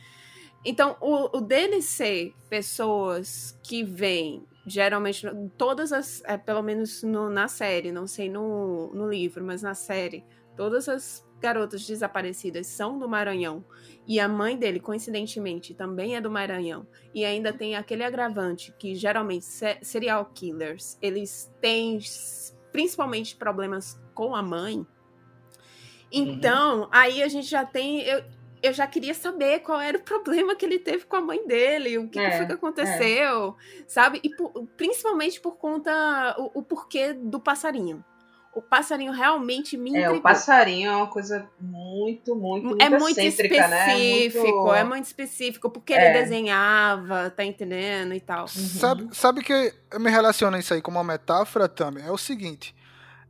Então, 0.65 0.97
o, 1.01 1.39
o 1.39 1.41
dele 1.41 1.81
ser 1.81 2.35
pessoas 2.51 3.59
que 3.63 3.85
vêm, 3.85 4.45
geralmente, 4.67 5.27
todas 5.57 5.93
as. 5.93 6.23
É, 6.25 6.37
pelo 6.37 6.63
menos 6.63 7.03
no, 7.03 7.31
na 7.31 7.47
série, 7.47 7.93
não 7.93 8.07
sei 8.07 8.29
no, 8.29 8.93
no 8.93 9.09
livro, 9.09 9.45
mas 9.45 9.63
na 9.63 9.75
série, 9.75 10.25
todas 10.57 10.89
as 10.89 11.27
garotas 11.41 11.87
desaparecidas 11.87 12.67
são 12.67 12.99
do 12.99 13.09
Maranhão 13.09 13.65
e 14.09 14.19
a 14.19 14.27
mãe 14.27 14.57
dele, 14.57 14.81
coincidentemente, 14.81 15.75
também 15.75 16.17
é 16.17 16.21
do 16.21 16.31
Maranhão. 16.31 16.87
E 17.15 17.27
ainda 17.27 17.53
tem 17.53 17.77
aquele 17.77 18.03
agravante 18.03 18.75
que 18.79 18.95
geralmente 18.95 19.45
serial 19.83 20.25
killers, 20.33 20.97
eles 21.03 21.53
têm 21.61 21.99
principalmente 22.73 23.37
problemas 23.37 24.01
com 24.15 24.35
a 24.35 24.43
mãe. 24.43 24.87
Então, 26.11 26.81
uhum. 26.85 26.89
aí 26.91 27.23
a 27.23 27.29
gente 27.29 27.47
já 27.47 27.67
tem. 27.67 28.01
Eu, 28.01 28.25
eu 28.63 28.73
já 28.73 28.87
queria 28.87 29.13
saber 29.13 29.61
qual 29.61 29.79
era 29.79 29.99
o 29.99 30.03
problema 30.03 30.57
que 30.57 30.65
ele 30.65 30.79
teve 30.79 31.05
com 31.05 31.17
a 31.17 31.21
mãe 31.21 31.47
dele, 31.47 31.99
o 31.99 32.09
que, 32.09 32.19
é, 32.19 32.31
que 32.31 32.37
foi 32.39 32.47
que 32.47 32.53
aconteceu, 32.53 33.57
é. 33.59 33.85
sabe? 33.87 34.21
E 34.25 34.31
por, 34.31 34.67
principalmente 34.75 35.39
por 35.39 35.57
conta. 35.59 36.35
O, 36.39 36.61
o 36.61 36.63
porquê 36.63 37.13
do 37.13 37.39
passarinho 37.39 38.03
o 38.59 38.63
passarinho 38.63 39.13
realmente 39.13 39.77
me 39.77 39.91
intrigou. 39.91 40.17
É, 40.17 40.19
o 40.19 40.21
passarinho 40.21 40.91
é 40.91 40.97
uma 40.97 41.07
coisa 41.07 41.49
muito, 41.61 42.35
muito, 42.35 42.67
muito 42.67 42.83
É 42.83 42.91
muito 42.91 43.21
específico, 43.21 43.55
né? 43.55 44.25
é 44.25 44.29
muito... 44.29 44.75
é 44.75 44.85
muito 44.85 45.05
específico, 45.05 45.71
porque 45.71 45.95
é. 45.95 46.11
ele 46.11 46.19
desenhava, 46.19 47.31
tá 47.31 47.45
entendendo 47.45 48.13
e 48.15 48.21
tal. 48.21 48.43
Uhum. 48.43 48.49
Sabe, 48.49 49.09
sabe 49.13 49.45
que 49.45 49.73
eu 49.93 50.01
me 50.01 50.11
relaciono 50.11 50.59
isso 50.59 50.75
aí 50.75 50.83
com 50.83 50.91
uma 50.91 51.05
metáfora 51.05 51.69
também? 51.69 52.05
É 52.05 52.11
o 52.11 52.19
seguinte, 52.19 52.75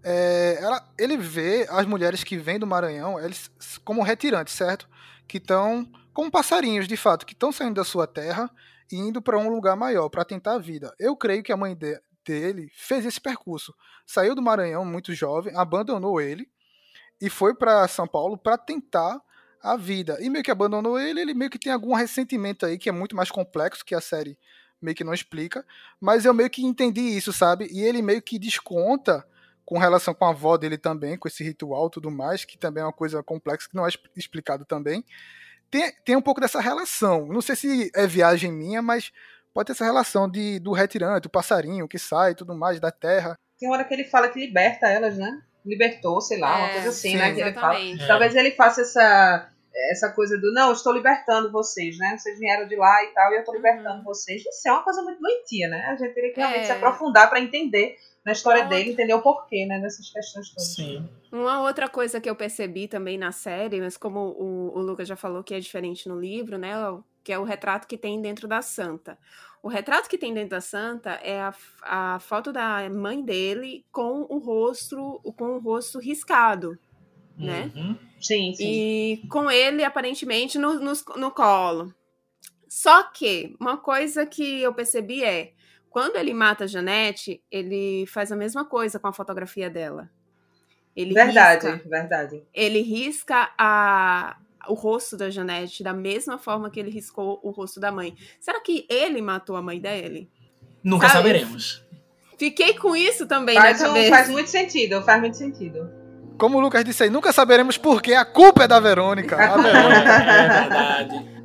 é, 0.02 0.58
ela, 0.62 0.82
ele 0.98 1.18
vê 1.18 1.66
as 1.68 1.84
mulheres 1.84 2.24
que 2.24 2.38
vêm 2.38 2.58
do 2.58 2.66
Maranhão 2.66 3.20
eles 3.20 3.50
como 3.84 4.02
retirantes, 4.02 4.54
certo? 4.54 4.88
Que 5.26 5.36
estão 5.36 5.86
como 6.14 6.30
passarinhos, 6.30 6.88
de 6.88 6.96
fato, 6.96 7.26
que 7.26 7.34
estão 7.34 7.52
saindo 7.52 7.74
da 7.74 7.84
sua 7.84 8.06
terra 8.06 8.50
e 8.90 8.96
indo 8.96 9.20
para 9.20 9.38
um 9.38 9.50
lugar 9.50 9.76
maior, 9.76 10.08
para 10.08 10.24
tentar 10.24 10.54
a 10.54 10.58
vida. 10.58 10.90
Eu 10.98 11.14
creio 11.14 11.42
que 11.42 11.52
a 11.52 11.56
mãe 11.56 11.74
de, 11.76 12.00
dele 12.28 12.70
fez 12.74 13.06
esse 13.06 13.20
percurso. 13.20 13.74
Saiu 14.06 14.34
do 14.34 14.42
Maranhão 14.42 14.84
muito 14.84 15.14
jovem, 15.14 15.56
abandonou 15.56 16.20
ele 16.20 16.48
e 17.20 17.30
foi 17.30 17.54
para 17.54 17.88
São 17.88 18.06
Paulo 18.06 18.36
para 18.36 18.58
tentar 18.58 19.20
a 19.62 19.76
vida. 19.76 20.18
E 20.20 20.28
meio 20.28 20.44
que 20.44 20.50
abandonou 20.50 21.00
ele, 21.00 21.20
ele 21.20 21.34
meio 21.34 21.50
que 21.50 21.58
tem 21.58 21.72
algum 21.72 21.94
ressentimento 21.94 22.66
aí 22.66 22.78
que 22.78 22.88
é 22.88 22.92
muito 22.92 23.16
mais 23.16 23.30
complexo 23.30 23.84
que 23.84 23.94
a 23.94 24.00
série 24.00 24.38
meio 24.80 24.94
que 24.94 25.02
não 25.02 25.14
explica, 25.14 25.66
mas 26.00 26.24
eu 26.24 26.32
meio 26.32 26.48
que 26.48 26.64
entendi 26.64 27.00
isso, 27.00 27.32
sabe? 27.32 27.66
E 27.72 27.80
ele 27.80 28.00
meio 28.00 28.22
que 28.22 28.38
desconta 28.38 29.26
com 29.64 29.76
relação 29.76 30.14
com 30.14 30.24
a 30.24 30.30
avó 30.30 30.56
dele 30.56 30.78
também, 30.78 31.18
com 31.18 31.26
esse 31.26 31.42
ritual 31.42 31.90
tudo 31.90 32.10
mais, 32.10 32.44
que 32.44 32.56
também 32.56 32.82
é 32.82 32.86
uma 32.86 32.92
coisa 32.92 33.22
complexa 33.22 33.68
que 33.68 33.74
não 33.74 33.86
é 33.86 33.90
explicado 34.16 34.64
também. 34.64 35.04
Tem, 35.70 35.92
tem 36.04 36.16
um 36.16 36.22
pouco 36.22 36.40
dessa 36.40 36.60
relação. 36.60 37.26
Não 37.26 37.40
sei 37.40 37.56
se 37.56 37.90
é 37.94 38.06
viagem 38.06 38.52
minha, 38.52 38.80
mas 38.80 39.10
pode 39.58 39.66
ter 39.66 39.72
essa 39.72 39.84
relação 39.84 40.30
de, 40.30 40.60
do 40.60 40.70
retirante, 40.72 41.26
o 41.26 41.30
passarinho 41.30 41.88
que 41.88 41.98
sai 41.98 42.30
e 42.30 42.34
tudo 42.36 42.54
mais 42.54 42.78
da 42.78 42.92
terra. 42.92 43.34
Tem 43.58 43.68
hora 43.68 43.82
que 43.82 43.92
ele 43.92 44.04
fala 44.04 44.28
que 44.28 44.38
liberta 44.38 44.86
elas, 44.88 45.18
né? 45.18 45.42
Libertou, 45.66 46.20
sei 46.20 46.38
lá, 46.38 46.56
uma 46.58 46.68
É, 46.68 46.72
coisa 46.74 46.88
assim, 46.90 47.10
sim, 47.10 47.16
né? 47.16 47.34
Que 47.34 47.40
ele 47.40 47.52
fala. 47.52 47.76
Talvez 48.06 48.36
ele 48.36 48.52
faça 48.52 48.82
essa, 48.82 49.48
essa 49.90 50.12
coisa 50.12 50.38
do 50.38 50.52
não, 50.54 50.68
eu 50.68 50.72
estou 50.74 50.92
libertando 50.92 51.50
vocês, 51.50 51.98
né? 51.98 52.16
Vocês 52.16 52.38
vieram 52.38 52.68
de 52.68 52.76
lá 52.76 53.02
e 53.02 53.08
tal, 53.08 53.32
e 53.32 53.34
eu 53.34 53.40
estou 53.40 53.54
libertando 53.56 54.04
vocês. 54.04 54.42
Isso 54.46 54.68
é 54.68 54.70
uma 54.72 54.84
coisa 54.84 55.02
muito 55.02 55.20
doentia, 55.20 55.66
né? 55.68 55.86
A 55.86 55.96
gente 55.96 56.14
teria 56.14 56.32
que 56.32 56.38
realmente 56.40 56.62
É. 56.62 56.66
se 56.66 56.72
aprofundar 56.72 57.28
para 57.28 57.40
entender 57.40 57.96
na 58.24 58.30
história 58.32 58.62
Uma 58.62 58.68
dele, 58.68 58.92
entender 58.92 59.14
o 59.14 59.22
porquê, 59.22 59.66
né? 59.66 59.80
Dessas 59.80 60.08
questões 60.08 60.50
todas. 60.50 60.74
Sim. 60.76 61.08
Uma 61.32 61.62
outra 61.62 61.88
coisa 61.88 62.20
que 62.20 62.30
eu 62.30 62.36
percebi 62.36 62.86
também 62.86 63.18
na 63.18 63.32
série, 63.32 63.80
mas 63.80 63.96
como 63.96 64.20
o, 64.20 64.78
o 64.78 64.80
Lucas 64.80 65.08
já 65.08 65.16
falou 65.16 65.42
que 65.42 65.52
é 65.54 65.58
diferente 65.58 66.08
no 66.08 66.18
livro, 66.20 66.56
né? 66.58 66.78
o- 66.88 67.02
Que 67.24 67.32
é 67.32 67.38
o 67.38 67.44
retrato 67.44 67.86
que 67.86 67.98
tem 67.98 68.22
dentro 68.22 68.46
da 68.48 68.62
santa. 68.62 69.18
O 69.62 69.68
retrato 69.68 70.08
que 70.08 70.16
tem 70.18 70.32
dentro 70.32 70.50
da 70.50 70.60
santa 70.60 71.10
é 71.22 71.40
a, 71.40 71.54
a 71.82 72.20
foto 72.20 72.52
da 72.52 72.88
mãe 72.90 73.22
dele 73.24 73.84
com 73.90 74.26
o 74.28 74.38
rosto, 74.38 75.20
com 75.36 75.56
o 75.56 75.58
rosto 75.58 75.98
riscado, 75.98 76.78
né? 77.36 77.72
Uhum. 77.74 77.96
Sim, 78.20 78.54
sim. 78.54 78.64
E 78.64 79.22
com 79.28 79.50
ele, 79.50 79.84
aparentemente, 79.84 80.58
no, 80.58 80.74
nos- 80.80 81.04
no 81.16 81.30
colo. 81.30 81.94
Só 82.68 83.02
que 83.04 83.56
uma 83.60 83.76
coisa 83.76 84.26
que 84.26 84.60
eu 84.62 84.72
percebi 84.74 85.24
é 85.24 85.52
quando 85.90 86.16
ele 86.16 86.34
mata 86.34 86.64
a 86.64 86.66
Janete, 86.66 87.42
ele 87.50 88.04
faz 88.06 88.30
a 88.30 88.36
mesma 88.36 88.64
coisa 88.64 88.98
com 88.98 89.08
a 89.08 89.12
fotografia 89.12 89.70
dela. 89.70 90.10
Ele 90.94 91.14
verdade, 91.14 91.66
risca- 91.68 91.88
verdade. 91.88 92.42
ele 92.52 92.80
risca 92.82 93.52
a, 93.56 94.36
o 94.68 94.74
rosto 94.74 95.16
da 95.16 95.30
Janete 95.30 95.82
da 95.82 95.92
mesma 95.92 96.38
forma 96.38 96.70
que 96.70 96.78
ele 96.78 96.90
riscou 96.90 97.40
o 97.42 97.50
rosto 97.50 97.80
da 97.80 97.90
mãe. 97.90 98.14
Será 98.40 98.60
que 98.60 98.86
ele 98.90 99.20
matou 99.22 99.56
a 99.56 99.62
mãe 99.62 99.80
dele? 99.80 100.30
Nunca 100.82 101.08
Sabe? 101.08 101.18
saberemos. 101.28 101.84
Fiquei 102.38 102.74
com 102.74 102.94
isso 102.94 103.26
também 103.26 103.56
Faz, 103.56 103.80
na 103.80 103.86
um- 103.86 103.88
cabeça. 103.94 104.10
faz 104.10 104.28
muito 104.28 104.48
sentido, 104.50 105.02
faz 105.02 105.20
muito 105.20 105.36
sentido. 105.36 105.90
Como 106.38 106.56
o 106.58 106.60
Lucas 106.60 106.84
disse 106.84 107.02
aí, 107.02 107.10
nunca 107.10 107.32
saberemos 107.32 107.76
por 107.76 108.00
quê. 108.00 108.14
A 108.14 108.24
culpa 108.24 108.62
é 108.64 108.68
da 108.68 108.78
Verônica. 108.78 109.34
A 109.42 109.56
Verônica. 109.56 110.12
É 110.12 110.48
verdade. 110.48 111.37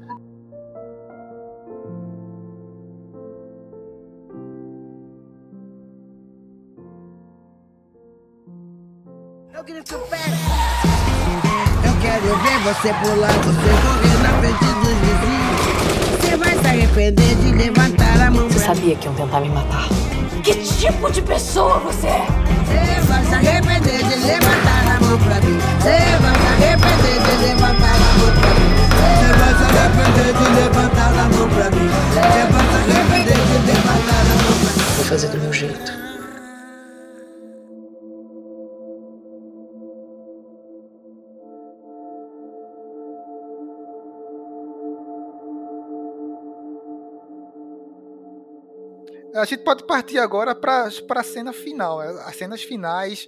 Você 12.64 12.94
pular, 12.94 13.32
você 13.44 13.72
correr 13.84 14.18
na 14.24 14.30
frente 14.40 14.66
dos 14.66 14.98
vizinhos. 15.04 16.22
Você 16.22 16.38
vai 16.38 16.58
se 16.58 16.68
arrepender 16.68 17.36
de 17.36 17.52
levantar 17.52 18.22
a 18.22 18.32
mão 18.32 18.48
Você 18.48 18.60
pra 18.60 18.70
mim. 18.70 18.76
sabia 18.80 18.96
que 18.96 19.06
iam 19.06 19.14
tentar 19.16 19.40
me 19.42 19.50
matar. 19.50 19.88
Que 20.44 20.54
tipo 20.56 21.12
de 21.12 21.22
pessoa 21.22 21.80
você 21.80 22.08
é? 22.08 22.26
Você 22.66 23.02
vai 23.08 23.26
se 23.26 23.34
arrepender 23.36 23.98
de 23.98 24.16
levantar 24.16 24.96
a 24.96 25.00
mão 25.02 25.18
pra 25.20 25.36
mim. 25.42 25.60
Você 25.80 25.98
vai 26.22 26.36
se 26.36 26.48
arrepender 26.48 27.20
de 27.22 27.46
levantar 27.46 27.96
a 27.96 28.12
mão 28.18 28.32
pra 28.40 28.50
mim. 28.54 28.72
Você 28.94 29.30
vai 29.40 29.54
se 29.56 29.64
arrepender 29.64 30.32
de 30.34 30.46
levantar 30.62 31.10
a 31.10 31.30
mão 31.30 31.50
pra 31.50 31.68
mim. 31.72 31.90
Você 32.14 32.24
vai 32.52 32.64
se 32.64 32.76
arrepender 32.92 33.40
de 33.44 33.58
levantar 33.68 34.22
a 34.22 34.36
mão 34.42 34.54
pra 34.60 34.72
mim. 34.72 34.96
Vou 34.96 35.06
fazer 35.06 35.28
do 35.28 35.38
meu 35.38 35.54
jeito. 35.54 36.13
A 49.36 49.46
gente 49.46 49.64
pode 49.64 49.84
partir 49.86 50.20
agora 50.20 50.54
para 50.54 50.88
a 50.88 51.24
cena 51.24 51.52
final, 51.52 52.00
né? 52.00 52.24
as 52.26 52.36
cenas 52.36 52.62
finais 52.64 53.28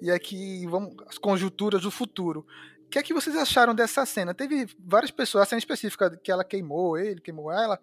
e 0.00 0.10
aqui 0.10 0.66
vamos 0.66 0.94
as 1.08 1.16
conjunturas 1.16 1.82
do 1.82 1.90
futuro. 1.90 2.46
O 2.84 2.90
que 2.90 2.98
é 2.98 3.02
que 3.02 3.14
vocês 3.14 3.36
acharam 3.36 3.74
dessa 3.74 4.04
cena? 4.06 4.34
Teve 4.34 4.66
várias 4.78 5.10
pessoas, 5.10 5.42
a 5.42 5.46
cena 5.46 5.58
específica 5.58 6.16
que 6.22 6.30
ela 6.30 6.44
queimou 6.44 6.98
ele, 6.98 7.20
queimou 7.20 7.50
ela. 7.50 7.78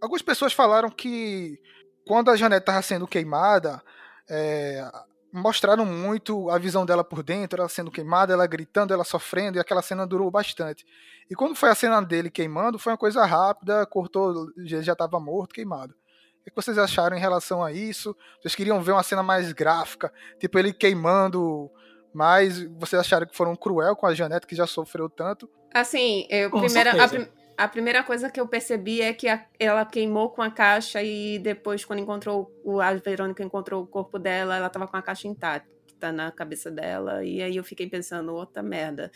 Algumas 0.00 0.22
pessoas 0.22 0.52
falaram 0.52 0.90
que 0.90 1.60
quando 2.06 2.30
a 2.30 2.36
Janete 2.36 2.62
estava 2.62 2.82
sendo 2.82 3.06
queimada, 3.06 3.82
é, 4.28 4.84
mostraram 5.32 5.86
muito 5.86 6.50
a 6.50 6.58
visão 6.58 6.84
dela 6.84 7.02
por 7.02 7.22
dentro, 7.22 7.60
ela 7.60 7.68
sendo 7.68 7.90
queimada, 7.90 8.32
ela 8.32 8.46
gritando, 8.46 8.92
ela 8.92 9.04
sofrendo, 9.04 9.56
e 9.56 9.60
aquela 9.60 9.82
cena 9.82 10.06
durou 10.06 10.30
bastante. 10.30 10.84
E 11.30 11.34
quando 11.34 11.54
foi 11.54 11.70
a 11.70 11.74
cena 11.74 12.00
dele 12.00 12.30
queimando, 12.30 12.78
foi 12.78 12.92
uma 12.92 12.98
coisa 12.98 13.24
rápida, 13.24 13.86
cortou, 13.86 14.52
já 14.58 14.92
estava 14.92 15.18
morto, 15.18 15.54
queimado. 15.54 15.94
O 16.42 16.50
que 16.50 16.52
vocês 16.56 16.76
acharam 16.76 17.16
em 17.16 17.20
relação 17.20 17.62
a 17.62 17.72
isso? 17.72 18.16
Vocês 18.40 18.54
queriam 18.54 18.82
ver 18.82 18.92
uma 18.92 19.02
cena 19.02 19.22
mais 19.22 19.52
gráfica, 19.52 20.12
tipo 20.38 20.58
ele 20.58 20.72
queimando 20.72 21.70
mais? 22.12 22.62
Vocês 22.78 23.00
acharam 23.00 23.26
que 23.26 23.36
foram 23.36 23.54
cruel 23.56 23.94
com 23.96 24.06
a 24.06 24.14
Janete, 24.14 24.46
que 24.46 24.54
já 24.56 24.66
sofreu 24.66 25.08
tanto? 25.08 25.48
Assim, 25.72 26.26
eu, 26.28 26.50
primeira, 26.66 26.90
a, 26.90 27.08
prim- 27.08 27.28
a 27.56 27.68
primeira 27.68 28.02
coisa 28.02 28.28
que 28.30 28.40
eu 28.40 28.46
percebi 28.46 29.00
é 29.00 29.12
que 29.14 29.28
a- 29.28 29.46
ela 29.58 29.84
queimou 29.86 30.30
com 30.30 30.42
a 30.42 30.50
caixa 30.50 31.02
e 31.02 31.38
depois, 31.38 31.84
quando 31.84 32.00
encontrou 32.00 32.50
o, 32.64 32.80
a 32.80 32.92
Verônica 32.94 33.42
encontrou 33.42 33.82
o 33.82 33.86
corpo 33.86 34.18
dela, 34.18 34.56
ela 34.56 34.68
tava 34.68 34.86
com 34.88 34.96
a 34.96 35.02
caixa 35.02 35.28
intacta 35.28 36.10
na 36.12 36.32
cabeça 36.32 36.70
dela. 36.70 37.24
E 37.24 37.40
aí 37.40 37.56
eu 37.56 37.62
fiquei 37.64 37.88
pensando, 37.88 38.34
outra 38.34 38.62
merda. 38.62 39.10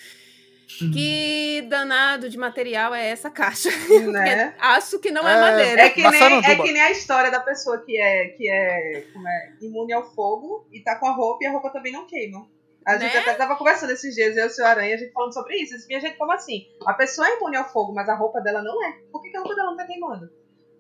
Que 0.67 1.63
danado 1.69 2.29
de 2.29 2.37
material 2.37 2.95
é 2.95 3.07
essa 3.09 3.31
caixa? 3.31 3.71
Né? 3.71 4.51
Porque 4.51 4.65
acho 4.65 4.99
que 4.99 5.11
não 5.11 5.27
é, 5.27 5.33
É, 5.35 5.41
madeira. 5.41 5.83
É 5.83 5.91
que, 5.91 6.03
nem, 6.03 6.23
é 6.45 6.57
que 6.57 6.73
nem 6.73 6.83
a 6.83 6.91
história 6.91 7.31
da 7.31 7.41
pessoa 7.41 7.79
que 7.85 7.97
é, 7.97 8.29
que 8.31 8.49
é, 8.51 9.05
como 9.13 9.29
é 9.29 9.53
imune 9.63 9.93
ao 9.93 10.05
fogo 10.15 10.67
e 10.73 10.81
tá 10.83 10.97
com 10.97 11.07
a 11.07 11.13
roupa 11.13 11.45
e 11.45 11.47
a 11.47 11.53
roupa 11.53 11.71
também 11.71 11.93
não 11.93 12.07
queima. 12.07 12.47
A 12.87 12.99
gente 12.99 13.15
Né? 13.15 13.21
até 13.21 13.35
tava 13.35 13.57
conversando 13.57 13.91
esses 13.91 14.15
dias, 14.15 14.37
eu 14.37 14.45
e 14.45 14.47
o 14.47 14.51
seu 14.51 14.65
Aranha, 14.65 14.95
a 14.95 14.99
gente 14.99 15.13
falando 15.13 15.35
sobre 15.35 15.57
isso. 15.57 15.75
E 15.89 15.95
a 15.95 15.99
gente, 16.01 16.17
como 16.17 16.33
assim? 16.33 16.67
A 16.87 16.95
pessoa 16.95 17.27
é 17.29 17.37
imune 17.37 17.57
ao 17.57 17.69
fogo, 17.69 17.93
mas 17.93 18.09
a 18.09 18.15
roupa 18.15 18.41
dela 18.41 18.63
não 18.63 18.85
é. 18.85 18.93
Por 19.11 19.23
que, 19.23 19.31
que 19.31 19.37
a 19.37 19.41
roupa 19.41 19.57
dela 19.57 19.71
não 19.71 19.77
tá 19.77 19.87
queimando? 19.87 20.31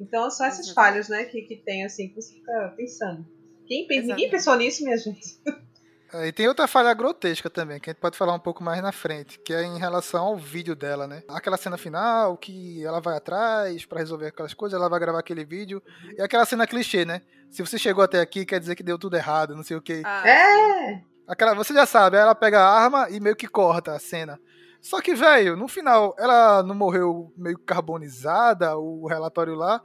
Então 0.00 0.30
são 0.30 0.46
essas 0.46 0.70
falhas, 0.70 1.08
né, 1.08 1.24
que, 1.24 1.42
que 1.42 1.56
tem, 1.56 1.84
assim, 1.84 2.08
que 2.08 2.14
você 2.14 2.34
fica 2.34 2.74
pensando. 2.76 3.26
Quem 3.66 3.86
pensa, 3.88 4.08
ninguém 4.08 4.30
pensou 4.30 4.56
nisso, 4.56 4.84
minha 4.84 4.96
gente. 4.96 5.40
É, 6.12 6.28
E 6.28 6.32
tem 6.32 6.48
outra 6.48 6.66
falha 6.66 6.92
grotesca 6.94 7.48
também, 7.50 7.80
que 7.80 7.90
a 7.90 7.92
gente 7.92 8.00
pode 8.00 8.16
falar 8.16 8.34
um 8.34 8.38
pouco 8.38 8.62
mais 8.62 8.82
na 8.82 8.92
frente, 8.92 9.38
que 9.40 9.52
é 9.52 9.62
em 9.62 9.78
relação 9.78 10.24
ao 10.26 10.36
vídeo 10.36 10.74
dela, 10.76 11.06
né? 11.06 11.22
Aquela 11.28 11.56
cena 11.56 11.76
final 11.76 12.36
que 12.36 12.84
ela 12.84 13.00
vai 13.00 13.16
atrás 13.16 13.84
pra 13.84 13.98
resolver 13.98 14.26
aquelas 14.26 14.54
coisas, 14.54 14.78
ela 14.78 14.88
vai 14.88 15.00
gravar 15.00 15.18
aquele 15.18 15.44
vídeo. 15.44 15.82
E 16.16 16.22
aquela 16.22 16.44
cena 16.44 16.66
clichê, 16.66 17.04
né? 17.04 17.22
Se 17.50 17.62
você 17.64 17.78
chegou 17.78 18.02
até 18.04 18.20
aqui, 18.20 18.44
quer 18.44 18.60
dizer 18.60 18.74
que 18.74 18.82
deu 18.82 18.98
tudo 18.98 19.16
errado, 19.16 19.54
não 19.56 19.62
sei 19.62 19.76
o 19.76 19.82
quê. 19.82 20.02
Ah, 20.04 20.28
É! 20.28 21.02
Aquela, 21.26 21.54
você 21.54 21.74
já 21.74 21.84
sabe, 21.84 22.16
ela 22.16 22.34
pega 22.36 22.60
a 22.60 22.68
arma 22.84 23.10
e 23.10 23.18
meio 23.18 23.34
que 23.34 23.48
corta 23.48 23.92
a 23.92 23.98
cena. 23.98 24.38
Só 24.80 25.00
que, 25.00 25.14
velho, 25.14 25.56
no 25.56 25.66
final, 25.66 26.14
ela 26.16 26.62
não 26.62 26.74
morreu 26.74 27.32
meio 27.36 27.58
carbonizada, 27.58 28.76
o 28.76 29.08
relatório 29.08 29.54
lá. 29.56 29.82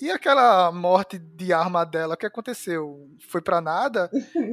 E 0.00 0.10
aquela 0.10 0.72
morte 0.72 1.18
de 1.18 1.52
arma 1.52 1.84
dela, 1.84 2.14
o 2.14 2.16
que 2.16 2.26
aconteceu? 2.26 3.08
Foi 3.28 3.40
pra 3.40 3.60
nada? 3.60 4.10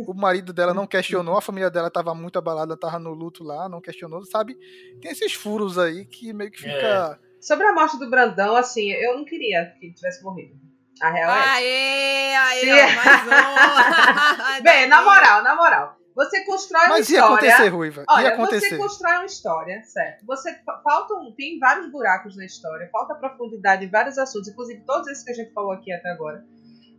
O 0.07 0.13
marido 0.13 0.53
dela 0.53 0.73
não 0.73 0.85
questionou, 0.85 1.37
a 1.37 1.41
família 1.41 1.71
dela 1.71 1.89
tava 1.89 2.13
muito 2.13 2.37
abalada, 2.37 2.77
tava 2.77 2.99
no 2.99 3.13
luto 3.13 3.43
lá, 3.43 3.67
não 3.67 3.81
questionou, 3.81 4.23
sabe? 4.25 4.57
Tem 5.01 5.11
esses 5.11 5.33
furos 5.33 5.77
aí 5.77 6.05
que 6.05 6.33
meio 6.33 6.51
que 6.51 6.59
fica. 6.59 7.19
Sobre 7.41 7.65
a 7.65 7.73
morte 7.73 7.97
do 7.97 8.09
Brandão, 8.09 8.55
assim, 8.55 8.91
eu 8.91 9.17
não 9.17 9.25
queria 9.25 9.73
que 9.79 9.85
ele 9.85 9.93
tivesse 9.93 10.23
morrido. 10.23 10.59
A 11.01 11.09
real 11.09 11.31
é. 11.31 11.39
Aê, 11.39 12.35
aê, 12.35 12.71
ó, 12.71 12.95
mais 12.95 14.59
um. 14.59 14.61
Bem, 14.63 14.87
na 14.87 15.01
moral, 15.01 15.41
na 15.43 15.55
moral. 15.55 15.98
Você 16.19 16.43
constrói 16.43 16.81
uma 16.81 16.89
Mas 16.89 17.09
ia 17.09 17.19
história. 17.19 17.49
acontecer, 17.49 17.69
Ruiva. 17.69 18.01
Ia 18.01 18.05
Olha, 18.09 18.33
acontecer. 18.33 18.69
você 18.71 18.77
constrói 18.77 19.13
uma 19.13 19.25
história, 19.25 19.81
certo? 19.85 20.25
Você 20.25 20.53
faltam, 20.83 21.33
tem 21.33 21.57
vários 21.57 21.89
buracos 21.89 22.35
na 22.35 22.43
história, 22.43 22.89
falta 22.91 23.15
profundidade 23.15 23.85
em 23.85 23.89
vários 23.89 24.17
assuntos, 24.17 24.49
inclusive 24.49 24.83
todos 24.85 25.07
esses 25.07 25.23
que 25.23 25.31
a 25.31 25.33
gente 25.33 25.53
falou 25.53 25.71
aqui 25.71 25.93
até 25.93 26.09
agora. 26.09 26.43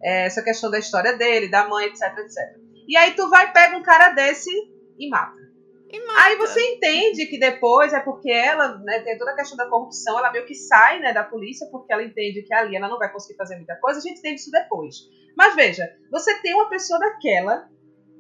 É, 0.03 0.25
essa 0.25 0.43
questão 0.43 0.71
da 0.71 0.79
história 0.79 1.19
dele, 1.19 1.51
da 1.51 1.69
mãe, 1.69 1.85
etc, 1.89 2.01
etc. 2.17 2.39
E 2.89 2.97
aí 2.97 3.13
tu 3.13 3.29
vai 3.29 3.53
pega 3.53 3.77
um 3.77 3.83
cara 3.83 4.09
desse 4.13 4.51
e 4.99 5.07
mata. 5.11 5.39
E 5.91 6.07
mata. 6.07 6.21
Aí 6.23 6.37
você 6.37 6.59
entende 6.59 7.27
que 7.27 7.39
depois 7.39 7.93
é 7.93 8.01
porque 8.01 8.31
ela, 8.31 8.79
né, 8.79 9.01
tem 9.01 9.19
toda 9.19 9.33
a 9.33 9.37
questão 9.37 9.59
da 9.59 9.69
corrupção, 9.69 10.19
ela 10.19 10.33
meio 10.33 10.47
que 10.47 10.55
sai, 10.55 10.99
né, 10.99 11.13
da 11.13 11.25
polícia 11.25 11.69
porque 11.71 11.93
ela 11.93 12.03
entende 12.03 12.41
que 12.41 12.55
ali 12.55 12.75
ela 12.75 12.89
não 12.89 12.99
vai 12.99 13.13
conseguir 13.13 13.37
fazer 13.37 13.57
muita 13.57 13.77
coisa, 13.77 13.99
a 13.99 14.03
gente 14.03 14.19
entende 14.19 14.41
isso 14.41 14.51
depois. 14.51 14.97
Mas 15.37 15.55
veja, 15.55 15.95
você 16.11 16.41
tem 16.41 16.55
uma 16.55 16.71
pessoa 16.71 16.99
daquela 16.99 17.69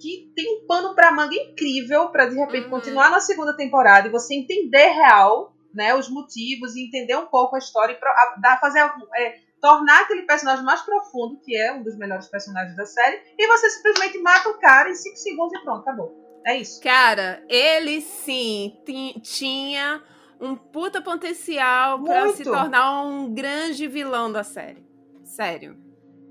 que 0.00 0.32
tem 0.34 0.58
um 0.62 0.66
pano 0.66 0.94
pra 0.94 1.12
manga 1.12 1.34
incrível 1.34 2.08
pra 2.08 2.26
de 2.26 2.36
repente 2.36 2.64
Uhum. 2.64 2.70
continuar 2.70 3.10
na 3.10 3.20
segunda 3.20 3.54
temporada 3.56 4.08
e 4.08 4.10
você 4.10 4.34
entender 4.34 4.86
real, 4.92 5.54
né, 5.74 5.94
os 5.94 6.08
motivos 6.08 6.74
e 6.74 6.86
entender 6.86 7.16
um 7.16 7.26
pouco 7.26 7.54
a 7.54 7.58
história 7.58 7.92
e 7.96 8.40
dar, 8.40 8.58
fazer 8.60 8.80
algum- 8.80 9.06
é, 9.16 9.36
tornar 9.60 10.00
aquele 10.02 10.22
personagem 10.22 10.64
mais 10.64 10.80
profundo, 10.80 11.38
que 11.44 11.54
é 11.56 11.72
um 11.72 11.82
dos 11.82 11.96
melhores 11.96 12.26
personagens 12.28 12.74
da 12.76 12.86
série, 12.86 13.20
e 13.38 13.46
você 13.46 13.68
simplesmente 13.70 14.18
mata 14.18 14.48
o 14.48 14.58
cara 14.58 14.88
em 14.90 14.94
5 14.94 15.16
segundos 15.16 15.52
e 15.52 15.62
pronto, 15.62 15.80
acabou. 15.82 16.40
É 16.46 16.56
isso. 16.56 16.80
Cara, 16.82 17.44
ele 17.48 18.00
sim 18.00 18.80
ti- 18.86 19.20
tinha 19.20 20.02
um 20.40 20.56
puta 20.56 21.02
potencial 21.02 22.02
pra 22.02 22.24
Muito. 22.24 22.38
se 22.38 22.44
tornar 22.44 23.02
um 23.02 23.32
grande 23.34 23.86
vilão 23.86 24.32
da 24.32 24.42
série. 24.42 24.82
Sério. 25.22 25.76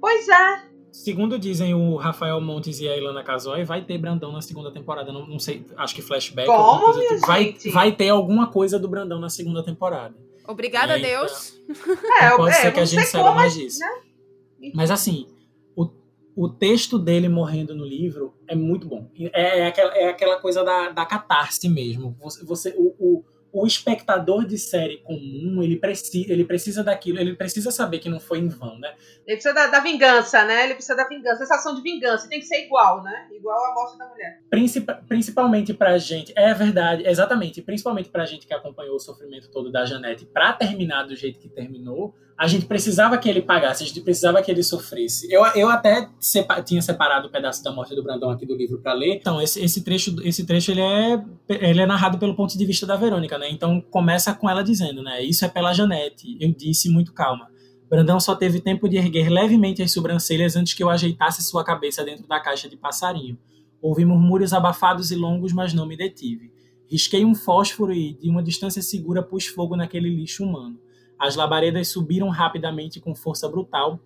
Pois 0.02 0.28
é. 0.28 0.69
Segundo 0.92 1.38
dizem 1.38 1.74
o 1.74 1.96
Rafael 1.96 2.42
Montes 2.42 2.80
e 2.80 2.88
a 2.88 2.98
Ilana 2.98 3.24
Casoy, 3.24 3.64
vai 3.64 3.82
ter 3.84 3.98
Brandão 3.98 4.32
na 4.32 4.42
segunda 4.42 4.72
temporada. 4.72 5.12
Não, 5.12 5.26
não 5.28 5.40
sei, 5.40 5.66
acho 5.78 5.94
que 5.94 6.02
flashback. 6.02 6.48
Como, 6.48 6.60
alguma 6.60 6.86
coisa 6.86 7.00
minha 7.00 7.16
tipo. 7.16 7.28
vai, 7.28 7.44
gente? 7.44 7.70
vai 7.70 7.92
ter 7.92 8.10
alguma 8.10 8.48
coisa 8.48 8.80
do 8.80 8.88
Brandão 8.88 9.20
na 9.20 9.30
segunda 9.30 9.64
temporada. 9.64 10.16
Obrigada 10.48 10.96
a. 10.96 10.98
Deus. 10.98 11.58
É, 12.20 12.36
Pode 12.36 12.50
é, 12.50 12.62
ser 12.62 12.74
que 12.74 12.80
a 12.80 12.86
gente 12.86 13.06
saiba 13.06 13.32
mais 13.32 13.54
mas, 13.54 13.64
disso. 13.64 13.80
né? 13.80 14.72
Mas 14.74 14.90
assim, 14.90 15.28
o, 15.76 15.88
o 16.36 16.50
texto 16.50 16.98
dele 16.98 17.30
morrendo 17.30 17.76
no 17.76 17.86
livro 17.86 18.34
é 18.48 18.56
muito 18.56 18.88
bom. 18.88 19.08
É, 19.34 19.60
é 19.60 19.68
aquela, 19.68 19.96
é 19.96 20.10
aquela 20.10 20.40
coisa 20.40 20.64
da, 20.64 20.90
da 20.90 21.06
catarse 21.06 21.70
mesmo. 21.70 22.18
Você, 22.20 22.44
você, 22.44 22.76
o, 22.76 22.96
o, 23.00 23.24
o 23.64 23.68
espectador 23.68 24.46
de 24.46 24.58
série 24.58 24.98
comum, 24.98 25.62
ele, 25.62 25.76
preci, 25.78 26.26
ele 26.30 26.44
precisa 26.46 26.84
daquilo, 26.84 27.20
ele 27.20 27.36
precisa 27.36 27.72
saber 27.72 28.00
que 28.00 28.10
não 28.10 28.20
foi 28.20 28.40
em 28.40 28.48
vão, 28.48 28.78
né? 28.80 28.94
Ele 29.26 29.36
precisa 29.38 29.54
da, 29.54 29.68
da 29.68 29.80
vingança, 29.80 30.44
né? 30.46 30.66
Ele 30.66 30.74
precisa 30.76 30.96
da 30.96 31.08
vingança, 31.08 31.38
sensação 31.38 31.76
de 31.76 31.82
vingança. 31.82 32.28
Tem 32.28 32.40
que 32.40 32.46
ser 32.46 32.66
igual, 32.66 33.04
né? 33.04 33.28
Igual 33.32 33.58
a 33.72 33.74
morte 33.74 33.98
da 33.98 34.08
mulher. 34.08 34.40
Princip- 34.50 34.90
principalmente 35.08 35.74
pra 35.74 35.98
gente, 35.98 36.34
é 36.36 36.54
verdade, 36.54 37.04
exatamente, 37.08 37.62
principalmente 37.62 38.10
pra 38.10 38.26
gente 38.26 38.46
que 38.48 38.54
acompanhou 38.54 38.96
o 38.96 39.00
sofrimento 39.00 39.50
todo 39.52 39.72
da 39.72 39.86
Janete, 39.86 40.26
pra 40.26 40.54
terminar 40.54 41.04
do 41.04 41.16
jeito 41.16 41.40
que 41.40 41.50
terminou, 41.50 42.16
a 42.40 42.48
gente 42.48 42.66
precisava 42.66 43.18
que 43.18 43.28
ele 43.28 43.42
pagasse, 43.42 43.84
a 43.84 43.86
gente 43.86 44.00
precisava 44.00 44.42
que 44.42 44.50
ele 44.50 44.64
sofresse. 44.64 45.28
Eu, 45.30 45.46
eu 45.56 45.68
até 45.70 46.08
sepa- 46.22 46.62
tinha 46.62 46.82
separado 46.82 47.28
o 47.28 47.30
pedaço 47.30 47.62
da 47.62 47.70
morte 47.70 47.94
do 47.94 48.02
Brandão 48.02 48.30
aqui 48.30 48.46
do 48.46 48.56
livro 48.56 48.78
pra 48.80 48.94
ler. 48.94 49.16
Então, 49.16 49.42
esse, 49.42 49.62
esse 49.62 49.84
trecho, 49.84 50.16
esse 50.24 50.46
trecho 50.46 50.72
ele, 50.72 50.80
é, 50.80 51.22
ele 51.50 51.82
é 51.82 51.86
narrado 51.86 52.18
pelo 52.18 52.34
ponto 52.34 52.58
de 52.58 52.66
vista 52.66 52.86
da 52.86 52.96
Verônica, 52.96 53.38
né? 53.38 53.50
Então, 53.52 53.82
começa 53.92 54.34
com 54.34 54.50
ela 54.50 54.64
dizendo, 54.64 55.04
né? 55.04 55.22
Isso 55.22 55.44
é 55.44 55.50
pela 55.50 55.74
Janete. 55.74 56.38
Eu 56.40 56.54
disse 56.54 56.88
muito 56.90 57.12
calma. 57.12 57.48
Brandão 57.90 58.20
só 58.22 58.34
teve 58.36 58.62
tempo 58.62 58.88
de 58.88 58.96
erguer 58.96 59.28
levemente 59.30 59.84
as 59.84 59.92
sobrancelhas 59.92 60.56
antes 60.56 60.74
que 60.74 60.82
eu 60.82 60.90
ajeitasse 60.90 61.44
sua 61.44 61.64
cabeça 61.64 62.06
dentro 62.06 62.26
da 62.26 62.40
caixa 62.40 62.70
de 62.70 62.78
passarinho. 62.78 63.38
Ouvi 63.82 64.06
murmúrios 64.06 64.54
abafados 64.54 65.12
e 65.12 65.16
longos, 65.16 65.52
mas 65.52 65.74
não 65.74 65.86
me 65.86 65.98
detive. 65.98 66.54
Risquei 66.90 67.26
um 67.26 67.36
fósforo 67.36 67.92
e, 67.94 68.14
de 68.14 68.30
uma 68.30 68.42
distância 68.42 68.82
segura, 68.82 69.22
pus 69.22 69.48
fogo 69.48 69.76
naquele 69.76 70.10
lixo 70.10 70.46
humano. 70.46 70.80
As 71.20 71.36
labaredas 71.36 71.90
subiram 71.90 72.30
rapidamente 72.30 73.00
com 73.00 73.14
força 73.14 73.50
brutal, 73.50 74.00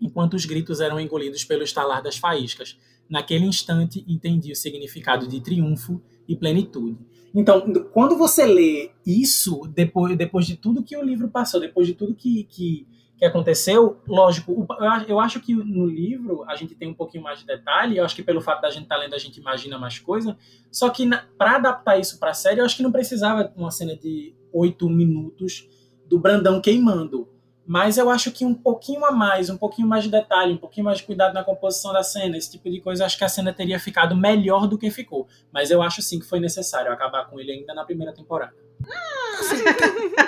enquanto 0.00 0.34
os 0.34 0.44
gritos 0.44 0.80
eram 0.80 0.98
engolidos 0.98 1.44
pelo 1.44 1.62
estalar 1.62 2.02
das 2.02 2.16
faíscas. 2.16 2.76
Naquele 3.08 3.46
instante, 3.46 4.04
entendi 4.08 4.50
o 4.50 4.56
significado 4.56 5.28
de 5.28 5.40
triunfo 5.40 6.02
e 6.28 6.34
plenitude. 6.34 6.98
Então, 7.34 7.72
quando 7.92 8.16
você 8.16 8.44
lê 8.44 8.90
isso, 9.06 9.62
depois, 9.72 10.16
depois 10.16 10.46
de 10.46 10.56
tudo 10.56 10.82
que 10.82 10.96
o 10.96 11.02
livro 11.02 11.28
passou, 11.28 11.60
depois 11.60 11.86
de 11.86 11.94
tudo 11.94 12.14
que, 12.14 12.44
que, 12.44 12.86
que 13.16 13.24
aconteceu, 13.24 14.00
lógico, 14.08 14.66
eu 15.06 15.20
acho 15.20 15.40
que 15.40 15.54
no 15.54 15.86
livro 15.86 16.44
a 16.48 16.56
gente 16.56 16.74
tem 16.74 16.88
um 16.88 16.94
pouquinho 16.94 17.22
mais 17.22 17.38
de 17.40 17.46
detalhe, 17.46 17.98
eu 17.98 18.04
acho 18.04 18.16
que 18.16 18.22
pelo 18.22 18.40
fato 18.40 18.62
da 18.62 18.70
gente 18.70 18.84
estar 18.84 18.96
lendo 18.96 19.14
a 19.14 19.18
gente 19.18 19.38
imagina 19.38 19.78
mais 19.78 19.98
coisa, 19.98 20.36
só 20.72 20.88
que 20.88 21.08
para 21.36 21.56
adaptar 21.56 22.00
isso 22.00 22.18
para 22.18 22.30
a 22.30 22.34
série, 22.34 22.60
eu 22.60 22.64
acho 22.64 22.76
que 22.76 22.82
não 22.82 22.92
precisava 22.92 23.44
de 23.44 23.56
uma 23.56 23.70
cena 23.70 23.94
de 23.94 24.34
oito 24.52 24.88
minutos 24.88 25.68
do 26.08 26.18
Brandão 26.18 26.60
queimando. 26.60 27.28
Mas 27.66 27.98
eu 27.98 28.08
acho 28.08 28.30
que 28.30 28.44
um 28.44 28.54
pouquinho 28.54 29.04
a 29.04 29.10
mais, 29.10 29.50
um 29.50 29.56
pouquinho 29.56 29.88
mais 29.88 30.04
de 30.04 30.10
detalhe, 30.10 30.52
um 30.52 30.58
pouquinho 30.58 30.84
mais 30.84 30.98
de 30.98 31.04
cuidado 31.04 31.34
na 31.34 31.42
composição 31.42 31.92
da 31.92 32.02
cena, 32.02 32.36
esse 32.36 32.52
tipo 32.52 32.70
de 32.70 32.80
coisa, 32.80 33.04
acho 33.04 33.18
que 33.18 33.24
a 33.24 33.28
cena 33.28 33.52
teria 33.52 33.80
ficado 33.80 34.16
melhor 34.16 34.68
do 34.68 34.78
que 34.78 34.88
ficou. 34.88 35.26
Mas 35.52 35.70
eu 35.70 35.82
acho 35.82 36.00
sim 36.00 36.20
que 36.20 36.26
foi 36.26 36.38
necessário 36.38 36.92
acabar 36.92 37.28
com 37.28 37.40
ele 37.40 37.50
ainda 37.50 37.74
na 37.74 37.84
primeira 37.84 38.14
temporada. 38.14 38.54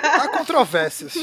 Há 0.03 0.27
controvérsias. 0.37 1.13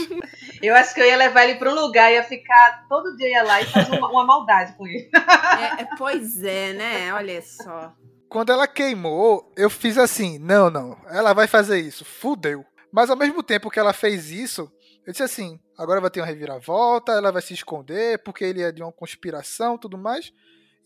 Eu 0.63 0.75
acho 0.75 0.95
que 0.95 1.01
eu 1.01 1.07
ia 1.07 1.17
levar 1.17 1.45
ele 1.45 1.59
pra 1.59 1.71
um 1.71 1.75
lugar, 1.75 2.11
ia 2.11 2.25
ficar 2.25 2.87
todo 2.89 3.15
dia 3.17 3.29
ia 3.29 3.43
lá 3.43 3.61
e 3.61 3.67
fazer 3.67 3.99
uma, 3.99 4.09
uma 4.09 4.25
maldade 4.25 4.75
com 4.75 4.87
ele. 4.87 5.11
É, 5.13 5.83
é, 5.83 5.89
pois 5.99 6.43
é, 6.43 6.73
né? 6.73 7.13
Olha 7.13 7.43
só. 7.43 7.93
Quando 8.29 8.51
ela 8.51 8.67
queimou, 8.67 9.53
eu 9.57 9.69
fiz 9.69 9.99
assim: 9.99 10.39
não, 10.39 10.71
não, 10.71 10.97
ela 11.09 11.33
vai 11.33 11.47
fazer 11.47 11.79
isso, 11.79 12.05
fudeu. 12.05 12.65
Mas 12.97 13.11
ao 13.11 13.17
mesmo 13.17 13.43
tempo 13.43 13.69
que 13.69 13.79
ela 13.79 13.93
fez 13.93 14.31
isso, 14.31 14.73
eu 15.07 15.13
disse 15.13 15.23
assim: 15.23 15.61
agora 15.77 16.01
vai 16.01 16.09
ter 16.09 16.21
uma 16.21 16.27
reviravolta, 16.27 17.13
ela 17.13 17.31
vai 17.31 17.43
se 17.43 17.53
esconder 17.53 18.23
porque 18.23 18.43
ele 18.43 18.63
é 18.63 18.73
de 18.73 18.83
uma 18.83 18.91
conspiração 18.91 19.77
tudo 19.77 19.99
mais. 19.99 20.33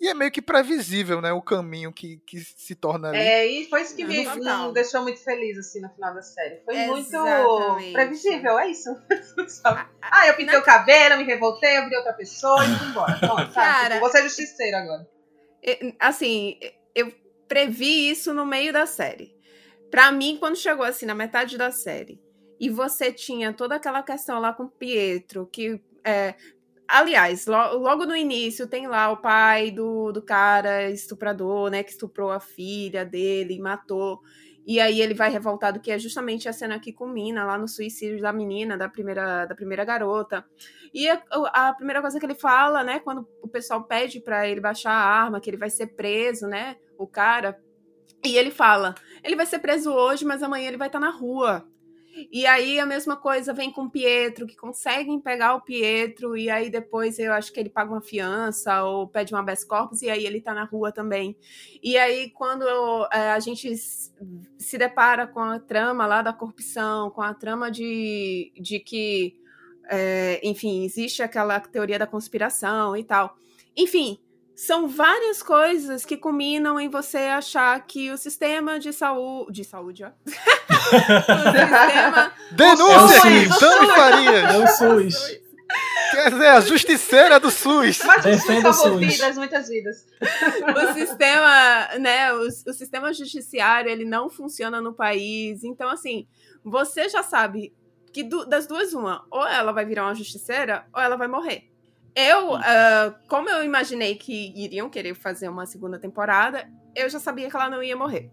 E 0.01 0.09
é 0.09 0.15
meio 0.15 0.33
que 0.33 0.43
previsível, 0.43 1.21
né? 1.21 1.31
O 1.33 1.41
caminho 1.41 1.93
que, 1.93 2.17
que 2.27 2.41
se 2.41 2.75
torna 2.75 3.11
ali. 3.11 3.19
É, 3.19 3.47
e 3.47 3.69
foi 3.69 3.83
isso 3.83 3.95
que 3.95 4.03
É, 4.03 4.07
me 4.07 4.73
deixou 4.73 5.03
muito 5.03 5.23
feliz, 5.23 5.57
assim, 5.59 5.81
no 5.81 5.91
final 5.91 6.13
da 6.13 6.23
série. 6.23 6.63
Foi 6.65 6.75
muito 6.75 7.07
Exatamente. 7.07 7.93
previsível, 7.93 8.59
é 8.59 8.71
isso. 8.71 8.91
ah, 10.03 10.27
eu 10.27 10.35
pintei 10.35 10.59
o 10.59 10.65
cabelo, 10.65 11.19
me 11.19 11.25
revoltei, 11.25 11.79
eu 11.79 11.85
virei 11.85 11.99
outra 11.99 12.15
pessoa 12.15 12.65
e 12.65 12.75
fui 12.77 12.89
embora. 12.89 13.19
Pronto, 13.21 13.53
sabe? 13.53 13.55
Cara, 13.55 13.89
Tipo, 13.95 14.01
vou 14.01 14.11
ser 14.11 14.23
justiceira 14.23 14.79
agora. 14.79 15.07
Assim, 16.01 16.59
eu 16.93 17.13
previ 17.47 18.11
isso 18.11 18.35
no 18.35 18.45
meio 18.45 18.73
da 18.73 18.87
série. 18.87 19.39
Pra 19.91 20.13
mim, 20.13 20.37
quando 20.39 20.57
chegou 20.57 20.85
assim 20.85 21.07
na 21.07 21.15
metade 21.15 21.59
da 21.59 21.71
série, 21.71 22.21
e 22.59 22.69
você 22.69 23.13
tinha 23.13 23.53
toda 23.53 23.77
aquela 23.77 24.03
questão 24.03 24.39
lá 24.39 24.53
com 24.53 24.65
o 24.65 24.71
Pietro, 24.71 25.47
que 25.47 25.81
é, 26.05 26.35
Aliás, 26.89 27.47
lo- 27.47 27.79
logo 27.79 28.05
no 28.05 28.17
início 28.17 28.67
tem 28.67 28.87
lá 28.89 29.11
o 29.13 29.17
pai 29.19 29.71
do, 29.71 30.11
do 30.13 30.21
cara 30.21 30.91
estuprador, 30.91 31.71
né? 31.71 31.83
Que 31.85 31.93
estuprou 31.93 32.31
a 32.33 32.41
filha 32.41 33.05
dele 33.05 33.55
e 33.55 33.61
matou. 33.61 34.21
E 34.67 34.79
aí 34.81 35.01
ele 35.01 35.15
vai 35.15 35.31
revoltado, 35.31 35.81
que 35.81 35.91
é 35.91 35.99
justamente 35.99 36.49
a 36.49 36.53
cena 36.53 36.79
que 36.81 36.93
culmina 36.93 37.45
lá 37.45 37.57
no 37.57 37.67
suicídio 37.69 38.21
da 38.21 38.33
menina, 38.33 38.77
da 38.77 38.89
primeira, 38.89 39.47
da 39.47 39.55
primeira 39.55 39.85
garota. 39.85 40.45
E 40.93 41.09
a, 41.09 41.23
a 41.53 41.73
primeira 41.75 42.01
coisa 42.01 42.19
que 42.19 42.27
ele 42.27 42.35
fala, 42.35 42.83
né? 42.85 42.99
Quando 43.01 43.27
o 43.41 43.49
pessoal 43.49 43.85
pede 43.85 44.21
pra 44.21 44.47
ele 44.49 44.61
baixar 44.61 44.93
a 44.93 45.23
arma, 45.23 45.41
que 45.41 45.49
ele 45.49 45.57
vai 45.57 45.71
ser 45.71 45.89
preso, 45.89 46.47
né? 46.47 46.77
O 46.99 47.07
cara. 47.07 47.59
E 48.25 48.37
ele 48.37 48.51
fala: 48.51 48.95
ele 49.23 49.37
vai 49.37 49.47
ser 49.47 49.59
preso 49.59 49.93
hoje, 49.93 50.25
mas 50.25 50.43
amanhã 50.43 50.69
ele 50.69 50.77
vai 50.77 50.89
estar 50.89 51.01
na 51.01 51.11
rua. 51.11 51.67
E 52.31 52.47
aí 52.47 52.79
a 52.79 52.87
mesma 52.87 53.17
coisa 53.17 53.53
vem 53.53 53.71
com 53.71 53.85
o 53.85 53.91
Pietro, 53.91 54.47
que 54.47 54.57
conseguem 54.57 55.21
pegar 55.21 55.55
o 55.55 55.61
Pietro, 55.61 56.37
e 56.37 56.51
aí 56.51 56.69
depois 56.69 57.19
eu 57.19 57.33
acho 57.33 57.53
que 57.53 57.61
ele 57.61 57.71
paga 57.71 57.93
uma 57.93 58.01
fiança 58.01 58.83
ou 58.83 59.07
pede 59.07 59.35
um 59.35 59.39
habeas 59.39 59.65
corpus, 59.65 60.03
e 60.03 60.11
aí 60.11 60.27
ele 60.27 60.41
tá 60.41 60.53
na 60.53 60.65
rua 60.65 60.91
também. 60.91 61.37
E 61.83 61.97
aí 61.97 62.31
quando 62.31 62.65
é, 63.13 63.31
a 63.31 63.39
gente 63.39 63.77
se 63.77 64.79
depara 64.79 65.27
com 65.27 65.41
a 65.41 65.61
trama 65.61 66.07
lá 66.07 66.21
da 66.21 66.33
corrupção, 66.33 67.11
com 67.11 67.23
a 67.23 67.33
trama 67.33 67.71
de, 67.71 68.53
de 68.61 68.81
que, 68.81 69.37
é, 69.89 70.41
enfim, 70.43 70.85
existe 70.85 71.23
aquela 71.23 71.61
teoria 71.61 71.99
da 71.99 72.07
conspiração 72.07 72.97
e 72.97 73.05
tal. 73.05 73.37
Enfim, 73.77 74.19
são 74.67 74.87
várias 74.89 75.43
coisas 75.43 76.05
que 76.05 76.17
culminam 76.17 76.79
em 76.79 76.89
você 76.89 77.19
achar 77.19 77.81
que 77.87 78.11
o 78.11 78.19
sistema 78.19 78.79
de 78.79 78.93
saúde. 78.93 79.53
De 79.53 79.65
saúde, 79.65 80.05
ó. 80.05 80.11
o 80.27 81.51
sistema. 81.51 82.33
Denúncia 82.53 83.17
É 83.17 83.19
aqui, 83.19 83.49
SUS. 83.49 83.59
Tami 83.59 83.87
Farias. 83.89 84.55
É 84.55 84.59
o 84.59 84.67
SUS. 84.67 85.41
Quer 86.11 86.31
dizer, 86.31 86.47
a 86.49 86.61
justiceira 86.61 87.41
do 87.41 87.51
SUS. 87.51 88.01
Mas 88.05 88.23
Defenda 88.25 88.71
o 88.71 88.73
SUS. 88.75 88.99
vidas, 88.99 89.37
muitas 89.39 89.69
vidas. 89.69 90.05
o 90.21 90.93
sistema, 90.93 91.89
né, 91.99 92.33
o, 92.35 92.41
o 92.49 92.73
sistema 92.75 93.13
judiciário, 93.15 93.91
ele 93.91 94.05
não 94.05 94.29
funciona 94.29 94.81
no 94.81 94.93
país. 94.93 95.63
Então, 95.65 95.89
assim, 95.89 96.27
você 96.65 97.09
já 97.09 97.23
sabe 97.23 97.73
que 98.13 98.25
du- 98.25 98.45
das 98.45 98.67
duas, 98.67 98.93
uma, 98.93 99.25
ou 99.31 99.47
ela 99.47 99.73
vai 99.73 99.85
virar 99.87 100.05
uma 100.05 100.15
justiceira, 100.15 100.85
ou 100.93 101.01
ela 101.01 101.17
vai 101.17 101.29
morrer. 101.29 101.70
Eu, 102.15 102.55
ah, 102.55 103.15
como 103.29 103.49
eu 103.49 103.65
imaginei 103.65 104.17
que 104.17 104.53
iriam 104.57 104.91
querer 104.91 105.15
fazer 105.15 105.49
uma 105.49 105.67
segunda 105.67 105.99
temporada, 105.99 106.69
eu 106.95 107.09
já 107.09 107.19
sabia 107.19 107.49
que 107.49 107.57
ela 107.57 107.71
não 107.71 107.83
ia 107.83 107.97
morrer. 107.97 108.31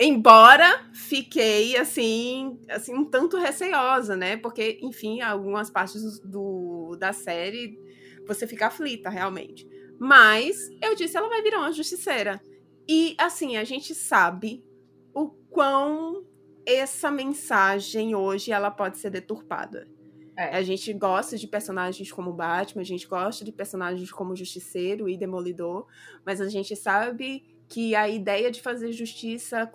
Embora 0.00 0.88
fiquei, 0.94 1.76
assim, 1.76 2.58
assim, 2.70 2.94
um 2.94 3.04
tanto 3.04 3.36
receosa, 3.36 4.16
né? 4.16 4.36
Porque, 4.36 4.78
enfim, 4.82 5.20
algumas 5.20 5.70
partes 5.70 6.18
do, 6.20 6.96
da 6.98 7.12
série 7.12 7.78
você 8.26 8.46
fica 8.46 8.68
aflita, 8.68 9.10
realmente. 9.10 9.68
Mas 9.98 10.70
eu 10.82 10.94
disse, 10.94 11.16
ela 11.16 11.28
vai 11.28 11.42
virar 11.42 11.58
uma 11.58 11.72
justiceira. 11.72 12.40
E 12.88 13.14
assim, 13.18 13.56
a 13.56 13.64
gente 13.64 13.94
sabe 13.94 14.64
o 15.14 15.28
quão 15.28 16.24
essa 16.64 17.10
mensagem 17.10 18.14
hoje 18.14 18.52
ela 18.52 18.70
pode 18.70 18.98
ser 18.98 19.10
deturpada. 19.10 19.86
É. 20.36 20.56
A 20.56 20.62
gente 20.62 20.92
gosta 20.92 21.36
de 21.36 21.46
personagens 21.46 22.10
como 22.10 22.32
Batman, 22.32 22.82
a 22.82 22.84
gente 22.84 23.06
gosta 23.06 23.44
de 23.44 23.52
personagens 23.52 24.10
como 24.10 24.34
Justiceiro 24.34 25.08
e 25.08 25.16
Demolidor, 25.16 25.86
mas 26.24 26.40
a 26.40 26.48
gente 26.48 26.74
sabe 26.76 27.42
que 27.68 27.94
a 27.94 28.08
ideia 28.08 28.50
de 28.50 28.60
fazer 28.62 28.92
justiça 28.92 29.70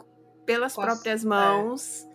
pelas 0.46 0.78
as- 0.78 0.84
próprias 0.86 1.24
mãos 1.24 2.06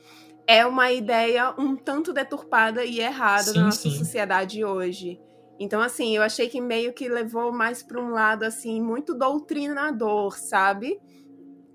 é. 0.46 0.66
uma 0.66 0.90
ideia 0.90 1.54
um 1.58 1.76
tanto 1.76 2.12
deturpada 2.12 2.84
e 2.84 3.00
errada 3.00 3.44
Sim, 3.44 3.58
na 3.58 3.64
nossa 3.66 3.88
sim. 3.88 3.96
sociedade 3.98 4.64
hoje. 4.64 5.20
Então, 5.58 5.80
assim, 5.80 6.16
eu 6.16 6.22
achei 6.22 6.48
que 6.48 6.60
meio 6.60 6.92
que 6.94 7.06
levou 7.08 7.52
mais 7.52 7.82
para 7.82 8.00
um 8.00 8.10
lado, 8.10 8.44
assim, 8.44 8.80
muito 8.80 9.14
doutrinador, 9.14 10.38
sabe? 10.38 10.98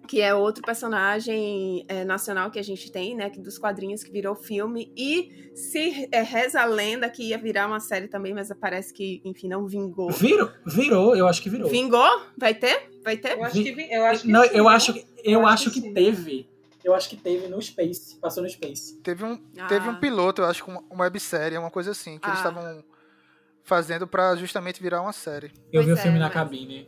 Que 0.06 0.22
é 0.22 0.34
outro 0.34 0.62
personagem 0.64 1.86
é, 1.88 2.04
nacional 2.06 2.50
que 2.52 2.60
a 2.60 2.64
gente 2.64 2.92
tem, 2.92 3.16
né, 3.16 3.30
que 3.30 3.40
dos 3.40 3.58
quadrinhos 3.58 4.04
que 4.04 4.12
virou 4.12 4.36
filme 4.36 4.92
e 4.96 5.52
se 5.56 6.08
é, 6.12 6.22
reza 6.22 6.62
a 6.62 6.66
lenda 6.66 7.10
que 7.10 7.24
ia 7.30 7.38
virar 7.38 7.68
uma 7.68 7.80
série 7.80 8.08
também, 8.08 8.34
mas 8.34 8.52
parece 8.60 8.94
que, 8.94 9.22
enfim, 9.26 9.48
não 9.48 9.66
vingou. 9.68 10.12
Virou, 10.12 10.50
virou, 10.66 11.16
eu 11.16 11.28
acho 11.28 11.42
que 11.42 11.50
virou. 11.50 11.70
Vingou? 11.70 12.22
Vai 12.38 12.54
ter? 12.54 12.90
Vai 13.04 13.18
ter? 13.18 13.34
Eu 13.34 13.44
acho 13.44 13.62
que, 13.64 13.88
eu 13.92 14.06
acho 14.06 14.22
que 14.24 14.28
Não, 14.30 14.44
sim, 14.44 14.50
eu 14.54 14.68
acho 14.70 14.94
que 14.94 15.00
eu, 15.24 15.40
Eu 15.40 15.48
acho 15.48 15.70
acho 15.70 15.72
que, 15.72 15.82
que 15.82 15.94
teve. 15.94 16.50
Eu 16.84 16.94
acho 16.94 17.10
que 17.10 17.16
teve 17.18 17.48
no 17.48 17.60
Space, 17.62 18.16
passou 18.18 18.44
no 18.44 18.50
Space. 18.50 18.98
Teve 19.02 19.24
um, 19.26 19.42
Ah. 19.58 19.66
teve 19.68 19.90
um 19.90 19.96
piloto, 19.96 20.44
eu 20.44 20.46
acho, 20.46 20.64
com 20.64 20.72
uma 20.90 21.04
websérie, 21.06 21.58
uma 21.58 21.72
coisa 21.72 21.92
assim, 21.92 22.20
que 22.20 22.28
eles 22.28 22.40
Ah. 22.40 22.50
estavam 22.50 22.84
fazendo 23.64 24.06
pra 24.06 24.36
justamente 24.36 24.82
virar 24.82 25.02
uma 25.02 25.12
série. 25.14 25.48
Eu 25.74 25.84
Pois 25.84 25.86
vi 25.88 25.92
o 25.94 25.98
é, 25.98 26.02
filme 26.02 26.20
na 26.20 26.26
mas- 26.26 26.34
cabine. 26.34 26.88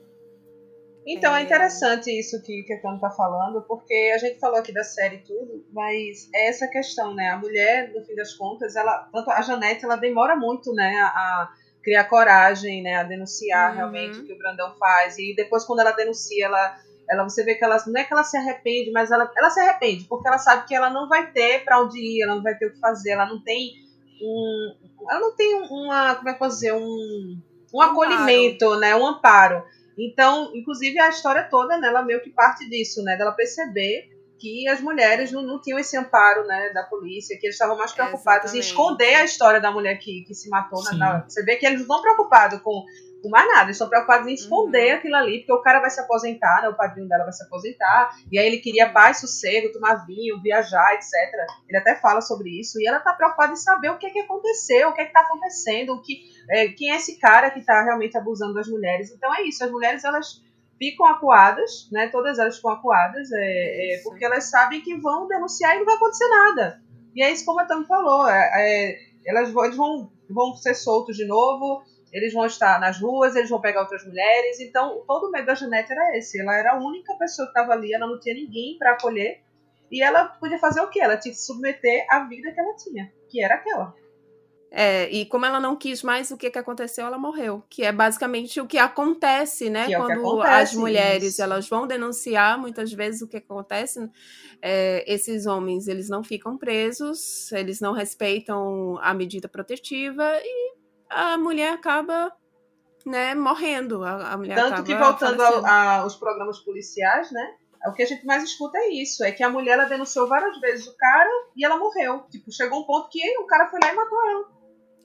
Então 1.08 1.34
é 1.36 1.40
É. 1.40 1.44
interessante 1.44 2.12
isso 2.12 2.42
que, 2.44 2.64
que 2.64 2.74
a 2.74 2.82
Tano 2.82 3.00
tá 3.00 3.10
falando, 3.10 3.62
porque 3.62 4.12
a 4.14 4.18
gente 4.18 4.40
falou 4.40 4.60
aqui 4.60 4.74
da 4.74 4.84
série 4.84 5.16
e 5.18 5.20
tudo, 5.24 5.66
mas 5.72 6.30
é 6.36 6.50
essa 6.50 6.68
questão, 6.68 7.14
né? 7.16 7.30
A 7.30 7.38
mulher, 7.38 7.94
no 7.94 8.04
fim 8.04 8.14
das 8.16 8.34
contas, 8.34 8.76
ela, 8.76 9.08
tanto 9.14 9.32
a 9.32 9.42
Janete, 9.42 9.86
ela 9.86 9.96
demora 9.96 10.36
muito, 10.36 10.74
né, 10.74 10.98
a, 11.00 11.08
a 11.08 11.50
criar 11.82 12.04
coragem, 12.06 12.84
né, 12.84 12.96
a 12.98 13.04
denunciar 13.04 13.70
Uhum. 13.72 13.78
realmente 13.78 14.20
o 14.20 14.26
que 14.26 14.34
o 14.34 14.38
Brandão 14.38 14.76
faz. 14.78 15.18
E 15.18 15.34
depois, 15.36 15.64
quando 15.64 15.80
ela 15.80 15.92
denuncia, 15.94 16.46
ela, 16.46 16.78
ela 17.10 17.24
você 17.24 17.42
vê 17.44 17.56
que 17.56 17.64
ela 17.64 17.78
não 17.88 18.02
é 18.02 18.04
que 18.04 18.14
ela 18.14 18.26
se 18.26 18.36
arrepende, 18.36 18.92
mas 18.92 19.10
ela, 19.10 19.32
ela 19.38 19.50
se 19.50 19.62
arrepende, 19.62 20.04
porque 20.10 20.28
ela 20.28 20.38
sabe 20.38 20.68
que 20.68 20.76
ela 20.76 20.90
não 20.90 21.08
vai 21.08 21.32
ter 21.32 21.64
pra 21.64 21.82
onde 21.82 21.98
ir, 21.98 22.24
ela 22.24 22.36
não 22.36 22.44
vai 22.44 22.56
ter 22.58 22.66
o 22.68 22.74
que 22.74 22.80
fazer, 22.82 23.12
ela 23.12 23.26
não 23.26 23.42
tem 23.42 23.72
um. 24.22 24.76
Ela 25.10 25.20
não 25.22 25.36
tem 25.36 25.56
uma. 25.70 26.16
Como 26.16 26.28
é 26.28 26.34
que 26.34 26.36
eu 26.36 26.40
posso 26.40 26.56
dizer? 26.56 26.74
Um, 26.74 27.40
um 27.74 27.82
acolhimento, 27.82 28.76
né? 28.78 28.94
Um 28.96 29.08
amparo. 29.08 29.64
Então, 29.98 30.52
inclusive, 30.56 31.00
a 31.00 31.10
história 31.10 31.44
toda, 31.50 31.78
né, 31.78 31.88
ela 31.88 32.04
meio 32.04 32.22
que 32.22 32.30
parte 32.30 32.70
disso, 32.70 33.02
né? 33.04 33.18
Dela 33.18 33.32
perceber 33.32 34.10
que 34.40 34.68
as 34.68 34.80
mulheres 34.80 35.32
não, 35.32 35.42
não 35.42 35.60
tinham 35.60 35.80
esse 35.80 35.98
amparo, 35.98 36.46
né, 36.46 36.70
da 36.72 36.84
polícia, 36.84 37.36
que 37.40 37.48
eles 37.48 37.56
estavam 37.56 37.76
mais 37.76 37.92
preocupados 37.92 38.54
em 38.54 38.60
Exatamente. 38.60 38.68
esconder 38.68 39.16
a 39.16 39.24
história 39.26 39.60
da 39.60 39.72
mulher 39.72 39.98
que, 39.98 40.24
que 40.28 40.36
se 40.36 40.48
matou. 40.50 40.84
né, 40.84 40.92
na- 40.98 41.26
você 41.28 41.44
vê 41.44 41.56
que 41.56 41.66
eles 41.66 41.80
não 41.80 41.86
estão 41.86 42.02
preocupados 42.04 42.62
com, 42.62 42.86
com 43.28 43.32
mais 43.32 43.48
nada, 43.48 43.64
eles 43.64 43.76
estão 43.76 43.90
preocupados 43.90 44.28
em 44.28 44.34
esconder 44.34 44.94
Uhum. 44.94 44.98
aquilo 44.98 45.16
ali, 45.16 45.40
porque 45.40 45.54
o 45.54 45.62
cara 45.62 45.80
vai 45.80 45.90
se 45.90 46.00
aposentar, 46.00 46.62
né, 46.62 46.70
o 46.70 46.76
padrinho 46.76 47.08
dela 47.08 47.26
vai 47.26 47.34
se 47.34 47.44
aposentar, 47.44 48.16
e 48.32 48.40
aí 48.40 48.48
ele 48.48 48.58
queria 48.58 48.90
paz, 48.90 49.20
sossego, 49.20 49.72
tomar 49.72 50.06
vinho, 50.06 50.42
viajar, 50.42 50.94
etc. 50.94 51.12
Ele 51.68 51.78
até 51.78 51.96
fala 51.96 52.22
sobre 52.22 52.50
isso, 52.60 52.80
e 52.80 52.88
ela 52.88 53.00
tá 53.00 53.14
preocupada 53.14 53.54
em 53.54 53.58
saber 53.58 53.90
o 53.90 53.98
que 53.98 54.08
é 54.08 54.10
que 54.10 54.20
aconteceu, 54.20 54.90
o 54.90 54.94
que 54.94 55.02
é 55.02 55.06
que 55.06 55.14
tá 55.14 55.22
acontecendo, 55.22 55.94
o 55.94 56.02
que 56.02 56.22
é, 56.50 56.70
quem 56.70 56.92
é 56.92 56.96
esse 56.96 57.20
cara 57.20 57.52
que 57.52 57.60
está 57.60 57.84
realmente 57.84 58.18
abusando 58.18 58.54
das 58.54 58.68
mulheres. 58.68 59.12
Então 59.12 59.34
é 59.36 59.44
isso, 59.44 59.64
as 59.64 59.72
mulheres 59.72 60.04
elas 60.04 60.42
ficam 60.78 61.06
acuadas, 61.08 61.90
né? 61.92 62.08
Todas 62.08 62.40
elas 62.40 62.56
ficam 62.56 62.72
acuadas, 62.72 63.32
é, 63.32 63.38
é, 63.40 63.96
Isso. 63.96 64.04
porque 64.10 64.24
elas 64.24 64.50
sabem 64.50 64.82
que 64.82 64.96
vão 64.96 65.28
denunciar 65.28 65.76
e 65.76 65.80
não 65.80 65.86
vai 65.86 65.96
acontecer 65.96 66.28
nada. 66.30 66.82
E 67.16 67.24
é 67.24 67.32
isso 67.32 67.46
como 67.46 67.60
a 67.60 67.66
Tami 67.66 67.86
falou, 67.86 68.28
é, 68.30 68.52
é, 68.54 69.00
elas 69.26 69.52
vão, 69.52 70.12
vão 70.30 70.54
ser 70.56 70.76
soltos 70.76 71.18
de 71.18 71.26
novo, 71.26 71.82
eles 72.18 72.34
vão 72.34 72.46
estar 72.46 72.80
nas 72.80 73.00
ruas, 73.00 73.36
eles 73.36 73.50
vão 73.50 73.62
pegar 73.62 73.82
outras 73.82 74.06
mulheres. 74.06 74.60
Então 74.60 75.04
todo 75.08 75.28
o 75.28 75.32
medo 75.32 75.46
da 75.46 75.56
Janete 75.56 75.92
era 75.92 76.18
esse. 76.18 76.40
Ela 76.40 76.56
era 76.56 76.74
a 76.74 76.78
única 76.78 77.14
pessoa 77.16 77.48
que 77.48 77.52
estava 77.52 77.74
ali, 77.74 77.94
ela 77.94 78.08
não 78.08 78.20
tinha 78.20 78.36
ninguém 78.36 78.78
para 78.78 78.92
acolher. 78.92 79.42
E 79.92 80.04
ela 80.04 80.26
podia 80.26 80.60
fazer 80.60 80.82
o 80.82 80.90
quê? 80.90 81.00
Ela 81.00 81.18
tinha 81.18 81.34
que 81.34 81.40
se 81.40 81.46
submeter 81.46 82.06
à 82.10 82.26
vida 82.26 82.52
que 82.52 82.60
ela 82.60 82.76
tinha, 82.76 83.12
que 83.30 83.42
era 83.42 83.56
aquela. 83.56 83.96
É, 84.70 85.10
e 85.10 85.26
como 85.26 85.46
ela 85.46 85.60
não 85.60 85.76
quis 85.76 86.04
mais, 86.04 86.30
o 86.30 86.38
que, 86.38 86.50
que 86.50 86.60
aconteceu? 86.60 87.06
Ela 87.06 87.18
morreu. 87.18 87.64
Que 87.70 87.84
é 87.84 87.92
basicamente 87.92 88.60
o 88.60 88.68
que 88.68 88.78
acontece, 88.78 89.70
né? 89.70 89.86
Que 89.86 89.96
é 89.96 89.98
Quando 89.98 90.12
acontece, 90.12 90.54
as 90.54 90.74
mulheres 90.74 91.34
isso. 91.34 91.42
elas 91.42 91.70
vão 91.70 91.88
denunciar, 91.88 92.60
muitas 92.60 92.92
vezes 92.92 93.22
o 93.22 93.28
que 93.28 93.38
acontece, 93.38 94.10
é, 94.62 95.04
esses 95.12 95.46
homens 95.46 95.88
eles 95.88 96.10
não 96.10 96.24
ficam 96.24 96.58
presos, 96.58 97.52
eles 97.54 97.80
não 97.80 97.94
respeitam 97.94 98.98
a 99.02 99.14
medida 99.14 99.48
protetiva 99.48 100.38
e 100.44 100.78
a 101.10 101.38
mulher 101.38 101.74
acaba 101.74 102.32
né, 103.06 103.34
morrendo. 103.36 104.04
A, 104.04 104.34
a 104.34 104.38
mulher 104.38 104.56
Tanto 104.56 104.74
acaba 104.74 104.84
que 104.84 104.96
voltando 104.96 105.42
ao- 105.42 105.48
falecendo. 105.62 105.68
a- 105.68 105.98
aos 106.00 106.16
programas 106.16 106.60
policiais, 106.60 107.32
né? 107.32 107.56
O 107.88 107.94
que 107.94 108.02
a 108.04 108.06
gente 108.06 108.26
mais 108.26 108.44
escuta 108.44 108.78
é 108.80 108.90
isso, 108.90 109.24
é 109.24 109.32
que 109.32 109.44
a 109.44 109.50
mulher 109.50 109.74
ela 109.74 109.86
denunciou 109.86 110.28
várias 110.28 110.60
vezes 110.60 110.88
o 110.88 110.98
cara 110.98 111.30
e 111.56 111.64
ela 111.64 111.78
morreu. 111.78 112.24
Tipo, 112.30 112.52
chegou 112.52 112.80
um 112.82 112.84
ponto 112.86 113.08
que 113.10 113.22
o 113.40 113.46
cara 113.46 113.70
foi 113.70 113.80
lá 113.82 113.94
e 113.94 113.96
matou 113.96 114.30
ela. 114.30 114.46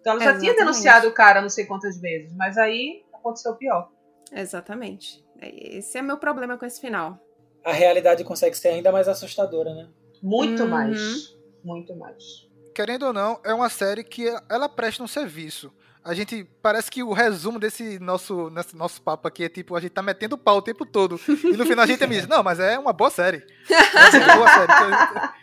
Então 0.00 0.12
ela 0.14 0.20
já 0.20 0.30
tinha 0.32 0.50
Exatamente. 0.50 0.58
denunciado 0.58 1.08
o 1.08 1.12
cara 1.12 1.40
não 1.42 1.48
sei 1.50 1.64
quantas 1.66 2.00
vezes, 2.00 2.34
mas 2.34 2.56
aí 2.58 3.04
aconteceu 3.12 3.52
o 3.52 3.56
pior. 3.56 3.88
Exatamente. 4.32 5.24
Esse 5.40 5.98
é 5.98 6.02
meu 6.02 6.16
problema 6.18 6.56
com 6.58 6.64
esse 6.66 6.80
final. 6.80 7.18
A 7.64 7.72
realidade 7.72 8.24
consegue 8.24 8.56
ser 8.56 8.68
ainda 8.68 8.90
mais 8.90 9.06
assustadora, 9.06 9.72
né? 9.74 9.88
Muito 10.22 10.62
Uhum. 10.64 10.68
mais. 10.70 11.36
Muito 11.62 11.94
mais. 11.96 12.48
Querendo 12.74 13.06
ou 13.06 13.12
não, 13.12 13.38
é 13.44 13.52
uma 13.54 13.68
série 13.68 14.02
que 14.02 14.26
ela 14.48 14.68
presta 14.68 15.02
um 15.02 15.06
serviço. 15.06 15.72
A 16.04 16.14
gente 16.14 16.44
parece 16.60 16.90
que 16.90 17.02
o 17.02 17.12
resumo 17.12 17.60
desse 17.60 17.98
nosso, 18.00 18.50
nosso 18.74 19.00
papo 19.02 19.28
aqui 19.28 19.44
é 19.44 19.48
tipo, 19.48 19.76
a 19.76 19.80
gente 19.80 19.92
tá 19.92 20.02
metendo 20.02 20.36
pau 20.36 20.56
o 20.56 20.62
tempo 20.62 20.84
todo. 20.84 21.20
E 21.28 21.56
no 21.56 21.64
final 21.64 21.84
a 21.84 21.86
gente 21.86 22.04
diz, 22.06 22.26
não, 22.26 22.42
mas 22.42 22.58
é 22.58 22.78
uma 22.78 22.92
boa 22.92 23.10
série. 23.10 23.44
É 23.70 24.18
uma 24.18 24.36
boa 24.36 24.48
série. 24.48 25.32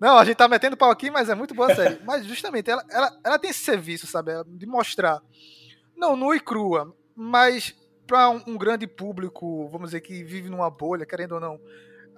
Não, 0.00 0.16
a 0.16 0.24
gente 0.24 0.36
tá 0.36 0.46
metendo 0.46 0.76
pau 0.76 0.92
aqui, 0.92 1.10
mas 1.10 1.28
é 1.28 1.34
muito 1.34 1.54
boa 1.54 1.74
série. 1.74 1.98
Mas 2.04 2.24
justamente, 2.24 2.70
ela, 2.70 2.84
ela, 2.88 3.18
ela 3.24 3.36
tem 3.36 3.50
esse 3.50 3.64
serviço, 3.64 4.06
sabe? 4.06 4.30
De 4.46 4.64
mostrar, 4.64 5.20
não 5.96 6.16
nua 6.16 6.36
e 6.36 6.40
crua, 6.40 6.94
mas 7.16 7.74
para 8.06 8.30
um, 8.30 8.40
um 8.46 8.56
grande 8.56 8.86
público, 8.86 9.68
vamos 9.68 9.88
dizer, 9.88 10.00
que 10.00 10.22
vive 10.22 10.48
numa 10.48 10.70
bolha, 10.70 11.04
querendo 11.04 11.32
ou 11.32 11.40
não, 11.40 11.60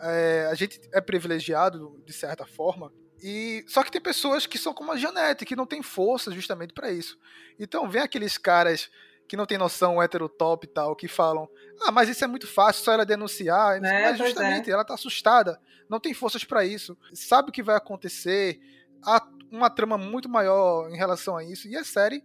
é, 0.02 0.46
a 0.50 0.54
gente 0.54 0.78
é 0.92 1.00
privilegiado, 1.00 1.98
de 2.04 2.12
certa 2.12 2.44
forma, 2.46 2.92
e 3.22 3.64
só 3.66 3.82
que 3.82 3.90
tem 3.90 4.00
pessoas 4.00 4.46
que 4.46 4.58
são 4.58 4.72
como 4.72 4.92
a 4.92 4.96
Janete, 4.96 5.44
que 5.44 5.56
não 5.56 5.66
tem 5.66 5.82
força 5.82 6.30
justamente 6.30 6.72
para 6.72 6.90
isso. 6.90 7.18
Então 7.58 7.88
vem 7.88 8.02
aqueles 8.02 8.38
caras 8.38 8.90
que 9.28 9.36
não 9.36 9.46
tem 9.46 9.58
noção 9.58 10.02
heterotop 10.02 10.66
e 10.66 10.70
tal, 10.70 10.96
que 10.96 11.06
falam: 11.06 11.48
"Ah, 11.82 11.92
mas 11.92 12.08
isso 12.08 12.24
é 12.24 12.26
muito 12.26 12.46
fácil, 12.46 12.82
só 12.82 12.92
ela 12.92 13.04
denunciar". 13.06 13.76
É, 13.76 13.80
mas 13.80 14.18
pois 14.18 14.30
justamente 14.30 14.70
ela 14.70 14.84
tá 14.84 14.94
assustada, 14.94 15.60
não 15.88 16.00
tem 16.00 16.14
forças 16.14 16.44
para 16.44 16.64
isso, 16.64 16.96
sabe 17.12 17.50
o 17.50 17.52
que 17.52 17.62
vai 17.62 17.76
acontecer, 17.76 18.60
há 19.04 19.26
uma 19.50 19.68
trama 19.68 19.98
muito 19.98 20.28
maior 20.28 20.90
em 20.90 20.96
relação 20.96 21.36
a 21.36 21.44
isso. 21.44 21.68
E 21.68 21.76
a 21.76 21.84
série, 21.84 22.22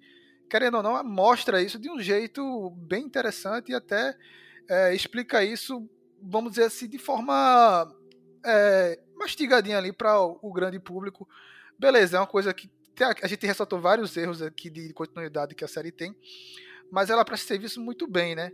querendo 0.49 0.77
ou 0.77 0.83
não, 0.83 1.03
mostra 1.03 1.61
isso 1.61 1.79
de 1.79 1.89
um 1.89 1.99
jeito 1.99 2.69
bem 2.71 3.03
interessante 3.03 3.71
e 3.71 3.75
até 3.75 4.15
é, 4.69 4.95
explica 4.95 5.43
isso, 5.43 5.87
vamos 6.21 6.51
dizer 6.51 6.65
assim, 6.65 6.87
de 6.87 6.97
forma 6.97 7.91
é, 8.45 8.99
mastigadinha 9.15 9.77
ali 9.77 9.91
para 9.91 10.19
o, 10.21 10.37
o 10.41 10.51
grande 10.53 10.79
público. 10.79 11.27
Beleza, 11.77 12.17
é 12.17 12.19
uma 12.19 12.27
coisa 12.27 12.53
que 12.53 12.69
a 13.21 13.27
gente 13.27 13.45
ressaltou 13.45 13.79
vários 13.79 14.15
erros 14.15 14.41
aqui 14.41 14.69
de 14.69 14.93
continuidade 14.93 15.53
que 15.55 15.65
a 15.65 15.67
série 15.67 15.91
tem, 15.91 16.15
mas 16.91 17.09
ela 17.09 17.25
presta 17.25 17.47
serviço 17.47 17.81
muito 17.81 18.07
bem, 18.07 18.35
né? 18.35 18.51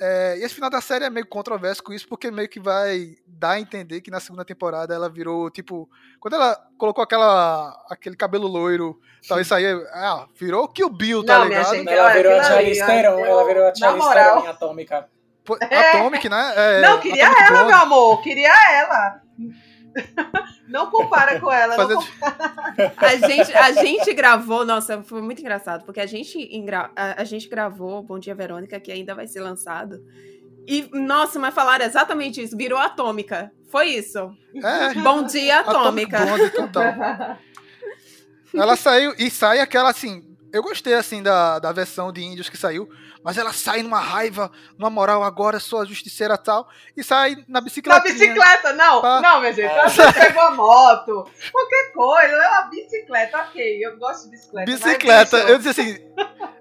É, 0.00 0.38
e 0.38 0.44
esse 0.44 0.54
final 0.54 0.70
da 0.70 0.80
série 0.80 1.04
é 1.04 1.10
meio 1.10 1.26
controverso 1.26 1.82
com 1.82 1.92
isso, 1.92 2.06
porque 2.08 2.30
meio 2.30 2.48
que 2.48 2.60
vai 2.60 3.16
dar 3.26 3.50
a 3.52 3.60
entender 3.60 4.00
que 4.00 4.10
na 4.10 4.20
segunda 4.20 4.44
temporada 4.44 4.94
ela 4.94 5.08
virou, 5.10 5.50
tipo, 5.50 5.90
quando 6.20 6.34
ela 6.34 6.54
colocou 6.78 7.02
aquela, 7.02 7.70
aquele 7.90 8.16
cabelo 8.16 8.46
loiro, 8.46 8.98
tal, 9.28 9.40
isso 9.40 9.54
aí, 9.54 9.66
ah, 9.92 10.26
virou 10.36 10.68
Kill 10.68 10.88
Bill, 10.88 11.24
tá 11.24 11.40
Não, 11.40 11.46
minha 11.46 11.58
ligado? 11.58 11.74
gente, 11.74 11.88
Ela 11.88 12.04
olha, 12.06 12.14
virou 12.16 12.32
a 12.32 12.40
aquilo 12.40 12.56
ali, 12.58 12.74
Charlize 12.76 12.82
ó, 12.82 12.86
Theron, 12.86 13.18
eu- 13.18 13.26
ela 13.26 13.44
virou 13.46 13.66
a 13.66 13.74
Charlize 13.74 14.46
Atômica. 14.46 15.08
Pô, 15.44 15.58
Atomic, 15.60 16.28
né? 16.28 16.52
É, 16.56 16.80
não, 16.82 17.00
queria 17.00 17.24
Atomic 17.26 17.42
ela, 17.42 17.50
Blonde. 17.58 17.66
meu 17.72 17.82
amor. 17.82 18.22
Queria 18.22 18.72
ela. 18.72 19.20
Não 20.68 20.88
compara 20.90 21.40
com 21.40 21.50
ela. 21.50 21.74
Fazer- 21.74 21.94
Não 21.94 22.02
compara. 22.04 22.94
A 22.98 23.16
gente, 23.16 23.52
a 23.52 23.72
gente 23.72 24.14
gravou, 24.14 24.64
nossa, 24.64 25.02
foi 25.02 25.20
muito 25.20 25.40
engraçado, 25.40 25.84
porque 25.84 26.00
a 26.00 26.06
gente, 26.06 26.38
engra- 26.56 26.90
a, 26.94 27.20
a 27.20 27.24
gente 27.24 27.48
gravou 27.48 28.02
Bom 28.02 28.18
Dia 28.18 28.34
Verônica, 28.34 28.78
que 28.78 28.92
ainda 28.92 29.14
vai 29.14 29.26
ser 29.26 29.40
lançado. 29.40 30.02
E, 30.66 30.88
nossa, 30.92 31.38
mas 31.38 31.52
falaram 31.54 31.84
exatamente 31.84 32.40
isso, 32.40 32.56
virou 32.56 32.78
atômica. 32.78 33.50
Foi 33.68 33.86
isso. 33.88 34.30
É, 34.54 34.94
Bom 34.94 35.24
dia, 35.24 35.60
Atomic 35.60 36.14
atômica. 36.14 36.50
Total. 36.50 37.38
Ela 38.54 38.76
saiu 38.76 39.14
e 39.18 39.30
sai 39.30 39.60
aquela 39.60 39.90
assim. 39.90 40.24
Eu 40.52 40.62
gostei 40.62 40.94
assim 40.94 41.22
da, 41.22 41.58
da 41.58 41.72
versão 41.72 42.12
de 42.12 42.22
índios 42.22 42.48
que 42.48 42.56
saiu, 42.56 42.88
mas 43.22 43.38
ela 43.38 43.52
sai 43.52 43.82
numa 43.82 44.00
raiva, 44.00 44.50
numa 44.78 44.90
moral, 44.90 45.22
agora 45.22 45.60
sou 45.60 45.80
a 45.80 45.84
justiceira 45.84 46.36
tal, 46.36 46.68
e 46.96 47.04
sai 47.04 47.36
na 47.36 47.44
Na 47.48 47.60
bicicleta. 47.60 48.00
bicicleta, 48.00 48.72
não. 48.72 49.00
Tá. 49.00 49.20
Não, 49.20 49.40
minha 49.40 49.52
gente. 49.52 49.70
Ela 49.72 50.12
pegou 50.12 50.42
a 50.42 50.50
moto. 50.50 51.30
Qualquer 51.52 51.92
coisa. 51.92 52.34
É 52.34 52.48
uma 52.48 52.62
bicicleta, 52.62 53.38
ok. 53.38 53.86
Eu 53.86 53.96
gosto 53.98 54.24
de 54.24 54.30
bicicleta. 54.30 54.70
Bicicleta, 54.72 55.36
eu 55.38 55.58
disse 55.58 55.80
assim, 55.80 55.98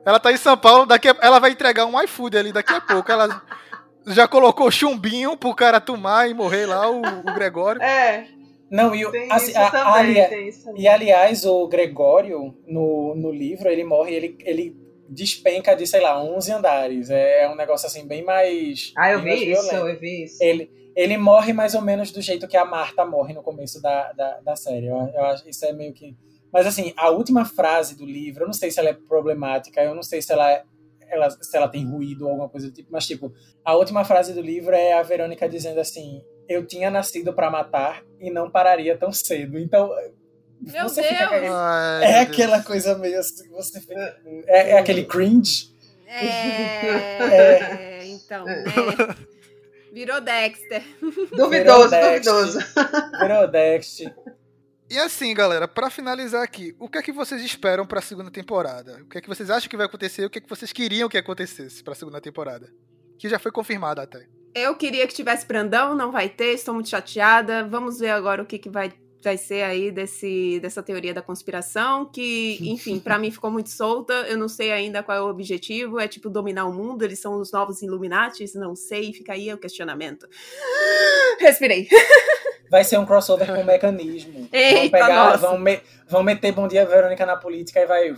ela 0.06 0.20
tá 0.20 0.32
em 0.32 0.38
São 0.38 0.58
Paulo, 0.58 0.86
daqui 0.86 1.10
a- 1.10 1.18
ela 1.22 1.40
vai 1.40 1.52
entregar 1.52 1.86
um 1.86 2.00
iFood 2.04 2.38
ali 2.38 2.52
daqui 2.52 2.74
a 2.74 2.82
pouco. 2.82 3.12
Ela 3.12 3.42
já 4.08 4.28
colocou 4.28 4.70
chumbinho 4.70 5.36
pro 5.38 5.56
cara 5.56 5.80
tomar 5.82 6.30
e 6.30 6.34
morrer 6.34 6.66
lá, 6.66 6.90
o, 6.90 7.02
o 7.02 7.34
Gregório. 7.34 7.82
É, 7.82 8.28
Não, 8.72 8.94
e, 8.94 9.10
tem 9.12 9.32
assim, 9.32 9.52
isso 9.52 9.60
a- 9.60 9.72
também. 9.72 9.94
ali- 10.22 10.30
tem 10.30 10.48
isso 10.48 10.66
também. 10.66 10.82
E 10.84 10.88
aliás, 10.88 11.46
o 11.46 11.68
Gregório, 11.68 12.56
no, 12.68 13.16
no 13.16 13.32
livro, 13.32 13.70
ele 13.70 13.84
morre, 13.84 14.14
ele, 14.16 14.38
ele 14.46 14.76
despenca 15.08 15.76
de, 15.76 15.88
sei 15.88 16.02
lá, 16.02 16.22
11 16.24 16.52
andares. 16.52 17.10
É, 17.10 17.44
é 17.44 17.50
um 17.50 17.56
negócio 17.56 17.88
assim 17.88 18.06
bem 18.08 18.24
mais. 18.24 18.94
Ah, 18.98 19.12
eu 19.12 19.22
mais 19.22 19.40
vi 19.40 19.52
isso, 19.52 19.62
violento. 19.70 19.88
eu 19.90 20.00
vi 20.00 20.24
isso. 20.26 20.38
Ele, 20.44 20.72
ele 20.96 21.18
morre 21.18 21.52
mais 21.54 21.74
ou 21.74 21.82
menos 21.82 22.12
do 22.12 22.22
jeito 22.22 22.48
que 22.48 22.58
a 22.58 22.66
Marta 22.66 23.06
morre 23.06 23.34
no 23.34 23.42
começo 23.42 23.82
da, 23.82 24.12
da, 24.14 24.40
da 24.42 24.56
série. 24.56 24.88
Eu, 24.88 24.98
eu 25.14 25.26
acho 25.26 25.48
isso 25.50 25.66
é 25.66 25.74
meio 25.74 25.94
que. 25.94 26.16
Mas 26.54 26.66
assim, 26.68 26.94
a 26.98 27.10
última 27.10 27.46
frase 27.46 27.96
do 27.96 28.06
livro, 28.06 28.44
eu 28.44 28.48
não 28.48 28.54
sei 28.54 28.70
se 28.72 28.80
ela 28.80 28.90
é 28.90 28.94
problemática, 28.94 29.82
eu 29.84 29.94
não 29.96 30.02
sei 30.04 30.20
se 30.22 30.32
ela, 30.34 30.64
ela, 31.08 31.30
se 31.30 31.56
ela 31.56 31.68
tem 31.68 31.86
ruído 31.86 32.24
ou 32.26 32.30
alguma 32.32 32.50
coisa 32.50 32.68
do 32.70 32.74
tipo, 32.74 32.90
mas 32.92 33.06
tipo, 33.06 33.32
a 33.64 33.76
última 33.76 34.04
frase 34.04 34.34
do 34.34 34.42
livro 34.42 34.74
é 34.76 34.94
a 34.94 35.04
Verônica 35.04 35.48
dizendo 35.48 35.80
assim: 35.80 36.22
Eu 36.50 36.66
tinha 36.66 36.90
nascido 36.90 37.32
para 37.34 37.50
matar 37.52 38.04
e 38.20 38.30
não 38.32 38.50
pararia 38.50 38.98
tão 38.98 39.12
cedo. 39.14 39.58
Então. 39.60 39.90
Meu 40.60 40.90
você 40.90 41.02
Deus! 41.02 41.14
fica 41.14 41.26
aquele- 41.26 41.48
Ai, 41.48 42.04
é 42.04 42.12
meu 42.12 42.22
aquela 42.24 42.62
coisa 42.64 42.98
meio 42.98 43.18
assim, 43.20 43.48
você 43.52 43.80
fica, 43.80 44.20
é, 44.48 44.72
é 44.72 44.78
aquele 44.80 45.06
cringe. 45.06 45.70
É, 46.06 48.04
então, 48.08 48.44
né? 48.46 48.64
Virou 49.94 50.20
Dexter. 50.22 50.84
Duvidoso, 51.36 51.50
Virou 51.50 51.90
Dexter. 51.90 52.34
duvidoso. 52.34 52.60
Virou 53.22 53.48
Dexter. 53.48 54.16
E 54.90 54.98
assim, 54.98 55.34
galera, 55.34 55.68
pra 55.68 55.90
finalizar 55.90 56.44
aqui, 56.44 56.76
o 56.80 56.90
que 56.90 56.98
é 56.98 57.02
que 57.02 57.12
vocês 57.12 57.42
esperam 57.44 57.86
pra 57.86 58.02
segunda 58.02 58.32
temporada? 58.32 58.98
O 59.04 59.06
que 59.08 59.18
é 59.20 59.22
que 59.22 59.28
vocês 59.30 59.50
acham 59.50 59.70
que 59.70 59.78
vai 59.78 59.86
acontecer? 59.86 60.26
O 60.26 60.30
que 60.30 60.40
é 60.40 60.42
que 60.42 60.50
vocês 60.50 60.74
queriam 60.74 61.08
que 61.08 61.18
acontecesse 61.18 61.84
pra 61.84 61.94
segunda 61.96 62.20
temporada? 62.20 62.70
Que 63.18 63.30
já 63.30 63.38
foi 63.40 63.52
confirmada 63.52 64.02
até. 64.02 64.26
Eu 64.54 64.76
queria 64.76 65.08
que 65.08 65.14
tivesse 65.14 65.46
Brandão, 65.46 65.96
não 65.96 66.12
vai 66.12 66.28
ter, 66.30 66.54
estou 66.54 66.74
muito 66.74 66.90
chateada. 66.90 67.64
Vamos 67.64 68.00
ver 68.00 68.10
agora 68.10 68.42
o 68.42 68.46
que, 68.46 68.58
que 68.58 68.70
vai, 68.70 68.92
vai 69.24 69.38
ser 69.38 69.62
aí 69.64 69.92
desse, 69.92 70.60
dessa 70.62 70.82
teoria 70.82 71.14
da 71.14 71.22
conspiração, 71.22 72.06
que, 72.06 72.58
enfim, 72.70 73.00
pra 73.00 73.18
mim 73.20 73.32
ficou 73.32 73.52
muito 73.52 73.70
solta. 73.70 74.14
Eu 74.28 74.38
não 74.38 74.48
sei 74.50 74.72
ainda 74.72 75.04
qual 75.04 75.18
é 75.18 75.22
o 75.22 75.30
objetivo. 75.30 76.00
É 76.00 76.08
tipo 76.08 76.30
dominar 76.30 76.66
o 76.66 76.74
mundo, 76.74 77.04
eles 77.04 77.20
são 77.20 77.40
os 77.40 77.52
novos 77.52 77.82
Illuminatis, 77.82 78.54
não 78.56 78.76
sei, 78.76 79.14
fica 79.14 79.34
aí 79.34 79.54
o 79.54 79.58
questionamento. 79.58 80.28
Respirei. 81.40 81.88
Vai 82.70 82.84
ser 82.84 83.00
um 83.00 83.06
crossover 83.06 83.48
com 83.52 83.64
mecanismo. 83.64 84.32
vão, 84.42 84.48
Eita, 84.52 84.92
pegar, 84.92 85.26
nossa. 85.32 85.38
vão, 85.38 85.58
me- 85.58 85.82
vão 86.08 86.22
meter 86.22 86.52
Bom 86.52 86.68
Dia 86.68 86.86
Verônica 86.86 87.26
na 87.26 87.36
política 87.36 87.80
e 87.80 87.86
vai. 87.88 88.16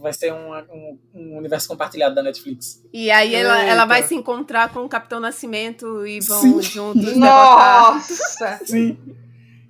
Vai 0.00 0.12
ser 0.12 0.32
um, 0.32 0.52
um, 0.54 0.98
um 1.14 1.36
universo 1.38 1.68
compartilhado 1.68 2.14
da 2.14 2.22
Netflix. 2.22 2.82
E 2.92 3.10
aí 3.10 3.34
ela, 3.34 3.62
ela 3.62 3.84
vai 3.84 4.02
se 4.02 4.14
encontrar 4.14 4.72
com 4.72 4.80
o 4.84 4.88
Capitão 4.88 5.20
Nascimento 5.20 6.06
e 6.06 6.20
vão 6.20 6.40
Sim. 6.40 6.62
juntos. 6.62 7.16
Nossa! 7.16 8.60
Sim. 8.64 8.98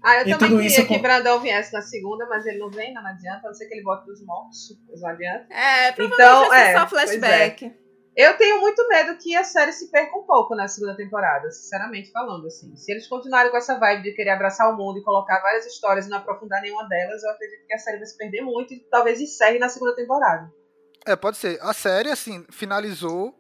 Ah, 0.03 0.17
eu 0.23 0.29
E 0.29 0.31
também 0.31 0.51
queria 0.51 0.67
isso 0.67 0.83
que 0.87 0.95
com- 0.97 1.03
Brandão 1.03 1.41
viesse 1.41 1.73
na 1.75 1.83
segunda, 1.83 2.27
mas 2.27 2.47
ele 2.47 2.59
não 2.59 2.71
vem, 2.71 2.95
não 2.95 3.05
adianta, 3.07 3.41
a 3.45 3.49
não 3.49 3.55
ser 3.55 3.67
que 3.67 3.75
ele 3.75 3.83
bote 3.83 4.07
dos 4.07 4.25
mortos, 4.25 4.59
mas 4.89 5.01
não 5.03 5.09
adianta. 5.11 5.47
É, 5.53 5.93
provavelmente 5.93 6.15
Então, 6.39 6.49
vai 6.49 6.61
ser 6.65 6.71
é, 6.71 6.73
só 6.79 6.87
pois 6.87 7.03
flashback. 7.03 7.73
Eu 8.21 8.37
tenho 8.37 8.61
muito 8.61 8.87
medo 8.89 9.17
que 9.17 9.35
a 9.35 9.43
série 9.43 9.73
se 9.73 9.91
perca 9.91 10.19
um 10.19 10.25
pouco 10.25 10.55
na 10.55 10.69
segunda 10.69 10.95
temporada, 10.95 11.51
sinceramente 11.51 12.11
falando, 12.13 12.47
assim. 12.47 12.77
Se 12.77 12.93
eles 12.93 13.07
continuarem 13.07 13.51
com 13.51 13.57
essa 13.57 13.79
vibe 13.79 14.03
de 14.03 14.13
querer 14.13 14.31
abraçar 14.31 14.71
o 14.71 14.77
mundo 14.77 14.99
e 14.99 15.03
colocar 15.03 15.41
várias 15.41 15.65
histórias 15.65 16.07
e 16.07 16.11
não 16.11 16.19
aprofundar 16.19 16.61
nenhuma 16.61 16.87
delas, 16.87 17.23
eu 17.23 17.31
acredito 17.31 17.67
que 17.67 17.73
a 17.73 17.79
série 17.79 17.97
vai 17.97 18.07
se 18.07 18.17
perder 18.19 18.43
muito 18.43 18.75
e 18.75 18.81
talvez 18.91 19.21
encerre 19.21 19.59
na 19.59 19.71
segunda 19.71 19.97
temporada. 19.97 20.53
É, 21.07 21.17
pode 21.17 21.39
ser. 21.39 21.59
A 21.63 21.73
série, 21.73 22.11
assim, 22.11 22.45
finalizou 22.51 23.35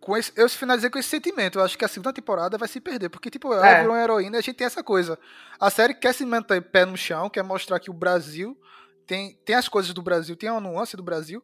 com 0.00 0.16
esse. 0.16 0.32
Eu 0.34 0.48
finalizei 0.48 0.88
com 0.88 0.98
esse 0.98 1.10
sentimento. 1.10 1.58
Eu 1.58 1.64
acho 1.64 1.76
que 1.76 1.84
a 1.84 1.88
segunda 1.88 2.12
temporada 2.12 2.56
vai 2.56 2.68
se 2.68 2.80
perder. 2.80 3.10
Porque, 3.10 3.28
tipo, 3.28 3.52
ela 3.52 3.68
É. 3.68 3.80
virou 3.80 3.92
uma 3.92 4.02
heroína 4.02 4.36
e 4.36 4.38
a 4.38 4.42
gente 4.42 4.56
tem 4.56 4.66
essa 4.66 4.82
coisa. 4.82 5.18
A 5.60 5.68
série 5.68 5.92
quer 5.92 6.14
se 6.14 6.24
manter 6.24 6.62
pé 6.62 6.86
no 6.86 6.96
chão, 6.96 7.28
quer 7.28 7.42
mostrar 7.42 7.78
que 7.78 7.90
o 7.90 7.94
Brasil 7.94 8.58
tem, 9.06 9.34
tem 9.44 9.56
as 9.56 9.68
coisas 9.68 9.92
do 9.92 10.00
Brasil, 10.00 10.34
tem 10.36 10.50
uma 10.50 10.60
nuance 10.60 10.96
do 10.96 11.02
Brasil. 11.02 11.42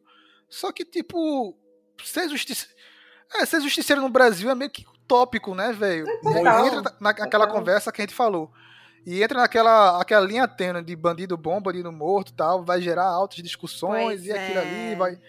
Só 0.49 0.71
que, 0.71 0.83
tipo, 0.83 1.55
ser 2.03 2.29
justiceiro. 2.29 2.73
É, 3.35 3.45
ser 3.45 3.61
justiceiro 3.61 4.01
no 4.01 4.09
Brasil 4.09 4.49
é 4.49 4.55
meio 4.55 4.69
que 4.69 4.85
utópico, 4.87 5.55
né, 5.55 5.71
velho? 5.73 6.05
E 6.07 6.21
total. 6.21 6.65
entra 6.67 6.81
na- 6.81 6.93
naquela 6.99 7.47
conversa 7.47 7.91
que 7.91 8.01
a 8.01 8.05
gente 8.05 8.15
falou. 8.15 8.51
E 9.05 9.21
entra 9.21 9.39
naquela 9.39 9.99
aquela 10.01 10.25
linha 10.25 10.47
tênue 10.47 10.81
de 10.83 10.95
bandido 10.95 11.35
bom, 11.35 11.59
bandido 11.61 11.91
morto 11.91 12.29
e 12.29 12.33
tal, 12.35 12.63
vai 12.63 12.81
gerar 12.81 13.05
altas 13.05 13.37
discussões 13.43 14.03
Pois 14.05 14.25
e 14.25 14.31
aquilo 14.31 14.59
é. 14.59 14.61
ali 14.61 14.95
vai 14.95 15.19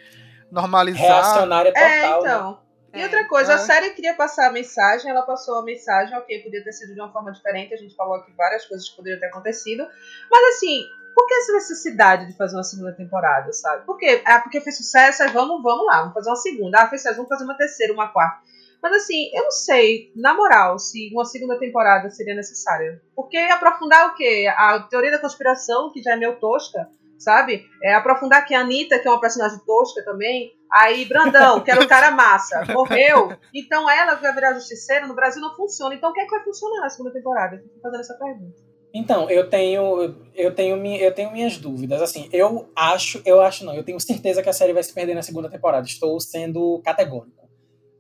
normalizar. 0.51 1.01
Reacionária 1.03 1.73
total. 1.73 1.89
É, 1.89 2.01
né? 2.03 2.19
então. 2.19 2.61
E 2.95 3.01
É. 3.01 3.05
outra 3.05 3.27
coisa, 3.27 3.53
É. 3.53 3.55
a 3.57 3.59
série 3.59 3.91
queria 3.91 4.15
passar 4.15 4.47
a 4.49 4.53
mensagem, 4.53 5.11
ela 5.11 5.23
passou 5.23 5.57
a 5.59 5.65
mensagem, 5.65 6.17
ok, 6.17 6.43
podia 6.45 6.63
ter 6.63 6.73
sido 6.73 6.95
de 6.95 7.01
uma 7.01 7.11
forma 7.13 7.33
diferente, 7.33 7.75
a 7.75 7.77
gente 7.77 7.97
falou 7.97 8.15
aqui 8.15 8.31
várias 8.37 8.65
coisas 8.67 8.89
que 8.89 8.95
poderiam 8.95 9.19
ter 9.19 9.27
acontecido, 9.27 9.85
mas 10.31 10.55
assim, 10.57 10.85
por 11.15 11.27
que 11.27 11.35
essa 11.35 11.53
necessidade 11.53 12.27
de 12.27 12.37
fazer 12.37 12.57
uma 12.57 12.65
segunda 12.65 12.93
temporada, 12.93 13.53
sabe? 13.53 13.85
Por 13.87 13.97
quê? 13.97 14.23
Ah, 14.25 14.41
porque 14.41 14.61
fez 14.61 14.77
sucesso, 14.77 15.23
aí 15.23 15.31
vamos, 15.31 15.63
vamos 15.63 15.87
lá, 15.87 16.01
vamos 16.01 16.15
fazer 16.15 16.29
uma 16.29 16.37
segunda. 16.37 16.79
Ah, 16.81 16.89
fez 16.89 17.03
sucesso, 17.03 17.17
vamos 17.17 17.29
fazer 17.29 17.45
uma 17.45 17.57
terceira, 17.57 17.93
uma 17.93 18.09
quarta. 18.09 18.43
Mas 18.83 18.93
assim, 18.97 19.31
eu 19.33 19.45
não 19.45 19.51
sei, 19.51 20.13
na 20.15 20.35
moral, 20.35 20.79
se 20.79 21.11
uma 21.15 21.25
segunda 21.25 21.59
temporada 21.59 22.11
seria 22.11 22.35
necessária. 22.35 23.01
Porque 23.17 23.39
aprofundar 23.39 24.11
o 24.11 24.15
quê? 24.15 24.47
A 24.55 24.81
teoria 24.81 25.11
da 25.11 25.19
conspiração, 25.19 25.91
que 25.91 26.03
já 26.03 26.13
é 26.13 26.17
meio 26.17 26.39
tosca, 26.39 26.87
sabe? 27.19 27.67
É 27.83 27.95
aprofundar 27.95 28.45
que 28.45 28.55
a 28.55 28.61
Anitta, 28.61 28.99
que 28.99 29.09
é 29.09 29.11
uma 29.11 29.21
personagem 29.21 29.59
tosca 29.65 30.05
também. 30.05 30.53
Aí, 30.71 31.07
Brandão, 31.07 31.61
que 31.63 31.71
era 31.71 31.83
o 31.83 31.89
cara 31.89 32.11
massa, 32.11 32.63
morreu. 32.75 33.35
Então 33.55 33.89
ela 33.89 34.17
vai 34.17 34.35
virar 34.35 34.53
justiceira. 34.53 35.07
No 35.07 35.15
Brasil 35.15 35.41
não 35.41 35.57
funciona. 35.57 35.95
Então 35.95 36.11
o 36.11 36.13
que 36.13 36.21
é 36.21 36.25
que 36.25 36.31
vai 36.31 36.45
funcionar 36.45 36.83
na 36.83 36.91
segunda 36.91 37.13
temporada? 37.13 37.57
Tô 37.57 37.81
fazendo 37.81 38.01
essa 38.01 38.19
pergunta. 38.19 38.74
Então, 38.97 39.29
eu 39.29 39.51
tenho, 39.51 40.15
eu 40.37 40.55
tenho, 40.55 40.87
eu 40.87 41.13
tenho 41.13 41.33
minhas 41.33 41.59
dúvidas. 41.59 42.01
Assim, 42.01 42.29
eu 42.33 42.71
acho, 42.77 43.21
eu 43.25 43.41
acho 43.41 43.65
não, 43.65 43.75
eu 43.75 43.83
tenho 43.83 43.99
certeza 43.99 44.41
que 44.41 44.49
a 44.49 44.53
série 44.53 44.73
vai 44.73 44.85
se 44.85 44.95
perder 44.95 45.15
na 45.15 45.23
segunda 45.23 45.51
temporada. 45.51 45.85
Estou 45.85 46.21
sendo 46.21 46.81
categórico. 46.85 47.49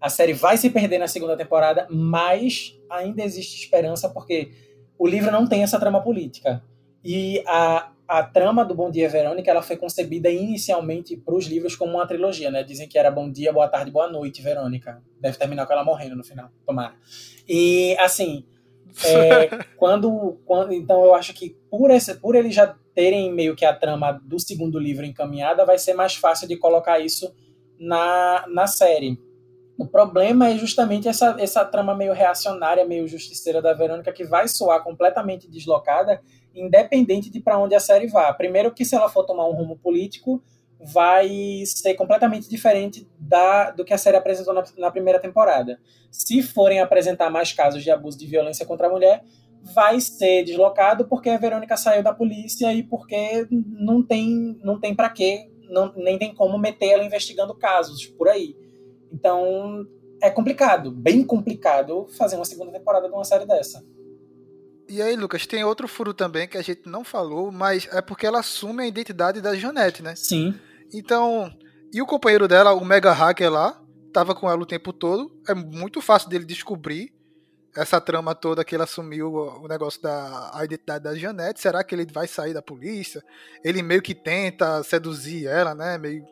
A 0.00 0.08
série 0.08 0.32
vai 0.32 0.56
se 0.56 0.70
perder 0.70 0.98
na 0.98 1.08
segunda 1.08 1.36
temporada, 1.36 1.88
mas 1.90 2.78
ainda 2.88 3.24
existe 3.24 3.60
esperança 3.60 4.08
porque 4.08 4.52
o 4.96 5.08
livro 5.08 5.32
não 5.32 5.48
tem 5.48 5.64
essa 5.64 5.80
trama 5.80 6.00
política. 6.00 6.62
E 7.02 7.42
a, 7.44 7.90
a 8.06 8.22
trama 8.22 8.64
do 8.64 8.74
Bom 8.74 8.88
Dia 8.88 9.08
Verônica, 9.08 9.50
ela 9.50 9.62
foi 9.62 9.76
concebida 9.76 10.30
inicialmente 10.30 11.16
para 11.16 11.34
os 11.34 11.46
livros 11.46 11.74
como 11.74 11.94
uma 11.94 12.06
trilogia, 12.06 12.52
né? 12.52 12.62
Dizem 12.62 12.86
que 12.86 12.96
era 12.96 13.10
Bom 13.10 13.28
Dia, 13.28 13.52
Boa 13.52 13.66
Tarde, 13.66 13.90
Boa 13.90 14.08
Noite, 14.08 14.42
Verônica. 14.42 15.02
Deve 15.20 15.36
terminar 15.38 15.66
com 15.66 15.72
ela 15.72 15.82
morrendo 15.82 16.14
no 16.14 16.22
final, 16.22 16.50
tomara. 16.64 16.94
E 17.48 17.96
assim, 17.98 18.44
é, 19.04 19.64
quando, 19.76 20.38
quando 20.44 20.72
então 20.72 21.04
eu 21.04 21.14
acho 21.14 21.34
que 21.34 21.56
por 21.70 21.90
esse 21.90 22.14
por 22.14 22.34
eles 22.34 22.54
já 22.54 22.76
terem 22.94 23.32
meio 23.32 23.56
que 23.56 23.64
a 23.64 23.74
trama 23.74 24.12
do 24.24 24.38
segundo 24.38 24.78
livro 24.78 25.04
encaminhada 25.04 25.64
vai 25.64 25.78
ser 25.78 25.94
mais 25.94 26.14
fácil 26.14 26.46
de 26.46 26.56
colocar 26.56 27.00
isso 27.00 27.34
na, 27.78 28.44
na 28.48 28.66
série. 28.66 29.18
O 29.76 29.86
problema 29.86 30.50
é 30.50 30.56
justamente 30.56 31.08
essa, 31.08 31.34
essa 31.40 31.64
trama 31.64 31.96
meio 31.96 32.12
reacionária 32.12 32.84
meio 32.84 33.08
justiceira 33.08 33.60
da 33.60 33.72
Verônica 33.72 34.12
que 34.12 34.24
vai 34.24 34.46
soar 34.46 34.82
completamente 34.84 35.50
deslocada 35.50 36.20
independente 36.54 37.30
de 37.30 37.40
para 37.40 37.58
onde 37.58 37.74
a 37.74 37.80
série 37.80 38.06
vá. 38.06 38.32
Primeiro 38.32 38.72
que 38.72 38.84
se 38.84 38.94
ela 38.94 39.08
for 39.08 39.24
tomar 39.24 39.48
um 39.48 39.52
rumo 39.52 39.76
político 39.76 40.40
vai 40.80 41.62
ser 41.66 41.94
completamente 41.94 42.48
diferente 42.48 43.08
da, 43.18 43.70
do 43.70 43.84
que 43.84 43.94
a 43.94 43.98
série 43.98 44.16
apresentou 44.16 44.52
na, 44.52 44.64
na 44.76 44.90
primeira 44.90 45.18
temporada 45.18 45.78
se 46.14 46.40
forem 46.42 46.78
apresentar 46.78 47.28
mais 47.28 47.52
casos 47.52 47.82
de 47.82 47.90
abuso 47.90 48.16
de 48.16 48.24
violência 48.24 48.64
contra 48.64 48.86
a 48.86 48.90
mulher, 48.90 49.24
vai 49.74 50.00
ser 50.00 50.44
deslocado 50.44 51.08
porque 51.08 51.28
a 51.28 51.36
Verônica 51.36 51.76
saiu 51.76 52.04
da 52.04 52.14
polícia 52.14 52.72
e 52.72 52.84
porque 52.84 53.48
não 53.50 54.00
tem, 54.00 54.56
não 54.62 54.78
tem 54.78 54.94
para 54.94 55.10
quê, 55.10 55.50
não, 55.68 55.92
nem 55.96 56.16
tem 56.16 56.32
como 56.32 56.56
meter 56.56 56.90
ela 56.90 57.04
investigando 57.04 57.52
casos 57.52 58.06
por 58.06 58.28
aí. 58.28 58.56
Então 59.12 59.84
é 60.22 60.30
complicado, 60.30 60.92
bem 60.92 61.24
complicado 61.24 62.06
fazer 62.16 62.36
uma 62.36 62.44
segunda 62.44 62.70
temporada 62.70 63.08
de 63.08 63.14
uma 63.14 63.24
série 63.24 63.44
dessa. 63.44 63.84
E 64.88 65.00
aí, 65.00 65.16
Lucas, 65.16 65.46
tem 65.46 65.64
outro 65.64 65.88
furo 65.88 66.12
também 66.12 66.46
que 66.46 66.58
a 66.58 66.62
gente 66.62 66.88
não 66.88 67.02
falou, 67.04 67.50
mas 67.50 67.88
é 67.90 68.02
porque 68.02 68.26
ela 68.26 68.40
assume 68.40 68.82
a 68.82 68.86
identidade 68.86 69.40
da 69.40 69.54
Janete, 69.54 70.02
né? 70.02 70.14
Sim. 70.14 70.54
Então, 70.92 71.50
e 71.92 72.02
o 72.02 72.06
companheiro 72.06 72.46
dela, 72.46 72.74
o 72.74 72.84
mega 72.84 73.12
hacker 73.12 73.50
lá, 73.50 73.80
tava 74.12 74.34
com 74.34 74.48
ela 74.48 74.62
o 74.62 74.66
tempo 74.66 74.92
todo. 74.92 75.30
É 75.48 75.54
muito 75.54 76.00
fácil 76.00 76.28
dele 76.28 76.44
descobrir 76.44 77.12
essa 77.76 78.00
trama 78.00 78.34
toda 78.34 78.64
que 78.64 78.74
ele 78.74 78.84
assumiu 78.84 79.32
o 79.34 79.66
negócio 79.66 80.00
da 80.00 80.50
a 80.54 80.64
identidade 80.64 81.02
da 81.02 81.14
Janete. 81.14 81.60
Será 81.60 81.82
que 81.82 81.94
ele 81.94 82.06
vai 82.06 82.28
sair 82.28 82.54
da 82.54 82.62
polícia? 82.62 83.22
Ele 83.64 83.82
meio 83.82 84.00
que 84.00 84.14
tenta 84.14 84.82
seduzir 84.82 85.46
ela, 85.46 85.74
né? 85.74 85.98
Meio 85.98 86.24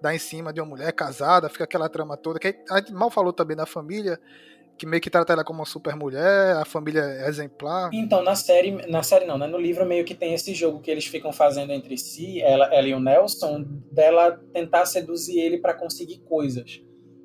dar 0.00 0.14
em 0.14 0.18
cima 0.18 0.52
de 0.52 0.60
uma 0.60 0.68
mulher 0.68 0.92
casada, 0.92 1.48
fica 1.48 1.64
aquela 1.64 1.88
trama 1.88 2.16
toda. 2.16 2.38
Que 2.38 2.56
a 2.70 2.78
gente 2.78 2.92
mal 2.92 3.10
falou 3.10 3.32
também 3.32 3.56
da 3.56 3.66
família, 3.66 4.20
que 4.76 4.86
meio 4.86 5.00
que 5.00 5.10
trata 5.10 5.32
ela 5.32 5.44
como 5.44 5.60
uma 5.60 5.66
super 5.66 5.96
mulher, 5.96 6.56
a 6.56 6.64
família 6.64 7.00
é 7.00 7.28
exemplar. 7.28 7.90
Então, 7.92 8.22
na 8.22 8.34
série, 8.34 8.72
na 8.88 9.02
série 9.02 9.24
não, 9.24 9.38
né? 9.38 9.46
No 9.46 9.58
livro 9.58 9.86
meio 9.86 10.04
que 10.04 10.14
tem 10.14 10.34
esse 10.34 10.54
jogo 10.54 10.80
que 10.80 10.90
eles 10.90 11.06
ficam 11.06 11.32
fazendo 11.32 11.72
entre 11.72 11.96
si, 11.96 12.40
ela, 12.42 12.66
ela 12.74 12.86
e 12.86 12.94
o 12.94 13.00
Nelson, 13.00 13.64
dela 13.90 14.40
tentar 14.52 14.86
seduzir 14.86 15.38
ele 15.38 15.58
para 15.58 15.74
conseguir 15.74 16.18
coisas. 16.20 16.82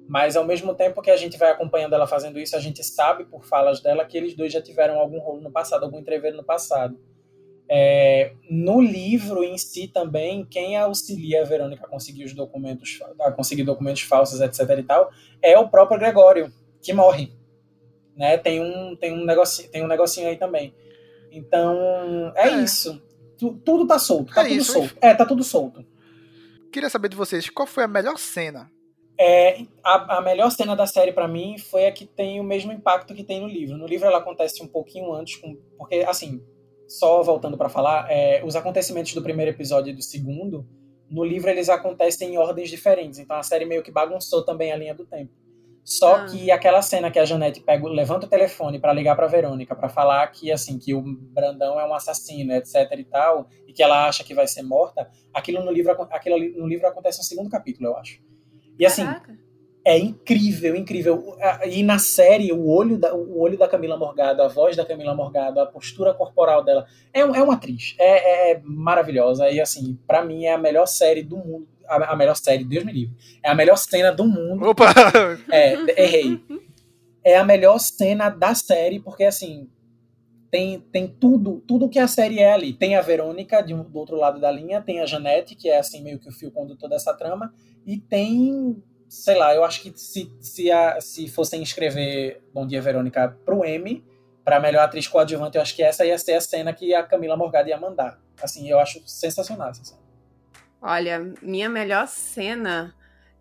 Mas 0.07 0.35
ao 0.35 0.45
mesmo 0.45 0.73
tempo 0.75 1.01
que 1.01 1.09
a 1.09 1.15
gente 1.15 1.37
vai 1.37 1.51
acompanhando 1.51 1.93
ela 1.93 2.07
fazendo 2.07 2.39
isso, 2.39 2.55
a 2.55 2.59
gente 2.59 2.83
sabe 2.83 3.25
por 3.25 3.45
falas 3.45 3.81
dela 3.81 4.05
que 4.05 4.17
eles 4.17 4.35
dois 4.35 4.51
já 4.51 4.61
tiveram 4.61 4.99
algum 4.99 5.19
rolo 5.19 5.41
no 5.41 5.51
passado, 5.51 5.83
algum 5.83 5.99
entreveiro 5.99 6.35
no 6.35 6.43
passado. 6.43 6.99
É, 7.69 8.33
no 8.49 8.81
livro 8.81 9.41
em 9.41 9.57
si 9.57 9.87
também, 9.87 10.45
quem 10.45 10.75
auxilia 10.75 11.41
a 11.41 11.45
Verônica 11.45 11.85
a 11.85 11.87
conseguir 11.87 12.25
os 12.25 12.33
documentos, 12.33 12.99
a 13.21 13.31
conseguir 13.31 13.63
documentos 13.63 14.01
falsos, 14.01 14.41
etc 14.41 14.77
e 14.77 14.83
tal, 14.83 15.09
é 15.41 15.57
o 15.57 15.69
próprio 15.69 15.97
Gregório, 15.97 16.51
que 16.81 16.91
morre. 16.91 17.31
Né? 18.21 18.37
Tem, 18.37 18.61
um, 18.61 18.95
tem, 18.95 19.11
um 19.11 19.25
negocinho, 19.25 19.67
tem 19.71 19.83
um 19.83 19.87
negocinho 19.87 20.27
aí 20.29 20.37
também. 20.37 20.75
Então, 21.31 22.31
é, 22.35 22.49
É. 22.49 22.61
isso. 22.63 23.01
Tu- 23.35 23.59
tudo 23.65 23.87
tá 23.87 23.97
solto. 23.97 24.31
Tá 24.31 24.41
É 24.41 24.43
tudo 24.47 24.55
isso, 24.57 24.73
solto. 24.73 24.95
É, 25.01 25.13
tá 25.15 25.25
tudo 25.25 25.43
solto. 25.43 25.83
Queria 26.71 26.87
saber 26.87 27.09
de 27.09 27.15
vocês, 27.17 27.49
qual 27.49 27.65
foi 27.65 27.83
a 27.83 27.87
melhor 27.87 28.19
cena? 28.19 28.69
É, 29.19 29.63
a, 29.83 30.17
a 30.17 30.21
melhor 30.21 30.51
cena 30.51 30.75
da 30.75 30.85
série 30.85 31.11
pra 31.11 31.27
mim 31.27 31.57
foi 31.57 31.87
a 31.87 31.91
que 31.91 32.05
tem 32.05 32.39
o 32.39 32.43
mesmo 32.43 32.71
impacto 32.71 33.15
que 33.15 33.23
tem 33.23 33.41
no 33.41 33.47
livro. 33.47 33.75
No 33.75 33.87
livro 33.87 34.05
ela 34.07 34.19
acontece 34.19 34.61
um 34.61 34.67
pouquinho 34.67 35.11
antes, 35.13 35.37
com- 35.37 35.57
porque 35.79 35.95
assim, 36.07 36.43
só 36.87 37.23
voltando 37.23 37.57
pra 37.57 37.69
falar, 37.69 38.05
é, 38.11 38.43
os 38.45 38.55
acontecimentos 38.55 39.15
do 39.15 39.21
primeiro 39.23 39.49
episódio 39.49 39.89
e 39.91 39.95
do 39.95 40.01
segundo, 40.03 40.63
no 41.09 41.23
livro 41.23 41.49
eles 41.49 41.69
acontecem 41.69 42.35
em 42.35 42.37
ordens 42.37 42.69
diferentes. 42.69 43.17
Então 43.17 43.35
a 43.35 43.41
série 43.43 43.65
meio 43.65 43.81
que 43.81 43.91
bagunçou 43.91 44.43
também 44.45 44.71
a 44.71 44.75
linha 44.75 44.93
do 44.93 45.05
tempo. 45.07 45.33
Só 45.83 46.15
Ah. 46.17 46.25
que 46.25 46.51
aquela 46.51 46.81
cena 46.81 47.09
que 47.09 47.17
a 47.17 47.25
Janete 47.25 47.59
pega, 47.61 47.87
levanta 47.89 48.25
o 48.27 48.29
telefone 48.29 48.79
pra 48.79 48.93
ligar 48.93 49.15
pra 49.15 49.27
Verônica 49.27 49.75
pra 49.75 49.89
falar 49.89 50.27
que 50.27 50.51
assim 50.51 50.77
que 50.77 50.93
o 50.93 51.01
Brandão 51.01 51.79
é 51.79 51.85
um 51.87 51.93
assassino, 51.93 52.53
etc 52.53 52.75
e 52.97 53.03
tal, 53.03 53.47
e 53.67 53.73
que 53.73 53.81
ela 53.81 54.07
acha 54.07 54.23
que 54.23 54.33
vai 54.35 54.47
ser 54.47 54.61
morta, 54.61 55.09
aquilo 55.33 55.63
no 55.65 55.71
livro, 55.71 55.91
aquilo 56.11 56.37
no 56.59 56.67
livro 56.67 56.87
acontece 56.87 57.17
no 57.17 57.23
segundo 57.23 57.49
capítulo, 57.49 57.87
eu 57.89 57.97
acho. 57.97 58.21
E 58.77 58.85
assim, 58.85 59.03
Caraca. 59.03 59.37
é 59.83 59.97
incrível, 59.97 60.75
incrível. 60.75 61.35
E 61.67 61.81
na 61.83 61.97
série, 61.97 62.51
o 62.53 62.67
olho 62.69 62.97
da, 62.99 63.13
o 63.15 63.39
olho 63.39 63.57
da 63.57 63.67
Camila 63.67 63.97
Morgado, 63.97 64.43
a 64.43 64.47
voz 64.47 64.75
da 64.77 64.85
Camila 64.85 65.15
Morgado, 65.15 65.59
a 65.59 65.65
postura 65.65 66.13
corporal 66.13 66.63
dela, 66.63 66.85
é, 67.11 67.25
um- 67.25 67.33
é 67.35 67.41
uma 67.41 67.55
atriz. 67.55 67.95
É, 67.99 68.51
é 68.53 68.61
maravilhosa. 68.63 69.49
E 69.49 69.59
assim, 69.59 69.97
pra 70.07 70.23
mim 70.23 70.45
é 70.45 70.53
a 70.53 70.57
melhor 70.59 70.85
série 70.85 71.23
do 71.23 71.37
mundo. 71.37 71.67
A, 71.87 72.11
a 72.13 72.15
melhor 72.15 72.35
série, 72.35 72.63
Deus 72.63 72.83
me 72.83 72.91
livre. 72.91 73.15
É 73.43 73.49
a 73.49 73.55
melhor 73.55 73.77
cena 73.77 74.11
do 74.11 74.25
mundo. 74.25 74.65
Opa! 74.67 74.85
É, 75.51 75.73
errei. 76.03 76.39
É 77.23 77.37
a 77.37 77.43
melhor 77.43 77.79
cena 77.79 78.29
da 78.29 78.53
série, 78.55 78.99
porque 78.99 79.23
assim. 79.23 79.69
Tem, 80.49 80.81
tem 80.81 81.07
tudo, 81.07 81.63
tudo 81.65 81.87
que 81.87 81.97
a 81.97 82.09
série 82.09 82.39
é 82.39 82.51
ali. 82.51 82.73
Tem 82.73 82.95
a 82.97 83.01
Verônica 83.01 83.61
de 83.61 83.73
um- 83.73 83.83
do 83.83 83.97
outro 83.97 84.17
lado 84.17 84.37
da 84.37 84.51
linha, 84.51 84.81
tem 84.81 84.99
a 84.99 85.05
Janete, 85.05 85.55
que 85.55 85.69
é 85.69 85.79
assim 85.79 86.03
meio 86.03 86.19
que 86.19 86.27
o 86.27 86.31
fio 86.31 86.51
condutor 86.51 86.89
dessa 86.89 87.13
trama, 87.13 87.53
e 87.87 87.97
tem, 87.97 88.83
sei 89.07 89.35
lá, 89.37 89.55
eu 89.55 89.63
acho 89.63 89.81
que 89.81 89.93
se, 89.97 90.29
se, 90.41 90.69
a, 90.69 90.99
se 90.99 91.29
fossem 91.29 91.63
escrever 91.63 92.43
Bom 92.53 92.67
Dia 92.67 92.81
Verônica 92.81 93.29
pro 93.45 93.63
M, 93.63 94.03
pra 94.43 94.59
melhor 94.59 94.81
atriz 94.83 95.07
coadjuvante, 95.07 95.55
eu 95.55 95.61
acho 95.61 95.73
que 95.73 95.83
essa 95.83 96.05
ia 96.05 96.17
ser 96.17 96.33
a 96.33 96.41
cena 96.41 96.73
que 96.73 96.93
a 96.93 97.01
Camila 97.01 97.37
Morgado 97.37 97.69
ia 97.69 97.77
mandar. 97.79 98.19
Assim, 98.43 98.69
eu 98.69 98.77
acho 98.77 99.01
sensacional 99.05 99.69
essa 99.69 99.85
cena. 99.85 100.00
Olha, 100.81 101.33
minha 101.41 101.69
melhor 101.69 102.07
cena 102.07 102.93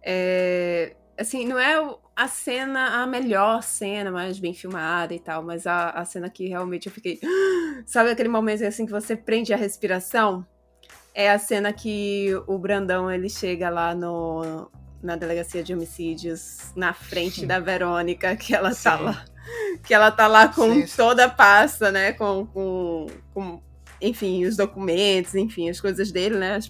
é. 0.03 0.95
Assim, 1.19 1.47
não 1.47 1.59
é 1.59 1.75
a 2.17 2.29
cena, 2.29 3.03
a 3.03 3.07
melhor 3.07 3.63
cena, 3.63 4.11
mais 4.11 4.39
bem 4.39 4.55
filmada 4.55 5.15
e 5.15 5.19
tal, 5.19 5.43
mas 5.43 5.67
a, 5.67 5.91
a 5.91 6.05
cena 6.05 6.29
que 6.29 6.49
realmente 6.49 6.87
eu 6.87 6.93
fiquei. 6.93 7.19
Sabe 7.87 8.11
aquele 8.11 8.29
momento 8.29 8.65
assim 8.65 8.85
que 8.85 8.93
você 8.93 9.17
prende 9.17 9.53
a 9.53 9.57
respiração? 9.57 10.47
É 11.15 11.31
a 11.31 11.39
cena 11.39 11.73
que 11.73 12.31
o 12.47 12.59
Brandão 12.59 13.11
ele 13.11 13.29
chega 13.29 13.69
lá 13.69 13.95
no, 13.95 14.71
na 15.03 15.17
delegacia 15.17 15.63
de 15.63 15.75
homicídios, 15.75 16.73
na 16.77 16.93
frente 16.93 17.45
da 17.45 17.59
Verônica, 17.59 18.37
que 18.37 18.55
ela 18.55 18.75
tá 18.75 18.97
Sim. 18.99 19.05
lá. 19.05 19.25
Que 19.83 19.93
ela 19.93 20.11
tá 20.11 20.27
lá 20.27 20.49
com 20.49 20.73
Sim, 20.73 20.87
sim. 20.87 20.97
toda 20.97 21.25
a 21.25 21.29
pasta, 21.29 21.91
né? 21.91 22.13
Com, 22.13 22.47
com, 22.47 23.07
com, 23.35 23.63
enfim, 24.01 24.45
os 24.45 24.57
documentos, 24.57 25.35
enfim, 25.35 25.69
as 25.69 25.81
coisas 25.81 26.13
dele, 26.13 26.37
né? 26.37 26.57
as 26.57 26.69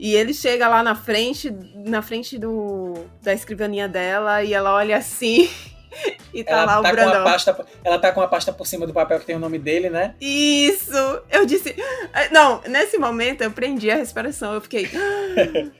e 0.00 0.14
ele 0.16 0.32
chega 0.32 0.66
lá 0.66 0.82
na 0.82 0.94
frente, 0.94 1.50
na 1.74 2.00
frente 2.02 2.38
do, 2.38 2.94
da 3.22 3.32
escrivaninha 3.34 3.86
dela, 3.86 4.42
e 4.42 4.54
ela 4.54 4.72
olha 4.74 4.96
assim, 4.96 5.48
e 6.32 6.42
tá 6.42 6.52
ela, 6.52 6.64
lá 6.64 6.80
o 6.80 6.82
tá 6.82 6.88
com 6.90 7.00
a 7.00 7.04
Brandão. 7.04 7.24
pasta, 7.24 7.66
ela 7.84 7.98
tá 7.98 8.10
com 8.12 8.20
a 8.22 8.28
pasta 8.28 8.52
por 8.52 8.66
cima 8.66 8.86
do 8.86 8.92
papel 8.94 9.20
que 9.20 9.26
tem 9.26 9.36
o 9.36 9.40
nome 9.40 9.58
dele, 9.58 9.90
né? 9.90 10.14
Isso! 10.20 10.96
Eu 11.30 11.44
disse. 11.44 11.76
"Ah, 12.12 12.28
Não, 12.32 12.62
nesse 12.66 12.96
momento 12.98 13.42
eu 13.42 13.50
prendi 13.50 13.90
a 13.90 13.96
respiração, 13.96 14.54
eu 14.54 14.60
fiquei. 14.60 14.88
"Ah, 14.94 15.70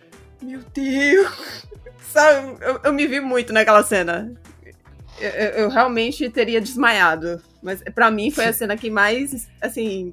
Meu 0.43 0.61
Deus! 0.75 1.67
Sabe, 2.13 2.57
eu, 2.61 2.81
eu 2.85 2.93
me 2.93 3.07
vi 3.07 3.21
muito 3.21 3.53
naquela 3.53 3.83
cena. 3.85 4.33
Eu, 5.21 5.31
eu- 5.31 5.51
eu 5.65 5.69
realmente 5.69 6.29
teria 6.31 6.61
desmaiado. 6.61 7.41
Mas 7.63 7.83
pra 7.95 8.11
mim 8.11 8.31
foi 8.31 8.47
a 8.47 8.53
cena 8.53 8.77
que 8.77 8.91
mais, 8.91 9.47
assim. 9.61 10.13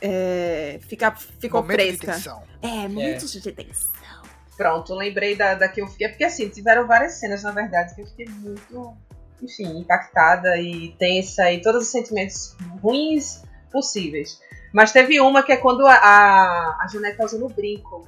É, 0.00 0.78
fica, 0.88 1.10
ficou 1.12 1.62
Momento 1.62 1.78
de 1.78 1.86
fresca. 1.98 2.12
tensão. 2.12 2.42
É, 2.62 2.88
momentos 2.88 3.32
de 3.32 3.52
tensão. 3.52 3.92
Pronto, 4.56 4.94
lembrei 4.94 5.36
da, 5.36 5.54
da 5.54 5.68
que 5.68 5.80
eu 5.80 5.86
fiquei. 5.86 6.08
Porque 6.08 6.24
assim, 6.24 6.48
tiveram 6.48 6.86
várias 6.86 7.14
cenas, 7.14 7.42
na 7.42 7.52
verdade, 7.52 7.94
que 7.94 8.02
eu 8.02 8.06
fiquei 8.06 8.26
muito, 8.28 8.96
enfim, 9.42 9.78
impactada 9.78 10.56
e 10.58 10.94
tensa 10.98 11.50
e 11.52 11.60
todos 11.62 11.82
os 11.84 11.88
sentimentos 11.88 12.56
ruins 12.82 13.42
possíveis. 13.70 14.40
Mas 14.72 14.92
teve 14.92 15.20
uma 15.20 15.42
que 15.42 15.52
é 15.52 15.56
quando 15.56 15.86
a, 15.86 15.94
a, 15.94 16.78
a 16.82 16.86
Janete 16.92 17.16
tá 17.16 17.24
usando 17.24 17.46
o 17.46 17.48
brinco. 17.48 18.06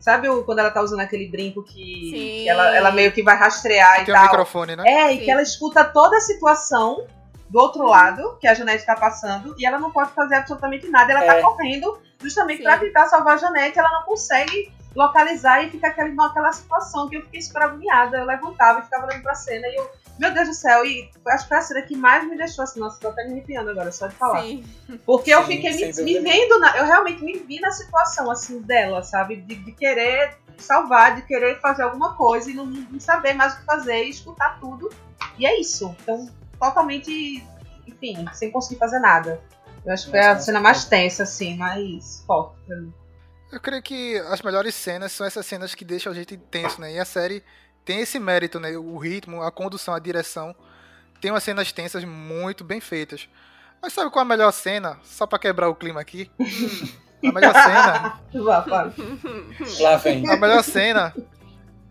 Sabe 0.00 0.28
o, 0.28 0.42
quando 0.42 0.58
ela 0.58 0.70
tá 0.70 0.82
usando 0.82 1.00
aquele 1.00 1.28
brinco 1.28 1.62
que, 1.62 2.10
que 2.10 2.48
ela, 2.48 2.74
ela 2.74 2.90
meio 2.90 3.12
que 3.12 3.22
vai 3.22 3.36
rastrear 3.36 4.02
e 4.02 4.04
Tem 4.04 4.14
um 4.14 4.16
tal? 4.16 4.24
microfone, 4.26 4.74
né? 4.74 4.82
É, 4.86 5.12
e 5.12 5.18
Sim. 5.18 5.24
que 5.24 5.30
ela 5.30 5.42
escuta 5.42 5.84
toda 5.84 6.16
a 6.16 6.20
situação 6.20 7.06
do 7.52 7.58
outro 7.58 7.84
lado, 7.86 8.38
que 8.40 8.48
a 8.48 8.54
Janete 8.54 8.86
tá 8.86 8.96
passando, 8.96 9.54
e 9.58 9.66
ela 9.66 9.78
não 9.78 9.90
pode 9.90 10.10
fazer 10.12 10.36
absolutamente 10.36 10.88
nada. 10.88 11.12
Ela 11.12 11.24
É. 11.24 11.34
tá 11.34 11.42
correndo 11.42 11.98
justamente 12.20 12.62
pra 12.62 12.78
tentar 12.78 13.06
salvar 13.06 13.34
a 13.34 13.36
Janete, 13.36 13.78
ela 13.78 13.90
não 13.92 14.02
consegue 14.04 14.72
localizar 14.94 15.62
e 15.62 15.70
fica 15.70 15.88
aquela, 15.88 16.26
aquela 16.26 16.52
situação 16.52 17.08
que 17.08 17.16
eu 17.16 17.22
fiquei 17.22 17.42
super 17.42 17.62
agoniada. 17.62 18.16
Eu 18.18 18.24
levantava 18.24 18.80
e 18.80 18.82
ficava 18.84 19.06
olhando 19.06 19.22
pra 19.22 19.34
cena 19.34 19.66
e 19.68 19.74
eu, 19.76 19.90
meu 20.18 20.32
Deus 20.32 20.48
do 20.48 20.54
céu, 20.54 20.84
e 20.84 21.10
acho 21.28 21.42
que 21.44 21.48
foi 21.48 21.58
a 21.58 21.62
cena 21.62 21.82
que 21.82 21.94
mais 21.96 22.26
me 22.28 22.36
deixou 22.38 22.62
assim, 22.64 22.80
nossa, 22.80 22.98
tô 23.00 23.08
até 23.08 23.24
me 23.24 23.32
arrepiando 23.32 23.70
agora, 23.70 23.92
só 23.92 24.06
de 24.06 24.14
falar. 24.14 24.40
Sim. 24.42 24.64
Porque 25.04 25.30
eu 25.30 25.40
Sim, 25.44 25.46
fiquei 25.48 25.72
me, 25.72 26.02
me 26.04 26.20
vendo, 26.20 26.58
na- 26.58 26.76
eu 26.78 26.86
realmente 26.86 27.22
me 27.22 27.38
vi 27.38 27.60
na 27.60 27.70
situação 27.70 28.30
assim 28.30 28.60
dela, 28.62 29.02
sabe? 29.02 29.36
De, 29.36 29.56
de 29.56 29.72
querer 29.72 30.36
salvar, 30.56 31.16
de 31.16 31.22
querer 31.22 31.60
fazer 31.60 31.82
alguma 31.82 32.14
coisa 32.14 32.50
e 32.50 32.54
não, 32.54 32.64
não 32.64 33.00
saber 33.00 33.34
mais 33.34 33.54
o 33.54 33.58
que 33.58 33.64
fazer 33.66 34.04
e 34.04 34.10
escutar 34.10 34.58
tudo. 34.60 34.90
E 35.38 35.44
é 35.46 35.58
isso. 35.60 35.94
Então, 36.02 36.28
totalmente, 36.62 37.44
enfim, 37.88 38.24
sem 38.32 38.52
conseguir 38.52 38.78
fazer 38.78 39.00
nada. 39.00 39.40
Eu 39.84 39.92
acho 39.92 40.04
que 40.04 40.10
foi 40.12 40.20
a 40.20 40.38
cena 40.38 40.60
mais 40.60 40.84
tensa, 40.84 41.24
assim, 41.24 41.56
mais 41.56 42.22
forte 42.24 42.54
pra 42.64 42.76
mim. 42.76 42.94
Eu 43.50 43.60
creio 43.60 43.82
que 43.82 44.16
as 44.30 44.40
melhores 44.40 44.72
cenas 44.74 45.10
são 45.10 45.26
essas 45.26 45.44
cenas 45.44 45.74
que 45.74 45.84
deixam 45.84 46.12
a 46.12 46.14
gente 46.14 46.36
tenso, 46.36 46.80
né? 46.80 46.94
E 46.94 46.98
a 47.00 47.04
série 47.04 47.42
tem 47.84 48.00
esse 48.00 48.18
mérito, 48.20 48.60
né? 48.60 48.76
O 48.78 48.96
ritmo, 48.96 49.42
a 49.42 49.50
condução, 49.50 49.92
a 49.92 49.98
direção. 49.98 50.54
Tem 51.20 51.32
umas 51.32 51.42
cenas 51.42 51.72
tensas 51.72 52.04
muito 52.04 52.62
bem 52.62 52.80
feitas. 52.80 53.28
Mas 53.82 53.92
sabe 53.92 54.10
qual 54.10 54.22
é 54.22 54.26
a 54.26 54.28
melhor 54.28 54.52
cena? 54.52 54.98
Só 55.02 55.26
pra 55.26 55.40
quebrar 55.40 55.68
o 55.68 55.74
clima 55.74 56.00
aqui. 56.00 56.30
A 57.24 57.32
melhor 57.32 57.52
cena. 57.52 58.20
Lá 59.80 59.96
vem. 59.96 60.28
a 60.30 60.36
melhor 60.36 60.62
cena 60.62 61.14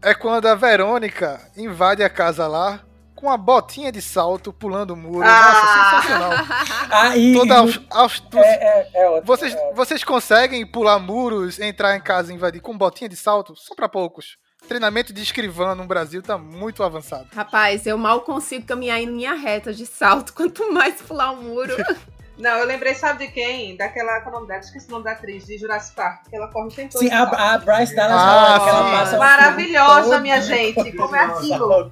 é 0.02 0.14
quando 0.14 0.48
a 0.48 0.56
Verônica 0.56 1.52
invade 1.56 2.03
a 2.03 2.10
casa 2.10 2.48
lá 2.48 2.84
com 3.22 3.30
a 3.30 3.38
botinha 3.38 3.91
de 3.91 4.02
salto 4.02 4.52
pulando 4.52 4.91
o 4.91 4.95
muro. 4.98 5.23
Ah! 5.26 5.53
Nossa, 5.53 6.02
sensacional. 6.02 6.31
Ah, 6.93 7.15
e, 7.15 7.34
Toda 7.34 7.60
aus- 7.60 7.80
astúcia. 7.89 8.39
é, 8.41 8.89
é, 8.93 9.03
é 9.03 9.10
ótimo, 9.10 9.26
Vocês, 9.26 9.56
é 9.56 9.73
vocês 9.73 10.03
conseguem 10.03 10.65
pular 10.65 10.99
muros, 10.99 11.57
entrar 11.60 11.95
em 11.95 12.02
casa 12.02 12.31
e 12.31 12.35
invadir 12.35 12.60
com 12.61 12.77
botinha 12.77 13.07
de 13.07 13.15
salto? 13.15 13.53
Só 13.56 13.73
pra 13.76 13.88
poucos. 13.88 14.35
Treinamento 14.68 15.14
de 15.14 15.22
escrivã 15.23 15.73
no 15.73 15.85
Brasil 15.85 16.22
tá 16.22 16.38
muito 16.38 16.84
avançado. 16.84 17.27
Rapaz, 17.34 17.85
eu 17.88 17.98
mal 17.98 18.22
consigo 18.22 18.65
caminhar 18.65 18.99
em 18.99 19.06
linha 19.06 19.34
reta 19.35 19.72
de 19.73 19.85
salto, 19.85 20.34
quanto 20.35 20.72
mais 20.73 20.95
pular 21.02 21.31
um 21.31 21.41
muro. 21.43 21.76
Não, 22.38 22.52
eu 22.57 22.65
lembrei, 22.65 22.95
sabe 22.95 23.27
de 23.27 23.31
quem? 23.34 23.77
Daquela, 23.77 24.19
qual 24.22 24.26
é 24.26 24.30
o 24.30 24.39
nome 24.39 24.48
dela? 24.48 24.60
Esqueci 24.61 24.88
o 24.88 24.91
nome 24.91 25.03
da 25.06 25.11
atriz, 25.11 25.45
de 25.45 25.60
Jurassic 25.60 25.95
Park, 25.95 26.27
que 26.27 26.35
ela 26.35 26.48
corre 26.48 26.69
o 26.69 26.72
tempo 26.72 26.91
todo. 26.91 27.02
Sim, 27.02 27.11
a, 27.11 27.23
a 27.53 27.57
Bryce 27.60 27.95
Dallas 27.95 28.18
Ah, 28.19 28.34
Howard, 28.34 28.64
que 28.64 28.69
ela 28.69 28.91
passa 28.91 29.15
o 29.15 29.19
Maravilhosa, 29.19 30.19
minha 30.19 30.41
gente. 30.41 30.91
Como 30.93 31.15
é 31.15 31.23
aquilo? 31.26 31.91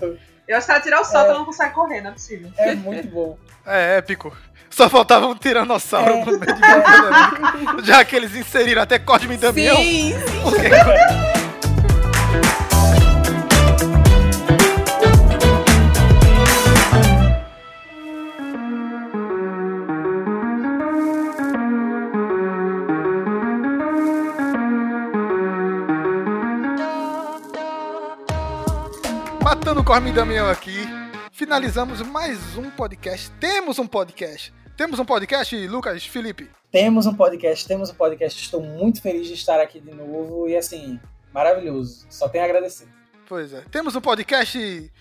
Eu 0.50 0.58
acho 0.58 0.66
que 0.66 0.72
ela 0.72 0.82
tirar 0.82 1.00
o 1.02 1.06
salto, 1.06 1.30
ela 1.30 1.38
não 1.40 1.46
consegue 1.46 1.74
correr, 1.74 2.02
não 2.02 2.10
é 2.10 2.14
possível. 2.14 2.52
É 2.58 2.74
muito 2.76 3.08
bom. 3.08 3.38
É 3.66 3.98
épico. 3.98 4.36
Só 4.70 4.90
faltava 4.90 5.28
um 5.28 5.36
tiranossauro 5.36 6.10
É. 6.14 6.26
no 6.26 6.40
meio 6.40 6.40
de 6.56 6.60
Verônica. 6.62 7.84
Já 7.84 8.04
que 8.04 8.16
eles 8.16 8.34
inseriram 8.36 8.82
até 8.82 8.98
Cosme 8.98 9.36
e 9.36 9.38
Damião. 9.38 9.76
Sim, 9.78 10.16
Porque- 10.42 11.39
Matando 29.90 29.94
o 29.94 29.95
Cosme 29.95 30.10
e 30.11 30.14
Damião 30.14 30.49
aqui. 30.49 30.86
Finalizamos 31.32 32.02
mais 32.03 32.56
um 32.56 32.70
podcast. 32.70 33.32
Temos 33.40 33.80
um 33.80 33.88
podcast. 33.88 34.53
Temos 34.78 34.99
um 34.99 35.06
podcast, 35.06 35.68
Lucas, 35.68 36.06
Felipe? 36.06 36.49
Temos 36.72 37.07
um 37.07 37.16
podcast, 37.16 37.68
temos 37.68 37.90
um 37.90 37.95
podcast. 37.95 38.40
Estou 38.40 38.61
muito 38.61 39.02
feliz 39.02 39.26
de 39.28 39.34
estar 39.34 39.60
aqui 39.60 39.80
de 39.80 39.91
novo 39.91 40.48
e 40.48 40.56
assim, 40.56 40.99
maravilhoso. 41.34 42.06
Só 42.07 42.30
tenho 42.30 42.44
a 42.44 42.48
agradecer. 42.48 42.88
Pois 43.28 43.52
é. 43.52 43.61
Temos 43.72 43.95
um 43.95 44.02
podcast 44.02 44.91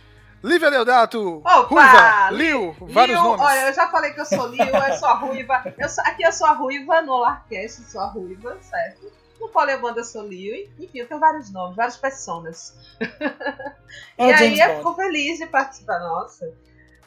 Lívia 0.43 0.71
Leodato, 0.71 1.39
Opa! 1.39 1.61
Ruiva, 1.63 2.31
Liu, 2.31 2.77
vários 2.81 3.21
nomes. 3.21 3.45
Olha, 3.45 3.69
eu 3.69 3.75
já 3.75 3.89
falei 3.89 4.13
que 4.13 4.21
eu 4.21 4.25
sou 4.25 4.47
Liu, 4.49 4.65
eu 4.65 4.95
sou 4.95 5.09
a 5.09 5.15
Ruiva. 5.15 5.75
Eu 5.77 5.89
sou, 5.89 6.03
aqui 6.05 6.23
eu 6.23 6.33
sou 6.33 6.47
a 6.47 6.53
Ruiva, 6.53 7.03
no 7.03 7.19
Larcast 7.19 7.83
sou 7.83 8.01
a 8.01 8.07
Ruiva, 8.07 8.57
certo? 8.63 9.13
No 9.41 9.49
Poliamanda 9.49 10.01
eu 10.01 10.05
sou 10.05 10.27
Liu, 10.27 10.55
enfim, 10.79 10.99
eu 10.99 11.09
tenho 11.09 11.21
vários 11.21 11.53
nomes, 11.53 11.77
várias 11.77 11.97
personas. 11.97 12.77
É 14.19 14.27
e 14.29 14.33
aí 14.33 14.61
eu 14.61 14.77
fico 14.77 14.95
feliz 14.95 15.39
de 15.39 15.47
participar, 15.47 16.01
nossa. 16.01 16.53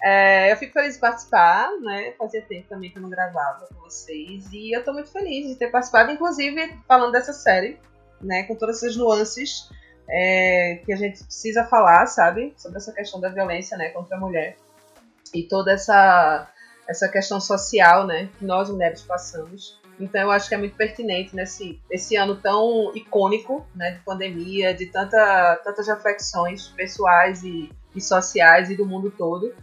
É, 0.02 0.52
eu 0.52 0.58
fico 0.58 0.74
feliz 0.74 0.96
de 0.96 1.00
participar, 1.00 1.70
né? 1.80 2.14
Fazia 2.18 2.42
tempo 2.42 2.68
também 2.68 2.90
que 2.90 2.98
eu 2.98 3.02
não 3.02 3.10
gravava 3.10 3.68
com 3.68 3.82
vocês. 3.82 4.52
E 4.52 4.76
eu 4.76 4.84
tô 4.84 4.94
muito 4.94 5.12
feliz 5.12 5.48
de 5.48 5.56
ter 5.56 5.70
participado, 5.70 6.12
inclusive 6.12 6.80
falando 6.88 7.12
dessa 7.12 7.34
série, 7.34 7.80
né? 8.20 8.44
Com 8.44 8.56
todas 8.56 8.78
essas 8.78 8.96
nuances 8.96 9.70
é, 10.10 10.82
que 10.86 10.92
a 10.92 10.96
gente 10.96 11.24
precisa 11.24 11.66
falar, 11.66 12.08
sabe? 12.08 12.54
Sobre 12.58 12.78
essa 12.78 12.92
questão 12.92 13.20
da 13.20 13.30
violência, 13.30 13.78
né? 13.78 13.90
Contra 13.90 14.18
a 14.18 14.20
mulher. 14.20 14.58
E 15.34 15.44
toda 15.44 15.72
essa, 15.72 16.52
essa 16.88 17.08
questão 17.08 17.40
social, 17.40 18.08
né? 18.08 18.30
Que 18.40 18.46
nós 18.46 18.70
mulheres 18.70 19.02
passamos. 19.04 19.81
Então 20.04 20.22
eu 20.22 20.32
acho 20.32 20.50
que 20.50 20.56
é 20.56 20.58
muito 20.58 20.76
pertinente 20.76 21.36
nesse 21.36 21.80
esse 21.90 22.16
ano 22.16 22.36
tão 22.36 22.92
icônico, 22.96 23.66
né? 23.76 23.92
De 23.92 24.00
pandemia, 24.00 24.74
de 24.74 24.88
tanta, 24.88 25.62
tantas 25.64 25.88
reflexões 25.88 26.68
pessoais 26.70 27.44
e, 27.44 27.70
e 27.96 28.02
sociais 28.02 28.70
e 28.70 28.76
do 28.76 28.86
mundo 28.86 29.12
todo 29.12 29.54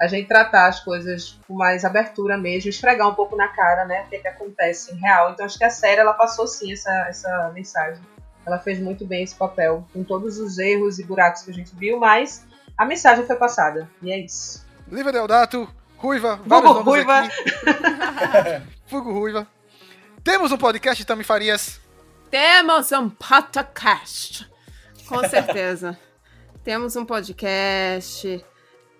a 0.00 0.06
gente 0.06 0.28
tratar 0.28 0.68
as 0.68 0.80
coisas 0.80 1.38
com 1.46 1.54
mais 1.54 1.84
abertura 1.84 2.38
mesmo, 2.38 2.70
esfregar 2.70 3.08
um 3.08 3.14
pouco 3.14 3.34
na 3.34 3.48
cara, 3.48 3.84
né, 3.84 4.04
o 4.04 4.08
que, 4.08 4.16
é 4.16 4.18
que 4.20 4.28
acontece 4.28 4.94
em 4.94 4.98
real. 4.98 5.32
Então 5.32 5.44
acho 5.44 5.58
que 5.58 5.64
a 5.64 5.70
série 5.70 6.00
ela 6.00 6.12
passou 6.12 6.46
sim 6.46 6.72
essa, 6.72 6.92
essa 7.08 7.50
mensagem. 7.52 8.00
Ela 8.46 8.58
fez 8.58 8.78
muito 8.78 9.04
bem 9.04 9.24
esse 9.24 9.34
papel, 9.34 9.84
com 9.92 10.04
todos 10.04 10.38
os 10.38 10.56
erros 10.58 10.98
e 10.98 11.04
buracos 11.04 11.42
que 11.42 11.50
a 11.50 11.54
gente 11.54 11.74
viu, 11.74 11.98
mas 11.98 12.46
a 12.76 12.84
mensagem 12.84 13.26
foi 13.26 13.36
passada. 13.36 13.90
E 14.00 14.12
é 14.12 14.18
isso. 14.18 14.64
Lívia 14.86 15.12
Deodato, 15.12 15.68
Ruiva, 15.96 16.40
nomes 16.46 16.84
Ruiva. 16.84 17.18
aqui. 17.18 18.62
Fugo 18.86 19.12
Ruiva. 19.12 19.46
Temos 20.22 20.52
um 20.52 20.58
podcast, 20.58 21.04
Tami 21.04 21.24
Farias. 21.24 21.80
Temos 22.30 22.92
um 22.92 23.08
podcast. 23.08 24.48
Com 25.06 25.20
certeza. 25.28 25.98
Temos 26.62 26.96
um 26.96 27.04
podcast 27.04 28.44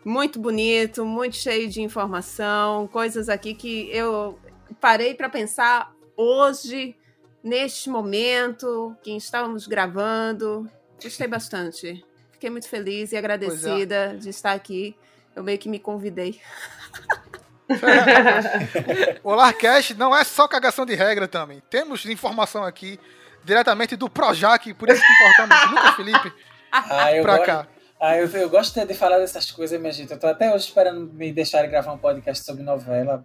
muito 0.04 0.38
bonito, 0.38 1.04
muito 1.04 1.36
cheio 1.36 1.68
de 1.68 1.82
informação, 1.82 2.86
coisas 2.88 3.28
aqui 3.28 3.54
que 3.54 3.90
eu 3.92 4.38
parei 4.80 5.14
para 5.14 5.28
pensar 5.28 5.92
hoje, 6.16 6.96
neste 7.42 7.90
momento 7.90 8.96
que 9.02 9.10
estávamos 9.10 9.66
gravando. 9.66 10.70
Gostei 11.02 11.28
bastante. 11.28 12.04
Fiquei 12.32 12.48
muito 12.48 12.68
feliz 12.68 13.12
e 13.12 13.16
agradecida 13.16 14.16
de 14.18 14.30
estar 14.30 14.52
aqui. 14.52 14.96
Eu 15.34 15.42
meio 15.44 15.58
que 15.58 15.68
me 15.68 15.78
convidei. 15.78 16.40
O 19.22 19.34
Larcast 19.34 19.94
não 19.94 20.14
é 20.16 20.24
só 20.24 20.48
cagação 20.48 20.84
de 20.86 20.94
regra 20.94 21.28
também. 21.28 21.62
Temos 21.70 22.04
informação 22.06 22.64
aqui 22.64 22.98
diretamente 23.44 23.96
do 23.96 24.08
Projac, 24.10 24.72
por 24.74 24.88
isso 24.88 25.02
que 25.04 25.12
importamos 25.12 25.70
Lucas 25.70 25.94
Felipe 25.96 26.32
Ah, 26.72 27.12
eu 27.14 27.22
pra 27.22 27.36
gosto, 27.36 27.46
cá. 27.46 27.66
ah, 28.00 28.16
eu, 28.16 28.26
eu 28.28 28.50
gosto 28.50 28.84
de 28.86 28.94
falar 28.94 29.18
dessas 29.18 29.50
coisas, 29.50 29.78
minha 29.80 29.92
gente. 29.92 30.12
Eu 30.12 30.18
tô 30.18 30.26
até 30.26 30.48
hoje 30.54 30.66
esperando 30.66 31.12
me 31.12 31.32
deixarem 31.32 31.70
gravar 31.70 31.92
um 31.92 31.98
podcast 31.98 32.44
sobre 32.44 32.62
novela. 32.62 33.24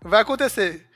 Vai 0.00 0.22
acontecer. 0.22 0.86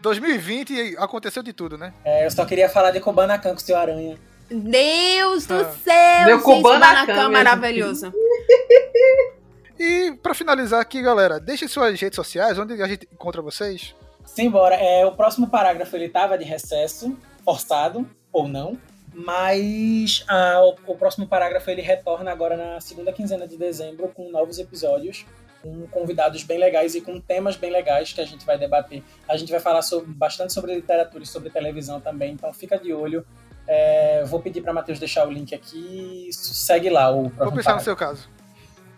2020 0.00 0.96
aconteceu 0.98 1.42
de 1.42 1.52
tudo, 1.52 1.76
né? 1.78 1.92
É, 2.04 2.26
eu 2.26 2.30
só 2.30 2.44
queria 2.44 2.68
falar 2.68 2.90
de 2.90 3.00
Kubanacan 3.00 3.50
com 3.50 3.56
o 3.56 3.60
seu 3.60 3.76
Aranha. 3.76 4.18
Deus 4.50 5.46
do 5.46 5.54
Ah. 5.60 5.72
céu! 5.82 6.26
Meu 6.26 6.36
gente, 6.38 6.44
Kubanacan, 6.44 7.00
Kubanacan 7.06 7.28
maravilhoso. 7.30 8.12
E 9.78 10.12
pra 10.22 10.34
finalizar 10.34 10.80
aqui, 10.80 11.02
galera, 11.02 11.40
deixem 11.40 11.66
suas 11.68 12.00
redes 12.00 12.16
sociais, 12.16 12.58
onde 12.58 12.80
a 12.80 12.86
gente 12.86 13.08
encontra 13.12 13.42
vocês. 13.42 13.94
Simbora. 14.24 14.74
É, 14.76 15.04
o 15.04 15.12
próximo 15.12 15.48
parágrafo 15.48 15.94
ele 15.96 16.08
tava 16.08 16.38
de 16.38 16.44
recesso, 16.44 17.16
forçado 17.44 18.08
ou 18.32 18.48
não. 18.48 18.78
Mas 19.12 20.24
ah, 20.28 20.60
o, 20.86 20.92
o 20.92 20.96
próximo 20.96 21.26
parágrafo 21.26 21.70
ele 21.70 21.82
retorna 21.82 22.30
agora 22.32 22.56
na 22.56 22.80
segunda 22.80 23.12
quinzena 23.12 23.46
de 23.46 23.56
dezembro 23.56 24.08
com 24.08 24.28
novos 24.30 24.58
episódios, 24.58 25.24
com 25.62 25.86
convidados 25.88 26.42
bem 26.42 26.58
legais 26.58 26.94
e 26.94 27.00
com 27.00 27.20
temas 27.20 27.56
bem 27.56 27.70
legais 27.70 28.12
que 28.12 28.20
a 28.20 28.24
gente 28.26 28.44
vai 28.44 28.58
debater. 28.58 29.02
A 29.28 29.36
gente 29.36 29.50
vai 29.52 29.60
falar 29.60 29.82
sobre- 29.82 30.12
bastante 30.12 30.52
sobre 30.52 30.74
literatura 30.74 31.22
e 31.22 31.26
sobre 31.26 31.48
televisão 31.50 32.00
também, 32.00 32.32
então 32.32 32.52
fica 32.52 32.76
de 32.78 32.92
olho. 32.92 33.24
É, 33.68 34.24
vou 34.26 34.40
pedir 34.40 34.60
para 34.62 34.72
Matheus 34.72 34.98
deixar 34.98 35.26
o 35.26 35.30
link 35.30 35.54
aqui. 35.54 36.28
Segue 36.32 36.90
lá 36.90 37.10
o 37.10 37.22
Vou 37.22 37.30
próximo 37.30 37.56
pensar 37.56 37.70
no 37.76 37.76
parágrafo. 37.76 37.84
seu 37.84 37.96
caso. 37.96 38.28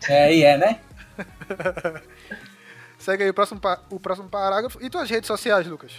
É, 0.09 0.35
e 0.35 0.43
é, 0.43 0.57
né? 0.57 0.81
Segue 2.99 3.25
aí 3.25 3.31
o 3.31 3.35
próximo, 3.35 3.61
o 3.91 4.01
próximo 4.01 4.29
parágrafo. 4.29 4.83
E 4.83 4.91
tuas 4.91 5.09
redes 5.09 5.27
sociais, 5.27 5.67
Lucas? 5.67 5.93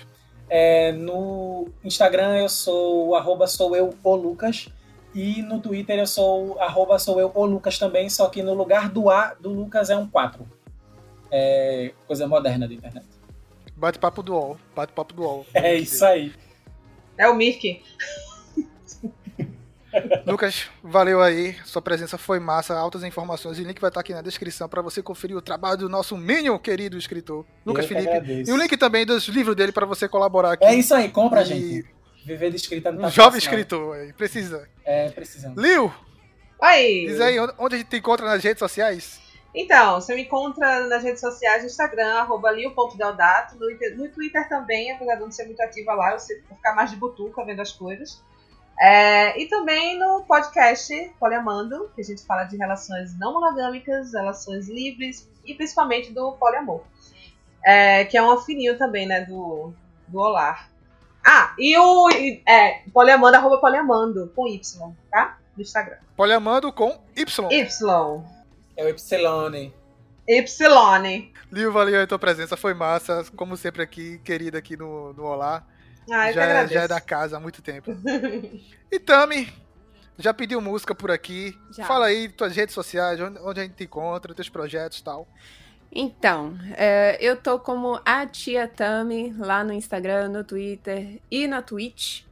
É, 0.50 0.92
no 0.94 1.68
Instagram 1.84 2.38
eu 2.38 2.50
sou 2.50 3.10
o 3.10 3.16
arroba 3.16 3.48
sou 3.48 3.76
eu 3.76 3.94
o 4.02 4.16
Lucas 4.16 4.70
e 5.14 5.42
no 5.42 5.60
Twitter 5.60 6.00
eu 6.00 6.08
sou 6.08 6.56
o 6.56 6.60
arroba 6.60 6.98
sou 6.98 7.20
eu 7.20 7.30
o 7.34 7.46
Lucas 7.46 7.78
também, 7.78 8.10
só 8.10 8.30
que 8.30 8.42
no 8.42 8.54
lugar 8.54 8.90
do 8.90 9.10
A 9.10 9.34
do 9.40 9.50
Lucas 9.50 9.90
é 9.90 9.98
um 9.98 10.08
4. 10.08 10.48
É 11.30 11.92
coisa 12.06 12.28
moderna 12.28 12.68
da 12.68 12.74
internet. 12.74 13.06
Bate-papo 13.76 14.24
do 14.24 14.34
UOL. 14.34 14.58
Bate-papo 14.76 15.14
do 15.14 15.24
UOL. 15.24 15.46
É 15.54 15.76
isso 15.76 16.04
aí. 16.06 16.34
É 17.18 17.28
o 17.28 17.36
Mirk. 17.36 17.84
Lucas, 20.26 20.68
valeu 20.84 21.22
aí. 21.22 21.56
Sua 21.66 21.82
presença 21.82 22.18
foi 22.18 22.40
massa. 22.40 22.78
Altas 22.78 23.04
informações. 23.04 23.58
E 23.58 23.62
o 23.62 23.66
link 23.66 23.80
vai 23.80 23.90
estar 23.90 24.00
aqui 24.02 24.14
na 24.14 24.22
descrição 24.22 24.68
para 24.70 24.82
você 24.82 25.02
conferir 25.02 25.36
o 25.38 25.42
trabalho 25.42 25.78
do 25.78 25.90
nosso 25.90 26.16
Minion, 26.18 26.58
querido 26.58 26.98
escritor, 26.98 27.46
Lucas 27.66 27.86
Felipe. 27.86 28.08
agradeço. 28.08 28.50
E 28.50 28.54
o 28.54 28.58
link 28.58 28.76
também 28.78 29.06
dos 29.06 29.28
livros 29.28 29.56
dele 29.56 29.72
para 29.72 29.86
você 29.86 30.08
colaborar 30.08 30.54
aqui. 30.54 30.66
É 30.66 30.76
isso 30.76 30.94
aí, 30.94 31.10
compra, 31.10 31.42
E 31.42 31.46
gente. 31.46 31.86
Viver 32.26 32.50
de 32.50 32.58
escrita 32.58 32.92
não 32.92 33.00
Um 33.00 33.02
tá 33.04 33.10
jovem 33.10 33.40
fácil, 33.40 33.52
não. 33.52 33.60
escritor. 33.60 33.96
aí, 33.96 34.14
Precisa. 34.14 34.68
É, 34.84 35.10
precisando. 35.10 35.62
Liu, 35.62 35.94
Oi! 36.62 37.06
diz 37.08 37.22
aí 37.22 37.40
onde- 37.40 37.54
a 37.58 37.78
gente 37.78 37.90
te 37.90 37.98
encontra 37.98 38.26
nas 38.26 38.44
redes 38.44 38.60
sociais. 38.60 39.20
Então, 39.56 39.96
você 40.02 40.14
me 40.14 40.24
encontra 40.24 40.88
nas 40.88 41.02
redes 41.04 41.22
sociais, 41.22 41.62
no 41.64 41.68
Instagram, 41.68 42.16
arroba 42.16 42.52
lio.deodato, 42.52 43.56
no, 43.56 43.62
Twitter- 43.62 43.98
no 43.98 44.10
Twitter 44.10 44.48
também, 44.50 44.92
apesar 44.92 45.16
de 45.16 45.22
não 45.22 45.32
ser 45.32 45.46
muito 45.46 45.62
ativa 45.62 45.94
lá, 45.94 46.12
eu 46.14 46.20
sei- 46.20 46.42
vou 46.48 46.58
ficar 46.58 46.76
mais 46.76 46.92
de 46.92 46.98
butuca 46.98 47.44
vendo 47.46 47.62
as 47.62 47.72
coisas. 47.72 48.22
É, 48.80 49.42
e 49.42 49.48
também 49.48 49.98
no 49.98 50.22
podcast 50.22 50.94
Poliamando, 51.20 51.90
que 51.96 52.02
a 52.02 52.04
gente 52.04 52.24
fala 52.26 52.44
de 52.44 52.56
relações 52.58 53.18
não 53.18 53.34
monogâmicas, 53.34 54.14
relações 54.14 54.70
livres 54.70 55.28
e 55.44 55.54
principalmente 55.54 56.12
do 56.14 56.34
poliamor. 56.34 56.82
É, 57.66 58.06
que 58.06 58.16
é 58.16 58.22
um 58.22 58.32
afininho 58.32 58.78
também, 58.78 59.08
né, 59.08 59.26
do, 59.26 59.74
do 60.08 60.20
Olar. 60.20 60.70
Ah, 61.26 61.54
e 61.58 61.78
o 61.78 62.08
é, 62.48 62.84
poliamando, 62.94 63.36
arroba 63.36 63.58
poliamando, 63.58 64.32
com 64.36 64.48
Y, 64.48 64.62
tá? 65.12 65.38
No 65.56 65.62
Instagram. 65.62 65.98
Poliamando 66.16 66.72
com 66.72 67.02
Y. 67.16 67.48
Y. 67.52 68.24
É 68.78 68.86
o 68.86 68.88
Epsilone. 68.88 69.74
Y. 70.28 71.32
Liu, 71.52 71.72
valeu 71.72 72.00
aí 72.00 72.08
tua 72.08 72.20
presença. 72.20 72.56
Foi 72.56 72.74
massa. 72.74 73.26
Como 73.36 73.58
sempre 73.58 73.82
aqui, 73.82 74.20
querida 74.20 74.58
aqui 74.58 74.78
no, 74.78 75.14
no 75.14 75.24
Olá. 75.24 75.66
Ah, 76.12 76.32
já, 76.32 76.42
é- 76.42 76.46
agradeço. 76.46 76.74
já 76.74 76.82
é 76.84 76.88
da 76.88 77.02
casa 77.02 77.38
há 77.38 77.40
muito 77.40 77.62
tempo. 77.62 77.92
E 78.90 79.00
Tami, 79.00 79.52
já 80.18 80.34
pediu 80.34 80.62
música 80.62 80.96
por 80.96 81.12
aqui. 81.12 81.54
Já. 81.76 81.84
Fala 81.86 82.06
aí 82.06 82.30
tuas 82.30 82.56
redes 82.56 82.74
sociais, 82.74 83.20
onde, 83.20 83.38
onde 83.40 83.60
a 83.60 83.64
gente 83.64 83.76
te 83.76 83.84
encontra, 83.84 84.34
teus 84.34 84.48
projetos 84.48 85.00
e 85.00 85.04
tal. 85.04 85.28
Então, 85.92 86.58
é, 86.76 87.18
eu 87.20 87.36
tô 87.36 87.60
como 87.60 88.00
a 88.06 88.26
Tia 88.26 88.66
Tami 88.66 89.34
lá 89.38 89.62
no 89.64 89.74
Instagram, 89.74 90.30
no 90.30 90.44
Twitter 90.44 91.20
e 91.30 91.48
na 91.48 91.62
Twitch 91.62 92.24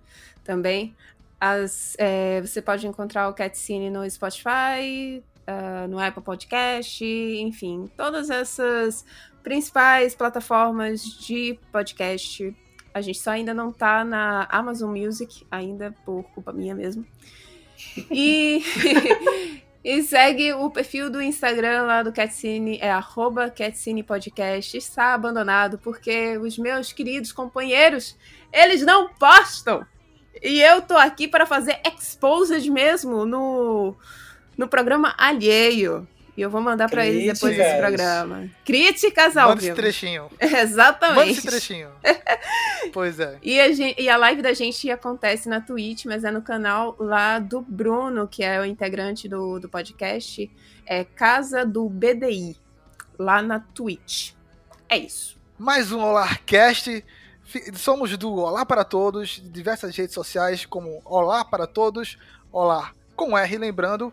também. 0.45 0.95
As, 1.39 1.95
é, 1.97 2.39
você 2.41 2.61
pode 2.61 2.88
encontrar 2.88 3.27
o 3.27 3.34
Catcine 3.34 3.89
no 3.89 4.10
Spotify, 4.10 5.22
ah, 5.45 5.85
no 5.89 5.99
Apple 5.99 6.23
Podcast, 6.23 7.03
enfim, 7.06 7.91
todas 7.95 8.30
essas 8.30 9.06
principais 9.43 10.15
plataformas 10.15 11.03
de 11.03 11.60
podcast. 11.72 12.56
A 12.95 13.01
gente 13.01 13.19
só 13.19 13.31
ainda 13.31 13.53
não 13.53 13.73
tá 13.73 14.05
na 14.05 14.47
Amazon 14.49 14.97
Music, 14.97 15.45
ainda 15.51 15.93
por 16.05 16.23
culpa 16.34 16.53
minha 16.53 16.73
mesmo. 16.73 17.05
E, 18.09 18.63
e 19.84 20.01
segue 20.01 20.53
o 20.53 20.72
perfil 20.72 21.09
do 21.09 21.22
Instagram 21.22 21.81
lá 21.81 22.01
do 22.01 22.13
Catcine, 22.13 22.80
é 22.81 22.89
arroba 22.89 23.49
Catcine 23.49 24.01
Podcast. 24.01 24.77
Está 24.77 25.13
abandonado 25.13 25.77
porque 25.77 26.38
os 26.38 26.57
meus 26.57 26.93
queridos 26.93 27.34
companheiros, 27.34 28.17
eles 28.49 28.81
não 28.81 29.09
postam. 29.09 29.85
E 30.41 30.61
eu 30.61 30.81
tô 30.81 30.95
aqui 30.95 31.27
para 31.27 31.45
fazer 31.45 31.77
exposed 31.85 32.72
mesmo 32.72 33.26
no, 33.26 33.93
no 34.57 34.69
programa 34.69 35.13
alheio. 35.17 36.07
E 36.37 36.41
eu 36.41 36.49
vou 36.49 36.59
mandar 36.61 36.89
pra 36.89 37.05
eles 37.05 37.33
depois 37.33 37.55
desse 37.55 37.77
programa. 37.77 38.49
Críticas 38.65 39.37
ao 39.37 39.49
Manda 39.49 39.59
esse 39.59 39.67
vivo. 39.67 39.75
trechinho. 39.77 40.29
Exatamente. 40.39 41.15
Manda 41.19 41.31
esse 41.31 41.47
trechinho. 41.47 41.89
pois 42.91 43.19
é. 43.19 43.37
E 43.41 43.59
a, 43.59 43.71
gen- 43.71 43.95
e 43.97 44.09
a 44.09 44.17
live 44.17 44.41
da 44.41 44.53
gente 44.53 44.89
acontece 44.91 45.47
na 45.47 45.61
Twitch, 45.61 46.05
mas 46.05 46.23
é 46.25 46.31
no 46.31 46.41
canal 46.41 46.95
lá 46.99 47.39
do 47.39 47.61
Bruno, 47.61 48.27
que 48.27 48.43
é 48.43 48.59
o 48.59 48.65
integrante 48.65 49.29
do, 49.29 49.59
do 49.59 49.69
podcast, 49.69 50.51
é 50.85 51.03
Casa 51.05 51.65
do 51.65 51.87
BDI, 51.89 52.57
lá 53.17 53.41
na 53.41 53.59
Twitch. 53.61 54.31
É 54.89 54.97
isso. 54.97 55.37
Mais 55.57 55.91
um 55.91 56.01
Olarcast. 56.01 57.03
Somos 57.75 58.17
do 58.17 58.33
Olá 58.35 58.65
para 58.65 58.83
Todos, 58.83 59.41
diversas 59.45 59.95
redes 59.95 60.13
sociais 60.13 60.65
como 60.65 60.99
Olá 61.05 61.45
para 61.45 61.65
Todos, 61.65 62.17
Olá 62.51 62.91
com 63.15 63.37
R, 63.37 63.57
lembrando. 63.57 64.11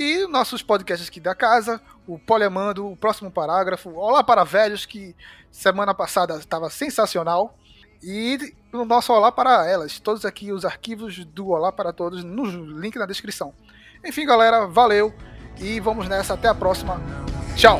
E 0.00 0.26
nossos 0.26 0.62
podcasts 0.62 1.10
aqui 1.10 1.20
da 1.20 1.34
casa, 1.34 1.78
o 2.06 2.18
Poliamando, 2.18 2.90
o 2.90 2.96
próximo 2.96 3.30
parágrafo, 3.30 3.90
Olá 3.90 4.24
para 4.24 4.44
Velhos, 4.44 4.86
que 4.86 5.14
semana 5.50 5.92
passada 5.92 6.36
estava 6.36 6.70
sensacional. 6.70 7.54
E 8.02 8.38
o 8.72 8.86
nosso 8.86 9.12
Olá 9.12 9.30
para 9.30 9.68
Elas, 9.68 10.00
todos 10.00 10.24
aqui 10.24 10.52
os 10.52 10.64
arquivos 10.64 11.22
do 11.26 11.48
Olá 11.48 11.70
para 11.70 11.92
Todos 11.92 12.24
no 12.24 12.46
link 12.80 12.96
na 12.96 13.04
descrição. 13.04 13.52
Enfim, 14.02 14.24
galera, 14.24 14.66
valeu 14.66 15.12
e 15.58 15.78
vamos 15.80 16.08
nessa. 16.08 16.32
Até 16.32 16.48
a 16.48 16.54
próxima. 16.54 16.98
Tchau! 17.54 17.78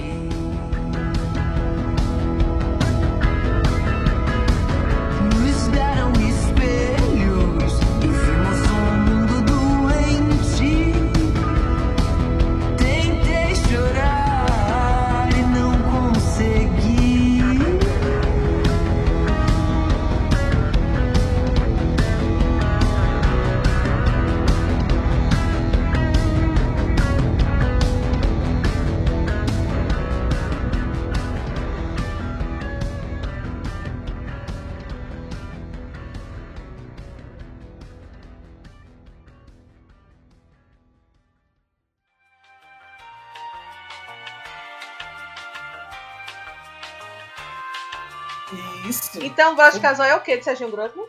Então, 49.40 49.56
voz 49.56 49.72
de 49.72 49.80
casal 49.80 50.04
é 50.04 50.14
o 50.14 50.20
quê 50.20 50.36
de 50.36 50.44
Serginho 50.44 50.70
Grosso? 50.70 51.02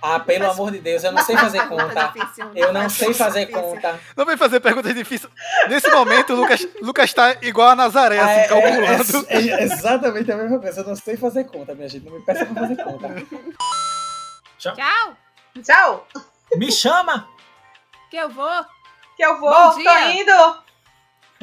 Ah, 0.00 0.20
pelo 0.20 0.48
amor 0.48 0.70
de 0.70 0.78
Deus, 0.78 1.02
eu 1.02 1.10
não 1.10 1.20
sei 1.24 1.36
fazer 1.36 1.62
conta. 1.66 2.12
Eu 2.54 2.72
não 2.72 2.88
sei 2.88 3.12
fazer 3.12 3.46
conta. 3.46 3.98
Não 4.16 4.24
vem 4.24 4.36
fazer 4.36 4.60
perguntas 4.60 4.94
difíceis. 4.94 5.32
Nesse 5.68 5.90
momento, 5.90 6.32
o 6.32 6.36
Lucas, 6.36 6.64
Lucas 6.80 7.12
tá 7.12 7.38
igual 7.42 7.70
a 7.70 7.74
Nazaré, 7.74 8.20
assim, 8.20 8.28
Ah, 8.30 8.36
é- 8.36 8.48
calculando. 8.48 9.26
é- 9.30 9.36
é 9.48 9.62
exatamente 9.64 10.30
a 10.30 10.36
mesma 10.36 10.60
coisa. 10.60 10.82
Eu 10.82 10.86
não 10.86 10.94
sei 10.94 11.16
fazer 11.16 11.42
conta, 11.44 11.74
minha 11.74 11.88
gente. 11.88 12.04
Não 12.06 12.12
me 12.12 12.24
peça 12.24 12.46
pra 12.46 12.54
fazer 12.62 12.76
conta. 12.84 13.08
Tchau. 14.58 14.76
Tchau. 15.64 16.06
Me 16.54 16.70
chama! 16.70 17.26
Que 18.12 18.16
eu 18.18 18.28
vou. 18.28 18.64
Que 19.16 19.24
eu 19.24 19.40
vou. 19.40 19.50
Bom 19.50 19.70
Tô 19.82 19.98
indo. 20.10 20.63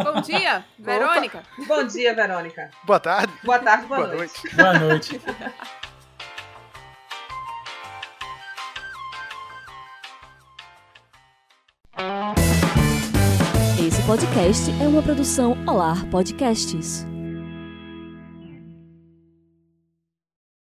Bom 0.04 0.22
dia, 0.22 0.66
Verônica. 0.78 1.44
Bom 1.68 1.86
dia, 1.86 2.14
Verônica. 2.14 2.70
Boa 2.84 3.00
tarde. 3.00 3.34
Boa 3.44 3.60
tarde, 3.60 3.86
boa, 3.86 4.02
Boa 4.02 4.16
noite. 4.16 4.56
Boa 4.56 4.80
noite. 4.80 5.22
Esse 13.80 14.02
podcast 14.04 14.72
é 14.82 14.88
uma 14.88 15.02
produção 15.02 15.58
Olar 15.68 16.06
Podcasts. 16.08 17.11